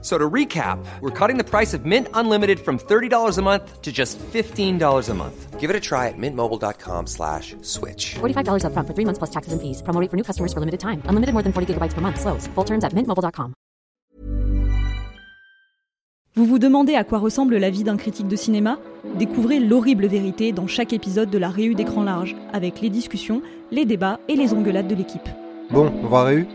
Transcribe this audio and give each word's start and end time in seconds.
So 0.00 0.16
to 0.16 0.30
recap, 0.30 0.78
we're 1.00 1.10
cutting 1.10 1.38
the 1.38 1.44
price 1.44 1.74
of 1.74 1.84
Mint 1.84 2.06
Unlimited 2.14 2.60
from 2.60 2.78
$30 2.78 3.36
a 3.36 3.42
month 3.42 3.82
to 3.82 3.90
just 3.90 4.16
$15 4.32 5.08
a 5.08 5.14
month. 5.14 5.58
Give 5.58 5.70
it 5.70 5.74
a 5.74 5.80
try 5.80 6.06
at 6.06 6.14
mintmobile.com 6.16 7.08
slash 7.08 7.56
switch. 7.62 8.14
$45 8.20 8.62
upfront 8.62 8.86
for 8.86 8.94
three 8.94 9.04
months 9.04 9.18
plus 9.18 9.30
taxes 9.30 9.52
and 9.52 9.60
fees. 9.60 9.82
Promo 9.82 10.00
rate 10.00 10.08
for 10.08 10.16
new 10.16 10.22
customers 10.22 10.52
for 10.52 10.60
limited 10.60 10.78
time. 10.78 11.02
Unlimited 11.08 11.34
more 11.34 11.42
than 11.42 11.52
40 11.52 11.74
gigabytes 11.74 11.94
per 11.94 12.00
month. 12.00 12.20
Slows. 12.20 12.46
Full 12.54 12.64
terms 12.64 12.84
at 12.84 12.94
mintmobile.com. 12.94 13.54
Vous 16.36 16.44
vous 16.46 16.60
demandez 16.60 16.94
à 16.94 17.02
quoi 17.02 17.18
ressemble 17.18 17.56
la 17.56 17.68
vie 17.68 17.82
d'un 17.82 17.96
critique 17.96 18.28
de 18.28 18.36
cinéma? 18.36 18.78
Découvrez 19.18 19.58
l'horrible 19.58 20.06
vérité 20.06 20.52
dans 20.52 20.68
chaque 20.68 20.92
épisode 20.92 21.30
de 21.30 21.38
la 21.38 21.48
Réu 21.48 21.74
d'écran 21.74 22.04
large, 22.04 22.36
avec 22.52 22.80
les 22.80 22.90
discussions, 22.90 23.42
les 23.72 23.84
débats 23.84 24.20
et 24.28 24.36
les 24.36 24.54
engueulades 24.54 24.86
de 24.86 24.94
l'équipe. 24.94 25.28
Bon, 25.72 25.92
on 26.04 26.06
va 26.06 26.22
Réu 26.22 26.46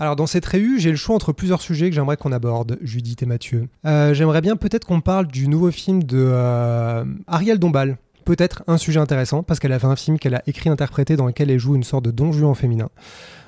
Alors 0.00 0.14
dans 0.14 0.28
cette 0.28 0.46
réu, 0.46 0.78
j'ai 0.78 0.90
le 0.90 0.96
choix 0.96 1.16
entre 1.16 1.32
plusieurs 1.32 1.60
sujets 1.60 1.88
que 1.90 1.94
j'aimerais 1.94 2.16
qu'on 2.16 2.30
aborde, 2.30 2.78
Judith 2.82 3.20
et 3.24 3.26
Mathieu. 3.26 3.68
Euh, 3.84 4.14
j'aimerais 4.14 4.40
bien 4.40 4.54
peut-être 4.54 4.86
qu'on 4.86 5.00
parle 5.00 5.26
du 5.26 5.48
nouveau 5.48 5.72
film 5.72 6.04
de 6.04 6.24
euh, 6.30 7.04
Ariel 7.26 7.58
Dombal. 7.58 7.98
Peut-être 8.24 8.62
un 8.68 8.76
sujet 8.76 9.00
intéressant, 9.00 9.42
parce 9.42 9.58
qu'elle 9.58 9.72
a 9.72 9.78
fait 9.80 9.86
un 9.86 9.96
film 9.96 10.18
qu'elle 10.18 10.36
a 10.36 10.42
écrit 10.46 10.68
interprété 10.68 11.16
dans 11.16 11.26
lequel 11.26 11.50
elle 11.50 11.58
joue 11.58 11.74
une 11.74 11.82
sorte 11.82 12.04
de 12.04 12.12
don 12.12 12.30
Juan 12.30 12.54
féminin. 12.54 12.90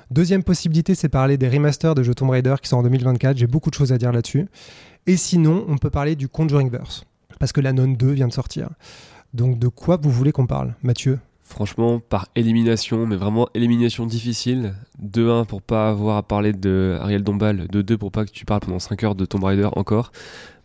Deuxième 0.09 0.43
possibilité, 0.43 0.93
c'est 0.93 1.07
parler 1.07 1.37
des 1.37 1.47
remasters 1.47 1.95
de 1.95 2.03
jeux 2.03 2.15
Tomb 2.15 2.29
Raider 2.31 2.55
qui 2.61 2.67
sont 2.67 2.77
en 2.77 2.83
2024. 2.83 3.37
J'ai 3.37 3.47
beaucoup 3.47 3.69
de 3.69 3.75
choses 3.75 3.93
à 3.93 3.97
dire 3.97 4.11
là-dessus. 4.11 4.47
Et 5.07 5.15
sinon, 5.15 5.63
on 5.69 5.77
peut 5.77 5.89
parler 5.89 6.17
du 6.17 6.27
Conjuring 6.27 6.69
Verse, 6.69 7.05
parce 7.39 7.53
que 7.53 7.61
la 7.61 7.71
Non 7.71 7.87
2 7.87 8.11
vient 8.11 8.27
de 8.27 8.33
sortir. 8.33 8.67
Donc 9.33 9.57
de 9.57 9.69
quoi 9.69 9.97
vous 10.01 10.11
voulez 10.11 10.33
qu'on 10.33 10.47
parle, 10.47 10.73
Mathieu? 10.83 11.19
Franchement, 11.51 11.99
par 11.99 12.29
élimination, 12.35 13.05
mais 13.05 13.17
vraiment 13.17 13.49
élimination 13.53 14.05
difficile. 14.05 14.73
De 14.99 15.29
1 15.29 15.43
pour 15.43 15.61
pas 15.61 15.89
avoir 15.89 16.15
à 16.15 16.23
parler 16.23 16.53
de 16.53 16.97
Ariel 17.01 17.23
Dombal, 17.23 17.67
de 17.67 17.81
2 17.81 17.97
pour 17.97 18.09
pas 18.09 18.23
que 18.23 18.31
tu 18.31 18.45
parles 18.45 18.61
pendant 18.61 18.79
5 18.79 19.03
heures 19.03 19.15
de 19.15 19.25
Tomb 19.25 19.43
Raider 19.43 19.67
encore. 19.73 20.13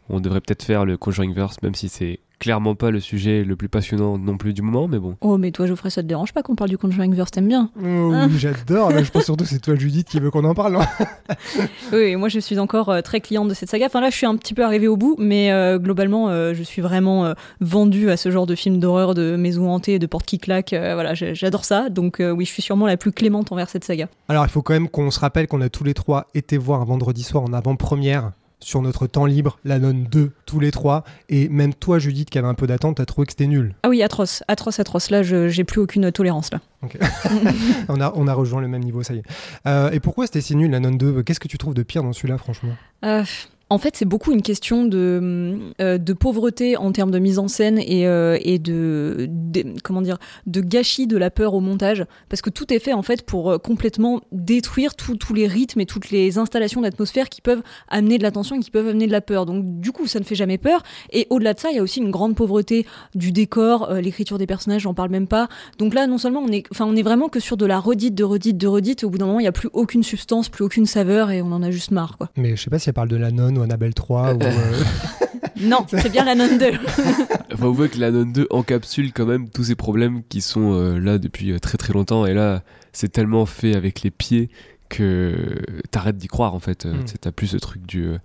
On 0.08 0.20
devrait 0.20 0.40
peut-être 0.40 0.62
faire 0.62 0.84
le 0.84 0.96
Conjuring 0.96 1.34
Verse, 1.34 1.60
même 1.60 1.74
si 1.74 1.88
c'est 1.88 2.20
clairement 2.38 2.74
pas 2.74 2.90
le 2.90 3.00
sujet 3.00 3.44
le 3.44 3.56
plus 3.56 3.68
passionnant 3.68 4.18
non 4.18 4.36
plus 4.36 4.52
du 4.52 4.62
moment, 4.62 4.88
mais 4.88 4.98
bon. 4.98 5.16
Oh, 5.20 5.38
mais 5.38 5.50
toi, 5.52 5.66
Geoffrey, 5.66 5.90
ça 5.90 6.02
te 6.02 6.06
dérange 6.06 6.32
pas 6.32 6.42
qu'on 6.42 6.54
parle 6.54 6.70
du 6.70 6.78
Conjuring 6.78 7.14
Verse, 7.14 7.30
t'aimes 7.30 7.48
bien 7.48 7.70
Oh, 7.80 7.84
Hein 7.86 8.28
oui, 8.30 8.38
j'adore. 8.38 8.90
Là, 8.90 9.02
je 9.02 9.10
pense 9.10 9.24
surtout 9.24 9.44
que 9.44 9.50
c'est 9.50 9.58
toi, 9.60 9.74
Judith, 9.74 10.08
qui 10.08 10.20
veut 10.20 10.30
qu'on 10.30 10.44
en 10.44 10.54
parle. 10.54 10.74
non 10.74 10.80
Oui, 11.92 11.98
et 11.98 12.16
moi 12.16 12.28
je 12.28 12.38
suis 12.38 12.58
encore 12.58 12.88
euh, 12.90 13.00
très 13.00 13.20
cliente 13.20 13.48
de 13.48 13.54
cette 13.54 13.70
saga. 13.70 13.86
Enfin 13.86 14.00
là, 14.00 14.10
je 14.10 14.16
suis 14.16 14.26
un 14.26 14.36
petit 14.36 14.54
peu 14.54 14.64
arrivée 14.64 14.88
au 14.88 14.96
bout, 14.96 15.16
mais 15.18 15.50
euh, 15.52 15.78
globalement, 15.78 16.28
euh, 16.28 16.52
je 16.54 16.62
suis 16.62 16.82
vraiment 16.82 17.24
euh, 17.24 17.34
vendue 17.60 18.10
à 18.10 18.16
ce 18.16 18.30
genre 18.30 18.46
de 18.46 18.54
film 18.54 18.78
d'horreur, 18.78 19.14
de 19.14 19.36
maison 19.36 19.70
hantée, 19.70 19.98
de 19.98 20.06
porte 20.06 20.26
qui 20.26 20.38
claque. 20.38 20.72
Euh, 20.72 20.94
voilà, 20.94 21.14
j'adore 21.14 21.64
ça. 21.64 21.88
Donc 21.90 22.20
euh, 22.20 22.30
oui, 22.30 22.44
je 22.44 22.50
suis 22.52 22.62
sûrement 22.62 22.86
la 22.86 22.96
plus 22.96 23.12
clémente 23.12 23.50
envers 23.52 23.68
cette 23.70 23.84
saga. 23.84 24.08
Alors, 24.28 24.44
il 24.44 24.50
faut 24.50 24.62
quand 24.62 24.74
même 24.74 24.88
qu'on 24.88 25.10
se 25.10 25.20
rappelle 25.20 25.46
qu'on 25.46 25.60
a 25.60 25.68
tous 25.68 25.84
les 25.84 25.94
trois 25.94 26.26
été 26.34 26.58
voir 26.58 26.80
un 26.80 26.84
vendredi 26.84 27.22
soir 27.22 27.44
en 27.44 27.52
avant-première 27.52 28.32
sur 28.66 28.82
notre 28.82 29.06
temps 29.06 29.26
libre, 29.26 29.60
la 29.64 29.78
Non 29.78 29.94
2, 29.94 30.32
tous 30.44 30.58
les 30.58 30.72
trois. 30.72 31.04
Et 31.28 31.48
même 31.48 31.72
toi, 31.72 32.00
Judith, 32.00 32.28
qui 32.30 32.36
avait 32.38 32.48
un 32.48 32.54
peu 32.54 32.66
d'attente, 32.66 32.96
t'as 32.96 33.04
trouvé 33.04 33.24
que 33.26 33.30
c'était 33.32 33.46
nul. 33.46 33.76
Ah 33.84 33.88
oui, 33.88 34.02
atroce, 34.02 34.42
atroce, 34.48 34.80
atroce. 34.80 35.10
Là, 35.10 35.22
je- 35.22 35.46
j'ai 35.48 35.62
plus 35.62 35.80
aucune 35.80 36.10
tolérance 36.10 36.50
là. 36.50 36.58
on, 37.88 38.00
a, 38.00 38.12
on 38.16 38.26
a 38.26 38.34
rejoint 38.34 38.60
le 38.60 38.66
même 38.66 38.82
niveau, 38.82 39.04
ça 39.04 39.14
y 39.14 39.18
est. 39.18 39.22
Euh, 39.66 39.90
et 39.92 40.00
pourquoi 40.00 40.26
c'était 40.26 40.40
si 40.40 40.56
nul, 40.56 40.70
la 40.72 40.80
Non 40.80 40.90
2 40.90 41.22
Qu'est-ce 41.22 41.38
que 41.38 41.46
tu 41.46 41.58
trouves 41.58 41.74
de 41.74 41.84
pire 41.84 42.02
dans 42.02 42.12
celui-là, 42.12 42.38
franchement? 42.38 42.72
Euh, 43.04 43.22
en 43.68 43.78
fait, 43.78 43.96
c'est 43.96 44.04
beaucoup 44.04 44.30
une 44.32 44.42
question 44.42 44.84
de, 44.84 45.58
euh, 45.80 45.98
de 45.98 46.12
pauvreté 46.12 46.76
en 46.76 46.92
termes 46.92 47.10
de 47.10 47.18
mise 47.18 47.40
en 47.40 47.48
scène 47.48 47.78
et, 47.78 48.06
euh, 48.06 48.38
et 48.40 48.60
de, 48.60 49.28
comment 49.82 50.02
dire 50.02 50.18
de 50.46 50.60
gâchis 50.60 51.08
de 51.08 51.16
la 51.16 51.30
peur 51.30 51.52
au 51.54 51.60
montage, 51.60 52.06
parce 52.28 52.42
que 52.42 52.50
tout 52.50 52.72
est 52.72 52.78
fait 52.78 52.92
en 52.92 53.02
fait 53.02 53.22
pour 53.22 53.50
euh, 53.50 53.58
complètement 53.58 54.20
détruire 54.30 54.94
tous 54.94 55.34
les 55.34 55.48
rythmes 55.48 55.80
et 55.80 55.86
toutes 55.86 56.10
les 56.10 56.38
installations 56.38 56.80
d'atmosphère 56.80 57.28
qui 57.28 57.40
peuvent 57.40 57.62
amener 57.88 58.18
de 58.18 58.22
la 58.22 58.30
tension 58.30 58.54
et 58.56 58.60
qui 58.60 58.70
peuvent 58.70 58.86
amener 58.86 59.08
de 59.08 59.12
la 59.12 59.20
peur. 59.20 59.46
Donc 59.46 59.80
du 59.80 59.90
coup, 59.90 60.06
ça 60.06 60.20
ne 60.20 60.24
fait 60.24 60.36
jamais 60.36 60.58
peur. 60.58 60.84
Et 61.12 61.26
au-delà 61.30 61.52
de 61.54 61.58
ça, 61.58 61.70
il 61.70 61.76
y 61.76 61.80
a 61.80 61.82
aussi 61.82 62.00
une 62.00 62.12
grande 62.12 62.36
pauvreté 62.36 62.86
du 63.16 63.32
décor, 63.32 63.92
l'écriture 63.94 64.38
des 64.38 64.46
personnages, 64.46 64.82
j'en 64.82 64.94
parle 64.94 65.10
même 65.10 65.26
pas. 65.26 65.48
Donc 65.78 65.92
là, 65.92 66.06
non 66.06 66.18
seulement 66.18 66.40
on 66.40 66.52
est, 66.52 66.64
enfin, 66.70 66.84
on 66.86 66.94
est 66.94 67.02
vraiment 67.02 67.28
que 67.28 67.40
sur 67.40 67.56
de 67.56 67.66
la 67.66 67.80
redite, 67.80 68.14
de 68.14 68.22
redite, 68.22 68.58
de 68.58 68.68
redite. 68.68 69.02
Au 69.02 69.10
bout 69.10 69.18
d'un 69.18 69.26
moment, 69.26 69.40
il 69.40 69.44
n'y 69.44 69.48
a 69.48 69.52
plus 69.52 69.70
aucune 69.72 70.04
substance, 70.04 70.48
plus 70.48 70.64
aucune 70.64 70.86
saveur, 70.86 71.32
et 71.32 71.42
on 71.42 71.50
en 71.50 71.64
a 71.64 71.72
juste 71.72 71.90
marre. 71.90 72.16
Mais 72.36 72.54
je 72.54 72.62
sais 72.62 72.70
pas 72.70 72.78
si 72.78 72.88
elle 72.88 72.94
parle 72.94 73.08
de 73.08 73.16
la 73.16 73.32
nonne 73.32 73.55
ou 73.56 73.62
Annabelle 73.62 73.94
3 73.94 74.34
ou. 74.34 74.42
euh, 74.42 74.82
Non, 75.60 75.86
c'est 75.88 76.10
bien 76.10 76.24
la 76.24 76.34
non 76.34 76.48
2. 76.56 76.66
Enfin, 77.52 77.66
on 77.66 77.72
voit 77.72 77.88
que 77.88 77.98
la 77.98 78.10
Non 78.10 78.24
2 78.26 78.48
encapsule 78.50 79.12
quand 79.12 79.24
même 79.26 79.48
tous 79.48 79.64
ces 79.64 79.74
problèmes 79.74 80.22
qui 80.28 80.40
sont 80.40 80.74
euh, 80.74 80.98
là 80.98 81.18
depuis 81.18 81.52
euh, 81.52 81.58
très 81.58 81.78
très 81.78 81.92
longtemps. 81.92 82.26
Et 82.26 82.34
là, 82.34 82.62
c'est 82.92 83.10
tellement 83.10 83.46
fait 83.46 83.74
avec 83.74 84.02
les 84.02 84.10
pieds 84.10 84.50
que 84.88 85.34
t'arrêtes 85.90 86.18
d'y 86.18 86.28
croire 86.28 86.54
en 86.54 86.60
fait. 86.60 86.84
Mm. 86.86 87.04
T'as 87.20 87.32
plus 87.32 87.48
ce 87.48 87.56
truc 87.56 87.84
du 87.86 88.06
euh, 88.06 88.18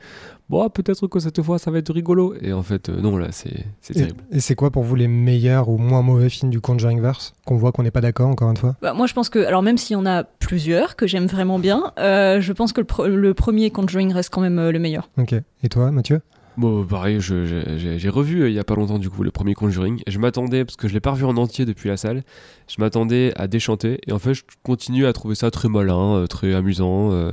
bon, 0.51 0.69
peut-être 0.69 1.07
que 1.07 1.19
cette 1.19 1.41
fois 1.41 1.57
ça 1.57 1.71
va 1.71 1.79
être 1.79 1.91
rigolo. 1.93 2.35
Et 2.41 2.53
en 2.53 2.61
fait, 2.61 2.89
euh, 2.89 3.01
non, 3.01 3.17
là, 3.17 3.29
c'est 3.31 3.49
Et, 3.89 3.93
terrible. 3.93 4.21
et 4.31 4.39
c'est 4.39 4.53
quoi 4.53 4.69
pour 4.69 4.83
vous 4.83 4.95
les 4.95 5.07
meilleurs 5.07 5.69
ou 5.69 5.77
moins 5.77 6.03
mauvais 6.03 6.29
films 6.29 6.51
du 6.51 6.61
Conjuring 6.61 7.01
Verse 7.01 7.33
Qu'on 7.45 7.55
voit 7.55 7.71
qu'on 7.71 7.81
n'est 7.83 7.89
pas 7.91 8.01
d'accord, 8.01 8.27
encore 8.27 8.51
une 8.51 8.57
fois? 8.57 8.75
Bah, 8.83 8.93
moi, 8.93 9.07
je 9.07 9.13
pense 9.13 9.29
que, 9.29 9.39
alors 9.39 9.63
même 9.63 9.77
s'il 9.77 9.95
y 9.95 9.97
en 9.97 10.05
a 10.05 10.23
plusieurs 10.23 10.95
que 10.95 11.07
j'aime 11.07 11.25
vraiment 11.25 11.57
bien, 11.57 11.91
euh, 11.97 12.39
je 12.41 12.53
pense 12.53 12.73
que 12.73 12.81
le, 12.81 12.85
pre- 12.85 13.07
le 13.07 13.33
premier 13.33 13.71
Conjuring 13.71 14.13
reste 14.13 14.29
quand 14.31 14.41
même 14.41 14.59
euh, 14.59 14.71
le 14.71 14.77
meilleur. 14.79 15.09
Ok. 15.17 15.33
Et 15.63 15.69
toi, 15.69 15.89
Mathieu? 15.91 16.21
Bon, 16.57 16.85
pareil, 16.85 17.21
je- 17.21 17.45
je- 17.45 17.97
j'ai 17.97 18.09
revu 18.09 18.41
euh, 18.43 18.49
il 18.49 18.53
y 18.53 18.59
a 18.59 18.65
pas 18.65 18.75
longtemps 18.75 18.99
du 18.99 19.09
coup 19.09 19.23
le 19.23 19.31
premier 19.31 19.53
Conjuring. 19.53 20.01
Et 20.05 20.11
je 20.11 20.19
m'attendais, 20.19 20.65
parce 20.65 20.75
que 20.75 20.89
je 20.89 20.93
l'ai 20.93 20.99
pas 20.99 21.11
revu 21.11 21.23
en 21.23 21.37
entier 21.37 21.65
depuis 21.65 21.87
la 21.87 21.95
salle, 21.95 22.23
je 22.67 22.75
m'attendais 22.79 23.31
à 23.37 23.47
déchanter. 23.47 23.99
Et 24.05 24.11
en 24.11 24.19
fait, 24.19 24.33
je 24.33 24.43
continue 24.61 25.05
à 25.05 25.13
trouver 25.13 25.35
ça 25.35 25.49
très 25.49 25.69
malin, 25.69 26.15
euh, 26.17 26.27
très 26.27 26.53
amusant. 26.53 27.11
euh, 27.13 27.31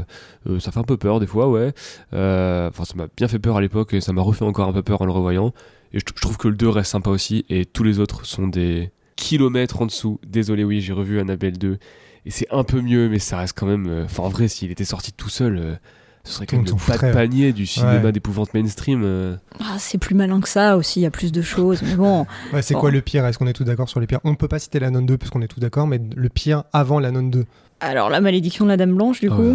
ça 0.60 0.70
fait 0.70 0.78
un 0.78 0.84
peu 0.84 0.96
peur 0.96 1.18
des 1.18 1.26
fois, 1.26 1.48
ouais. 1.50 1.72
Enfin, 2.12 2.84
ça 2.84 2.94
m'a 2.94 3.08
bien 3.16 3.26
fait 3.28 3.40
peur 3.40 3.56
à 3.56 3.60
l'époque 3.60 3.92
et 3.92 4.00
ça 4.00 4.12
m'a 4.12 4.22
refait 4.22 4.44
encore 4.44 4.68
un 4.68 4.72
peu 4.72 4.82
peur 4.82 5.02
en 5.02 5.04
le 5.06 5.12
revoyant. 5.12 5.52
Et 5.92 5.98
je, 5.98 6.04
trouve 6.04 6.36
que 6.38 6.48
le 6.48 6.54
2 6.54 6.68
reste 6.68 6.92
sympa 6.92 7.10
aussi. 7.10 7.44
Et 7.48 7.64
tous 7.66 7.82
les 7.82 7.98
autres 7.98 8.24
sont 8.24 8.46
des 8.46 8.92
kilomètres 9.16 9.82
en 9.82 9.86
dessous. 9.86 10.20
Désolé, 10.26 10.62
oui, 10.62 10.80
j'ai 10.80 10.92
revu 10.92 11.18
Annabelle 11.18 11.58
2. 11.58 11.78
Et 12.24 12.30
c'est 12.30 12.46
un 12.52 12.62
peu 12.62 12.80
mieux, 12.80 13.08
mais 13.08 13.18
ça 13.18 13.38
reste 13.38 13.58
quand 13.58 13.66
même. 13.66 14.02
Enfin, 14.04 14.22
en 14.22 14.28
vrai, 14.28 14.46
s'il 14.48 14.70
était 14.70 14.84
sorti 14.84 15.12
tout 15.12 15.28
seul. 15.30 15.80
Ce 16.24 16.32
serait 16.34 16.46
quand 16.46 16.56
même 16.56 16.66
le 16.66 16.72
pas 16.98 17.06
de 17.08 17.12
panier 17.12 17.52
du 17.52 17.66
cinéma 17.66 18.00
Ouais. 18.02 18.12
d'épouvante 18.12 18.52
mainstream. 18.54 19.02
euh. 19.04 19.36
Ah, 19.60 19.76
c'est 19.78 19.98
plus 19.98 20.14
malin 20.14 20.40
que 20.40 20.48
ça 20.48 20.76
aussi, 20.76 21.00
il 21.00 21.02
y 21.04 21.06
a 21.06 21.10
plus 21.10 21.32
de 21.32 21.42
choses. 21.42 21.80
Mais 21.82 21.94
bon, 21.94 22.26
Ouais, 22.52 22.62
c'est 22.62 22.74
Bon. 22.74 22.80
quoi 22.80 22.90
le 22.90 23.00
pire? 23.00 23.24
Est-ce 23.26 23.38
qu'on 23.38 23.46
est 23.46 23.52
tous 23.52 23.64
d'accord 23.64 23.88
sur 23.88 24.00
les 24.00 24.06
pires 24.06 24.20
On 24.24 24.30
ne 24.30 24.36
peut 24.36 24.48
pas 24.48 24.58
citer 24.58 24.78
la 24.80 24.90
non 24.90 25.02
2 25.02 25.16
parce 25.16 25.30
qu'on 25.30 25.42
est 25.42 25.48
tous 25.48 25.60
d'accord, 25.60 25.86
mais 25.86 26.00
le 26.14 26.28
pire 26.28 26.64
avant 26.72 27.00
la 27.00 27.10
non 27.10 27.22
2. 27.22 27.44
alors 27.80 28.10
la 28.10 28.20
malédiction 28.20 28.64
de 28.64 28.70
la 28.70 28.76
Dame 28.76 28.94
Blanche, 28.94 29.20
du 29.20 29.30
coup, 29.30 29.40
Euh, 29.42 29.54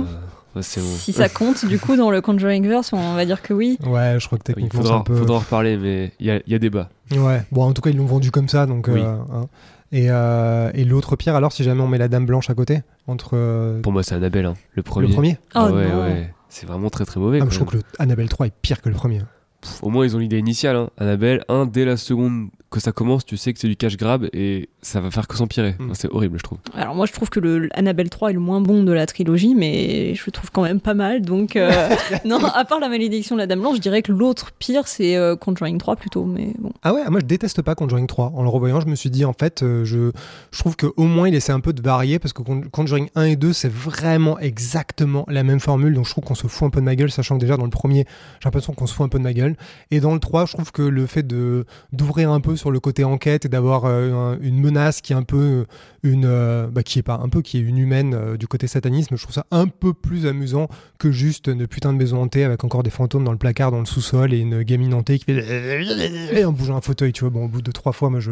ouais, 0.55 0.61
c'est 0.63 0.81
bon. 0.81 0.87
si 0.87 1.13
ça 1.13 1.29
compte, 1.29 1.65
du 1.65 1.77
coup, 1.79 1.95
dans 1.95 2.09
le 2.11 2.21
Conjuring 2.21 2.67
Verse, 2.67 2.91
on 2.93 3.13
va 3.15 3.25
dire 3.25 3.41
que 3.41 3.53
oui. 3.53 3.77
Ouais, 3.85 4.15
je 4.19 4.25
crois 4.25 4.37
que 4.37 4.43
Il 4.43 4.53
techniquement 4.55 4.81
faudra, 4.81 4.95
c'est 4.95 4.99
un 4.99 5.03
peu. 5.03 5.15
faudra 5.15 5.35
en 5.35 5.39
reparler, 5.39 5.77
mais 5.77 6.11
il 6.19 6.25
y 6.27 6.31
a, 6.31 6.37
il 6.45 6.51
y 6.51 6.55
a 6.55 6.59
débat. 6.59 6.89
Ouais, 7.15 7.43
bon, 7.51 7.63
en 7.65 7.73
tout 7.73 7.81
cas, 7.81 7.89
ils 7.91 7.97
l'ont 7.97 8.05
vendu 8.05 8.31
comme 8.31 8.47
ça, 8.49 8.65
donc. 8.65 8.87
Oui. 8.91 9.01
euh, 9.01 9.15
hein. 9.33 9.45
Et, 9.91 10.07
euh, 10.09 10.71
et 10.73 10.85
l'autre 10.85 11.15
pire, 11.15 11.35
alors, 11.35 11.51
si 11.51 11.63
jamais 11.63 11.81
on 11.81 11.87
met 11.87 11.99
la 11.99 12.07
Dame 12.07 12.25
Blanche 12.25 12.49
à 12.49 12.55
côté 12.55 12.81
Entre. 13.05 13.79
Pour 13.81 13.91
moi, 13.93 14.01
c'est 14.01 14.15
Annabelle, 14.15 14.45
hein, 14.47 14.55
le 14.73 14.81
premier. 14.81 15.07
Le 15.07 15.13
premier? 15.13 15.37
Ah 15.53 15.67
Oh 15.69 15.73
ouais, 15.75 15.87
non. 15.87 16.01
ouais. 16.01 16.33
C'est 16.53 16.67
vraiment 16.67 16.91
très 16.91 17.03
très 17.03 17.19
mauvais. 17.19 17.39
Ah, 17.41 17.47
je 17.49 17.55
trouve 17.55 17.69
que 17.71 17.77
le 17.77 17.83
Annabelle 17.97 18.29
3 18.29 18.45
est 18.45 18.53
pire 18.61 18.79
que 18.79 18.87
le 18.87 18.93
premier. 18.93 19.23
Pff, 19.61 19.83
Au 19.83 19.89
moins, 19.89 20.05
ils 20.05 20.15
ont 20.15 20.19
l'idée 20.19 20.37
initiale. 20.37 20.75
Hein. 20.75 20.89
Annabelle, 20.99 21.43
un, 21.49 21.65
dès 21.65 21.83
la 21.83 21.97
seconde 21.97 22.49
que 22.73 22.79
ça 22.79 22.91
commence, 22.91 23.23
tu 23.25 23.37
sais 23.37 23.53
que 23.53 23.59
c'est 23.59 23.67
du 23.67 23.75
cash 23.75 23.97
grab 23.97 24.27
et 24.33 24.67
ça 24.81 24.99
va 24.99 25.11
faire 25.11 25.27
que 25.27 25.37
s'empirer. 25.37 25.75
Mm. 25.77 25.83
Enfin, 25.85 25.93
c'est 25.93 26.09
horrible, 26.11 26.37
je 26.39 26.43
trouve. 26.43 26.57
Alors 26.75 26.95
moi, 26.95 27.05
je 27.05 27.13
trouve 27.13 27.29
que 27.29 27.39
le 27.39 27.69
Annabelle 27.73 28.09
3 28.09 28.31
est 28.31 28.33
le 28.33 28.39
moins 28.39 28.61
bon 28.61 28.83
de 28.83 28.91
la 28.91 29.05
trilogie, 29.05 29.53
mais 29.53 30.15
je 30.15 30.23
le 30.25 30.31
trouve 30.31 30.51
quand 30.51 30.63
même 30.63 30.79
pas 30.79 30.95
mal. 30.95 31.21
Donc 31.21 31.55
euh, 31.55 31.89
non, 32.25 32.43
à 32.43 32.65
part 32.65 32.79
la 32.79 32.89
malédiction 32.89 33.35
de 33.35 33.41
la 33.41 33.47
Dame 33.47 33.61
Blanche, 33.61 33.77
je 33.77 33.81
dirais 33.81 34.01
que 34.01 34.11
l'autre 34.11 34.51
pire, 34.57 34.87
c'est 34.87 35.15
euh, 35.15 35.35
Conjuring 35.35 35.77
3 35.77 35.95
plutôt. 35.95 36.25
Mais 36.25 36.53
bon. 36.57 36.71
Ah 36.81 36.93
ouais, 36.93 37.07
moi 37.09 37.19
je 37.21 37.25
déteste 37.27 37.61
pas 37.61 37.75
Conjuring 37.75 38.07
3. 38.07 38.33
En 38.35 38.41
le 38.41 38.49
revoyant, 38.49 38.81
je 38.81 38.87
me 38.87 38.95
suis 38.95 39.11
dit 39.11 39.23
en 39.23 39.33
fait, 39.33 39.61
euh, 39.61 39.85
je, 39.85 40.11
je 40.51 40.59
trouve 40.59 40.75
qu'au 40.75 41.03
moins 41.03 41.27
il 41.27 41.35
essaie 41.35 41.53
un 41.53 41.59
peu 41.59 41.73
de 41.73 41.81
varier 41.81 42.17
parce 42.17 42.33
que 42.33 42.41
Con- 42.41 42.63
Conjuring 42.71 43.09
1 43.15 43.23
et 43.25 43.35
2 43.35 43.53
c'est 43.53 43.71
vraiment 43.71 44.39
exactement 44.39 45.25
la 45.27 45.43
même 45.43 45.59
formule. 45.59 45.93
Donc 45.93 46.05
je 46.05 46.11
trouve 46.11 46.23
qu'on 46.23 46.35
se 46.35 46.47
fout 46.47 46.65
un 46.65 46.71
peu 46.71 46.79
de 46.79 46.85
ma 46.85 46.95
gueule, 46.95 47.11
sachant 47.11 47.35
que 47.35 47.41
déjà 47.41 47.55
dans 47.55 47.65
le 47.65 47.69
premier, 47.69 48.05
j'ai 48.39 48.45
l'impression 48.45 48.73
qu'on 48.73 48.87
se 48.87 48.95
fout 48.95 49.05
un 49.05 49.09
peu 49.09 49.19
de 49.19 49.23
ma 49.23 49.33
gueule. 49.33 49.55
Et 49.91 49.99
dans 49.99 50.13
le 50.13 50.19
3, 50.19 50.47
je 50.47 50.53
trouve 50.53 50.71
que 50.71 50.81
le 50.81 51.05
fait 51.05 51.21
de 51.21 51.65
d'ouvrir 51.91 52.31
un 52.31 52.39
peu 52.41 52.55
sur 52.63 52.71
le 52.71 52.79
côté 52.79 53.03
enquête 53.03 53.43
et 53.43 53.49
d'avoir 53.49 53.83
euh, 53.83 54.13
un- 54.13 54.39
une 54.39 54.57
menace 54.57 55.01
qui 55.01 55.11
est 55.11 55.15
un 55.17 55.23
peu 55.23 55.65
une, 56.01 56.23
euh, 56.25 56.67
bah, 56.71 56.81
qui 56.81 56.97
est 56.97 57.03
pas 57.03 57.19
un 57.21 57.27
peu, 57.27 57.41
qui 57.41 57.57
est 57.57 57.61
une 57.61 57.77
humaine 57.77 58.13
euh, 58.13 58.37
du 58.37 58.47
côté 58.47 58.67
satanisme. 58.67 59.17
Je 59.17 59.21
trouve 59.21 59.35
ça 59.35 59.45
un 59.51 59.67
peu 59.67 59.91
plus 59.93 60.25
amusant 60.27 60.69
que 60.97 61.11
juste 61.11 61.47
une 61.47 61.67
putain 61.67 61.91
de 61.91 61.97
maison 61.97 62.21
hantée 62.21 62.45
avec 62.45 62.63
encore 62.63 62.81
des 62.83 62.89
fantômes 62.89 63.25
dans 63.25 63.33
le 63.33 63.37
placard, 63.37 63.71
dans 63.71 63.79
le 63.79 63.85
sous-sol 63.85 64.33
et 64.33 64.39
une 64.39 64.63
gamine 64.63 64.93
hantée 64.93 65.19
qui 65.19 65.25
fait 65.25 66.45
en 66.45 66.53
bougeant 66.53 66.77
un 66.77 66.81
fauteuil. 66.81 67.11
Tu 67.11 67.21
vois, 67.21 67.31
bon, 67.31 67.45
au 67.45 67.47
bout 67.49 67.61
de 67.61 67.71
trois 67.71 67.91
fois, 67.91 68.09
moi, 68.09 68.21
je, 68.21 68.31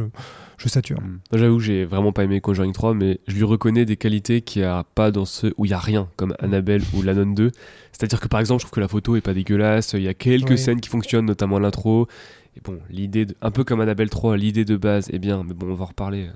je 0.57 0.69
sature. 0.69 1.01
Mm. 1.01 1.19
J'avoue 1.37 1.57
que 1.57 1.63
j'ai 1.63 1.83
vraiment 1.83 2.13
pas 2.13 2.23
aimé 2.23 2.39
Conjuring 2.39 2.71
3, 2.71 2.93
mais 2.93 3.19
je 3.27 3.35
lui 3.35 3.43
reconnais 3.43 3.83
des 3.83 3.97
qualités 3.97 4.39
qu'il 4.41 4.61
n'y 4.61 4.67
a 4.69 4.85
pas 4.95 5.11
dans 5.11 5.25
ceux 5.25 5.53
où 5.57 5.65
il 5.65 5.71
y 5.71 5.73
a 5.73 5.79
rien, 5.79 6.07
comme 6.15 6.35
Annabelle 6.39 6.83
ou 6.93 7.01
La 7.01 7.13
Nonne 7.13 7.35
2. 7.35 7.51
C'est-à-dire 7.91 8.21
que 8.21 8.29
par 8.29 8.39
exemple, 8.39 8.61
je 8.61 8.65
trouve 8.67 8.75
que 8.75 8.79
la 8.79 8.87
photo 8.87 9.17
est 9.17 9.21
pas 9.21 9.33
dégueulasse, 9.33 9.91
il 9.93 10.03
y 10.03 10.07
a 10.07 10.13
quelques 10.13 10.49
Oui. 10.51 10.57
scènes 10.57 10.79
qui 10.79 10.89
fonctionnent, 10.89 11.25
notamment 11.25 11.59
l'intro. 11.59 12.07
Et 12.55 12.61
bon, 12.61 12.79
l'idée, 12.89 13.27
un 13.41 13.51
peu 13.51 13.63
comme 13.63 13.81
Annabelle 13.81 14.09
3, 14.09 14.37
l'idée 14.37 14.65
de 14.65 14.75
base 14.75 15.09
est 15.09 15.19
bien, 15.19 15.43
mais 15.43 15.53
bon, 15.53 15.71
on 15.71 15.73
va 15.73 15.83
en 15.83 15.87
reparler. 15.87 16.29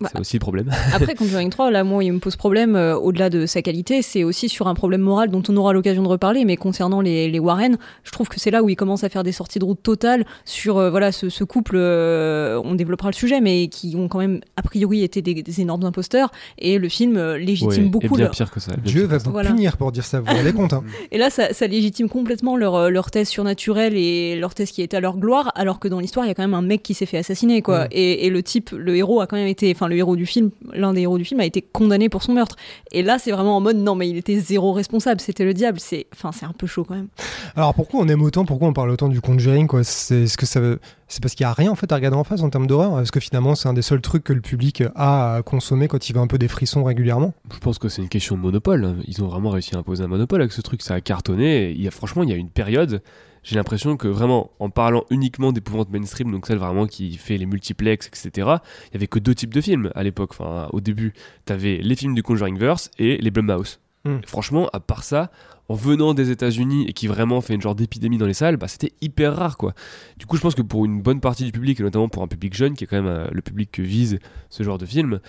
Bah, 0.00 0.08
C'est 0.12 0.20
aussi 0.20 0.36
le 0.36 0.40
problème. 0.40 0.70
Après, 0.94 1.14
Conjuring 1.14 1.50
3, 1.50 1.70
là, 1.70 1.84
moi, 1.84 2.02
il 2.04 2.12
me 2.12 2.18
pose 2.18 2.36
problème, 2.36 2.76
euh, 2.76 2.96
au-delà 2.96 3.30
de 3.30 3.46
sa 3.46 3.62
qualité, 3.62 4.02
c'est 4.02 4.24
aussi 4.24 4.48
sur 4.48 4.66
un 4.68 4.74
problème 4.74 5.00
moral 5.00 5.30
dont 5.30 5.42
on 5.48 5.56
aura 5.56 5.72
l'occasion 5.72 6.02
de 6.02 6.08
reparler, 6.08 6.44
mais 6.44 6.56
concernant 6.56 7.00
les, 7.00 7.30
les 7.30 7.38
Warren, 7.38 7.76
je 8.02 8.10
trouve 8.12 8.28
que 8.28 8.40
c'est 8.40 8.50
là 8.50 8.62
où 8.62 8.68
ils 8.68 8.76
commencent 8.76 9.04
à 9.04 9.08
faire 9.08 9.22
des 9.22 9.32
sorties 9.32 9.58
de 9.58 9.64
route 9.64 9.82
totales 9.82 10.24
sur 10.44 10.78
euh, 10.78 10.90
voilà, 10.90 11.12
ce, 11.12 11.28
ce 11.28 11.44
couple, 11.44 11.76
euh, 11.76 12.60
on 12.64 12.74
développera 12.74 13.08
le 13.10 13.14
sujet, 13.14 13.40
mais 13.40 13.68
qui 13.68 13.94
ont 13.96 14.08
quand 14.08 14.18
même, 14.18 14.40
a 14.56 14.62
priori, 14.62 15.02
été 15.02 15.22
des, 15.22 15.42
des 15.42 15.60
énormes 15.60 15.84
imposteurs, 15.84 16.30
et 16.58 16.78
le 16.78 16.88
film 16.88 17.16
euh, 17.16 17.38
légitime 17.38 17.68
Ouais, 17.68 17.86
et 17.86 17.88
beaucoup 17.88 18.14
bien 18.14 18.24
leur- 18.24 18.30
pire 18.32 18.50
que 18.50 18.60
ça. 18.60 18.72
Dieu 18.84 19.04
va 19.04 19.18
vous 19.18 19.30
Voilà. 19.30 19.50
punir 19.50 19.76
pour 19.76 19.92
dire 19.92 20.04
ça, 20.04 20.20
vous 20.20 20.26
vous 20.26 20.34
rendez 20.36 20.52
compte 20.52 20.72
hein 20.72 20.82
Et 21.12 21.18
là, 21.18 21.30
ça, 21.30 21.52
ça 21.52 21.66
légitime 21.66 22.08
complètement 22.08 22.56
leur, 22.56 22.90
leur 22.90 23.10
thèse 23.10 23.28
surnaturelle 23.28 23.96
et 23.96 24.36
leur 24.36 24.54
thèse 24.54 24.70
qui 24.70 24.82
était 24.82 24.96
à 24.96 25.00
leur 25.00 25.16
gloire, 25.16 25.52
alors 25.54 25.78
que 25.78 25.88
dans 25.88 26.00
l'histoire, 26.00 26.24
il 26.26 26.28
y 26.28 26.32
a 26.32 26.34
quand 26.34 26.42
même 26.42 26.54
un 26.54 26.62
mec 26.62 26.82
qui 26.82 26.94
s'est 26.94 27.06
fait 27.06 27.18
assassiner, 27.18 27.62
quoi. 27.62 27.82
Ouais. 27.82 27.88
Et, 27.92 28.26
et 28.26 28.30
le 28.30 28.42
type, 28.42 28.70
le 28.76 28.96
héros 28.96 29.20
a 29.20 29.26
quand 29.26 29.36
même 29.36 29.46
été, 29.48 29.70
enfin, 29.84 29.88
le 29.90 29.96
héros 29.96 30.16
du 30.16 30.26
film, 30.26 30.50
l'un 30.72 30.92
des 30.92 31.02
héros 31.02 31.18
du 31.18 31.24
film 31.24 31.40
a 31.40 31.44
été 31.44 31.62
condamné 31.62 32.08
pour 32.08 32.22
son 32.22 32.32
meurtre. 32.32 32.56
Et 32.92 33.02
là, 33.02 33.18
c'est 33.18 33.30
vraiment 33.30 33.56
en 33.56 33.60
mode, 33.60 33.76
non, 33.76 33.94
mais 33.94 34.08
il 34.08 34.16
était 34.16 34.38
zéro 34.38 34.72
responsable, 34.72 35.20
c'était 35.20 35.44
le 35.44 35.54
diable. 35.54 35.78
C'est, 35.80 36.06
enfin, 36.12 36.32
c'est 36.32 36.46
un 36.46 36.52
peu 36.52 36.66
chaud 36.66 36.84
quand 36.84 36.94
même. 36.94 37.08
Alors 37.56 37.74
pourquoi 37.74 38.00
on 38.00 38.08
aime 38.08 38.22
autant, 38.22 38.44
pourquoi 38.44 38.68
on 38.68 38.72
parle 38.72 38.90
autant 38.90 39.08
du 39.08 39.20
Conjuring 39.20 39.66
quoi? 39.66 39.84
C'est 39.84 40.26
ce 40.26 40.36
que 40.36 40.46
ça 40.46 40.60
veut- 40.60 40.80
c'est 41.08 41.22
parce 41.22 41.34
qu'il 41.34 41.44
y 41.44 41.46
a 41.46 41.52
rien 41.52 41.70
en 41.70 41.74
fait 41.74 41.92
à 41.92 41.94
regarder 41.96 42.16
en 42.16 42.24
face 42.24 42.42
en 42.42 42.50
termes 42.50 42.66
d'horreur? 42.66 43.00
Est-ce 43.00 43.12
que 43.12 43.20
finalement 43.20 43.54
c'est 43.54 43.68
un 43.68 43.74
des 43.74 43.82
seuls 43.82 44.00
trucs 44.00 44.24
que 44.24 44.32
le 44.32 44.40
public 44.40 44.82
a 44.94 45.36
à 45.36 45.42
consommer 45.42 45.86
quand 45.88 46.08
il 46.08 46.14
veut 46.14 46.20
un 46.20 46.26
peu 46.26 46.38
des 46.38 46.48
frissons 46.48 46.82
régulièrement? 46.84 47.34
Je 47.52 47.58
pense 47.58 47.78
que 47.78 47.88
c'est 47.88 48.02
une 48.02 48.08
question 48.08 48.36
de 48.36 48.40
monopole. 48.40 48.96
Ils 49.06 49.22
ont 49.22 49.28
vraiment 49.28 49.50
réussi 49.50 49.74
à 49.76 49.78
imposer 49.78 50.02
un 50.02 50.08
monopole 50.08 50.40
avec 50.40 50.52
ce 50.52 50.60
truc. 50.60 50.82
Ça 50.82 50.94
a 50.94 51.00
cartonné. 51.00 51.70
Il 51.70 51.82
y 51.82 51.88
a, 51.88 51.90
franchement, 51.90 52.22
il 52.22 52.30
y 52.30 52.32
a 52.32 52.36
une 52.36 52.48
période. 52.48 53.02
J'ai 53.44 53.56
l'impression 53.56 53.96
que 53.96 54.08
vraiment, 54.08 54.50
en 54.58 54.70
parlant 54.70 55.04
uniquement 55.10 55.52
d'épouvante 55.52 55.90
mainstream, 55.90 56.32
donc 56.32 56.46
celle 56.46 56.58
vraiment 56.58 56.86
qui 56.86 57.16
fait 57.16 57.36
les 57.36 57.46
multiplex, 57.46 58.08
etc., 58.08 58.30
il 58.36 58.94
y 58.94 58.96
avait 58.96 59.06
que 59.06 59.18
deux 59.18 59.34
types 59.34 59.54
de 59.54 59.60
films 59.60 59.90
à 59.94 60.02
l'époque. 60.02 60.30
Enfin, 60.32 60.68
au 60.72 60.80
début, 60.80 61.12
t'avais 61.44 61.76
les 61.76 61.94
films 61.94 62.14
du 62.14 62.22
Conjuringverse 62.22 62.90
et 62.98 63.18
les 63.18 63.30
Blumhouse. 63.30 63.80
Hmm. 64.04 64.18
Franchement, 64.26 64.68
à 64.72 64.80
part 64.80 65.02
ça, 65.02 65.30
en 65.68 65.74
venant 65.74 66.12
des 66.12 66.30
États-Unis 66.30 66.84
et 66.88 66.92
qui 66.92 67.06
vraiment 67.06 67.40
fait 67.40 67.54
une 67.54 67.62
genre 67.62 67.74
d'épidémie 67.74 68.18
dans 68.18 68.26
les 68.26 68.34
salles, 68.34 68.56
bah, 68.56 68.68
c'était 68.68 68.92
hyper 69.00 69.34
rare 69.34 69.56
quoi. 69.56 69.72
Du 70.18 70.26
coup, 70.26 70.36
je 70.36 70.42
pense 70.42 70.54
que 70.54 70.62
pour 70.62 70.84
une 70.84 71.00
bonne 71.00 71.20
partie 71.20 71.44
du 71.44 71.52
public, 71.52 71.80
et 71.80 71.82
notamment 71.82 72.08
pour 72.08 72.22
un 72.22 72.28
public 72.28 72.54
jeune, 72.54 72.74
qui 72.74 72.84
est 72.84 72.86
quand 72.86 72.96
même 72.96 73.06
euh, 73.06 73.28
le 73.32 73.40
public 73.40 73.70
que 73.72 73.82
vise 73.82 74.18
ce 74.50 74.62
genre 74.62 74.78
de 74.78 74.86
film, 74.86 75.20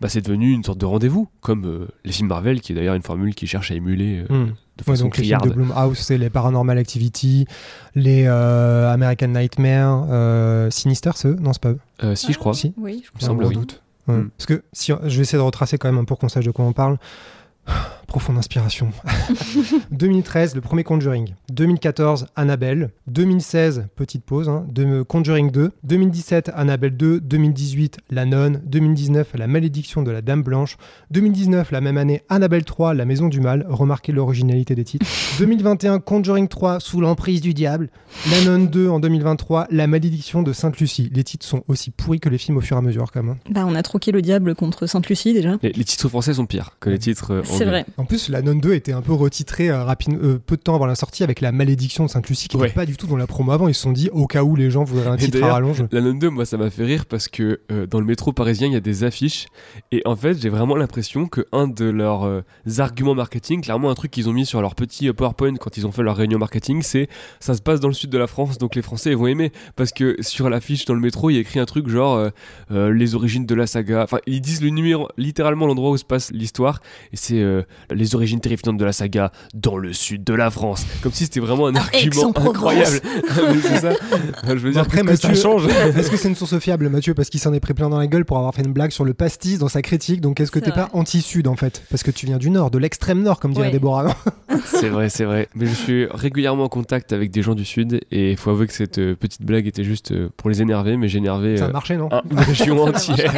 bah, 0.00 0.08
c'est 0.08 0.22
devenu 0.22 0.52
une 0.52 0.64
sorte 0.64 0.78
de 0.78 0.86
rendez-vous, 0.86 1.28
comme 1.40 1.66
euh, 1.66 1.88
les 2.04 2.12
films 2.12 2.28
Marvel, 2.28 2.60
qui 2.60 2.72
est 2.72 2.74
d'ailleurs 2.74 2.94
une 2.94 3.02
formule 3.02 3.34
qui 3.34 3.46
cherche 3.46 3.70
à 3.70 3.74
émuler 3.74 4.24
euh, 4.30 4.32
Hmm. 4.32 4.52
De 4.82 4.90
Ouais, 4.90 4.96
façon 4.96 5.04
donc 5.04 5.16
les 5.16 5.24
films 5.24 5.40
de. 5.42 5.50
Blumhouse, 5.50 5.98
c'est 5.98 6.18
les 6.18 6.30
Paranormal 6.30 6.78
Activity, 6.78 7.46
les 7.94 8.24
euh, 8.26 8.92
American 8.92 9.28
Nightmare, 9.28 10.06
euh, 10.10 10.70
Sinister, 10.70 11.10
c'est 11.14 11.28
eux 11.28 11.36
Non, 11.40 11.52
c'est 11.52 11.62
pas 11.62 11.70
eux. 11.70 11.78
Euh, 12.04 12.14
si, 12.14 12.32
je 12.32 12.38
crois. 12.38 12.54
Si. 12.54 12.72
Oui, 12.76 13.02
je 13.04 13.10
Il 13.20 13.22
me 13.22 13.26
semble, 13.28 13.44
oui. 13.44 13.54
doute. 13.54 13.82
Ouais. 14.08 14.16
Hmm. 14.16 14.30
Parce 14.36 14.46
que 14.46 14.62
si, 14.72 14.92
je 15.04 15.16
vais 15.16 15.22
essayer 15.22 15.38
de 15.38 15.42
retracer 15.42 15.78
quand 15.78 15.90
même 15.90 16.00
un 16.00 16.04
pour 16.04 16.18
qu'on 16.18 16.28
sache 16.28 16.44
de 16.44 16.50
quoi 16.50 16.64
on 16.64 16.72
parle. 16.72 16.98
Profonde 18.12 18.36
inspiration. 18.36 18.90
2013, 19.90 20.54
le 20.54 20.60
premier 20.60 20.84
Conjuring. 20.84 21.34
2014, 21.50 22.26
Annabelle. 22.36 22.90
2016, 23.06 23.86
petite 23.96 24.22
pause, 24.22 24.50
hein, 24.50 24.66
de 24.70 25.00
Conjuring 25.02 25.50
2. 25.50 25.70
2017, 25.84 26.50
Annabelle 26.54 26.94
2. 26.94 27.20
2018, 27.20 28.00
La 28.10 28.26
Nonne. 28.26 28.60
2019, 28.66 29.32
La 29.38 29.46
Malédiction 29.46 30.02
de 30.02 30.10
la 30.10 30.20
Dame 30.20 30.42
Blanche. 30.42 30.76
2019, 31.10 31.70
la 31.70 31.80
même 31.80 31.96
année, 31.96 32.20
Annabelle 32.28 32.64
3, 32.66 32.92
La 32.92 33.06
Maison 33.06 33.28
du 33.28 33.40
Mal. 33.40 33.64
Remarquez 33.66 34.12
l'originalité 34.12 34.74
des 34.74 34.84
titres. 34.84 35.06
2021, 35.38 35.98
Conjuring 36.00 36.48
3, 36.48 36.80
Sous 36.80 37.00
l'emprise 37.00 37.40
du 37.40 37.54
diable. 37.54 37.88
La 38.30 38.44
Nonne 38.44 38.68
2 38.68 38.90
en 38.90 39.00
2023, 39.00 39.68
La 39.70 39.86
Malédiction 39.86 40.42
de 40.42 40.52
Sainte-Lucie. 40.52 41.10
Les 41.14 41.24
titres 41.24 41.46
sont 41.46 41.64
aussi 41.66 41.90
pourris 41.90 42.20
que 42.20 42.28
les 42.28 42.36
films 42.36 42.58
au 42.58 42.60
fur 42.60 42.76
et 42.76 42.78
à 42.78 42.82
mesure, 42.82 43.10
quand 43.10 43.22
même. 43.22 43.36
hein. 43.46 43.50
Bah, 43.50 43.64
on 43.66 43.74
a 43.74 43.82
troqué 43.82 44.12
le 44.12 44.20
diable 44.20 44.54
contre 44.54 44.86
Sainte-Lucie 44.86 45.32
déjà. 45.32 45.56
Les, 45.62 45.72
les 45.72 45.84
titres 45.84 46.10
français 46.10 46.34
sont 46.34 46.44
pires 46.44 46.76
que 46.78 46.90
les 46.90 46.98
titres 46.98 47.32
euh, 47.32 47.42
C'est 47.44 47.64
vrai. 47.64 47.86
En 48.02 48.04
plus, 48.04 48.28
la 48.30 48.42
Nonne 48.42 48.58
2 48.60 48.74
était 48.74 48.92
un 48.92 49.00
peu 49.00 49.12
retitrée 49.12 49.70
euh, 49.70 49.84
rapide, 49.84 50.18
euh, 50.20 50.36
peu 50.44 50.56
de 50.56 50.60
temps 50.62 50.74
avant 50.74 50.86
la 50.86 50.96
sortie 50.96 51.22
avec 51.22 51.40
la 51.40 51.52
malédiction 51.52 52.04
de 52.04 52.10
Sainte-Lucie 52.10 52.48
qui 52.48 52.56
Ouais. 52.56 52.64
n'était 52.64 52.74
pas 52.74 52.84
du 52.84 52.96
tout 52.96 53.06
dans 53.06 53.16
la 53.16 53.28
promo 53.28 53.52
avant. 53.52 53.68
Ils 53.68 53.74
se 53.74 53.82
sont 53.82 53.92
dit, 53.92 54.10
au 54.12 54.26
cas 54.26 54.42
où 54.42 54.56
les 54.56 54.72
gens 54.72 54.82
voudraient 54.82 55.06
un 55.08 55.14
Et 55.16 55.20
titre 55.20 55.40
à 55.44 55.52
rallonge. 55.52 55.84
La 55.92 56.00
Nonne 56.00 56.18
2, 56.18 56.28
moi, 56.30 56.44
ça 56.44 56.56
m'a 56.56 56.68
fait 56.68 56.84
rire 56.84 57.06
parce 57.06 57.28
que 57.28 57.60
euh, 57.70 57.86
dans 57.86 58.00
le 58.00 58.06
métro 58.06 58.32
parisien, 58.32 58.66
il 58.66 58.72
y 58.72 58.76
a 58.76 58.80
des 58.80 59.04
affiches. 59.04 59.46
Et 59.92 60.02
en 60.04 60.16
fait, 60.16 60.36
j'ai 60.42 60.48
vraiment 60.48 60.74
l'impression 60.74 61.28
que 61.28 61.46
un 61.52 61.68
de 61.68 61.84
leurs 61.84 62.24
euh, 62.24 62.42
arguments 62.78 63.14
marketing, 63.14 63.60
clairement 63.62 63.88
un 63.88 63.94
truc 63.94 64.10
qu'ils 64.10 64.28
ont 64.28 64.32
mis 64.32 64.46
sur 64.46 64.60
leur 64.60 64.74
petit 64.74 65.12
PowerPoint 65.12 65.54
quand 65.54 65.76
ils 65.76 65.86
ont 65.86 65.92
fait 65.92 66.02
leur 66.02 66.16
réunion 66.16 66.38
marketing, 66.40 66.82
c'est 66.82 67.08
ça 67.38 67.54
se 67.54 67.62
passe 67.62 67.78
dans 67.78 67.86
le 67.88 67.94
sud 67.94 68.10
de 68.10 68.18
la 68.18 68.26
France, 68.26 68.58
donc 68.58 68.74
les 68.74 68.82
Français 68.82 69.10
ils 69.10 69.16
vont 69.16 69.28
aimer. 69.28 69.52
Parce 69.76 69.92
que 69.92 70.16
sur 70.18 70.50
l'affiche 70.50 70.86
dans 70.86 70.94
le 70.94 71.00
métro, 71.00 71.30
il 71.30 71.34
y 71.34 71.36
a 71.36 71.40
écrit 71.40 71.60
un 71.60 71.66
truc 71.66 71.88
genre 71.88 72.30
les 72.70 73.14
origines 73.14 73.46
de 73.46 73.54
la 73.54 73.68
saga. 73.68 74.02
Enfin, 74.02 74.18
ils 74.26 74.40
disent 74.40 74.60
le 74.60 74.70
numéro, 74.70 75.06
littéralement 75.16 75.66
l'endroit 75.66 75.90
où 75.90 75.96
se 75.96 76.04
passe 76.04 76.32
l'histoire. 76.32 76.80
Et 77.12 77.16
c'est 77.16 77.44
les 77.94 78.14
origines 78.14 78.40
terrifiantes 78.40 78.76
de 78.76 78.84
la 78.84 78.92
saga 78.92 79.32
dans 79.54 79.76
le 79.76 79.92
sud 79.92 80.24
de 80.24 80.34
la 80.34 80.50
France. 80.50 80.84
Comme 81.02 81.12
si 81.12 81.24
c'était 81.24 81.40
vraiment 81.40 81.66
un 81.68 81.74
argument 81.76 82.12
Aix-en-Provence. 82.22 82.50
incroyable. 82.54 83.00
Ça. 83.80 83.92
Je 84.46 84.52
veux 84.54 84.72
dire, 84.72 84.80
Après, 84.80 85.02
que 85.02 85.16
ça 85.16 85.28
Mathieu- 85.28 85.40
change 85.42 85.66
Est-ce 85.96 86.10
que 86.10 86.16
c'est 86.16 86.28
une 86.28 86.34
source 86.36 86.58
fiable, 86.58 86.88
Mathieu 86.88 87.14
Parce 87.14 87.28
qu'il 87.30 87.40
s'en 87.40 87.52
est 87.52 87.60
pris 87.60 87.74
plein 87.74 87.88
dans 87.88 87.98
la 87.98 88.06
gueule 88.06 88.24
pour 88.24 88.36
avoir 88.38 88.54
fait 88.54 88.62
une 88.62 88.72
blague 88.72 88.90
sur 88.90 89.04
le 89.04 89.14
pastis 89.14 89.58
dans 89.58 89.68
sa 89.68 89.82
critique. 89.82 90.20
Donc 90.20 90.40
est-ce 90.40 90.50
que 90.50 90.58
t'es 90.58 90.70
pas 90.72 90.88
anti-sud 90.92 91.46
en 91.48 91.56
fait? 91.56 91.82
Parce 91.90 92.02
que 92.02 92.10
tu 92.10 92.26
viens 92.26 92.38
du 92.38 92.50
nord, 92.50 92.70
de 92.70 92.78
l'extrême 92.78 93.22
nord, 93.22 93.40
comme 93.40 93.52
dirait 93.52 93.66
Ouais. 93.66 93.72
Déborah. 93.72 94.14
C'est 94.66 94.88
vrai, 94.90 95.08
c'est 95.08 95.24
vrai. 95.24 95.48
Mais 95.54 95.66
je 95.66 95.72
suis 95.74 96.06
régulièrement 96.10 96.64
en 96.64 96.68
contact 96.68 97.12
avec 97.12 97.30
des 97.30 97.42
gens 97.42 97.54
du 97.54 97.64
Sud 97.64 98.00
et 98.10 98.32
il 98.32 98.36
faut 98.36 98.50
avouer 98.50 98.66
que 98.66 98.72
cette 98.72 98.98
euh, 98.98 99.14
petite 99.16 99.42
blague 99.42 99.66
était 99.66 99.82
juste 99.82 100.12
euh, 100.12 100.28
pour 100.36 100.50
les 100.50 100.60
énerver, 100.60 100.96
mais 100.96 101.08
j'énervais 101.08 101.56
Ça 101.56 101.64
a 101.64 101.68
euh, 101.68 101.72
marché, 101.72 101.96
non? 101.96 102.08
un- 102.12 102.22
une 102.30 102.38
région 102.38 102.82
entière. 102.82 103.32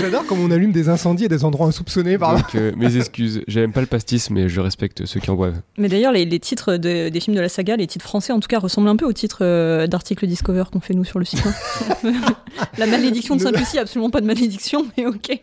J'adore 0.00 0.26
comme 0.26 0.40
on 0.40 0.50
allume 0.50 0.72
des 0.72 0.88
incendies 0.88 1.26
à 1.26 1.28
des 1.28 1.44
endroits 1.44 1.66
insoupçonnés. 1.66 2.18
Donc 2.18 2.54
euh, 2.54 2.72
mes 2.76 2.93
excuses. 2.96 3.42
J'aime 3.48 3.72
pas 3.72 3.80
le 3.80 3.86
pastis, 3.86 4.30
mais 4.30 4.48
je 4.48 4.60
respecte 4.60 5.04
ceux 5.06 5.20
qui 5.20 5.30
en 5.30 5.34
boivent. 5.34 5.60
Mais 5.78 5.88
d'ailleurs, 5.88 6.12
les, 6.12 6.24
les 6.24 6.38
titres 6.40 6.76
de- 6.76 7.08
des 7.08 7.20
films 7.20 7.36
de 7.36 7.40
la 7.40 7.48
saga, 7.48 7.76
les 7.76 7.86
titres 7.86 8.04
français 8.04 8.32
en 8.32 8.40
tout 8.40 8.48
cas, 8.48 8.58
ressemblent 8.58 8.88
un 8.88 8.96
peu 8.96 9.04
aux 9.06 9.12
titres 9.12 9.38
euh, 9.42 9.86
d'articles 9.86 10.26
Discover 10.26 10.64
qu'on 10.72 10.80
fait 10.80 10.94
nous 10.94 11.04
sur 11.04 11.18
le 11.18 11.24
site. 11.24 11.42
hein. 11.46 12.12
la 12.78 12.86
malédiction 12.86 13.36
de 13.36 13.40
Sainte-Lucie, 13.40 13.78
absolument 13.78 14.10
pas 14.10 14.20
de 14.20 14.26
malédiction, 14.26 14.86
mais 14.96 15.06
ok. 15.06 15.40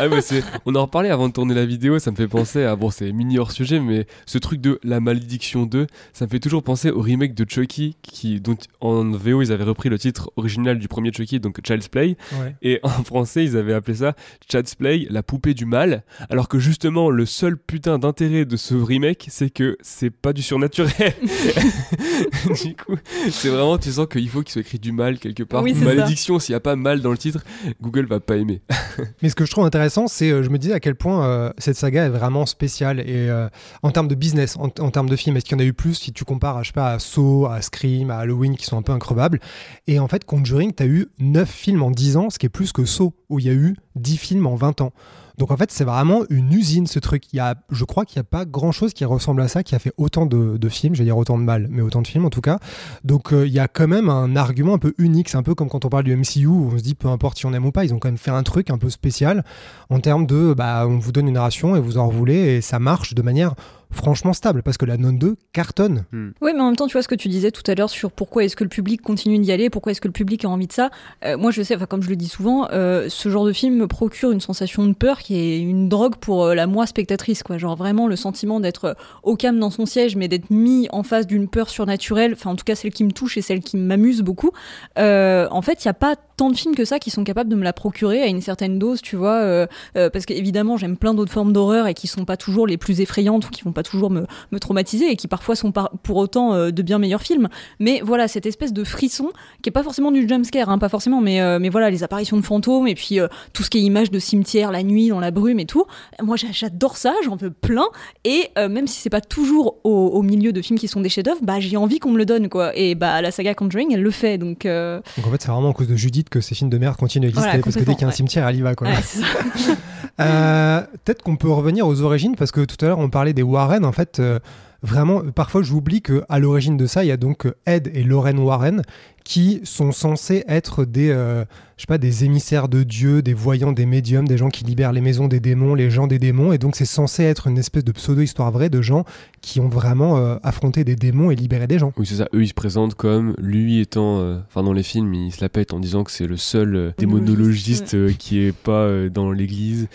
Ah 0.00 0.08
mais 0.08 0.18
on 0.66 0.74
en 0.74 0.82
reparlait 0.82 1.10
avant 1.10 1.28
de 1.28 1.32
tourner 1.32 1.54
la 1.54 1.66
vidéo. 1.66 1.98
Ça 1.98 2.10
me 2.10 2.16
fait 2.16 2.28
penser 2.28 2.64
à 2.64 2.76
bon, 2.76 2.90
c'est 2.90 3.12
mini 3.12 3.38
hors 3.38 3.52
sujet, 3.52 3.80
mais 3.80 4.06
ce 4.26 4.38
truc 4.38 4.60
de 4.60 4.78
la 4.82 5.00
malédiction 5.00 5.64
2, 5.66 5.86
ça 6.12 6.24
me 6.26 6.30
fait 6.30 6.40
toujours 6.40 6.62
penser 6.62 6.90
au 6.90 7.00
remake 7.00 7.34
de 7.34 7.48
Chucky, 7.48 7.96
qui 8.02 8.40
dont 8.40 8.56
en 8.80 9.10
VO 9.12 9.42
ils 9.42 9.52
avaient 9.52 9.64
repris 9.64 9.88
le 9.88 9.98
titre 9.98 10.30
original 10.36 10.78
du 10.78 10.88
premier 10.88 11.12
Chucky, 11.12 11.40
donc 11.40 11.60
Child's 11.66 11.88
Play. 11.88 12.16
Ouais. 12.32 12.54
Et 12.62 12.80
en 12.82 12.88
français, 12.88 13.44
ils 13.44 13.56
avaient 13.56 13.74
appelé 13.74 13.98
ça 13.98 14.14
Child's 14.50 14.74
Play, 14.74 15.06
la 15.10 15.22
poupée 15.22 15.54
du 15.54 15.66
mal. 15.66 16.02
Alors 16.30 16.48
que 16.48 16.58
justement, 16.58 17.10
le 17.10 17.26
seul 17.26 17.56
putain 17.56 17.98
d'intérêt 17.98 18.44
de 18.44 18.56
ce 18.56 18.74
remake, 18.74 19.26
c'est 19.30 19.50
que 19.50 19.76
c'est 19.80 20.10
pas 20.10 20.32
du 20.32 20.42
surnaturel. 20.42 21.14
du 22.62 22.74
coup, 22.76 22.96
c'est 23.30 23.48
vraiment, 23.48 23.78
tu 23.78 23.92
sens 23.92 24.06
qu'il 24.10 24.28
faut 24.28 24.42
qu'il 24.42 24.52
soit 24.52 24.62
écrit 24.62 24.78
du 24.78 24.92
mal 24.92 25.18
quelque 25.18 25.42
part. 25.42 25.62
Oui, 25.62 25.74
Malédiction, 25.74 26.38
s'il 26.38 26.52
y 26.52 26.56
a 26.56 26.60
pas 26.60 26.76
mal 26.76 27.00
dans 27.00 27.10
le 27.10 27.18
titre, 27.18 27.44
Google 27.80 28.06
va 28.06 28.20
pas 28.20 28.36
aimer. 28.36 28.62
Mais 29.22 29.28
ce 29.28 29.34
que 29.34 29.44
je 29.44 29.50
trouve 29.50 29.64
intéressant, 29.64 30.06
c'est, 30.06 30.30
euh, 30.30 30.42
je 30.42 30.50
me 30.50 30.58
disais 30.58 30.72
à 30.72 30.80
quel 30.80 30.94
point 30.94 31.26
euh, 31.26 31.52
cette 31.58 31.76
saga 31.76 32.06
est 32.06 32.10
vraiment 32.10 32.46
spéciale 32.46 33.00
et 33.00 33.28
euh, 33.28 33.48
en 33.82 33.90
termes 33.90 34.08
de 34.08 34.14
business, 34.14 34.56
en, 34.56 34.70
en 34.78 34.90
termes 34.90 35.08
de 35.08 35.16
films, 35.16 35.36
est-ce 35.36 35.44
qu'il 35.44 35.56
y 35.56 35.60
en 35.60 35.64
a 35.64 35.66
eu 35.66 35.72
plus 35.72 35.94
si 35.94 36.12
tu 36.12 36.24
compares, 36.24 36.56
à, 36.56 36.62
je 36.62 36.68
sais 36.68 36.72
pas, 36.72 36.92
à 36.92 36.98
Saw, 36.98 37.46
à 37.46 37.60
Scream, 37.62 38.10
à 38.10 38.18
Halloween, 38.18 38.56
qui 38.56 38.64
sont 38.64 38.76
un 38.76 38.82
peu 38.82 38.92
increvables. 38.92 39.40
Et 39.86 39.98
en 39.98 40.08
fait, 40.08 40.24
Conjuring, 40.24 40.72
t'as 40.72 40.86
eu 40.86 41.06
9 41.18 41.48
films 41.48 41.82
en 41.82 41.90
10 41.90 42.16
ans, 42.16 42.30
ce 42.30 42.38
qui 42.38 42.46
est 42.46 42.50
plus 42.50 42.72
que 42.72 42.84
Saw, 42.84 43.12
où 43.28 43.38
il 43.38 43.46
y 43.46 43.50
a 43.50 43.54
eu 43.54 43.76
10 43.96 44.16
films 44.16 44.46
en 44.46 44.54
20 44.54 44.80
ans. 44.80 44.92
Donc 45.38 45.50
en 45.50 45.56
fait, 45.56 45.72
c'est 45.72 45.84
vraiment 45.84 46.22
une 46.30 46.52
usine 46.52 46.86
ce 46.86 46.98
truc. 47.00 47.32
Il 47.32 47.36
y 47.36 47.40
a, 47.40 47.56
je 47.70 47.84
crois 47.84 48.04
qu'il 48.04 48.18
n'y 48.18 48.20
a 48.20 48.28
pas 48.28 48.44
grand 48.44 48.70
chose 48.70 48.94
qui 48.94 49.04
ressemble 49.04 49.42
à 49.42 49.48
ça, 49.48 49.64
qui 49.64 49.74
a 49.74 49.78
fait 49.78 49.92
autant 49.96 50.26
de, 50.26 50.68
films, 50.68 50.94
je 50.94 51.00
vais 51.00 51.04
dire 51.04 51.18
autant 51.18 51.38
de 51.38 51.42
mal, 51.42 51.66
mais 51.70 51.82
autant 51.82 52.02
de 52.02 52.06
films 52.06 52.24
en 52.24 52.30
tout 52.30 52.40
cas. 52.40 52.58
Donc 53.02 53.32
euh, 53.32 53.46
il 53.46 53.52
y 53.52 53.58
a 53.58 53.66
quand 53.66 53.88
même 53.88 54.08
un 54.08 54.36
argument 54.36 54.74
un 54.74 54.78
peu 54.78 54.94
unique. 54.98 55.28
C'est 55.28 55.36
un 55.36 55.42
peu 55.42 55.54
comme 55.54 55.68
quand 55.68 55.84
on 55.84 55.88
parle 55.88 56.04
du 56.04 56.16
MCU, 56.16 56.46
où 56.46 56.70
on 56.72 56.78
se 56.78 56.82
dit 56.82 56.94
peu 56.94 57.08
importe 57.08 57.38
si 57.38 57.46
on 57.46 57.52
aime 57.52 57.66
ou 57.66 57.72
pas, 57.72 57.84
ils 57.84 57.92
ont 57.92 57.98
quand 57.98 58.08
même 58.08 58.18
fait 58.18 58.30
un 58.30 58.42
truc 58.44 58.70
un 58.70 58.78
peu 58.78 58.90
spécial 58.90 59.44
en 59.90 59.98
termes 59.98 60.26
de 60.26 60.54
bah, 60.54 60.86
on 60.86 60.98
vous 60.98 61.10
donne 61.10 61.26
une 61.26 61.34
narration 61.34 61.74
et 61.74 61.80
vous 61.80 61.98
en 61.98 62.08
voulez 62.08 62.56
et 62.56 62.60
ça 62.60 62.78
marche 62.78 63.14
de 63.14 63.22
manière 63.22 63.54
franchement 63.94 64.32
stable 64.32 64.62
parce 64.62 64.76
que 64.76 64.84
la 64.84 64.96
Non 64.96 65.12
2 65.12 65.36
cartonne. 65.52 66.04
Oui, 66.12 66.52
mais 66.54 66.60
en 66.60 66.66
même 66.66 66.76
temps, 66.76 66.86
tu 66.86 66.92
vois 66.92 67.02
ce 67.02 67.08
que 67.08 67.14
tu 67.14 67.28
disais 67.28 67.50
tout 67.50 67.62
à 67.70 67.74
l'heure 67.74 67.90
sur 67.90 68.10
pourquoi 68.10 68.44
est-ce 68.44 68.56
que 68.56 68.64
le 68.64 68.70
public 68.70 69.02
continue 69.02 69.38
d'y 69.38 69.52
aller, 69.52 69.70
pourquoi 69.70 69.92
est-ce 69.92 70.00
que 70.00 70.08
le 70.08 70.12
public 70.12 70.44
a 70.44 70.48
envie 70.48 70.66
de 70.66 70.72
ça. 70.72 70.90
Euh, 71.24 71.36
moi, 71.36 71.50
je 71.50 71.62
sais, 71.62 71.76
enfin, 71.76 71.86
comme 71.86 72.02
je 72.02 72.08
le 72.08 72.16
dis 72.16 72.28
souvent, 72.28 72.68
euh, 72.72 73.08
ce 73.08 73.28
genre 73.28 73.44
de 73.44 73.52
film 73.52 73.76
me 73.76 73.86
procure 73.86 74.30
une 74.30 74.40
sensation 74.40 74.86
de 74.86 74.92
peur 74.92 75.20
qui 75.20 75.36
est 75.36 75.60
une 75.60 75.88
drogue 75.88 76.16
pour 76.16 76.44
euh, 76.44 76.54
la 76.54 76.66
moi 76.66 76.86
spectatrice, 76.86 77.42
quoi. 77.42 77.58
Genre 77.58 77.76
vraiment 77.76 78.08
le 78.08 78.16
sentiment 78.16 78.60
d'être 78.60 78.96
au 79.22 79.36
calme 79.36 79.58
dans 79.58 79.70
son 79.70 79.86
siège, 79.86 80.16
mais 80.16 80.28
d'être 80.28 80.50
mis 80.50 80.88
en 80.92 81.02
face 81.02 81.26
d'une 81.26 81.48
peur 81.48 81.70
surnaturelle. 81.70 82.32
Enfin, 82.34 82.50
en 82.50 82.56
tout 82.56 82.64
cas, 82.64 82.74
celle 82.74 82.92
qui 82.92 83.04
me 83.04 83.12
touche 83.12 83.36
et 83.36 83.42
celle 83.42 83.60
qui 83.60 83.76
m'amuse 83.76 84.22
beaucoup. 84.22 84.50
Euh, 84.98 85.46
en 85.50 85.62
fait, 85.62 85.84
il 85.84 85.86
y 85.86 85.90
a 85.90 85.94
pas 85.94 86.16
tant 86.36 86.50
de 86.50 86.56
films 86.56 86.74
que 86.74 86.84
ça 86.84 86.98
qui 86.98 87.10
sont 87.10 87.24
capables 87.24 87.48
de 87.50 87.56
me 87.56 87.62
la 87.64 87.72
procurer 87.72 88.22
à 88.22 88.26
une 88.26 88.40
certaine 88.40 88.78
dose, 88.78 89.00
tu 89.02 89.16
vois. 89.16 89.34
euh, 89.34 89.66
euh, 89.96 90.10
parce 90.10 90.26
qu'évidemment, 90.26 90.76
j'aime 90.76 90.96
plein 90.96 91.14
d'autres 91.14 91.32
formes 91.32 91.52
d'horreur 91.52 91.86
et 91.86 91.94
qui 91.94 92.06
sont 92.06 92.24
pas 92.24 92.36
toujours 92.36 92.66
les 92.66 92.76
plus 92.76 93.00
effrayantes 93.00 93.46
ou 93.46 93.50
qui 93.50 93.62
vont 93.62 93.72
pas 93.72 93.82
toujours 93.82 94.10
me, 94.10 94.26
me 94.52 94.58
traumatiser 94.58 95.10
et 95.10 95.16
qui 95.16 95.28
parfois 95.28 95.54
sont 95.56 95.72
par- 95.72 95.90
pour 96.02 96.16
autant 96.16 96.54
euh, 96.54 96.70
de 96.70 96.82
bien 96.82 96.98
meilleurs 96.98 97.22
films. 97.22 97.48
Mais 97.78 98.00
voilà, 98.04 98.26
cette 98.28 98.46
espèce 98.46 98.72
de 98.72 98.84
frisson 98.84 99.30
qui 99.62 99.68
est 99.68 99.72
pas 99.72 99.82
forcément 99.82 100.10
du 100.10 100.28
jumpscare, 100.28 100.68
hein, 100.68 100.78
pas 100.78 100.88
forcément, 100.88 101.20
mais, 101.20 101.40
mais 101.58 101.68
voilà, 101.68 101.90
les 101.90 102.02
apparitions 102.02 102.36
de 102.36 102.42
fantômes 102.42 102.88
et 102.88 102.94
puis 102.94 103.18
tout 103.52 103.62
ce 103.62 103.70
qui 103.70 103.78
est 103.78 103.82
image 103.82 104.10
de 104.10 104.18
cimetière, 104.18 104.70
la 104.72 104.82
nuit, 104.82 105.08
dans 105.08 105.20
la 105.20 105.30
brume 105.30 105.60
et 105.60 105.66
tout. 105.66 105.84
Moi, 106.22 106.36
j'a- 106.36 106.52
j'adore 106.52 106.96
ça, 106.96 107.14
j'en 107.24 107.36
veux 107.36 107.50
plein. 107.50 107.86
Et 108.24 108.50
même 108.56 108.86
si 108.86 109.00
c'est 109.00 109.10
pas 109.10 109.20
toujours 109.20 109.76
au, 109.84 110.22
milieu 110.22 110.52
de 110.52 110.62
films 110.62 110.78
qui 110.78 110.88
sont 110.88 111.00
des 111.00 111.08
chefs-d'œuvre, 111.08 111.40
bah 111.42 111.60
j'ai 111.60 111.76
envie 111.76 111.98
qu'on 111.98 112.10
me 112.10 112.18
le 112.18 112.26
donne, 112.26 112.48
quoi. 112.48 112.76
Et 112.76 112.94
bah 112.94 113.20
la 113.22 113.30
saga 113.30 113.54
Conjuring, 113.54 113.92
elle 113.92 114.02
le 114.02 114.10
fait, 114.10 114.38
donc. 114.38 114.64
Donc 114.64 115.26
en 115.26 115.30
fait, 115.30 115.40
c'est 115.42 115.48
vraiment 115.48 115.70
à 115.70 115.74
cause 115.74 115.88
de 115.88 115.96
Judith 115.96 116.23
que 116.28 116.40
ces 116.40 116.54
films 116.54 116.70
de 116.70 116.78
merde 116.78 116.96
continuent 116.96 117.26
à 117.26 117.28
exister 117.28 117.48
Voilà, 117.48 117.62
parce 117.62 117.76
que 117.76 117.82
dès 117.82 117.94
qu'il 117.94 118.02
y 118.02 118.04
a 118.04 118.08
un 118.08 118.12
cimetière, 118.12 118.46
elle 118.48 118.56
y 118.56 118.62
va 118.62 118.74
quoi. 118.74 118.88
ouais. 118.88 118.94
Euh, 120.20 120.80
Peut-être 121.04 121.22
qu'on 121.22 121.34
peut 121.36 121.50
revenir 121.50 121.88
aux 121.88 122.02
origines 122.02 122.36
parce 122.36 122.52
que 122.52 122.64
tout 122.64 122.76
à 122.84 122.88
l'heure 122.88 123.00
on 123.00 123.10
parlait 123.10 123.32
des 123.32 123.42
Warren. 123.42 123.84
En 123.84 123.90
fait, 123.90 124.20
euh, 124.20 124.38
vraiment, 124.82 125.22
parfois 125.34 125.62
j'oublie 125.62 126.02
que 126.02 126.24
à 126.28 126.38
l'origine 126.38 126.76
de 126.76 126.86
ça, 126.86 127.02
il 127.04 127.08
y 127.08 127.12
a 127.12 127.16
donc 127.16 127.46
euh, 127.46 127.56
Ed 127.66 127.90
et 127.92 128.04
Lorraine 128.04 128.38
Warren 128.38 128.82
qui 129.24 129.62
sont 129.64 129.90
censés 129.90 130.44
être 130.48 130.84
des, 130.84 131.08
euh, 131.08 131.46
je 131.78 131.82
sais 131.82 131.86
pas, 131.88 131.96
des 131.96 132.24
émissaires 132.24 132.68
de 132.68 132.82
Dieu, 132.82 133.22
des 133.22 133.32
voyants, 133.32 133.72
des 133.72 133.86
médiums, 133.86 134.28
des 134.28 134.36
gens 134.36 134.50
qui 134.50 134.64
libèrent 134.64 134.92
les 134.92 135.00
maisons 135.00 135.28
des 135.28 135.40
démons, 135.40 135.74
les 135.74 135.90
gens 135.90 136.06
des 136.06 136.18
démons. 136.18 136.52
Et 136.52 136.58
donc 136.58 136.76
c'est 136.76 136.84
censé 136.84 137.22
être 137.22 137.46
une 137.46 137.56
espèce 137.56 137.84
de 137.84 137.92
pseudo-histoire 137.92 138.52
vraie 138.52 138.68
de 138.68 138.82
gens 138.82 139.04
qui 139.40 139.60
ont 139.60 139.68
vraiment 139.68 140.18
euh, 140.18 140.36
affronté 140.42 140.84
des 140.84 140.94
démons 140.94 141.30
et 141.30 141.36
libéré 141.36 141.66
des 141.66 141.78
gens. 141.78 141.92
Oui, 141.96 142.04
c'est 142.04 142.16
ça. 142.16 142.28
Eux, 142.34 142.42
ils 142.42 142.48
se 142.48 142.54
présentent 142.54 142.94
comme 142.96 143.34
lui 143.38 143.80
étant. 143.80 144.20
euh, 144.20 144.38
Enfin, 144.46 144.62
dans 144.62 144.74
les 144.74 144.82
films, 144.82 145.14
ils 145.14 145.32
se 145.32 145.40
la 145.40 145.48
pètent 145.48 145.72
en 145.72 145.80
disant 145.80 146.04
que 146.04 146.10
c'est 146.10 146.26
le 146.26 146.36
seul 146.36 146.76
euh, 146.76 146.90
démonologiste 146.98 147.94
euh, 147.94 148.12
qui 148.12 148.40
est 148.40 148.54
pas 148.54 148.72
euh, 148.84 149.08
dans 149.08 149.32
l'église. 149.32 149.88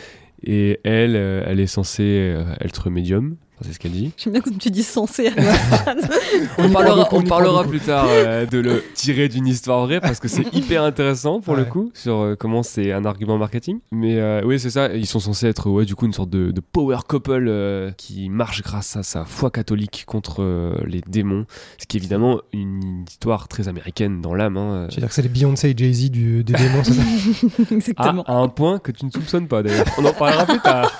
Et 0.43 0.79
elle, 0.83 1.15
euh, 1.15 1.43
elle 1.45 1.59
est 1.59 1.67
censée 1.67 2.03
euh, 2.03 2.43
être 2.61 2.89
médium. 2.89 3.35
C'est 3.61 3.73
ce 3.73 3.79
qu'elle 3.79 3.91
dit. 3.91 4.11
J'aime 4.17 4.33
bien 4.33 4.41
quand 4.41 4.57
tu 4.57 4.71
dis 4.71 4.83
censé. 4.83 5.31
On 6.57 6.69
parlera, 6.69 7.07
on 7.11 7.67
plus 7.67 7.79
tard 7.79 8.05
euh, 8.09 8.45
de 8.45 8.59
le 8.59 8.83
tirer 8.93 9.27
d'une 9.27 9.47
histoire 9.47 9.85
vraie 9.85 9.99
parce 9.99 10.19
que 10.19 10.27
c'est 10.27 10.45
hyper 10.53 10.83
intéressant 10.83 11.41
pour 11.41 11.55
le 11.55 11.65
coup 11.65 11.91
sur 11.93 12.17
euh, 12.17 12.35
comment 12.35 12.63
c'est 12.63 12.91
un 12.91 13.05
argument 13.05 13.37
marketing. 13.37 13.79
Mais 13.91 14.19
euh, 14.19 14.41
oui, 14.45 14.59
c'est 14.59 14.69
ça. 14.69 14.93
Ils 14.93 15.05
sont 15.05 15.19
censés 15.19 15.47
être 15.47 15.69
ouais, 15.69 15.85
du 15.85 15.95
coup 15.95 16.05
une 16.05 16.13
sorte 16.13 16.29
de, 16.29 16.51
de 16.51 16.61
power 16.61 16.97
couple 17.07 17.47
euh, 17.47 17.91
qui 17.97 18.29
marche 18.29 18.61
grâce 18.61 18.95
à 18.95 19.03
sa 19.03 19.25
foi 19.25 19.51
catholique 19.51 20.03
contre 20.07 20.41
euh, 20.41 20.73
les 20.85 21.01
démons. 21.01 21.45
Ce 21.77 21.85
qui 21.85 21.97
est 21.97 21.99
évidemment 21.99 22.39
une 22.53 23.05
histoire 23.09 23.47
très 23.47 23.67
américaine 23.67 24.21
dans 24.21 24.33
l'âme. 24.33 24.57
Hein, 24.57 24.87
Je 24.89 24.95
veux 24.95 25.01
dire 25.01 25.09
que 25.09 25.15
c'est 25.15 25.21
les 25.21 25.29
Beyoncé 25.29 25.69
et 25.69 25.73
Jay-Z 25.77 26.11
du, 26.11 26.43
des 26.43 26.53
démons, 26.57 26.83
c'est 26.83 26.93
ça? 26.93 27.01
À, 27.01 27.73
Exactement. 27.73 28.23
à 28.23 28.33
un 28.33 28.47
point 28.47 28.79
que 28.79 28.91
tu 28.91 29.05
ne 29.05 29.11
soupçonnes 29.11 29.47
pas 29.47 29.63
d'ailleurs. 29.63 29.85
On 29.97 30.05
en 30.05 30.13
parlera 30.13 30.45
plus 30.45 30.59
tard. 30.59 30.97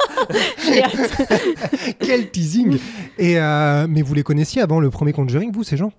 J'ai 0.64 0.84
hâte. 0.84 1.28
Teasing 2.50 2.78
Et 3.18 3.40
euh, 3.40 3.88
Mais 3.90 4.02
vous 4.02 4.14
les 4.14 4.24
connaissiez 4.24 4.62
avant 4.62 4.80
le 4.80 4.90
premier 4.90 5.14
Conjuring, 5.14 5.52
vous, 5.52 5.64
ces 5.64 5.78
gens? 5.78 5.92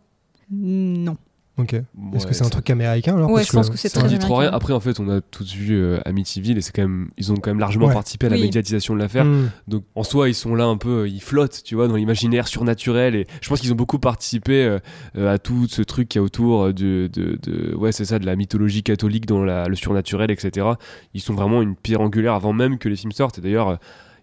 Non. 0.50 1.16
Ok. 1.58 1.74
Est-ce 1.74 2.26
que 2.26 2.32
c'est 2.32 2.44
un 2.46 2.48
truc 2.48 2.70
américain 2.70 3.14
alors? 3.16 3.28
Ouais, 3.30 3.40
Parce 3.42 3.48
je 3.48 3.52
pense 3.52 3.68
que 3.68 3.76
c'est 3.76 3.90
très 3.90 4.04
me 4.04 4.08
dit 4.08 4.18
trop 4.18 4.36
rien. 4.36 4.48
américain. 4.48 4.56
Après, 4.56 4.72
en 4.72 4.80
fait, 4.80 4.98
on 4.98 5.10
a 5.10 5.20
tous 5.20 5.52
vu 5.54 5.74
euh, 5.74 5.98
Amityville 6.06 6.56
et 6.56 6.62
c'est 6.62 6.72
quand 6.74 6.80
même, 6.82 7.10
ils 7.18 7.30
ont 7.32 7.36
quand 7.36 7.50
même 7.50 7.58
largement 7.58 7.88
Ouais. 7.88 7.92
participé 7.92 8.26
à 8.26 8.28
la 8.30 8.36
Oui. 8.36 8.42
médiatisation 8.42 8.94
de 8.94 8.98
l'affaire. 8.98 9.26
Hmm. 9.26 9.50
Donc 9.68 9.84
en 9.94 10.02
soi, 10.02 10.30
ils 10.30 10.34
sont 10.34 10.54
là 10.54 10.64
un 10.64 10.78
peu, 10.78 11.06
ils 11.06 11.20
flottent, 11.20 11.60
tu 11.62 11.74
vois, 11.74 11.86
dans 11.86 11.96
l'imaginaire 11.96 12.48
surnaturel. 12.48 13.14
Et 13.14 13.26
je 13.42 13.48
pense 13.50 13.60
qu'ils 13.60 13.72
ont 13.72 13.76
beaucoup 13.76 13.98
participé 13.98 14.64
euh, 14.64 14.78
euh, 15.18 15.34
à 15.34 15.38
tout 15.38 15.66
ce 15.68 15.82
truc 15.82 16.08
qui 16.08 16.16
est 16.16 16.20
autour 16.22 16.68
de, 16.72 17.10
de, 17.12 17.38
de- 17.42 17.74
ouais, 17.76 17.92
c'est 17.92 18.06
ça, 18.06 18.18
de 18.18 18.24
la 18.24 18.36
mythologie 18.36 18.82
catholique 18.82 19.26
dans 19.26 19.44
la- 19.44 19.68
le 19.68 19.76
surnaturel, 19.76 20.30
etc. 20.30 20.66
Ils 21.12 21.20
sont 21.20 21.34
vraiment 21.34 21.60
une 21.60 21.76
pierre 21.76 22.00
angulaire 22.00 22.32
avant 22.34 22.54
même 22.54 22.78
que 22.78 22.88
les 22.88 22.96
films 22.96 23.12
sortent. 23.12 23.36
Et 23.38 23.42
d'ailleurs, 23.42 23.68
euh, 23.68 23.76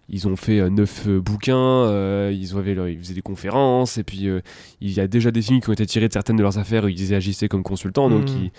ils 0.08 0.26
ont 0.26 0.36
fait 0.36 0.58
euh, 0.60 0.70
neuf 0.70 1.06
euh, 1.06 1.20
bouquins, 1.20 1.56
euh, 1.56 2.30
ils, 2.32 2.42
ils 2.44 2.98
faisaient 2.98 3.14
des 3.14 3.22
conférences, 3.22 3.98
et 3.98 4.04
puis 4.04 4.28
il 4.80 4.90
y 4.90 5.00
a 5.00 5.06
déjà 5.06 5.30
des 5.30 5.42
films 5.42 5.60
qui 5.60 5.68
ont 5.70 5.74
été 5.74 5.86
tirés 5.86 6.08
de 6.08 6.12
certaines 6.12 6.36
de 6.36 6.42
leurs 6.42 6.58
affaires 6.58 6.84
où 6.84 6.88
ils 6.88 7.14
agissaient 7.14 7.48
comme 7.48 7.62
consultants. 7.62 8.08
Donc 8.08 8.28
Mhm. 8.28 8.44
ils, 8.44 8.50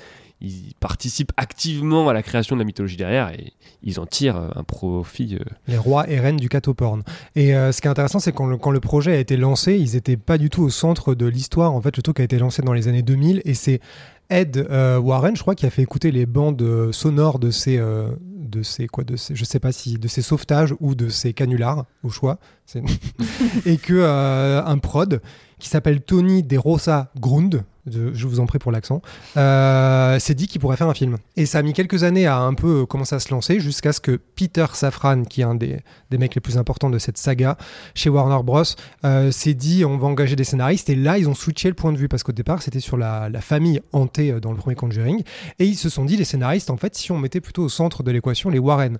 ils 0.41 0.73
participent 0.79 1.33
activement 1.35 2.07
à 2.07 2.13
la 2.13 2.23
création 2.23 2.55
de 2.55 2.61
la 2.61 2.65
mythologie 2.65 2.95
derrière 2.95 3.29
et 3.33 3.51
ils 3.83 3.99
en 3.99 4.05
tirent 4.05 4.37
un 4.55 4.63
profit. 4.63 5.37
Les 5.67 5.77
rois 5.77 6.09
et 6.09 6.17
reines 6.19 6.37
du 6.37 6.47
catoporn. 6.47 7.03
Et 7.35 7.55
euh, 7.55 7.71
ce 7.73 7.81
qui 7.81 7.87
est 7.87 7.91
intéressant, 7.91 8.19
c'est 8.19 8.31
quand 8.31 8.45
le, 8.47 8.57
quand 8.57 8.71
le 8.71 8.79
projet 8.79 9.11
a 9.13 9.19
été 9.19 9.35
lancé, 9.35 9.77
ils 9.77 9.95
n'étaient 9.95 10.15
pas 10.17 10.37
du 10.37 10.49
tout 10.49 10.63
au 10.63 10.69
centre 10.69 11.13
de 11.13 11.25
l'histoire. 11.25 11.73
En 11.73 11.81
fait, 11.81 11.97
le 11.97 12.03
truc 12.03 12.19
a 12.21 12.23
été 12.23 12.37
lancé 12.39 12.61
dans 12.61 12.73
les 12.73 12.87
années 12.87 13.01
2000 13.01 13.41
et 13.43 13.53
c'est 13.53 13.81
Ed 14.29 14.57
euh, 14.69 14.97
Warren, 14.99 15.35
je 15.35 15.41
crois, 15.41 15.55
qui 15.55 15.65
a 15.65 15.69
fait 15.71 15.81
écouter 15.81 16.11
les 16.11 16.25
bandes 16.25 16.91
sonores 16.91 17.39
de 17.39 17.51
ces, 17.51 17.77
euh, 17.77 18.09
de 18.49 18.63
ces 18.63 18.87
quoi, 18.87 19.03
de 19.03 19.15
ces, 19.15 19.35
je 19.35 19.45
sais 19.45 19.59
pas 19.59 19.71
si 19.71 19.97
de 19.97 20.07
ces 20.07 20.21
sauvetages 20.21 20.73
ou 20.79 20.95
de 20.95 21.09
ces 21.09 21.33
canulars 21.33 21.85
au 22.03 22.09
choix, 22.09 22.39
C'est- 22.65 22.83
et 23.65 23.77
que 23.77 23.93
euh, 23.93 24.63
un 24.65 24.77
prod 24.79 25.21
qui 25.59 25.69
s'appelle 25.69 26.01
Tony 26.01 26.43
De 26.43 26.57
Rosa 26.57 27.11
Grund, 27.19 27.63
je, 27.91 28.27
vous 28.27 28.39
en 28.39 28.45
prie 28.45 28.59
pour 28.59 28.71
l'accent, 28.71 29.01
euh, 29.37 30.19
s'est 30.19 30.35
dit 30.35 30.47
qu'il 30.47 30.61
pourrait 30.61 30.77
faire 30.77 30.87
un 30.87 30.93
film. 30.93 31.17
Et 31.35 31.45
ça 31.45 31.59
a 31.59 31.61
mis 31.61 31.73
quelques 31.73 32.03
années 32.03 32.27
à 32.27 32.37
un 32.37 32.53
peu 32.53 32.81
euh, 32.81 32.85
commencer 32.85 33.15
à 33.15 33.19
se 33.19 33.31
lancer 33.31 33.59
jusqu'à 33.59 33.93
ce 33.93 33.99
que 33.99 34.19
Peter 34.35 34.65
Safran, 34.73 35.23
qui 35.23 35.41
est 35.41 35.45
un 35.45 35.55
des, 35.55 35.81
mecs 36.11 36.35
les 36.35 36.41
plus 36.41 36.57
importants 36.57 36.89
de 36.89 36.99
cette 36.99 37.17
saga 37.17 37.57
chez 37.95 38.09
Warner 38.09 38.43
Bros, 38.43 38.63
euh, 39.05 39.31
s'est 39.31 39.53
dit 39.53 39.85
on 39.85 39.97
va 39.97 40.07
engager 40.07 40.35
des 40.35 40.43
scénaristes. 40.43 40.89
Et 40.89 40.95
là, 40.95 41.17
ils 41.17 41.29
ont 41.29 41.35
switché 41.35 41.67
le 41.67 41.75
point 41.75 41.91
de 41.91 41.97
vue 41.97 42.07
parce 42.07 42.23
qu'au 42.23 42.31
départ, 42.31 42.61
c'était 42.61 42.79
sur 42.79 42.97
la, 42.97 43.29
la 43.29 43.41
famille 43.41 43.81
hantée 43.91 44.39
dans 44.39 44.51
le 44.51 44.57
premier 44.57 44.75
Conjuring. 44.75 45.23
Et 45.59 45.65
ils 45.65 45.77
se 45.77 45.89
sont 45.89 46.05
dit, 46.05 46.17
les 46.17 46.25
scénaristes, 46.25 46.69
en 46.69 46.77
fait, 46.77 46.95
si 46.95 47.11
on 47.11 47.17
mettait 47.17 47.41
plutôt 47.41 47.63
au 47.63 47.69
centre 47.69 48.03
de 48.03 48.11
l'équation 48.11 48.49
les 48.49 48.59
Warren. 48.59 48.97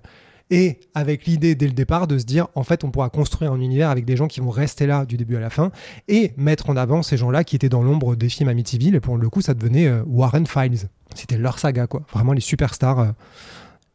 Et 0.50 0.80
avec 0.94 1.26
l'idée 1.26 1.54
dès 1.54 1.66
le 1.66 1.72
départ 1.72 2.06
de 2.08 2.18
se 2.18 2.24
dire, 2.24 2.48
en 2.54 2.64
fait, 2.64 2.82
on 2.82 2.90
pourra 2.90 3.08
construire 3.08 3.52
un 3.52 3.60
univers 3.60 3.88
avec 3.88 4.04
des 4.04 4.16
gens 4.16 4.26
qui 4.26 4.40
vont 4.40 4.50
rester 4.50 4.86
là 4.86 5.04
du 5.04 5.16
début 5.16 5.36
à 5.36 5.40
la 5.40 5.50
fin 5.50 5.70
et 6.08 6.32
mettre 6.36 6.70
en 6.70 6.76
avant 6.76 7.02
ces 7.02 7.16
gens-là 7.16 7.44
qui 7.44 7.54
étaient 7.56 7.68
dans 7.68 7.82
l'ombre 7.82 8.16
des 8.16 8.28
films 8.28 8.48
Amityville. 8.48 8.96
Et 8.96 9.00
pour 9.00 9.16
le 9.16 9.28
coup, 9.30 9.42
ça 9.42 9.54
devenait 9.54 9.86
euh, 9.86 10.02
Warren 10.06 10.46
Files. 10.46 10.88
C'était 11.14 11.38
leur 11.38 11.58
saga, 11.58 11.86
quoi. 11.86 12.02
Vraiment 12.12 12.32
les 12.32 12.40
superstars. 12.40 12.98
euh. 12.98 13.12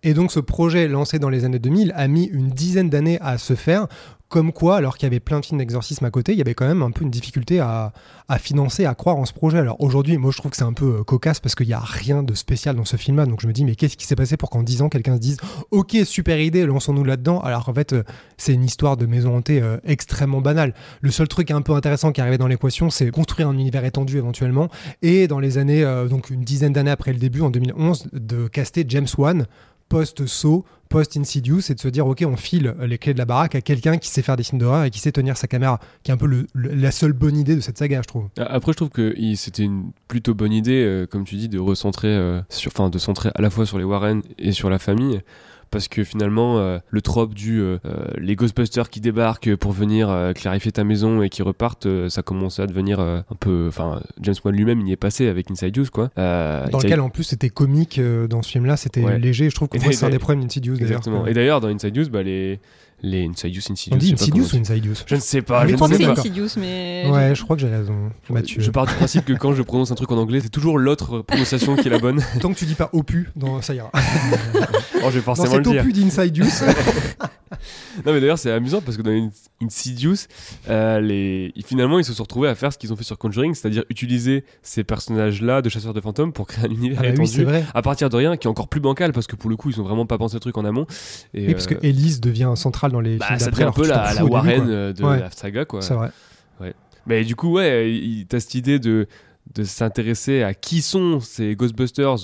Et 0.03 0.13
donc, 0.13 0.31
ce 0.31 0.39
projet 0.39 0.87
lancé 0.87 1.17
dans 1.17 1.29
les 1.29 1.45
années 1.45 1.59
2000 1.59 1.91
a 1.95 2.07
mis 2.07 2.25
une 2.25 2.49
dizaine 2.49 2.89
d'années 2.89 3.19
à 3.21 3.37
se 3.37 3.55
faire. 3.55 3.87
Comme 4.27 4.51
quoi, 4.51 4.77
alors 4.77 4.97
qu'il 4.97 5.05
y 5.05 5.11
avait 5.11 5.19
plein 5.19 5.39
de 5.39 5.45
films 5.45 5.59
d'exorcisme 5.59 6.03
à 6.03 6.09
côté, 6.09 6.31
il 6.31 6.37
y 6.39 6.41
avait 6.41 6.55
quand 6.55 6.67
même 6.67 6.81
un 6.81 6.89
peu 6.89 7.03
une 7.03 7.11
difficulté 7.11 7.59
à, 7.59 7.93
financer, 8.39 8.85
à 8.85 8.95
croire 8.95 9.17
en 9.17 9.25
ce 9.25 9.33
projet. 9.33 9.59
Alors 9.59 9.79
aujourd'hui, 9.81 10.17
moi 10.17 10.31
je 10.31 10.37
trouve 10.37 10.49
que 10.49 10.57
c'est 10.57 10.63
un 10.63 10.73
peu 10.73 10.97
euh, 10.99 11.03
cocasse 11.03 11.39
parce 11.39 11.53
qu'il 11.53 11.67
n'y 11.67 11.73
a 11.73 11.79
rien 11.79 12.23
de 12.23 12.33
spécial 12.33 12.75
dans 12.75 12.85
ce 12.85 12.97
film-là. 12.97 13.27
Donc 13.27 13.41
je 13.41 13.47
me 13.47 13.53
dis, 13.53 13.63
mais 13.63 13.75
qu'est-ce 13.75 13.95
qui 13.95 14.07
s'est 14.07 14.15
passé 14.15 14.35
pour 14.35 14.49
qu'en 14.49 14.63
10 14.63 14.81
ans, 14.81 14.89
quelqu'un 14.89 15.15
se 15.15 15.19
dise, 15.19 15.37
ok, 15.69 15.95
super 16.05 16.39
idée, 16.39 16.65
lançons-nous 16.65 17.03
là-dedans. 17.03 17.39
Alors 17.41 17.65
qu'en 17.65 17.73
fait, 17.75 17.93
euh, 17.93 18.03
c'est 18.37 18.53
une 18.53 18.63
histoire 18.63 18.97
de 18.97 19.05
maison 19.05 19.37
hantée 19.37 19.61
euh, 19.61 19.77
extrêmement 19.83 20.41
banale. 20.41 20.73
Le 21.01 21.11
seul 21.11 21.27
truc 21.27 21.51
un 21.51 21.61
peu 21.61 21.73
intéressant 21.73 22.11
qui 22.11 22.19
arrivait 22.19 22.39
dans 22.39 22.47
l'équation, 22.47 22.89
c'est 22.89 23.11
construire 23.11 23.47
un 23.47 23.53
univers 23.53 23.85
étendu 23.85 24.17
éventuellement. 24.17 24.69
Et 25.03 25.27
dans 25.27 25.39
les 25.39 25.59
années, 25.59 25.85
donc 26.09 26.31
une 26.31 26.41
dizaine 26.41 26.73
d'années 26.73 26.91
après 26.91 27.13
le 27.13 27.19
début, 27.19 27.41
en 27.41 27.51
2011, 27.51 28.07
de 28.11 28.47
caster 28.47 28.85
James 28.87 29.07
Wan 29.17 29.45
post-saut, 29.89 30.65
post-insidious, 30.89 31.71
et 31.71 31.75
de 31.75 31.79
se 31.79 31.87
dire, 31.87 32.07
ok, 32.07 32.23
on 32.27 32.35
file 32.35 32.75
les 32.81 32.97
clés 32.97 33.13
de 33.13 33.17
la 33.17 33.25
baraque 33.25 33.55
à 33.55 33.61
quelqu'un 33.61 33.97
qui 33.97 34.09
sait 34.09 34.21
faire 34.21 34.35
des 34.35 34.43
films 34.43 34.59
d'horreur 34.59 34.83
et 34.83 34.89
qui 34.89 34.99
sait 34.99 35.11
tenir 35.11 35.37
sa 35.37 35.47
caméra, 35.47 35.79
qui 36.03 36.11
est 36.11 36.13
un 36.13 36.17
peu 36.17 36.45
la 36.53 36.91
seule 36.91 37.13
bonne 37.13 37.37
idée 37.37 37.55
de 37.55 37.61
cette 37.61 37.77
saga, 37.77 38.01
je 38.01 38.07
trouve. 38.07 38.29
Après, 38.37 38.71
je 38.71 38.77
trouve 38.77 38.89
que 38.89 39.15
c'était 39.35 39.63
une 39.63 39.91
plutôt 40.07 40.33
bonne 40.33 40.53
idée, 40.53 40.83
euh, 40.83 41.05
comme 41.05 41.23
tu 41.23 41.35
dis, 41.35 41.49
de 41.49 41.59
recentrer, 41.59 42.07
euh, 42.07 42.41
sur, 42.49 42.71
de 42.89 42.97
centrer 42.99 43.29
à 43.35 43.41
la 43.41 43.49
fois 43.49 43.65
sur 43.65 43.77
les 43.77 43.83
Warren 43.83 44.21
et 44.37 44.51
sur 44.51 44.69
la 44.69 44.79
famille. 44.79 45.21
Parce 45.71 45.87
que 45.87 46.03
finalement, 46.03 46.57
euh, 46.59 46.79
le 46.89 47.01
trope 47.01 47.33
du 47.33 47.59
euh, 47.59 47.77
euh, 47.85 48.05
les 48.17 48.35
Ghostbusters 48.35 48.89
qui 48.89 49.01
débarquent 49.01 49.55
pour 49.55 49.71
venir 49.71 50.09
euh, 50.09 50.31
clarifier 50.33 50.71
ta 50.71 50.83
maison 50.83 51.21
et 51.21 51.29
qui 51.29 51.41
repartent, 51.41 51.87
ça 52.09 52.21
commençait 52.21 52.61
à 52.61 52.67
devenir 52.67 52.99
un 52.99 53.23
peu. 53.39 53.65
Enfin, 53.67 54.01
James 54.21 54.35
Wan 54.43 54.55
lui-même, 54.55 54.81
il 54.81 54.87
y 54.87 54.91
est 54.91 54.95
passé 54.97 55.27
avec 55.27 55.51
Insidious, 55.51 55.87
quoi. 55.91 56.09
Euh, 56.17 56.65
Dans 56.69 56.77
Inside- 56.77 56.83
lequel 56.89 57.01
en 57.01 57.09
plus 57.09 57.23
c'était 57.23 57.49
comique 57.49 57.99
dans 58.29 58.41
ce 58.41 58.51
film-là, 58.51 58.77
c'était 58.77 59.03
Ouais. 59.03 59.19
léger. 59.19 59.49
Je 59.49 59.55
trouve 59.55 59.67
que 59.67 59.77
c'est 59.79 60.05
un 60.05 60.09
des 60.09 60.19
problèmes 60.19 60.41
d'Insidious 60.43 60.75
d'ailleurs. 60.75 60.97
Exactement. 60.99 61.25
Et 61.27 61.33
d'ailleurs, 61.33 61.61
dans 61.61 61.67
Insidious, 61.67 62.09
bah, 62.09 62.23
les, 62.23 62.59
les 63.05 63.25
Insidious, 63.25 63.61
Insidious. 63.69 63.95
On 63.95 63.97
dit 63.97 64.13
Insidious 64.13 64.45
ou 64.53 64.57
Insidious 64.57 64.95
Je 65.05 65.15
ne 65.15 65.19
sais 65.19 65.41
pas. 65.41 65.63
Mais 65.63 65.69
je 65.69 65.75
ne 65.75 65.87
sais 65.87 66.05
pas. 66.05 66.11
Insidious, 66.11 66.49
mais. 66.57 67.05
Ouais, 67.09 67.35
je 67.35 67.43
crois 67.43 67.55
que 67.55 67.61
j'ai 67.61 67.69
raison, 67.69 68.11
Mathieu. 68.29 68.61
Je 68.61 68.71
pars 68.71 68.87
du 68.87 68.93
principe 68.93 69.25
que 69.25 69.33
quand 69.33 69.53
je 69.53 69.61
prononce 69.61 69.91
un 69.91 69.95
truc 69.95 70.11
en 70.11 70.17
anglais, 70.17 70.39
c'est 70.41 70.49
toujours 70.49 70.79
l'autre 70.79 71.19
prononciation 71.19 71.75
qui 71.75 71.87
est 71.87 71.91
la 71.91 71.99
bonne. 71.99 72.21
Tant 72.41 72.51
que 72.51 72.57
tu 72.57 72.65
dis 72.65 72.75
pas 72.75 72.89
opus, 72.93 73.27
dans... 73.35 73.61
ça 73.61 73.73
ira. 73.73 73.91
Oh, 73.93 75.09
je 75.11 75.19
vais 75.19 75.19
Dans 75.19 75.21
forcément 75.21 75.51
cet 75.55 75.65
le 75.65 75.71
dire. 75.71 75.81
opus 75.81 75.93
d'Insidious, 75.93 76.45
Non 78.05 78.13
mais 78.13 78.19
d'ailleurs 78.21 78.37
c'est 78.37 78.51
amusant 78.51 78.81
parce 78.81 78.97
que 78.97 79.01
dans 79.01 79.11
In- 79.11 79.29
Insidious, 79.61 80.15
euh, 80.69 80.99
les... 80.99 81.53
finalement 81.65 81.97
ils 81.99 82.05
se 82.05 82.13
sont 82.13 82.23
retrouvés 82.23 82.49
à 82.49 82.55
faire 82.55 82.71
ce 82.73 82.77
qu'ils 82.77 82.91
ont 82.91 82.95
fait 82.95 83.03
sur 83.03 83.17
Conjuring, 83.17 83.53
c'est-à-dire 83.53 83.83
utiliser 83.89 84.43
ces 84.61 84.83
personnages-là 84.83 85.61
de 85.61 85.69
chasseurs 85.69 85.93
de 85.93 86.01
fantômes 86.01 86.33
pour 86.33 86.47
créer 86.47 86.65
un 86.65 86.71
univers 86.71 86.99
Ah 87.03 87.13
oui, 87.17 87.43
vrai. 87.43 87.63
à 87.73 87.81
partir 87.81 88.09
de 88.09 88.15
rien 88.17 88.37
qui 88.37 88.47
est 88.47 88.49
encore 88.49 88.67
plus 88.67 88.81
bancal 88.81 89.13
parce 89.13 89.27
que 89.27 89.35
pour 89.35 89.49
le 89.49 89.55
coup 89.55 89.69
ils 89.69 89.79
ont 89.79 89.83
vraiment 89.83 90.05
pas 90.05 90.17
pensé 90.17 90.35
le 90.35 90.39
truc 90.41 90.57
en 90.57 90.65
amont. 90.65 90.85
Et, 91.33 91.47
Oui, 91.47 91.53
parce 91.53 91.67
que 91.67 91.75
euh, 91.75 91.79
Elise 91.83 92.19
devient 92.21 92.53
centrale 92.55 92.91
dans 92.91 92.99
les 93.01 93.17
bah, 93.17 93.27
films 93.27 93.39
ça 93.39 93.51
devient 93.51 93.63
un 93.63 93.71
peu 93.71 93.87
la, 93.87 94.13
la 94.13 94.13
début, 94.15 94.29
Warren 94.31 94.65
euh, 94.69 94.93
de 94.93 95.03
Ouais. 95.03 95.19
la 95.19 95.31
saga 95.31 95.65
quoi. 95.65 95.81
C'est 95.81 95.93
vrai. 95.93 96.09
Mais 97.07 97.23
du 97.23 97.35
coup, 97.35 97.53
ouais, 97.53 98.25
t'as 98.27 98.39
cette 98.39 98.55
idée 98.55 98.79
de, 98.79 99.05
de 99.53 99.63
s'intéresser 99.63 100.41
à 100.41 100.55
qui 100.55 100.81
sont 100.81 101.19
ces 101.19 101.55
Ghostbusters, 101.55 102.15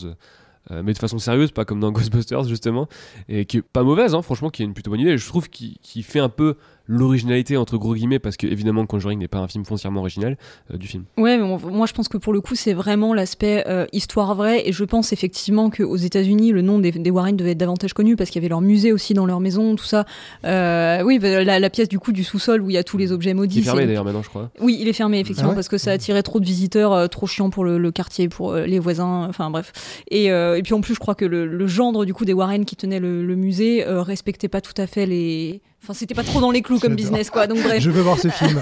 euh, 0.70 0.84
mais 0.84 0.94
de 0.94 0.98
façon 0.98 1.18
sérieuse, 1.18 1.52
pas 1.52 1.66
comme 1.66 1.80
dans 1.80 1.92
Ghostbusters 1.94 2.44
justement, 2.44 2.88
et 3.28 3.46
qui 3.46 3.58
est 3.58 3.62
pas 3.62 3.84
mauvaise, 3.84 4.14
hein, 4.14 4.22
franchement, 4.22 4.50
qui 4.50 4.62
est 4.62 4.66
une 4.66 4.74
plutôt 4.74 4.92
bonne 4.92 5.00
idée. 5.00 5.18
Je 5.18 5.28
trouve 5.28 5.50
qu'il 5.50 6.04
fait 6.04 6.20
un 6.20 6.30
peu 6.30 6.56
l'originalité 6.92 7.58
entre 7.58 7.78
gros 7.78 7.96
guillemets, 7.96 8.20
parce 8.20 8.38
que 8.38 8.46
évidemment 8.48 8.86
Conjuring 8.86 9.18
n'est 9.20 9.28
pas 9.28 9.40
un 9.40 9.48
film 9.48 9.66
foncièrement 9.66 10.02
original 10.02 10.38
euh, 10.74 10.78
du 10.78 10.88
film. 10.88 11.06
Ouais, 11.18 11.38
mais 11.38 11.44
on- 11.44 11.58
moi 11.72 11.88
je 11.88 11.94
pense 11.94 12.08
que 12.08 12.18
pour 12.18 12.34
le 12.34 12.42
coup 12.42 12.56
c'est 12.56 12.74
vraiment 12.74 13.14
l'aspect 13.14 13.64
euh, 13.68 13.86
histoire 13.94 14.36
vraie 14.36 14.68
et 14.68 14.74
je 14.74 14.84
pense 14.84 15.14
effectivement 15.14 15.70
qu'aux 15.70 15.96
États-Unis 15.96 16.52
le 16.52 16.62
nom 16.62 16.80
des, 16.80 16.92
des 16.92 17.10
Warren 17.10 17.36
devait 17.38 17.52
être 17.52 17.58
davantage 17.58 17.94
connu 17.94 18.16
parce 18.16 18.30
qu'il 18.30 18.42
y 18.42 18.44
avait 18.44 18.50
leur 18.50 18.62
musée 18.62 18.92
aussi 18.92 19.14
dans 19.14 19.26
leur 19.26 19.40
maison, 19.40 19.76
tout 19.76 19.86
ça. 19.86 20.06
Euh, 20.46 21.02
oui, 21.04 21.20
bah, 21.20 21.44
la, 21.44 21.60
la 21.60 21.70
pièce 21.70 21.88
du 21.90 22.00
coup 22.00 22.12
du 22.12 22.24
sous-sol 22.24 22.62
où 22.62 22.70
il 22.70 22.74
y 22.74 22.78
a 22.78 22.84
tous 22.84 22.98
les 22.98 23.12
objets 23.12 23.34
maudits. 23.34 23.56
Qui 23.56 23.62
est 23.62 23.64
fermé 23.64 23.86
d'ailleurs 23.86 24.06
maintenant, 24.06 24.24
je 24.24 24.30
crois. 24.30 24.52
Oui, 24.60 24.78
il 24.80 24.88
est 24.88 24.94
fermé 24.94 25.20
effectivement 25.20 25.50
Ah 25.50 25.52
ouais 25.52 25.56
parce 25.56 25.70
que 25.70 25.78
ça 25.78 25.92
attirait 25.92 26.24
trop 26.24 26.40
de 26.40 26.46
visiteurs, 26.46 26.94
euh, 26.94 27.08
trop 27.08 27.28
chiant 27.28 27.50
pour 27.50 27.64
le, 27.64 27.78
le 27.78 27.92
quartier, 27.92 28.28
pour 28.30 28.52
euh, 28.52 28.66
les 28.66 28.80
voisins, 28.80 29.26
enfin 29.30 29.50
bref. 29.50 29.72
Et, 30.10 30.32
euh, 30.32 30.58
et 30.58 30.62
puis 30.64 30.74
en 30.74 30.82
plus, 30.82 30.94
je 30.96 31.00
crois 31.00 31.16
que 31.16 31.26
le, 31.26 31.46
le 31.46 31.68
gendre 31.68 32.06
du 32.06 32.14
coup 32.14 32.26
des 32.26 32.34
Warren 32.34 32.66
qui 32.66 32.76
tenait 32.76 33.00
le, 33.00 33.26
le 33.26 33.36
musée 33.36 33.86
euh, 33.88 34.02
respectait 34.02 34.48
pas 34.50 34.62
tout 34.62 34.74
à 34.78 34.88
fait 34.88 35.06
les. 35.06 35.62
Enfin, 35.84 35.94
c'était 35.94 36.14
pas 36.14 36.24
trop 36.24 36.40
dans 36.40 36.52
les 36.52 36.62
clous 36.62 36.80
comme 36.80 36.96
business 36.96 37.30
quoi. 37.32 37.48
Donc 37.48 37.62
bref. 37.64 37.82
Je 37.82 37.90
veux 37.90 38.02
voir 38.02 38.20
ce 38.20 38.28
film. 38.28 38.62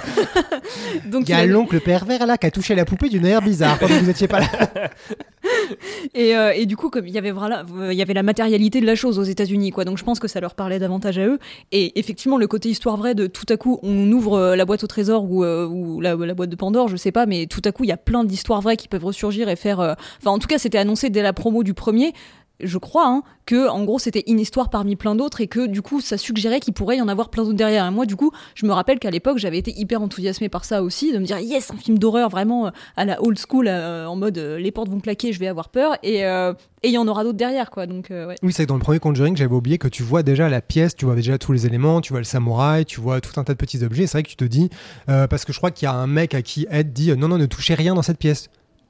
Donc, 1.05 1.27
Il 1.27 1.31
y 1.31 1.33
a 1.33 1.39
a- 1.39 1.45
l'oncle 1.45 1.79
pervers 1.81 2.25
là 2.25 2.38
qui 2.38 2.45
a 2.47 2.51
touché 2.51 2.75
la 2.75 2.85
poupée 2.85 3.09
d'une 3.09 3.21
manière 3.23 3.41
bizarre 3.41 3.77
pendant 3.79 3.95
que 3.97 4.03
vous 4.03 4.09
étiez 4.09 4.27
pas 4.27 4.39
là. 4.39 4.47
Et, 6.13 6.35
euh, 6.35 6.51
et 6.55 6.65
du 6.65 6.75
coup, 6.75 6.89
comme 6.89 7.07
il 7.07 7.13
y 7.13 7.17
avait 7.17 7.31
voilà, 7.31 7.63
euh, 7.77 7.93
il 7.93 7.97
y 7.97 8.01
avait 8.01 8.13
la 8.13 8.23
matérialité 8.23 8.81
de 8.81 8.85
la 8.85 8.95
chose 8.95 9.19
aux 9.19 9.23
États-Unis, 9.23 9.71
quoi. 9.71 9.85
Donc 9.85 9.97
je 9.97 10.03
pense 10.03 10.19
que 10.19 10.27
ça 10.27 10.39
leur 10.39 10.55
parlait 10.55 10.79
davantage 10.79 11.17
à 11.17 11.25
eux. 11.25 11.39
Et 11.71 11.97
effectivement, 11.99 12.38
le 12.38 12.47
côté 12.47 12.69
histoire 12.69 12.97
vraie 12.97 13.15
de 13.15 13.27
tout 13.27 13.45
à 13.49 13.57
coup, 13.57 13.79
on 13.83 14.11
ouvre 14.11 14.33
euh, 14.38 14.55
la 14.55 14.65
boîte 14.65 14.83
au 14.83 14.88
trésor 14.88 15.23
ou, 15.29 15.43
euh, 15.43 15.65
ou 15.67 16.01
la, 16.01 16.15
la 16.15 16.33
boîte 16.33 16.49
de 16.49 16.55
Pandore, 16.55 16.88
je 16.88 16.95
sais 16.97 17.11
pas, 17.11 17.25
mais 17.25 17.45
tout 17.47 17.61
à 17.65 17.71
coup, 17.71 17.83
il 17.83 17.88
y 17.88 17.91
a 17.93 17.97
plein 17.97 18.23
d'histoires 18.23 18.61
vraies 18.61 18.77
qui 18.77 18.88
peuvent 18.88 19.05
ressurgir 19.05 19.49
et 19.49 19.55
faire. 19.55 19.79
euh, 19.79 19.93
Enfin, 20.21 20.31
en 20.31 20.39
tout 20.39 20.47
cas, 20.47 20.57
c'était 20.57 20.77
annoncé 20.77 21.09
dès 21.09 21.21
la 21.21 21.33
promo 21.33 21.63
du 21.63 21.73
premier. 21.73 22.13
Je 22.62 22.78
crois 22.78 23.08
hein, 23.08 23.24
que 23.46 23.70
en 23.70 23.84
gros 23.84 24.00
c'était 24.00 24.24
une 24.28 24.39
histoire 24.39 24.70
parmi 24.70 24.96
plein 24.96 25.16
d'autres 25.16 25.42
et 25.42 25.48
que 25.48 25.66
du 25.66 25.82
coup 25.82 26.01
ça 26.01 26.18
suggérait 26.18 26.60
qu'il 26.60 26.74
pourrait 26.74 26.98
y 26.98 27.01
en 27.01 27.08
avoir 27.08 27.30
plein 27.30 27.44
d'autres 27.44 27.56
derrière. 27.56 27.86
Et 27.86 27.92
moi 27.92 28.06
du 28.06 28.16
coup 28.16 28.32
je 28.56 28.66
me 28.66 28.72
rappelle 28.72 29.00
qu'à 29.00 29.12
l'époque 29.12 29.38
j'avais 29.38 29.58
été 29.58 29.72
hyper 29.78 30.01
enthousiasmée 30.01 30.50
par 30.50 30.66
ça 30.66 30.84
aussi, 30.84 31.13
de 31.13 31.20
me 31.20 31.25
dire 31.25 31.39
yes 31.39 31.72
un 31.72 31.78
film 31.78 31.98
d'horreur 31.98 32.30
vraiment 32.30 32.68
euh, 32.68 32.72
à 32.98 33.06
la 33.06 33.22
old 33.24 33.39
school 33.39 33.68
euh, 33.68 34.06
en 34.08 34.16
mode 34.16 34.38
euh, 34.38 34.60
les 34.60 34.72
portes 34.72 34.89
vont 34.89 35.00
claquer, 35.00 35.32
je 35.32 35.39
vais 35.39 35.48
avoir 35.48 35.70
peur 35.70 35.98
et 36.04 36.20
il 36.84 36.92
y 36.92 36.98
en 36.98 37.08
aura 37.08 37.24
d'autres 37.24 37.38
derrière 37.38 37.72
quoi. 37.72 37.86
Donc. 37.86 38.12
Oui, 38.42 38.54
c'est 38.54 38.63
que 38.63 38.70
dans 38.70 38.75
le 38.75 38.82
premier 38.82 39.00
Conjuring, 39.00 39.36
j'avais 39.36 39.54
oublié 39.54 39.78
que 39.78 39.89
tu 39.89 40.01
vois 40.01 40.24
déjà 40.24 40.48
la 40.48 40.62
pièce, 40.62 40.96
tu 40.96 41.04
vois 41.04 41.16
déjà 41.16 41.38
tous 41.38 41.51
les 41.51 41.66
éléments, 41.66 42.00
tu 42.00 42.13
vois 42.13 42.20
le 42.20 42.25
samouraï, 42.25 42.86
tu 42.86 43.01
vois 43.01 43.20
tout 43.20 43.38
un 43.38 43.44
tas 43.44 43.54
de 43.54 43.58
petits 43.58 43.84
objets. 43.84 44.08
C'est 44.08 44.18
vrai 44.18 44.24
que 44.24 44.30
tu 44.30 44.38
te 44.38 44.46
dis, 44.46 44.70
parce 45.06 45.44
que 45.44 45.51
je 45.51 45.58
crois 45.58 45.72
qu'il 45.72 45.88
y 45.88 45.89
a 45.89 45.94
un 45.94 46.08
mec 46.08 46.34
à 46.34 46.42
qui 46.42 46.68
Ed 46.72 46.94
dit 46.94 47.16
non, 47.18 47.28
non, 47.28 47.38
ne 47.38 47.46
touchez 47.46 47.74
rien 47.74 47.96
dans 47.96 48.01
cette 48.01 48.18
pièce. 48.18 48.50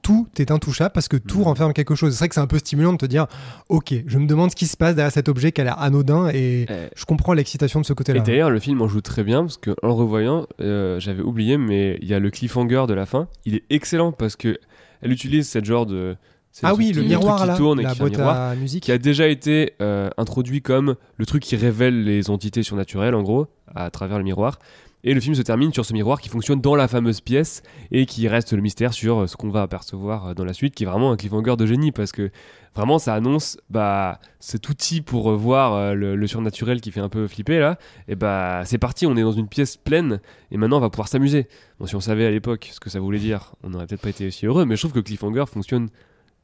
Tout 0.10 0.28
est 0.39 0.50
intouchable 0.50 0.92
parce 0.94 1.08
que 1.08 1.18
tout 1.18 1.38
Mhm. 1.39 1.44
renferme 1.44 1.74
quelque 1.74 1.94
chose. 1.94 2.13
C'est 2.13 2.20
vrai 2.20 2.30
que 2.30 2.36
c'est 2.36 2.42
un 2.42 2.48
peu 2.48 2.58
stimulant 2.58 2.94
de 2.94 2.98
te 2.98 3.06
dire, 3.06 3.28
ok, 3.70 3.94
je 4.08 4.18
me 4.18 4.25
demande 4.25 4.50
ce 4.50 4.56
qui 4.56 4.66
se 4.66 4.75
passe 4.75 4.96
derrière 4.96 5.12
cet 5.12 5.30
objet 5.30 5.51
qui 5.51 5.62
a 5.62 5.63
l'air 5.66 5.80
anodin 5.80 6.30
et 6.34 6.66
Euh, 6.70 6.88
je 6.96 7.06
comprends 7.06 7.34
l'excitation 7.34 7.80
de 7.80 7.86
ce 7.86 7.94
Et 7.94 7.96
côté-là. 7.96 8.20
d'ailleurs, 8.22 8.50
le 8.50 8.60
film 8.60 8.82
en 8.82 8.88
joue 8.88 9.01
très 9.01 9.24
bien 9.24 9.42
parce 9.44 9.58
que 9.58 9.72
en 9.84 9.88
le 9.88 9.94
revoyant, 9.94 10.48
euh, 10.62 11.00
j'avais 11.00 11.22
oublié, 11.22 11.58
mais 11.58 12.00
il 12.01 12.08
y 12.08 12.13
a 12.16 12.20
le 12.20 12.32
cliffhanger 12.32 12.86
de 12.88 12.94
la 12.96 13.06
fin. 13.06 13.28
Il 13.46 13.54
est 13.56 13.63
excellent 13.70 14.12
parce 14.12 14.36
que 14.36 14.58
elle 15.01 15.12
utilise 15.12 15.48
cette 15.48 15.66
genre 15.66 15.86
de. 15.86 16.16
Ah 16.63 16.74
oui, 16.74 16.92
le 16.92 17.04
miroir 17.04 17.46
là, 17.46 17.56
tourne 17.56 17.80
et 17.80 17.84
la 17.84 17.94
boîte 17.94 18.18
à 18.20 18.56
musique. 18.56 18.84
qui 18.84 18.92
a 18.92 18.98
déjà 18.98 19.28
été 19.28 19.74
euh, 19.82 20.10
introduit 20.18 20.63
comme 20.63 20.96
le 21.18 21.25
truc 21.28 21.44
qui 21.44 21.56
révèle 21.56 22.04
les 22.04 22.32
entités 22.32 22.63
surnaturelles, 22.63 23.13
en 23.13 23.22
gros, 23.22 23.46
à 23.75 23.92
travers 23.92 24.18
le 24.18 24.24
miroir. 24.24 24.58
Et 25.03 25.14
le 25.14 25.22
film 25.22 25.33
se 25.33 25.42
termine 25.42 25.72
sur 25.72 25.85
ce 25.85 25.94
miroir 25.94 26.20
qui 26.20 26.27
fonctionne 26.27 26.59
dans 26.59 26.75
la 26.75 26.88
fameuse 26.90 27.22
pièce 27.22 27.64
et 27.92 28.05
qui 28.05 28.27
reste 28.27 28.51
le 28.51 28.62
mystère 28.62 28.92
sur 28.94 29.20
euh, 29.20 29.27
ce 29.27 29.38
qu'on 29.38 29.50
va 29.50 29.62
apercevoir 29.62 30.27
euh, 30.27 30.33
dans 30.33 30.44
la 30.44 30.53
suite, 30.53 30.75
qui 30.75 30.83
est 30.83 30.88
vraiment 30.88 31.12
un 31.12 31.16
cliffhanger 31.16 31.55
de 31.55 31.66
génie 31.66 31.94
parce 31.94 32.12
que 32.12 32.31
vraiment 32.75 33.00
ça 33.00 33.14
annonce 33.14 33.57
bah, 33.70 34.20
cet 34.40 34.68
outil 34.68 35.00
pour 35.01 35.31
voir 35.38 35.74
euh, 35.74 35.94
le, 35.94 36.16
le 36.18 36.27
surnaturel 36.27 36.81
qui 36.81 36.92
fait 36.92 37.00
un 37.00 37.07
peu 37.07 37.27
flipper 37.27 37.59
là. 37.59 37.77
Et 38.09 38.16
bah 38.16 38.64
c'est 38.66 38.77
parti, 38.77 39.05
on 39.05 39.16
est 39.16 39.22
dans 39.22 39.31
une 39.31 39.48
pièce 39.48 39.77
pleine 39.77 40.20
et 40.51 40.57
maintenant 40.57 40.77
on 40.77 40.81
va 40.81 40.90
pouvoir 40.90 41.07
s'amuser. 41.07 41.48
Bon, 41.79 41.85
si 41.85 41.96
on 41.96 42.01
savait 42.01 42.25
à 42.25 42.31
l'époque 42.31 42.70
ce 42.74 42.81
que 42.81 42.90
ça 42.90 43.00
voulait 43.00 43.20
dire, 43.20 43.53
on 43.64 43.70
n'aurait 43.70 43.88
peut-être 43.88 44.01
pas 44.01 44.09
été 44.09 44.27
aussi 44.27 44.46
heureux, 44.48 44.66
mais 44.66 44.75
je 44.75 44.81
trouve 44.81 44.94
que 44.94 45.00
cliffhanger 45.00 45.46
fonctionne 45.48 45.88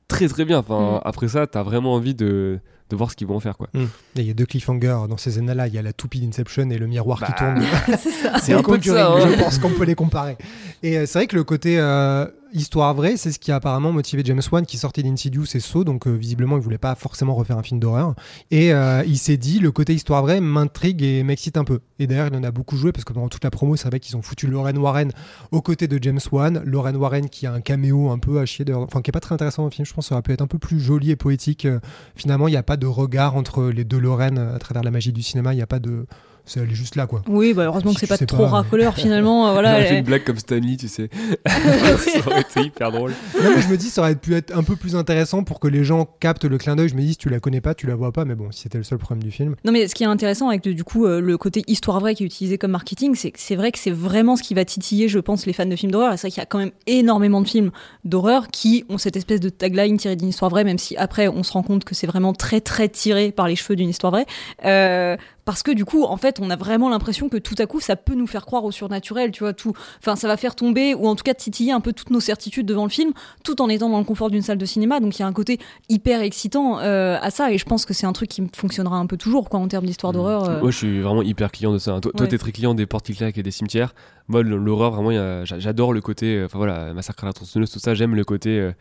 très 0.08 0.28
très 0.30 0.46
bien. 0.46 0.60
Enfin, 0.60 0.96
Mm. 0.96 1.02
après 1.04 1.28
ça, 1.28 1.46
t'as 1.46 1.64
vraiment 1.64 1.94
envie 1.94 2.16
de, 2.16 2.60
de 2.90 2.96
voir 2.96 3.10
ce 3.12 3.16
qu'ils 3.16 3.28
vont 3.28 3.38
en 3.38 3.40
faire 3.40 3.58
quoi. 3.58 3.68
Mm. 3.74 3.84
Et 3.84 3.88
Il 4.22 4.28
y 4.28 4.32
a 4.32 4.34
deux 4.34 4.46
cliffhangers 4.46 4.98
dans 5.10 5.18
ces 5.18 5.32
scènes-là. 5.32 5.68
Il 5.68 5.74
y 5.74 5.78
a 5.78 5.82
la 5.82 5.94
toupie 5.94 6.20
d'Inception 6.20 6.70
et 6.70 6.78
le 6.78 6.88
miroir 6.88 7.20
qui 7.20 7.32
Bah, 7.32 7.38
tourne. 7.38 7.64
c'est 8.42 8.54
un 8.54 8.62
peu 8.62 8.82
ça, 8.82 9.12
hein. 9.12 9.28
Je 9.30 9.40
pense 9.42 9.58
qu'on 9.60 9.70
peut 9.72 9.86
les 9.86 9.96
comparer. 9.96 10.38
Et 10.84 10.98
euh, 10.98 11.06
c'est 11.06 11.20
vrai 11.20 11.28
que 11.28 11.36
le 11.36 11.44
côté 11.44 11.80
euh, 11.80 12.28
histoire 12.54 12.94
vraie, 12.94 13.18
c'est 13.18 13.32
ce 13.32 13.40
qui 13.40 13.52
a 13.52 13.56
apparemment 13.56 13.92
motivé 13.92 14.22
James 14.26 14.42
Wan 14.52 14.66
qui 14.66 14.78
sortait 14.78 15.04
d'Insidious 15.04 15.46
et 15.56 15.60
Saw, 15.60 15.84
donc 15.84 16.08
euh, 16.08 16.12
visiblement 16.12 16.58
il 16.58 16.62
voulait 16.62 16.78
pas 16.78 16.96
forcément 16.96 17.34
refaire 17.34 17.58
un 17.58 17.64
film 17.64 17.80
d'horreur. 17.80 18.14
Et 18.52 18.70
il 19.08 19.18
s'est 19.18 19.38
dit 19.38 19.60
le 19.60 19.72
côté 19.72 19.94
histoire 19.94 20.22
vraie 20.22 20.40
m'intrigue 20.40 21.02
et 21.04 21.24
m'excite 21.24 21.58
un 21.58 21.64
peu. 21.64 21.80
Et 22.00 22.08
d'ailleurs 22.08 22.28
il 22.32 22.38
en 22.38 22.44
a 22.44 22.52
beaucoup 22.52 22.78
joué 22.78 22.92
parce 22.92 23.04
que 23.04 23.14
pendant 23.14 23.30
toute 23.30 23.44
la 23.44 23.52
promo 23.52 23.76
c'est 23.76 23.88
vrai 23.90 24.00
qu'ils 24.00 24.16
ont 24.16 24.22
foutu 24.22 24.48
Lorraine 24.48 24.78
Warren 24.78 25.12
aux 25.52 25.62
côtés 25.62 25.88
de 25.88 25.98
James 26.02 26.20
Wan. 26.32 26.62
Lorraine 26.66 26.98
Warren 26.98 27.30
qui 27.30 27.48
a 27.48 27.54
un 27.54 27.62
caméo 27.62 28.10
un 28.12 28.20
peu 28.20 28.40
à 28.40 28.46
chier, 28.46 28.66
enfin 28.74 29.02
qui 29.02 29.10
est 29.10 29.14
pas 29.14 29.20
très 29.20 29.34
intéressant 29.36 29.64
dans 29.64 29.70
le 29.70 29.74
film. 29.74 29.86
Je 29.86 29.94
pense 29.94 30.06
que 30.06 30.10
ça 30.10 30.16
aurait 30.16 30.22
pu 30.22 30.32
être 30.32 30.42
un 30.42 30.48
peu 30.48 30.60
plus 30.60 30.80
joli 30.80 31.12
et 31.12 31.16
poétique. 31.16 31.68
Finalement 32.16 32.48
il 32.48 32.52
n'y 32.52 32.58
a 32.58 32.64
pas 32.64 32.75
de 32.78 32.88
regard 32.88 33.36
entre 33.36 33.66
les 33.66 33.84
deux 33.84 34.00
Lorraine 34.00 34.38
à 34.38 34.60
travers 34.60 34.84
la 34.84 34.92
magie 34.92 35.14
du 35.14 35.22
cinéma. 35.22 35.54
Il 35.54 35.58
n'y 35.58 35.62
a 35.62 35.68
pas 35.68 35.80
de 35.80 36.06
c'est 36.46 36.60
elle 36.60 36.70
est 36.72 36.76
juste 36.76 36.96
là 36.96 37.08
quoi. 37.08 37.22
Oui, 37.28 37.54
bah 37.54 37.64
heureusement 37.66 37.94
que 37.94 38.00
c'est 38.00 38.08
pas 38.08 38.18
sais 38.18 38.26
trop 38.26 38.38
pas, 38.44 38.44
mais- 38.46 38.50
racoleur 38.52 38.96
finalement. 38.96 39.46
euh, 39.48 39.50
J'aurais 39.52 39.62
voilà. 39.64 39.76
fait 39.84 39.88
elle- 39.94 39.98
une 40.00 40.06
blague 40.06 40.24
comme 40.24 40.38
Stanley, 40.38 40.78
tu 40.78 40.88
sais. 40.88 41.10
ça 41.46 42.20
aurait 42.28 42.42
été 42.42 42.62
hyper 42.62 42.92
drôle. 42.92 43.12
Non, 43.42 43.50
mais 43.56 43.62
je 43.62 43.68
me 43.68 43.78
dis, 43.78 43.90
ça 43.90 44.02
aurait 44.02 44.16
pu 44.16 44.36
être 44.36 44.56
un 44.56 44.64
peu 44.64 44.76
plus 44.76 44.96
intéressant 44.96 45.44
pour 45.44 45.60
que 45.60 45.68
les 45.68 45.84
gens 45.84 46.08
captent 46.20 46.46
le 46.46 46.58
clin 46.58 46.76
d'œil. 46.76 46.90
Je 46.90 46.96
me 46.96 47.02
dis, 47.02 47.12
si 47.12 47.18
tu 47.18 47.30
la 47.30 47.40
connais 47.40 47.62
pas, 47.62 47.74
tu 47.74 47.88
la 47.88 47.96
vois 47.96 48.12
pas. 48.12 48.26
Mais 48.26 48.36
bon, 48.36 48.52
si 48.52 48.62
c'était 48.64 48.78
le 48.78 48.84
seul 48.84 48.98
problème 48.98 49.24
du 49.24 49.32
film. 49.32 49.56
Non 49.66 49.72
mais 49.72 49.88
ce 49.88 49.96
qui 49.96 50.04
est 50.04 50.08
intéressant 50.08 50.50
avec 50.50 50.62
du 50.62 50.84
coup 50.84 51.06
euh, 51.06 51.20
le 51.22 51.38
côté 51.38 51.64
histoire 51.68 52.00
vraie 52.00 52.16
qui 52.16 52.24
est 52.24 52.28
utilisé 52.28 52.58
comme 52.58 52.72
marketing, 52.72 53.16
c'est 53.16 53.32
que 53.32 53.40
c'est 53.40 53.56
vrai 53.56 53.72
que 53.72 53.80
c'est 53.80 53.92
vraiment 53.92 54.36
ce 54.36 54.44
qui 54.44 54.54
va 54.54 54.66
titiller, 54.66 55.08
je 55.08 55.20
pense, 55.20 55.46
les 55.46 55.54
fans 55.54 55.66
de 55.66 55.76
films 55.76 55.92
d'horreur. 55.92 56.14
Et 56.14 56.18
c'est 56.18 56.28
vrai 56.28 56.32
qu'il 56.32 56.42
y 56.42 56.44
a 56.44 56.46
quand 56.48 56.60
même 56.60 56.72
énormément 56.88 57.42
de 57.42 57.48
films 57.48 57.72
d'horreur 58.04 58.48
qui 58.50 58.86
ont 58.90 58.98
cette 58.98 59.16
espèce 59.18 59.40
de 59.40 59.50
tagline 59.50 59.98
tirée 59.98 60.16
d'une 60.16 60.30
histoire 60.30 60.50
vraie, 60.52 60.64
même 60.64 60.78
si 60.78 60.96
après 60.98 61.28
on 61.28 61.44
se 61.44 61.52
rend 61.54 61.64
compte 61.64 61.84
que 61.86 61.96
c'est 61.96 62.08
vraiment 62.08 62.34
très 62.34 62.62
très 62.62 62.90
tiré 62.90 63.32
par 63.32 63.48
les 63.48 63.56
cheveux 63.56 63.76
d'une 63.76 63.90
histoire 63.90 64.12
vraie. 64.12 64.26
Euh, 64.66 65.18
parce 65.46 65.64
que 65.64 65.72
du 65.72 65.86
coup, 65.86 66.04
en 66.04 66.18
fait, 66.18 66.40
on 66.42 66.50
a 66.50 66.56
vraiment 66.56 66.90
l'impression 66.90 67.30
que 67.30 67.38
tout 67.38 67.56
à 67.60 67.66
coup, 67.68 67.80
ça 67.80 67.96
peut 67.96 68.16
nous 68.16 68.28
faire 68.28 68.46
croire 68.46 68.64
au 68.66 68.72
surnaturel, 68.72 69.32
tu 69.32 69.44
vois, 69.44 69.54
tout. 69.54 69.74
Enfin, 70.00 70.16
ça 70.16 70.28
va 70.28 70.38
faire 70.38 70.56
tomber, 70.56 70.94
ou 70.96 71.08
en 71.08 71.16
tout 71.16 71.24
cas 71.24 71.34
titiller 71.34 71.72
un 71.72 71.80
peu 71.80 71.94
toutes 71.94 72.10
nos 72.10 72.20
certitudes 72.20 72.66
devant 72.66 72.84
le 72.84 72.90
film, 72.90 73.12
tout 73.44 73.62
en 73.62 73.70
étant 73.70 73.90
dans 73.90 74.00
le 74.00 74.04
confort 74.06 74.30
d'une 74.32 74.42
salle 74.42 74.58
de 74.58 74.66
cinéma. 74.66 75.00
Donc 75.00 75.18
il 75.18 75.22
y 75.22 75.24
a 75.24 75.28
un 75.28 75.34
côté 75.34 75.60
hyper 75.88 76.22
excitant 76.22 76.80
euh, 76.80 77.18
à 77.22 77.30
ça, 77.32 77.52
et 77.52 77.58
je 77.58 77.66
pense 77.66 77.86
que 77.86 77.94
c'est 77.94 78.06
un 78.08 78.14
truc 78.14 78.30
qui 78.30 78.44
fonctionnera 78.56 78.98
un 78.98 79.06
peu 79.06 79.18
toujours, 79.18 79.50
quoi, 79.50 79.60
en 79.60 79.68
termes 79.68 79.86
d'histoire 79.86 80.12
d'horreur. 80.14 80.44
euh. 80.50 80.60
Moi, 80.62 80.72
je 80.72 80.78
suis 80.78 81.02
vraiment 81.02 81.22
hyper 81.22 81.52
client 81.52 81.72
de 81.74 81.78
ça. 81.78 81.92
hein. 81.94 82.02
Toi, 82.02 82.12
toi, 82.12 82.22
Ouais. 82.24 82.28
t'es 82.28 82.38
très 82.40 82.52
client 82.52 82.74
des 82.74 82.86
portes 82.88 83.06
qui 83.06 83.14
claquent 83.16 83.38
et 83.38 83.44
des 83.44 83.52
cimetières. 83.52 83.94
Moi, 84.28 84.42
l'horreur, 84.42 84.92
vraiment, 85.00 85.44
j'adore 85.46 85.94
le 85.94 86.02
côté. 86.02 86.38
euh, 86.38 86.46
Enfin 86.46 86.58
voilà, 86.58 86.94
Massacre 86.94 87.24
à 87.24 87.28
la 87.28 87.34
tronçonneuse, 87.34 87.70
tout 87.70 87.80
ça, 87.80 87.94
j'aime 87.94 88.16
le 88.16 88.24
côté. 88.26 88.58
euh, 88.60 88.72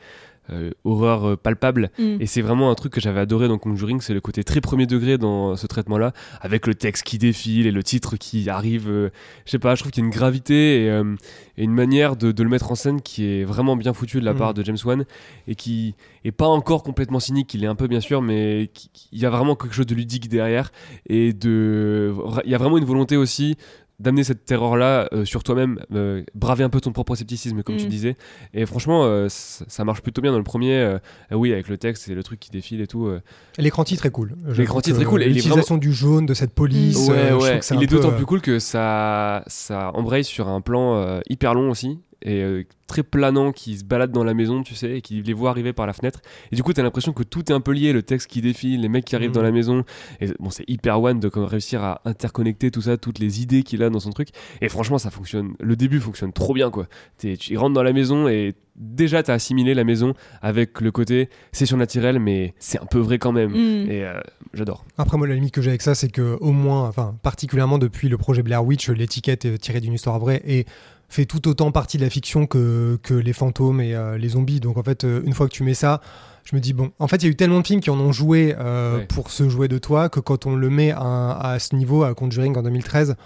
euh, 0.51 0.71
horreur 0.85 1.25
euh, 1.31 1.37
palpable 1.37 1.91
Mm. 1.99 2.17
et 2.21 2.27
c'est 2.27 2.43
vraiment 2.43 2.71
un 2.71 2.75
truc 2.75 2.93
que 2.93 3.01
j'avais 3.01 3.21
adoré 3.21 3.49
dans 3.49 3.59
Conjuring 3.59 4.01
c'est 4.01 4.15
le 4.15 4.21
côté 4.21 4.45
très 4.45 4.61
premier 4.61 4.87
degré 4.87 5.17
dans 5.19 5.57
ce 5.57 5.67
traitement 5.67 5.97
là 5.99 6.13
avec 6.41 6.67
le 6.67 6.75
texte 6.75 7.03
qui 7.05 7.19
défile 7.19 7.67
et 7.67 7.71
le 7.71 7.83
titre 7.83 8.17
qui 8.17 8.49
arrive 8.51 8.89
euh, 8.91 9.11
je 9.47 9.51
sais 9.53 9.59
pas 9.59 9.75
je 9.75 9.81
trouve 9.81 9.93
qu'il 9.93 10.03
y 10.03 10.05
a 10.05 10.09
une 10.09 10.13
gravité 10.15 10.85
et, 10.85 10.91
euh, 10.91 11.15
et 11.57 11.65
une 11.65 11.73
manière 11.73 12.17
de, 12.17 12.31
de 12.33 12.43
le 12.43 12.49
mettre 12.49 12.71
en 12.71 12.75
scène 12.75 13.01
qui 13.01 13.25
est 13.25 13.45
vraiment 13.45 13.77
bien 13.77 13.93
foutue 13.95 14.21
de 14.21 14.25
la 14.25 14.35
Mm. 14.35 14.39
part 14.39 14.55
de 14.55 14.63
James 14.65 14.77
Wan 14.85 15.05
et 15.49 15.55
qui 15.55 15.95
est 16.25 16.33
pas 16.33 16.49
encore 16.49 16.83
complètement 16.83 17.21
cynique 17.21 17.55
il 17.55 17.65
est 17.65 17.69
un 17.69 17.75
peu 17.77 17.87
bien 17.87 18.01
sûr 18.01 18.21
mais 18.21 18.71
il 19.13 19.19
y 19.19 19.25
a 19.27 19.31
vraiment 19.31 19.55
quelque 19.57 19.75
chose 19.75 19.87
de 19.87 19.95
ludique 19.95 20.29
derrière 20.29 20.71
et 21.09 21.33
de 21.33 22.15
il 22.45 22.51
y 22.51 22.55
a 22.55 22.59
vraiment 22.59 22.79
une 22.79 22.85
volonté 22.85 23.17
aussi 23.17 23.57
d'amener 24.01 24.25
cette 24.25 24.45
terreur 24.45 24.77
là 24.77 25.09
sur 25.25 25.45
toi-même 25.45 25.79
euh, 25.93 26.23
braver 26.35 26.65
un 26.65 26.69
peu 26.71 26.81
ton 26.81 26.93
propre 26.93 27.15
scepticisme 27.15 27.63
comme 27.63 27.77
tu 27.77 27.87
Mm. 27.87 27.89
disais 27.89 28.17
et 28.55 28.67
franchement 28.67 29.05
euh, 29.05 29.27
ça, 29.29 29.85
marche 29.85 30.01
plutôt 30.03 30.21
bien 30.23 30.33
dans 30.33 30.39
le 30.39 30.45
premier 30.45 30.75
euh, 30.75 30.99
euh, 31.33 31.37
oui 31.37 31.53
avec 31.53 31.69
le 31.69 31.77
texte 31.79 32.05
c'est 32.07 32.15
le 32.15 32.23
truc 32.23 32.41
qui 32.41 32.51
défile 32.51 32.81
et 32.81 32.87
tout 32.87 33.07
euh. 33.07 33.21
L'écran 33.59 33.85
titre 33.85 34.07
est 34.07 34.11
cool. 34.11 34.35
L'écran 34.57 34.81
titre 34.81 35.01
est 35.01 35.05
cool, 35.05 35.23
est 35.23 35.29
L'utilisation 35.29 35.77
du 35.77 35.93
jaune, 35.93 36.27
de 36.27 36.35
cette 36.35 36.53
police. 36.55 37.09
ouais 37.09 37.17
euh, 37.17 37.39
je 37.41 37.59
que 37.59 37.65
c'est 37.65 37.75
il 37.77 37.83
est 37.83 37.87
d'autant 37.87 38.11
euh, 38.11 38.17
plus 38.17 38.27
cool 38.27 38.41
que 38.41 38.59
ça 38.59 39.45
ça 39.47 39.91
embraye 39.95 40.25
sur 40.25 40.49
un 40.49 40.61
plan 40.61 40.97
euh, 40.97 41.21
hyper 41.29 41.55
long 41.55 41.71
aussi 41.71 42.01
et 42.25 42.43
euh, 42.43 42.65
très 42.87 43.03
planant 43.03 43.53
qui 43.53 43.79
se 43.79 43.85
balade 43.85 44.13
dans 44.13 44.25
la 44.25 44.35
maison, 44.35 44.63
tu 44.63 44.75
sais, 44.75 44.99
et 44.99 45.01
qui 45.01 45.23
les 45.23 45.33
voit 45.33 45.51
arriver 45.51 45.73
par 45.73 45.87
la 45.87 45.93
fenêtre. 45.93 46.21
Et 46.53 46.57
du 46.57 46.63
coup, 46.63 46.73
t'as 46.73 46.83
l'impression 46.83 47.13
que 47.13 47.23
tout 47.23 47.51
est 47.51 47.55
un 47.55 47.61
peu 47.61 47.73
lié, 47.73 47.93
le 47.93 48.03
texte 48.03 48.29
qui 48.29 48.41
défile, 48.41 48.81
les 48.81 48.89
mecs 48.89 49.05
qui 49.05 49.17
arrivent 49.17 49.33
dans 49.33 49.43
la 49.43 49.51
maison. 49.53 49.85
Et 50.21 50.29
bon, 50.39 50.51
c'est 50.51 50.65
hyper 50.69 51.01
one 51.01 51.21
de 51.21 51.29
comme 51.29 51.45
réussir 51.45 51.83
à 51.83 52.01
interconnecter 52.05 52.71
tout 52.71 52.83
ça, 52.83 52.97
toutes 52.97 53.19
les 53.19 53.43
idées 53.43 53.63
qu'il 53.63 53.83
a 53.83 53.91
dans 53.91 54.01
son 54.01 54.11
truc. 54.11 54.29
Et 54.61 54.69
franchement, 54.69 54.99
ça 54.99 55.11
fonctionne. 55.11 55.55
Le 55.61 55.77
début 55.77 56.01
fonctionne 56.01 56.33
trop 56.33 56.55
bien, 56.55 56.71
quoi. 56.71 56.87
T'es- 57.19 57.37
tu 57.37 57.57
rentres 57.57 57.75
dans 57.75 57.83
la 57.83 57.93
maison 57.93 58.29
et 58.29 58.55
déjà 58.77 59.23
t'as 59.23 59.35
assimilé 59.35 59.73
la 59.73 59.85
maison 59.85 60.15
avec 60.43 60.81
le 60.81 60.91
côté 60.91 61.29
c'est 61.53 61.67
surnaturel, 61.67 62.19
mais 62.19 62.55
c'est 62.59 62.81
un 62.81 62.87
peu 62.87 62.99
vrai 62.99 63.19
quand 63.19 63.33
même. 63.33 63.51
Mm. 63.53 63.91
Et 63.91 64.05
euh, 64.05 64.21
j'adore. 64.53 64.85
Après, 64.99 65.17
moi, 65.17 65.27
la 65.27 65.35
limite 65.35 65.55
que 65.55 65.63
j'ai 65.63 65.71
avec 65.71 65.83
ça, 65.83 65.95
c'est 65.95 66.11
que, 66.11 66.37
au 66.41 66.53
moins, 66.53 66.89
enfin, 66.89 67.17
particulièrement 67.23 67.79
depuis 67.79 68.09
le 68.09 68.19
projet 68.19 68.43
Blair 68.43 68.65
Witch, 68.65 68.89
l'étiquette 68.91 69.45
est 69.45 69.59
tirée 69.59 69.81
d'une 69.81 69.93
histoire 69.95 70.19
vraie 70.19 70.43
et 70.47 70.67
fait 71.09 71.27
tout 71.27 71.47
autant 71.49 71.71
partie 71.73 71.97
de 71.99 72.03
la 72.03 72.11
fiction 72.11 72.47
que, 72.47 72.99
que 73.03 73.15
les 73.15 73.33
fantômes 73.33 73.81
et 73.81 73.95
euh, 73.95 74.19
les 74.19 74.31
zombies. 74.31 74.61
Donc, 74.61 74.77
en 74.77 74.83
fait, 74.83 75.05
euh, 75.05 75.23
une 75.25 75.33
fois 75.35 75.47
que 75.49 75.53
tu 75.53 75.63
mets 75.63 75.75
ça, 75.75 76.01
je 76.45 76.55
me 76.57 76.61
dis, 76.61 76.73
bon, 76.73 76.91
en 76.99 77.09
fait, 77.09 77.17
il 77.17 77.25
y 77.25 77.29
a 77.29 77.31
eu 77.31 77.37
tellement 77.37 77.61
de 77.61 77.67
films 77.67 77.81
qui 77.81 77.91
en 77.91 77.99
ont 77.99 78.13
joué 78.13 78.55
euh, 78.59 79.05
pour 79.09 79.31
se 79.31 79.49
jouer 79.49 79.69
de 79.69 79.79
toi 79.79 80.09
que 80.09 80.21
quand 80.21 80.47
on 80.47 80.57
le 80.57 80.71
met 80.71 80.91
à, 80.91 81.33
à 81.33 81.59
ce 81.59 81.75
niveau, 81.75 82.05
à 82.05 82.15
Conjuring 82.15 82.57
en 82.57 82.63
2013, 82.63 83.17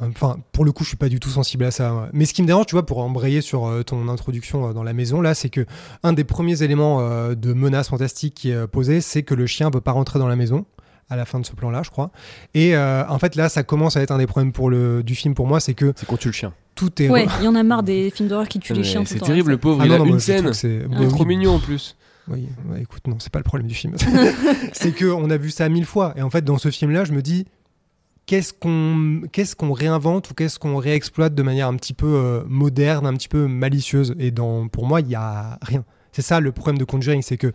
Enfin, 0.00 0.38
pour 0.50 0.64
le 0.64 0.72
coup, 0.72 0.82
je 0.82 0.88
suis 0.88 0.96
pas 0.96 1.08
du 1.08 1.20
tout 1.20 1.28
sensible 1.30 1.62
à 1.64 1.70
ça. 1.70 1.94
ouais. 1.94 2.08
Mais 2.12 2.24
ce 2.26 2.34
qui 2.34 2.42
me 2.42 2.48
dérange, 2.48 2.66
tu 2.66 2.74
vois, 2.74 2.84
pour 2.84 2.98
embrayer 2.98 3.40
sur 3.40 3.70
ton 3.86 4.08
introduction 4.08 4.72
dans 4.72 4.82
la 4.82 4.92
maison, 4.92 5.20
là, 5.20 5.34
c'est 5.34 5.50
que 5.50 5.64
un 6.02 6.12
des 6.12 6.24
premiers 6.24 6.64
éléments 6.64 6.98
de 7.32 7.52
menace 7.52 7.90
fantastique 7.90 8.34
qui 8.34 8.50
est 8.50 8.66
posé, 8.66 9.00
c'est 9.00 9.22
que 9.22 9.34
le 9.34 9.46
chien 9.46 9.70
veut 9.70 9.80
pas 9.80 9.92
rentrer 9.92 10.18
dans 10.18 10.26
la 10.26 10.34
maison 10.34 10.66
à 11.10 11.16
la 11.16 11.24
fin 11.24 11.40
de 11.40 11.46
ce 11.46 11.52
plan-là, 11.52 11.82
je 11.84 11.90
crois. 11.90 12.10
Et 12.54 12.76
euh, 12.76 13.06
en 13.08 13.18
fait, 13.18 13.36
là, 13.36 13.48
ça 13.48 13.62
commence 13.62 13.96
à 13.96 14.02
être 14.02 14.10
un 14.10 14.18
des 14.18 14.26
problèmes 14.26 14.52
pour 14.52 14.70
le 14.70 15.02
du 15.02 15.14
film 15.14 15.34
pour 15.34 15.46
moi, 15.46 15.60
c'est 15.60 15.74
que 15.74 15.92
C'est 15.96 16.06
quand 16.06 16.16
tu 16.16 16.28
le 16.28 16.32
chien. 16.32 16.52
Tout 16.74 17.02
est 17.02 17.08
Ouais, 17.08 17.26
il 17.40 17.44
y 17.44 17.48
en 17.48 17.54
a 17.54 17.62
marre 17.62 17.82
des 17.82 18.10
films 18.10 18.28
d'horreur 18.28 18.48
qui 18.48 18.58
tuent 18.58 18.72
les 18.74 18.84
chiens 18.84 19.00
tout 19.02 19.06
C'est 19.08 19.14
le 19.14 19.20
temps. 19.20 19.26
terrible, 19.26 19.50
le 19.52 19.58
pauvre. 19.58 19.80
Ah 19.82 19.86
il 19.86 19.88
non, 19.90 19.94
a 19.96 19.98
non, 19.98 20.06
une 20.06 20.20
scène. 20.20 20.44
que 20.44 20.52
c'est 20.52 20.80
Il 20.90 20.96
est 20.96 21.06
oui. 21.06 21.08
trop 21.08 21.24
mignon 21.24 21.54
en 21.54 21.58
plus. 21.60 21.96
Oui, 22.28 22.48
ouais, 22.70 22.80
écoute, 22.82 23.06
non, 23.06 23.16
c'est 23.18 23.30
pas 23.32 23.38
le 23.38 23.44
problème 23.44 23.68
du 23.68 23.74
film. 23.74 23.94
c'est 24.72 24.92
que 24.92 25.04
on 25.06 25.28
a 25.30 25.36
vu 25.36 25.50
ça 25.50 25.68
mille 25.68 25.84
fois. 25.84 26.14
Et 26.16 26.22
en 26.22 26.30
fait, 26.30 26.42
dans 26.44 26.56
ce 26.58 26.70
film-là, 26.70 27.04
je 27.04 27.12
me 27.12 27.20
dis, 27.20 27.44
qu'est-ce 28.26 28.52
qu'on 28.54 29.22
qu'est-ce 29.30 29.54
qu'on 29.54 29.72
réinvente 29.72 30.30
ou 30.30 30.34
qu'est-ce 30.34 30.58
qu'on 30.58 30.76
réexploite 30.78 31.34
de 31.34 31.42
manière 31.42 31.68
un 31.68 31.76
petit 31.76 31.92
peu 31.92 32.06
euh, 32.06 32.42
moderne, 32.46 33.06
un 33.06 33.12
petit 33.14 33.28
peu 33.28 33.46
malicieuse? 33.46 34.14
Et 34.18 34.30
dans, 34.30 34.68
pour 34.68 34.86
moi, 34.86 35.00
il 35.00 35.08
y 35.08 35.14
a 35.14 35.58
rien. 35.62 35.84
C'est 36.12 36.22
ça 36.22 36.40
le 36.40 36.50
problème 36.52 36.78
de 36.78 36.84
Conjuring, 36.84 37.20
c'est 37.22 37.36
que 37.36 37.52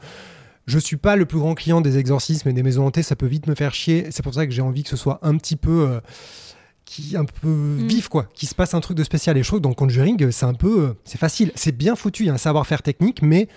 je 0.67 0.77
suis 0.77 0.97
pas 0.97 1.15
le 1.15 1.25
plus 1.25 1.39
grand 1.39 1.55
client 1.55 1.81
des 1.81 1.97
exorcismes 1.97 2.47
et 2.49 2.53
des 2.53 2.61
maisons 2.61 2.85
hantées. 2.85 3.01
Ça 3.01 3.15
peut 3.15 3.25
vite 3.25 3.47
me 3.47 3.55
faire 3.55 3.73
chier. 3.73 4.07
C'est 4.11 4.21
pour 4.21 4.35
ça 4.35 4.45
que 4.45 4.51
j'ai 4.53 4.61
envie 4.61 4.83
que 4.83 4.89
ce 4.89 4.97
soit 4.97 5.19
un 5.23 5.35
petit 5.37 5.55
peu 5.55 5.87
euh, 5.89 5.99
qui 6.89 7.15
un 7.15 7.25
peu 7.25 7.77
vif 7.87 8.07
quoi, 8.07 8.25
qui 8.33 8.47
se 8.47 8.55
passe 8.55 8.73
un 8.73 8.79
truc 8.79 8.97
de 8.97 9.03
spécial. 9.03 9.37
Et 9.37 9.43
je 9.43 9.47
trouve 9.47 9.59
que 9.59 9.63
dans 9.63 9.73
Conjuring, 9.73 10.31
c'est 10.31 10.45
un 10.47 10.55
peu, 10.55 10.81
euh, 10.81 10.93
c'est 11.03 11.19
facile, 11.19 11.51
c'est 11.53 11.75
bien 11.75 11.95
foutu. 11.95 12.23
Il 12.23 12.25
y 12.27 12.29
a 12.31 12.33
un 12.33 12.37
savoir-faire 12.37 12.81
technique, 12.81 13.21
mais 13.21 13.47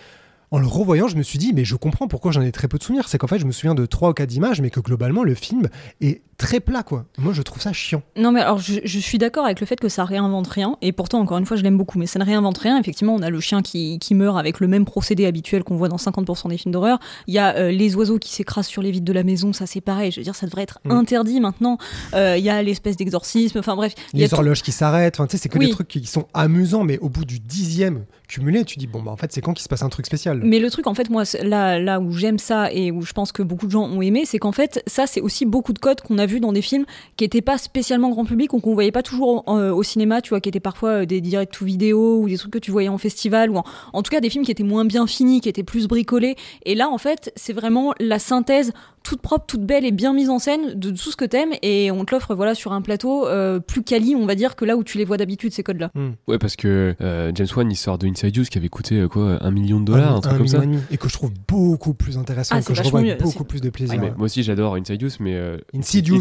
en 0.52 0.58
le 0.60 0.66
revoyant, 0.66 1.08
je 1.08 1.16
me 1.16 1.22
suis 1.22 1.38
dit, 1.38 1.52
mais 1.52 1.64
je 1.64 1.74
comprends 1.74 2.06
pourquoi 2.06 2.30
j'en 2.30 2.42
ai 2.42 2.52
très 2.52 2.68
peu 2.68 2.78
de 2.78 2.82
souvenirs. 2.84 3.08
C'est 3.08 3.18
qu'en 3.18 3.26
fait, 3.26 3.38
je 3.38 3.46
me 3.46 3.52
souviens 3.52 3.74
de 3.74 3.84
trois 3.86 4.10
ou 4.10 4.12
quatre 4.12 4.32
images, 4.34 4.60
mais 4.60 4.70
que 4.70 4.80
globalement, 4.80 5.24
le 5.24 5.34
film 5.34 5.68
est 6.00 6.20
très 6.36 6.60
plat, 6.60 6.82
quoi. 6.82 7.06
Moi, 7.18 7.32
je 7.32 7.40
trouve 7.42 7.62
ça 7.62 7.72
chiant. 7.72 8.02
Non, 8.16 8.32
mais 8.32 8.40
alors 8.40 8.58
je, 8.58 8.80
je 8.84 8.98
suis 8.98 9.16
d'accord 9.18 9.44
avec 9.44 9.60
le 9.60 9.66
fait 9.66 9.78
que 9.80 9.88
ça 9.88 10.04
réinvente 10.04 10.46
rien, 10.48 10.76
et 10.82 10.92
pourtant, 10.92 11.20
encore 11.20 11.38
une 11.38 11.46
fois, 11.46 11.56
je 11.56 11.62
l'aime 11.62 11.78
beaucoup, 11.78 11.98
mais 11.98 12.06
ça 12.06 12.18
ne 12.18 12.24
réinvente 12.24 12.58
rien. 12.58 12.78
Effectivement, 12.78 13.14
on 13.14 13.22
a 13.22 13.30
le 13.30 13.40
chien 13.40 13.62
qui, 13.62 13.98
qui 13.98 14.14
meurt 14.14 14.36
avec 14.38 14.60
le 14.60 14.68
même 14.68 14.84
procédé 14.84 15.24
habituel 15.26 15.64
qu'on 15.64 15.76
voit 15.76 15.88
dans 15.88 15.96
50% 15.96 16.48
des 16.50 16.58
films 16.58 16.72
d'horreur. 16.72 16.98
Il 17.28 17.34
y 17.34 17.38
a 17.38 17.56
euh, 17.56 17.70
les 17.70 17.96
oiseaux 17.96 18.18
qui 18.18 18.32
s'écrasent 18.32 18.66
sur 18.66 18.82
les 18.82 18.90
vitres 18.90 19.04
de 19.06 19.12
la 19.12 19.22
maison, 19.22 19.52
ça 19.52 19.66
c'est 19.66 19.80
pareil. 19.80 20.10
Je 20.10 20.20
veux 20.20 20.24
dire, 20.24 20.34
ça 20.36 20.46
devrait 20.46 20.62
être 20.62 20.80
Mm. 20.84 20.90
interdit 20.90 21.40
maintenant. 21.40 21.78
Euh, 22.14 22.36
Il 22.36 22.44
y 22.44 22.50
a 22.50 22.60
l'espèce 22.62 22.96
d'exorcisme, 22.96 23.58
enfin 23.58 23.76
bref. 23.76 23.94
il 24.12 24.20
y 24.20 24.24
a 24.24 24.26
Les 24.26 24.34
horloges 24.34 24.62
qui 24.62 24.72
s'arrêtent, 24.72 25.14
enfin, 25.18 25.26
tu 25.26 25.36
sais, 25.36 25.42
c'est 25.44 25.48
que 25.48 25.58
Oui. 25.58 25.66
des 25.66 25.72
trucs 25.72 25.88
qui 25.88 26.04
sont 26.06 26.26
amusants, 26.34 26.82
mais 26.84 26.98
au 26.98 27.08
bout 27.08 27.24
du 27.24 27.38
dixième 27.40 28.04
cumulé, 28.32 28.64
tu 28.64 28.78
dis, 28.78 28.86
bon, 28.86 29.02
bah, 29.02 29.10
en 29.10 29.16
fait, 29.16 29.30
c'est 29.30 29.42
quand 29.42 29.52
qu'il 29.52 29.62
se 29.62 29.68
passe 29.68 29.82
un 29.82 29.90
truc 29.90 30.06
spécial 30.06 30.40
Mais 30.42 30.58
le 30.58 30.70
truc, 30.70 30.86
en 30.86 30.94
fait, 30.94 31.10
moi, 31.10 31.24
là, 31.42 31.78
là 31.78 32.00
où 32.00 32.12
j'aime 32.12 32.38
ça 32.38 32.72
et 32.72 32.90
où 32.90 33.02
je 33.02 33.12
pense 33.12 33.30
que 33.30 33.42
beaucoup 33.42 33.66
de 33.66 33.72
gens 33.72 33.84
ont 33.84 34.00
aimé, 34.00 34.22
c'est 34.24 34.38
qu'en 34.38 34.52
fait, 34.52 34.82
ça, 34.86 35.06
c'est 35.06 35.20
aussi 35.20 35.44
beaucoup 35.44 35.72
de 35.72 35.78
codes 35.78 36.00
qu'on 36.00 36.18
a 36.18 36.24
vus 36.24 36.40
dans 36.40 36.52
des 36.52 36.62
films 36.62 36.86
qui 37.16 37.24
n'étaient 37.24 37.42
pas 37.42 37.58
spécialement 37.58 38.10
grand 38.10 38.24
public 38.24 38.54
ou 38.54 38.60
qu'on 38.60 38.72
voyait 38.72 38.90
pas 38.90 39.02
toujours 39.02 39.44
euh, 39.48 39.70
au 39.70 39.82
cinéma, 39.82 40.22
tu 40.22 40.30
vois, 40.30 40.40
qui 40.40 40.48
étaient 40.48 40.60
parfois 40.60 41.02
euh, 41.02 41.06
des 41.06 41.20
directs 41.20 41.52
to 41.52 41.64
vidéo 41.64 42.20
ou 42.20 42.28
des 42.28 42.38
trucs 42.38 42.52
que 42.52 42.58
tu 42.58 42.70
voyais 42.70 42.88
en 42.88 42.98
festival 42.98 43.50
ou 43.50 43.58
en, 43.58 43.64
en 43.92 44.02
tout 44.02 44.10
cas 44.10 44.20
des 44.20 44.30
films 44.30 44.44
qui 44.44 44.50
étaient 44.50 44.62
moins 44.62 44.86
bien 44.86 45.06
finis, 45.06 45.40
qui 45.40 45.48
étaient 45.50 45.62
plus 45.62 45.86
bricolés. 45.86 46.36
Et 46.64 46.74
là, 46.74 46.88
en 46.88 46.98
fait, 46.98 47.32
c'est 47.36 47.52
vraiment 47.52 47.92
la 48.00 48.18
synthèse 48.18 48.72
toute 49.02 49.20
propre, 49.20 49.46
toute 49.46 49.64
belle 49.64 49.84
et 49.84 49.90
bien 49.90 50.12
mise 50.12 50.30
en 50.30 50.38
scène 50.38 50.74
de 50.74 50.90
tout 50.90 51.10
ce 51.10 51.16
que 51.16 51.24
t'aimes 51.24 51.52
et 51.62 51.90
on 51.90 52.04
te 52.04 52.14
l'offre 52.14 52.34
voilà 52.34 52.54
sur 52.54 52.72
un 52.72 52.82
plateau 52.82 53.26
euh, 53.26 53.58
plus 53.58 53.82
quali, 53.82 54.14
on 54.16 54.26
va 54.26 54.34
dire, 54.34 54.56
que 54.56 54.64
là 54.64 54.76
où 54.76 54.84
tu 54.84 54.98
les 54.98 55.04
vois 55.04 55.16
d'habitude 55.16 55.52
ces 55.52 55.62
codes-là. 55.62 55.90
Ouais, 56.28 56.38
parce 56.38 56.56
que 56.56 56.94
euh, 57.00 57.32
James 57.34 57.48
Wan, 57.56 57.70
il 57.70 57.76
sort 57.76 57.98
de 57.98 58.06
Inside 58.22 58.36
Use 58.36 58.48
qui 58.48 58.58
avait 58.58 58.68
coûté 58.68 59.00
euh, 59.00 59.08
quoi, 59.08 59.38
un 59.44 59.50
million 59.50 59.80
de 59.80 59.84
dollars, 59.86 60.16
un, 60.16 60.20
truc 60.20 60.36
comme 60.38 60.48
ça. 60.48 60.58
et 60.58 60.66
demi, 60.66 60.78
et 60.90 60.96
que 60.96 61.08
je 61.08 61.14
trouve 61.14 61.32
beaucoup 61.48 61.94
plus 61.94 62.18
intéressant, 62.18 62.56
Ah, 62.58 62.62
que 62.62 62.74
je 62.74 62.82
revois 62.82 63.02
mieux, 63.02 63.16
beaucoup 63.20 63.44
plus 63.44 63.60
de 63.60 63.70
plaisir. 63.70 64.00
Ouais, 64.00 64.12
moi 64.16 64.26
aussi, 64.26 64.42
j'adore 64.42 64.76
Inside 64.76 65.02
Use, 65.02 65.16
mais 65.20 65.34
euh, 65.34 65.58
dit. 65.74 66.02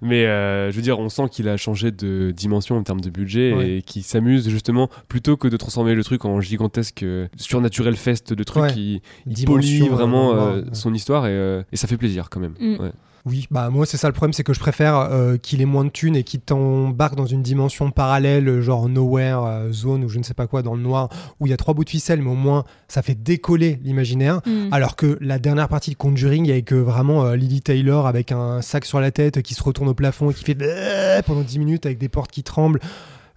Mais 0.00 0.26
euh, 0.26 0.70
je 0.70 0.76
veux 0.76 0.82
dire, 0.82 0.98
on 0.98 1.08
sent 1.08 1.24
qu'il 1.30 1.48
a 1.48 1.56
changé 1.56 1.90
de 1.90 2.32
dimension 2.36 2.76
en 2.76 2.82
termes 2.82 3.00
de 3.00 3.10
budget 3.10 3.52
Ouais. 3.52 3.78
et 3.78 3.82
qu'il 3.82 4.02
s'amuse 4.04 4.48
justement 4.48 4.88
plutôt 5.08 5.36
que 5.36 5.48
de 5.48 5.56
transformer 5.56 5.94
le 5.94 6.04
truc 6.04 6.24
en 6.24 6.40
gigantesque 6.40 7.02
euh, 7.02 7.26
surnaturel 7.36 7.96
fest 7.96 8.32
de 8.32 8.44
trucs 8.44 8.62
Ouais. 8.62 8.72
qui 8.72 9.02
il 9.26 9.32
Dimension, 9.32 9.54
polie 9.54 9.88
vraiment 9.88 10.32
ouais. 10.32 10.62
son 10.72 10.94
histoire 10.94 11.26
et, 11.26 11.30
euh, 11.32 11.62
et 11.72 11.76
ça 11.76 11.86
fait 11.88 11.96
plaisir 11.96 12.28
quand 12.30 12.40
même. 12.40 12.54
Mm. 12.60 12.90
Oui, 13.26 13.46
bah 13.50 13.70
moi 13.70 13.86
c'est 13.86 13.96
ça 13.96 14.08
le 14.08 14.12
problème, 14.12 14.32
c'est 14.32 14.44
que 14.44 14.52
je 14.52 14.60
préfère 14.60 14.96
euh, 14.96 15.36
qu'il 15.36 15.60
ait 15.60 15.66
moins 15.66 15.84
de 15.84 15.90
thunes 15.90 16.16
et 16.16 16.22
qu'il 16.22 16.40
t'embarque 16.40 17.14
dans 17.14 17.26
une 17.26 17.42
dimension 17.42 17.90
parallèle, 17.90 18.60
genre 18.60 18.88
nowhere 18.88 19.44
euh, 19.44 19.72
zone 19.72 20.04
ou 20.04 20.08
je 20.08 20.18
ne 20.18 20.22
sais 20.22 20.34
pas 20.34 20.46
quoi 20.46 20.62
dans 20.62 20.74
le 20.74 20.80
noir, 20.82 21.08
où 21.40 21.46
il 21.46 21.50
y 21.50 21.52
a 21.52 21.56
trois 21.56 21.74
bouts 21.74 21.84
de 21.84 21.90
ficelle, 21.90 22.22
mais 22.22 22.30
au 22.30 22.34
moins 22.34 22.64
ça 22.88 23.02
fait 23.02 23.14
décoller 23.14 23.78
l'imaginaire. 23.82 24.40
Mm. 24.46 24.72
Alors 24.72 24.96
que 24.96 25.18
la 25.20 25.38
dernière 25.38 25.68
partie 25.68 25.90
de 25.90 25.96
Conjuring 25.96 26.50
avec 26.50 26.72
vraiment 26.72 27.24
euh, 27.24 27.36
Lily 27.36 27.60
Taylor 27.62 28.06
avec 28.06 28.32
un 28.32 28.62
sac 28.62 28.84
sur 28.84 29.00
la 29.00 29.10
tête 29.10 29.42
qui 29.42 29.54
se 29.54 29.62
retourne 29.62 29.88
au 29.88 29.94
plafond 29.94 30.30
et 30.30 30.34
qui 30.34 30.44
fait 30.44 30.56
pendant 31.26 31.42
10 31.42 31.58
minutes 31.58 31.86
avec 31.86 31.98
des 31.98 32.08
portes 32.08 32.30
qui 32.30 32.42
tremblent. 32.42 32.80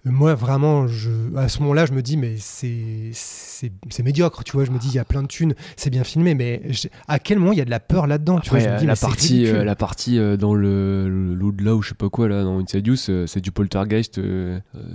Moi, 0.04 0.34
vraiment, 0.34 0.88
je, 0.88 1.10
à 1.36 1.48
ce 1.48 1.60
moment-là, 1.60 1.86
je 1.86 1.92
me 1.92 2.02
dis, 2.02 2.16
mais 2.16 2.34
c'est 2.38 4.02
médiocre, 4.02 4.42
tu 4.44 4.52
vois. 4.52 4.64
Je 4.64 4.70
me 4.72 4.78
dis, 4.78 4.88
il 4.88 4.94
y 4.94 4.98
a 4.98 5.04
plein 5.04 5.22
de 5.22 5.28
thunes, 5.28 5.54
c'est 5.76 5.90
bien 5.90 6.02
filmé, 6.04 6.34
mais 6.34 6.60
à 7.06 7.18
quel 7.20 7.38
moment 7.38 7.52
il 7.52 7.58
y 7.58 7.60
a 7.60 7.64
de 7.64 7.70
la 7.70 7.78
peur 7.80 8.06
là-dedans, 8.08 8.40
tu 8.40 8.50
vois? 8.50 8.58
Je 8.58 8.68
me 8.68 8.78
dis, 8.78 8.86
la, 8.86 8.94
mais 8.94 8.98
partie, 9.00 9.46
euh, 9.46 9.62
la 9.64 9.76
partie 9.76 10.18
euh, 10.18 10.36
dans 10.36 10.54
le 10.54 11.08
le- 11.08 11.34
l'au-delà 11.34 11.74
ou 11.76 11.82
je 11.82 11.90
sais 11.90 11.94
pas 11.94 12.08
quoi 12.08 12.28
là 12.28 12.42
dans 12.42 12.58
Inside 12.58 12.86
Use, 12.86 13.06
euh, 13.10 13.26
c'est 13.26 13.40
du 13.40 13.52
poltergeist. 13.52 14.20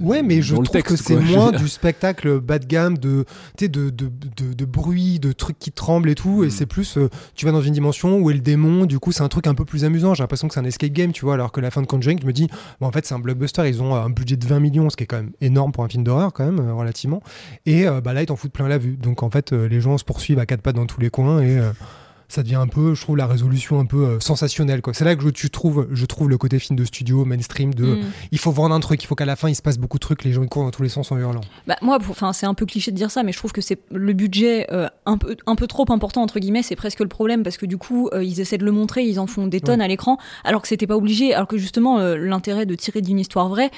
Ouais, 0.02 0.24
mais 0.24 0.42
je 0.42 0.56
trouve 0.56 0.68
texte, 0.70 0.98
que 0.98 1.02
c'est 1.02 1.16
moins 1.16 1.52
du 1.58 1.68
spectacle 1.70 2.40
bas 2.42 2.60
de 2.60 2.66
gamme, 2.66 2.98
de, 2.98 3.24
tu 3.58 3.66
sais, 3.66 3.70
de, 3.70 3.90
de, 3.90 4.10
de, 4.38 4.54
de 4.54 4.66
bruit, 4.66 5.20
de 5.20 5.32
trucs 5.32 5.58
qui 5.60 5.72
tremblent 5.72 6.10
et 6.10 6.16
tout. 6.16 6.44
Et 6.44 6.48
Mm. 6.48 6.52
c'est 6.52 6.66
plus, 6.66 6.98
tu 7.36 7.46
vas 7.46 7.52
dans 7.52 7.62
une 7.62 7.74
dimension 7.74 8.18
où 8.20 8.30
est 8.30 8.34
le 8.34 8.40
démon, 8.42 8.86
du 8.86 9.00
coup, 9.00 9.12
c'est 9.12 9.24
un 9.24 9.28
truc 9.30 9.48
un 9.48 9.56
peu 9.56 9.64
plus 9.66 9.86
amusant. 9.86 10.14
J'ai 10.14 10.24
l'impression 10.24 10.48
que 10.48 10.54
c'est 10.54 10.60
un 10.60 10.66
escape 10.66 10.92
game, 10.92 11.12
tu 11.12 11.24
vois. 11.26 11.36
Alors 11.36 11.52
que 11.52 11.62
la 11.62 11.72
fin 11.72 11.82
de 11.82 11.88
Conjuring, 11.88 12.20
je 12.22 12.26
me 12.28 12.34
dis, 12.34 12.48
bon, 12.82 12.88
en 12.88 12.92
fait, 12.92 13.06
c'est 13.06 13.16
un 13.16 13.20
blockbuster. 13.20 13.68
Ils 13.70 13.82
ont 13.82 13.96
un 13.96 14.10
budget 14.10 14.36
de 14.38 14.46
20 14.46 14.60
millions, 14.60 14.90
qui 14.98 15.04
est 15.04 15.08
quand 15.08 15.18
même 15.18 15.32
énorme 15.40 15.72
pour 15.72 15.84
un 15.84 15.88
film 15.88 16.04
d'horreur, 16.04 16.34
quand 16.34 16.44
même, 16.44 16.60
euh, 16.60 16.74
relativement. 16.74 17.22
Et 17.66 17.88
euh, 17.88 18.02
bah, 18.02 18.14
là, 18.14 18.24
ils 18.24 18.26
t'en 18.26 18.36
foutent 18.36 18.52
plein 18.52 18.68
la 18.68 18.78
vue. 18.78 18.98
Donc, 18.98 19.24
en 19.24 19.30
fait, 19.30 19.54
euh, 19.54 19.68
les 19.68 19.80
gens 19.80 19.98
se 19.98 20.04
poursuivent 20.04 20.40
à 20.40 20.46
quatre 20.46 20.62
pattes 20.62 20.76
dans 20.76 20.86
tous 20.86 21.00
les 21.00 21.10
coins 21.10 21.42
et. 21.42 21.60
Ça 22.28 22.44
devient 22.44 22.56
un 22.56 22.68
peu, 22.68 22.94
je 22.94 23.02
trouve, 23.02 23.18
la 23.18 23.28
résolution 23.28 23.80
un 23.80 23.86
peu 23.86 24.06
euh, 24.06 24.20
sensationnelle. 24.20 24.82
quoi. 24.82 24.94
C'est 24.94 25.06
là 25.06 25.16
que 25.16 25.24
je, 25.24 25.30
tu 25.30 25.50
trouves, 25.50 25.88
je 25.92 26.06
trouve 26.06 26.30
le 26.30 26.38
côté 26.38 26.60
film 26.60 26.78
de 26.78 26.86
studio, 26.86 27.26
mainstream, 27.26 27.74
de 27.74 27.88
Mm. 27.88 28.02
il 28.32 28.38
faut 28.38 28.52
vendre 28.52 28.76
un 28.76 28.80
truc, 28.80 29.02
il 29.04 29.08
faut 29.08 29.16
qu'à 29.16 29.26
la 29.26 29.36
fin 29.36 29.50
il 29.50 29.56
se 29.56 29.62
passe 29.62 29.78
beaucoup 29.78 29.98
de 29.98 30.02
trucs, 30.02 30.24
les 30.24 30.34
gens 30.34 30.44
ils 30.44 30.50
courent 30.50 30.64
dans 30.64 30.72
tous 30.72 30.84
les 30.84 30.90
sens 30.90 31.12
en 31.12 31.18
hurlant. 31.18 31.42
Bah, 31.68 31.78
moi, 31.82 31.98
enfin, 32.10 32.34
c'est 32.34 32.46
un 32.46 32.54
peu 32.54 32.66
cliché 32.66 32.92
de 32.92 32.96
dire 32.98 33.12
ça, 33.12 33.24
mais 33.24 33.32
je 33.32 33.38
trouve 33.38 33.52
que 33.52 33.62
c'est 33.62 33.80
le 33.92 34.14
budget 34.14 34.68
euh, 34.72 34.88
un 35.06 35.18
peu 35.18 35.36
un 35.46 35.56
peu 35.56 35.68
trop 35.68 35.86
important 35.90 36.22
entre 36.22 36.40
guillemets, 36.40 36.64
c'est 36.64 36.76
presque 36.76 37.00
le 37.00 37.08
problème 37.08 37.44
parce 37.44 37.58
que 37.58 37.66
du 37.66 37.78
coup, 37.78 38.10
euh, 38.14 38.24
ils 38.24 38.40
essaient 38.42 38.58
de 38.58 38.66
le 38.66 38.72
montrer, 38.72 39.04
ils 39.04 39.20
en 39.20 39.28
font 39.28 39.48
des 39.48 39.62
tonnes 39.62 39.82
à 39.82 39.88
l'écran, 39.88 40.18
alors 40.44 40.62
que 40.62 40.68
c'était 40.68 40.88
pas 40.88 40.96
obligé, 40.98 41.34
alors 41.34 41.48
que 41.48 41.58
justement, 41.58 42.00
euh, 42.00 42.18
l'intérêt 42.18 42.66
de 42.66 42.76
tirer 42.76 43.02
d'une 43.02 43.20
histoire 43.20 43.48
vraie, 43.50 43.72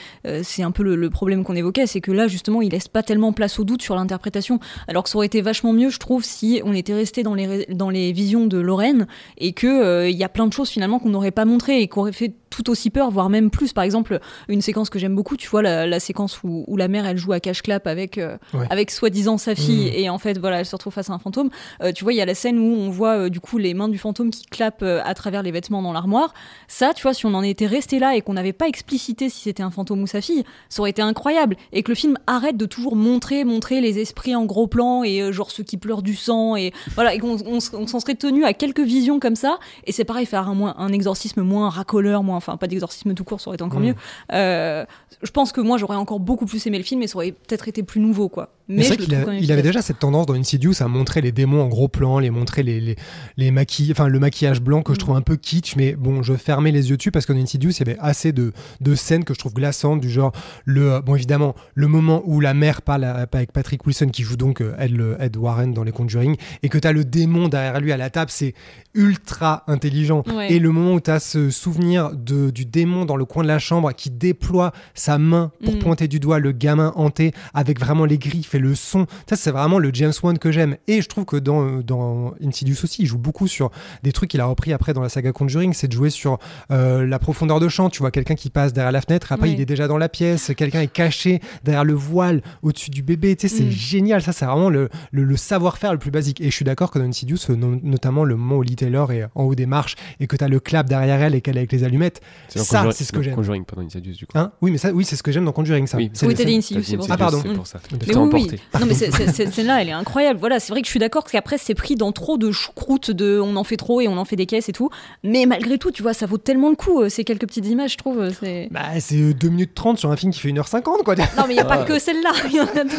c'est 0.43 0.63
un 0.63 0.71
peu 0.71 0.83
le, 0.83 0.95
le 0.95 1.09
problème 1.09 1.43
qu'on 1.43 1.55
évoquait, 1.55 1.87
c'est 1.87 2.01
que 2.01 2.11
là, 2.11 2.27
justement, 2.27 2.61
il 2.61 2.71
laisse 2.71 2.87
pas 2.87 3.03
tellement 3.03 3.33
place 3.33 3.59
au 3.59 3.63
doute 3.63 3.81
sur 3.81 3.95
l'interprétation, 3.95 4.59
alors 4.87 5.03
que 5.03 5.09
ça 5.09 5.17
aurait 5.17 5.27
été 5.27 5.41
vachement 5.41 5.73
mieux, 5.73 5.89
je 5.89 5.99
trouve, 5.99 6.23
si 6.23 6.61
on 6.65 6.73
était 6.73 6.93
resté 6.93 7.23
dans 7.23 7.33
les 7.35 7.65
dans 7.69 7.89
les 7.89 8.11
visions 8.11 8.38
de 8.47 8.57
Lorraine 8.57 9.07
et 9.37 9.53
que 9.53 9.67
euh, 9.67 10.09
il 10.09 10.17
y 10.17 10.23
a 10.23 10.29
plein 10.29 10.47
de 10.47 10.53
choses 10.53 10.69
finalement 10.69 10.99
qu'on 10.99 11.09
n'aurait 11.09 11.31
pas 11.31 11.45
montré 11.45 11.81
et 11.81 11.87
qu'on 11.87 12.01
aurait 12.01 12.11
fait 12.11 12.33
tout 12.49 12.69
aussi 12.71 12.89
peur, 12.89 13.11
voire 13.11 13.29
même 13.29 13.51
plus. 13.51 13.73
Par 13.73 13.83
exemple, 13.83 14.19
une 14.47 14.61
séquence 14.61 14.89
que 14.89 14.97
j'aime 14.97 15.15
beaucoup, 15.15 15.37
tu 15.37 15.47
vois, 15.47 15.61
la, 15.61 15.85
la 15.85 15.99
séquence 15.99 16.41
où, 16.43 16.63
où 16.67 16.77
la 16.77 16.87
mère 16.87 17.05
elle 17.05 17.17
joue 17.17 17.31
à 17.31 17.39
cache-clap 17.39 17.85
avec, 17.87 18.17
euh, 18.17 18.37
Ouais. 18.53 18.65
avec 18.71 18.89
soi-disant 18.91 19.37
sa 19.37 19.53
fille 19.55 19.85
Mhm. 19.85 19.93
et 19.93 20.09
en 20.09 20.17
fait, 20.17 20.37
voilà, 20.39 20.59
elle 20.59 20.65
se 20.65 20.75
retrouve 20.75 20.93
face 20.93 21.09
à 21.09 21.13
un 21.13 21.19
fantôme. 21.19 21.49
Euh, 21.83 21.91
tu 21.91 22.03
vois, 22.03 22.11
il 22.13 22.15
y 22.15 22.21
a 22.21 22.25
la 22.25 22.33
scène 22.35 22.57
où 22.59 22.63
on 22.75 22.89
voit 22.89 23.17
euh, 23.17 23.29
du 23.29 23.39
coup 23.39 23.57
les 23.59 23.73
mains 23.75 23.87
du 23.87 23.97
fantôme 23.99 24.31
qui 24.31 24.45
clapent 24.45 24.83
à 24.83 25.13
travers 25.13 25.43
les 25.43 25.51
vêtements 25.51 25.81
dans 25.83 25.93
l'armoire. 25.93 26.33
Ça, 26.67 26.93
tu 26.95 27.03
vois, 27.03 27.13
si 27.13 27.25
on 27.27 27.33
en 27.35 27.43
était 27.43 27.67
resté 27.67 27.99
là 27.99 28.15
et 28.15 28.21
qu'on 28.21 28.33
n'avait 28.33 28.51
pas 28.53 28.67
explicité 28.67 29.29
si 29.29 29.41
c'était 29.41 29.63
un 29.63 29.71
fantôme 29.71 30.01
ou 30.01 30.07
sa 30.07 30.19
fille, 30.21 30.43
ça 30.69 30.81
aurait 30.81 30.89
été 30.89 31.01
incroyable. 31.03 31.55
Et 31.71 31.83
que 31.83 31.91
le 31.91 31.95
film 31.95 32.17
arrête 32.25 32.57
de 32.57 32.65
toujours 32.65 32.95
montrer, 32.95 33.43
montrer 33.43 33.79
les 33.79 33.99
esprits 33.99 34.35
en 34.35 34.45
gros 34.45 34.65
plan 34.67 35.03
et 35.03 35.31
genre 35.31 35.51
ceux 35.51 35.63
qui 35.63 35.77
pleurent 35.77 36.01
du 36.01 36.15
sang 36.15 36.55
et 36.55 36.73
voilà, 36.95 37.13
et 37.13 37.19
qu'on 37.19 37.37
on, 37.45 37.57
s- 37.57 37.71
on 37.73 37.85
s'en 37.85 37.99
serait 37.99 38.15
tenu 38.29 38.43
à 38.45 38.53
quelques 38.53 38.79
visions 38.79 39.19
comme 39.19 39.35
ça. 39.35 39.59
Et 39.85 39.91
c'est 39.91 40.05
pareil, 40.05 40.25
faire 40.25 40.47
un, 40.47 40.53
moins, 40.55 40.75
un 40.77 40.91
exorcisme 40.91 41.41
moins 41.41 41.69
racoleur, 41.69 42.23
moins. 42.23 42.37
Enfin 42.37 42.57
pas 42.57 42.67
d'exorcisme 42.67 43.13
tout 43.13 43.23
court, 43.23 43.41
ça 43.41 43.49
aurait 43.49 43.55
été 43.55 43.63
encore 43.63 43.79
Mm. 43.79 43.83
mieux. 43.85 43.95
Euh, 44.33 44.85
je 45.23 45.31
pense 45.31 45.51
que 45.51 45.61
moi 45.61 45.77
j'aurais 45.77 45.95
encore 45.97 46.19
beaucoup 46.19 46.45
plus 46.45 46.65
aimé 46.67 46.77
le 46.77 46.83
film 46.83 47.01
et 47.01 47.07
ça 47.07 47.15
aurait 47.17 47.31
peut-être 47.31 47.67
été 47.67 47.83
plus 47.83 47.99
nouveau 47.99 48.29
quoi. 48.29 48.53
Mais 48.67 48.75
Mais 48.77 48.83
c'est 48.83 48.89
vrai 48.89 48.97
qu'il 49.05 49.15
a- 49.15 49.33
il 49.33 49.51
avait 49.51 49.63
déjà 49.63 49.81
cette 49.81 49.97
tendance 49.97 50.27
dans 50.27 50.35
Insidious 50.35 50.73
à 50.81 50.87
montrer 50.87 51.21
les 51.21 51.31
démons 51.31 51.63
en 51.63 51.67
gros 51.67 51.87
plan, 51.87 52.19
les 52.19 52.29
montrer 52.29 52.61
les, 52.61 52.79
les, 52.79 52.95
les 53.35 53.49
maquilles, 53.49 53.91
enfin 53.91 54.07
le 54.07 54.19
maquillage 54.19 54.61
blanc 54.61 54.83
que 54.83 54.93
je 54.93 54.97
Mm. 54.97 54.99
trouve 54.99 55.15
un 55.15 55.21
peu 55.21 55.37
kitsch, 55.37 55.75
mais 55.75 55.93
bon, 55.95 56.21
je 56.21 56.33
fermais 56.35 56.71
les 56.71 56.91
yeux 56.91 56.97
dessus 56.97 57.09
parce 57.11 57.25
qu'en 57.25 57.35
Insidious, 57.35 57.71
il 57.71 57.87
y 57.87 57.89
avait 57.89 57.99
assez 57.99 58.31
de, 58.31 58.53
de 58.81 58.93
scènes 58.95 59.23
que 59.23 59.33
je 59.33 59.39
trouve 59.39 59.53
glaçantes, 59.55 59.99
du 60.01 60.09
genre, 60.11 60.31
le, 60.65 60.99
bon 61.01 61.15
évidemment, 61.15 61.55
le 61.73 61.87
moment 61.87 62.21
où 62.25 62.39
la 62.41 62.53
mère 62.53 62.83
parle 62.83 63.05
à- 63.05 63.15
avec 63.33 63.51
Patrick 63.51 63.83
Wilson 63.87 64.09
qui 64.09 64.21
joue 64.21 64.35
donc 64.37 64.61
euh, 64.61 64.75
Ed, 64.77 65.01
Ed 65.19 65.35
Warren 65.37 65.73
dans 65.73 65.83
les 65.83 65.91
Conjuring, 65.91 66.35
et 66.61 66.69
que 66.69 66.77
tu 66.77 66.87
as 66.87 66.91
le 66.91 67.03
démon 67.05 67.47
derrière 67.47 67.79
lui 67.81 67.91
à 67.91 67.97
la 67.97 68.11
table, 68.11 68.18
c'est 68.27 68.53
ultra 68.95 69.63
intelligent. 69.67 70.23
Ouais. 70.27 70.51
Et 70.51 70.59
le 70.59 70.71
moment 70.71 70.93
où 70.95 70.99
tu 70.99 71.11
as 71.11 71.19
ce 71.19 71.49
souvenir 71.51 72.11
de, 72.15 72.49
du 72.49 72.65
démon 72.65 73.05
dans 73.05 73.15
le 73.15 73.25
coin 73.25 73.43
de 73.43 73.47
la 73.47 73.59
chambre 73.59 73.93
qui 73.93 74.09
déploie 74.09 74.71
sa 74.93 75.17
main 75.17 75.51
pour 75.63 75.75
Mm. 75.75 75.79
pointer 75.79 76.07
du 76.07 76.19
doigt 76.19 76.39
le 76.39 76.51
gamin 76.51 76.91
hanté 76.95 77.31
avec 77.53 77.79
vraiment 77.79 78.05
les 78.05 78.17
griffes 78.17 78.55
et 78.55 78.59
le 78.59 78.73
son. 78.75 79.05
Ça, 79.29 79.35
c'est 79.35 79.51
vraiment 79.51 79.77
le 79.79 79.91
James 79.93 80.11
Wan 80.23 80.37
que 80.39 80.51
j'aime. 80.51 80.75
Et 80.87 81.01
je 81.01 81.07
trouve 81.07 81.25
que 81.25 81.37
dans, 81.37 81.77
dans 81.81 82.33
Insidious 82.43 82.77
aussi, 82.83 83.03
il 83.03 83.05
joue 83.05 83.19
beaucoup 83.19 83.47
sur 83.47 83.69
des 84.03 84.11
trucs 84.11 84.31
qu'il 84.31 84.41
a 84.41 84.45
repris 84.45 84.73
après 84.73 84.93
dans 84.93 85.01
la 85.01 85.09
saga 85.09 85.31
Conjuring. 85.31 85.73
C'est 85.73 85.87
de 85.87 85.93
jouer 85.93 86.09
sur 86.09 86.39
euh, 86.71 87.05
la 87.05 87.19
profondeur 87.19 87.59
de 87.59 87.69
champ. 87.69 87.89
Tu 87.89 87.99
vois 87.99 88.11
quelqu'un 88.11 88.35
qui 88.35 88.49
passe 88.49 88.73
derrière 88.73 88.91
la 88.91 89.01
fenêtre, 89.01 89.31
après 89.31 89.51
il 89.51 89.61
est 89.61 89.65
déjà 89.65 89.87
dans 89.87 89.97
la 89.97 90.09
pièce. 90.09 90.51
Quelqu'un 90.57 90.81
est 90.81 90.87
caché 90.91 91.39
derrière 91.63 91.83
le 91.85 91.93
voile 91.93 92.41
au-dessus 92.63 92.89
du 92.89 93.03
bébé. 93.03 93.35
Tu 93.35 93.47
sais, 93.47 93.55
c'est 93.57 93.63
Mm. 93.65 93.71
génial. 93.71 94.21
Ça, 94.23 94.33
c'est 94.33 94.45
vraiment 94.45 94.69
le, 94.69 94.89
le- 95.11 95.23
le 95.23 95.37
savoir-faire 95.37 95.93
le 95.93 95.99
plus 95.99 96.11
basique. 96.11 96.41
Et 96.41 96.45
je 96.49 96.55
suis 96.55 96.65
d'accord 96.65 96.89
que 96.91 96.97
dans 96.99 97.05
Insidious, 97.05 97.37
euh, 97.51 97.55
no- 97.55 97.79
notamment 98.09 98.23
le 98.25 98.35
moment 98.35 98.55
où 98.57 98.63
Lee 98.63 98.75
Taylor 98.75 99.11
est 99.11 99.25
en 99.35 99.43
haut 99.43 99.53
des 99.55 99.65
marches 99.67 99.95
et 100.19 100.25
que 100.27 100.35
tu 100.35 100.43
as 100.43 100.47
le 100.47 100.59
clap 100.59 100.87
derrière 100.89 101.21
elle 101.21 101.35
et 101.35 101.41
qu'elle 101.41 101.57
est 101.57 101.59
avec 101.59 101.71
les 101.71 101.83
allumettes. 101.83 102.21
Ça, 102.47 102.91
c'est 102.91 103.03
ce 103.03 103.11
que 103.11 103.17
dans 103.17 103.21
j'aime. 103.23 103.35
Conjuring, 103.35 103.65
pas 103.65 103.75
dans 103.75 103.83
Insidious 103.83 104.13
du 104.15 104.25
coup. 104.25 104.37
Hein 104.37 104.51
oui, 104.61 104.71
mais 104.71 104.77
ça, 104.79 104.91
oui, 104.91 105.05
c'est 105.05 105.15
ce 105.15 105.21
que 105.23 105.31
j'aime 105.31 105.45
dans 105.45 105.51
Conjuring, 105.51 105.85
ça. 105.85 105.97
Oui. 105.97 106.09
C'est 106.13 106.25
Oui, 106.25 106.33
t'as 106.33 106.43
dit 106.43 106.59
c'est- 106.61 106.75
Insidious. 106.77 107.05
Ah, 107.09 107.17
pardon. 107.17 107.39
C'est 107.43 107.53
pour 107.53 107.67
ça. 107.67 107.79
Mais 107.91 108.15
oui, 108.17 108.29
oui. 108.33 108.51
Non, 108.79 108.85
mais 108.87 108.93
cette 108.95 109.53
scène-là, 109.53 109.81
elle 109.81 109.89
est 109.89 109.93
incroyable. 109.93 110.39
Voilà, 110.39 110.59
c'est 110.59 110.71
vrai 110.73 110.81
que 110.81 110.87
je 110.87 110.91
suis 110.91 110.99
d'accord 110.99 111.23
parce 111.23 111.31
qu'après, 111.33 111.57
c'est 111.59 111.75
pris 111.75 111.95
dans 111.95 112.11
trop 112.11 112.37
de 112.37 112.51
choucroute, 112.51 113.11
de 113.11 113.39
on 113.39 113.55
en 113.55 113.63
fait 113.63 113.77
trop 113.77 114.01
et 114.01 114.07
on 114.07 114.17
en 114.17 114.25
fait 114.25 114.35
des 114.35 114.45
caisses 114.47 114.69
et 114.69 114.73
tout. 114.73 114.89
Mais 115.23 115.45
malgré 115.45 115.77
tout, 115.77 115.91
tu 115.91 116.01
vois, 116.01 116.13
ça 116.13 116.25
vaut 116.25 116.37
tellement 116.39 116.69
le 116.69 116.75
coup, 116.75 117.01
euh, 117.01 117.09
ces 117.09 117.23
quelques 117.23 117.45
petites 117.47 117.67
images, 117.67 117.91
je 117.93 117.97
trouve. 117.97 118.19
euh, 118.19 118.31
c'est- 118.39 118.69
Bah, 118.71 118.99
c'est 118.99 119.17
euh, 119.21 119.33
2 119.33 119.49
minutes 119.49 119.75
30 119.75 119.99
sur 119.99 120.09
un 120.11 120.15
film 120.15 120.31
qui 120.31 120.39
fait 120.39 120.49
1h50, 120.49 121.03
quoi. 121.03 121.15
Non, 121.15 121.23
mais 121.47 121.53
il 121.53 121.57
n'y 121.57 121.59
a 121.59 121.65
pas 121.65 121.81
Ah. 121.81 121.85
que 121.85 121.99
celle-là, 121.99 122.31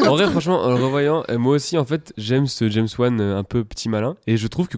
en 0.09 0.15
vrai, 0.15 0.29
franchement, 0.31 0.61
en 0.63 0.69
le 0.69 0.75
revoyant, 0.85 1.25
euh, 1.31 1.39
moi 1.39 1.55
aussi, 1.57 1.77
en 1.79 1.85
fait, 1.85 2.13
j'aime 2.17 2.47
ce 2.47 2.69
James 2.69 2.89
Wan 2.99 3.21
euh, 3.21 3.39
un 3.39 3.45
peu 3.45 3.65
petit 3.65 3.89
malin. 3.89 4.17
Et 4.27 4.37
je 4.37 4.47
trouve 4.47 4.69
que 4.69 4.77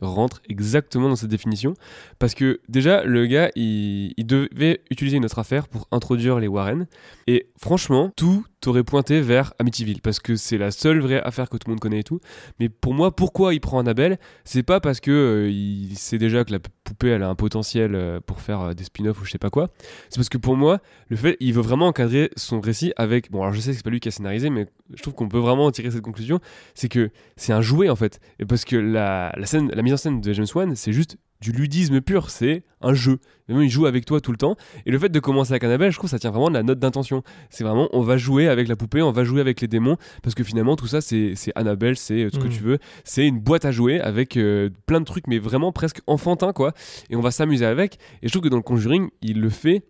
Rentre 0.00 0.42
exactement 0.48 1.08
dans 1.08 1.16
cette 1.16 1.30
définition. 1.30 1.74
Parce 2.18 2.34
que 2.34 2.60
déjà, 2.68 3.04
le 3.04 3.26
gars, 3.26 3.50
il, 3.56 4.14
il 4.16 4.26
devait 4.26 4.80
utiliser 4.90 5.16
une 5.16 5.24
autre 5.24 5.38
affaire 5.38 5.68
pour 5.68 5.88
introduire 5.92 6.38
les 6.38 6.48
Warren. 6.48 6.86
Et 7.26 7.48
franchement, 7.58 8.10
tout 8.16 8.44
aurait 8.66 8.84
pointé 8.84 9.20
vers 9.20 9.54
Amityville. 9.58 10.00
Parce 10.00 10.20
que 10.20 10.36
c'est 10.36 10.58
la 10.58 10.70
seule 10.70 11.00
vraie 11.00 11.20
affaire 11.22 11.48
que 11.48 11.56
tout 11.56 11.68
le 11.68 11.72
monde 11.72 11.80
connaît 11.80 12.00
et 12.00 12.04
tout. 12.04 12.20
Mais 12.58 12.68
pour 12.68 12.94
moi, 12.94 13.14
pourquoi 13.14 13.54
il 13.54 13.60
prend 13.60 13.78
Annabelle 13.78 14.18
C'est 14.44 14.62
pas 14.62 14.80
parce 14.80 15.00
que 15.00 15.10
euh, 15.10 15.50
il 15.50 15.96
sait 15.96 16.18
déjà 16.18 16.44
que 16.44 16.52
la 16.52 16.58
poupée, 16.58 17.08
elle 17.08 17.22
a 17.22 17.28
un 17.28 17.34
potentiel 17.34 17.94
euh, 17.94 18.20
pour 18.20 18.40
faire 18.40 18.60
euh, 18.60 18.74
des 18.74 18.84
spin-offs 18.84 19.20
ou 19.20 19.24
je 19.24 19.30
sais 19.30 19.38
pas 19.38 19.50
quoi. 19.50 19.70
C'est 20.08 20.16
parce 20.16 20.28
que 20.28 20.38
pour 20.38 20.56
moi, 20.56 20.80
le 21.08 21.16
fait, 21.16 21.36
il 21.40 21.52
veut 21.52 21.62
vraiment 21.62 21.86
encadrer 21.86 22.30
son 22.36 22.60
récit 22.60 22.92
avec. 22.96 23.30
Bon, 23.30 23.42
alors 23.42 23.52
je 23.52 23.60
sais 23.60 23.70
que 23.70 23.76
c'est 23.76 23.84
pas 23.84 23.90
lui 23.90 24.00
qui 24.00 24.08
a 24.08 24.12
scénarisé, 24.12 24.50
mais 24.50 24.66
je 24.94 25.02
trouve 25.02 25.14
qu'on 25.14 25.28
peut 25.28 25.38
vraiment 25.38 25.66
en 25.66 25.70
tirer 25.70 25.90
cette 25.90 26.02
conclusion. 26.02 26.40
C'est 26.74 26.88
que 26.88 27.10
c'est 27.36 27.52
un 27.52 27.62
jouet 27.62 27.88
en 27.88 27.96
fait. 27.96 28.20
Et 28.38 28.46
parce 28.46 28.64
que 28.64 28.76
la, 28.76 29.32
la, 29.36 29.46
scène, 29.46 29.70
la 29.72 29.82
mise 29.82 29.92
en 29.92 29.98
scène 29.98 30.20
de 30.20 30.32
James 30.32 30.46
Wan, 30.54 30.74
c'est 30.74 30.92
juste 30.92 31.16
du 31.40 31.52
ludisme 31.52 32.00
pur. 32.00 32.30
C'est 32.30 32.62
un 32.80 32.94
jeu. 32.94 33.18
Même 33.48 33.62
il 33.62 33.68
joue 33.70 33.86
avec 33.86 34.04
toi 34.04 34.20
tout 34.20 34.32
le 34.32 34.36
temps. 34.38 34.56
Et 34.86 34.90
le 34.90 34.98
fait 34.98 35.08
de 35.08 35.20
commencer 35.20 35.52
avec 35.52 35.62
Annabelle, 35.64 35.90
je 35.92 35.96
trouve 35.96 36.08
que 36.08 36.12
ça 36.12 36.18
tient 36.18 36.30
vraiment 36.30 36.48
de 36.48 36.54
la 36.54 36.62
note 36.62 36.78
d'intention. 36.78 37.22
C'est 37.50 37.62
vraiment, 37.64 37.88
on 37.92 38.00
va 38.00 38.16
jouer 38.16 38.48
avec 38.48 38.66
la 38.68 38.76
poupée, 38.76 39.02
on 39.02 39.12
va 39.12 39.24
jouer 39.24 39.40
avec 39.40 39.60
les 39.60 39.68
démons. 39.68 39.96
Parce 40.22 40.34
que 40.34 40.42
finalement, 40.44 40.74
tout 40.76 40.86
ça, 40.86 41.00
c'est 41.00 41.34
Annabelle, 41.54 41.96
c'est 41.96 42.24
euh, 42.24 42.30
ce 42.32 42.38
que 42.38 42.46
Mm. 42.46 42.50
tu 42.50 42.62
veux. 42.62 42.78
C'est 43.04 43.26
une 43.26 43.38
boîte 43.38 43.64
à 43.64 43.70
jouer 43.70 44.00
avec 44.00 44.36
euh, 44.36 44.70
plein 44.86 45.00
de 45.00 45.04
trucs, 45.04 45.26
mais 45.26 45.38
vraiment 45.38 45.72
presque 45.72 46.00
enfantin, 46.06 46.52
quoi. 46.52 46.72
Et 47.10 47.16
on 47.16 47.20
va 47.20 47.30
s'amuser 47.30 47.66
avec. 47.66 47.98
Et 48.22 48.28
je 48.28 48.32
trouve 48.32 48.42
que 48.42 48.48
dans 48.48 48.56
le 48.56 48.62
Conjuring, 48.62 49.08
il 49.22 49.40
le 49.40 49.48
fait 49.50 49.82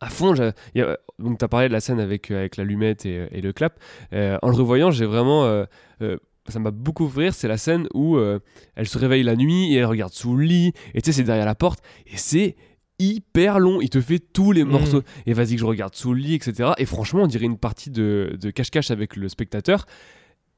à 0.00 0.08
fond. 0.10 0.34
donc, 0.34 1.38
tu 1.38 1.44
as 1.44 1.48
parlé 1.48 1.68
de 1.68 1.72
la 1.72 1.80
scène 1.80 2.00
avec, 2.00 2.30
euh, 2.30 2.38
avec 2.40 2.56
l'allumette 2.56 3.06
et, 3.06 3.28
et 3.30 3.40
le 3.40 3.52
clap. 3.52 3.78
Euh, 4.12 4.36
en 4.42 4.48
le 4.50 4.56
revoyant, 4.56 4.90
j'ai 4.90 5.06
vraiment. 5.06 5.44
euh, 5.44 5.64
euh, 6.02 6.16
ça 6.48 6.58
m'a 6.58 6.70
beaucoup 6.70 7.06
rire, 7.06 7.34
c'est 7.34 7.48
la 7.48 7.56
scène 7.58 7.86
où 7.94 8.16
euh, 8.16 8.40
elle 8.74 8.88
se 8.88 8.98
réveille 8.98 9.22
la 9.22 9.36
nuit 9.36 9.72
et 9.72 9.76
elle 9.76 9.84
regarde 9.86 10.12
sous 10.12 10.36
le 10.36 10.44
lit, 10.44 10.72
et 10.94 11.00
tu 11.02 11.06
sais, 11.10 11.16
c'est 11.18 11.24
derrière 11.24 11.46
la 11.46 11.54
porte, 11.54 11.80
et 12.06 12.16
c'est 12.16 12.56
hyper 12.98 13.58
long, 13.58 13.80
il 13.80 13.88
te 13.90 14.00
fait 14.00 14.18
tous 14.20 14.52
les 14.52 14.64
Mhm. 14.64 14.70
morceaux, 14.70 15.02
et 15.26 15.32
vas-y 15.32 15.54
que 15.54 15.60
je 15.60 15.64
regarde 15.66 15.94
sous 15.94 16.12
le 16.14 16.20
lit, 16.20 16.34
etc. 16.34 16.70
Et 16.78 16.86
franchement, 16.86 17.22
on 17.22 17.26
dirait 17.26 17.46
une 17.46 17.58
partie 17.58 17.90
de 17.90 18.36
de 18.40 18.50
cache-cache 18.50 18.90
avec 18.90 19.16
le 19.16 19.28
spectateur, 19.28 19.86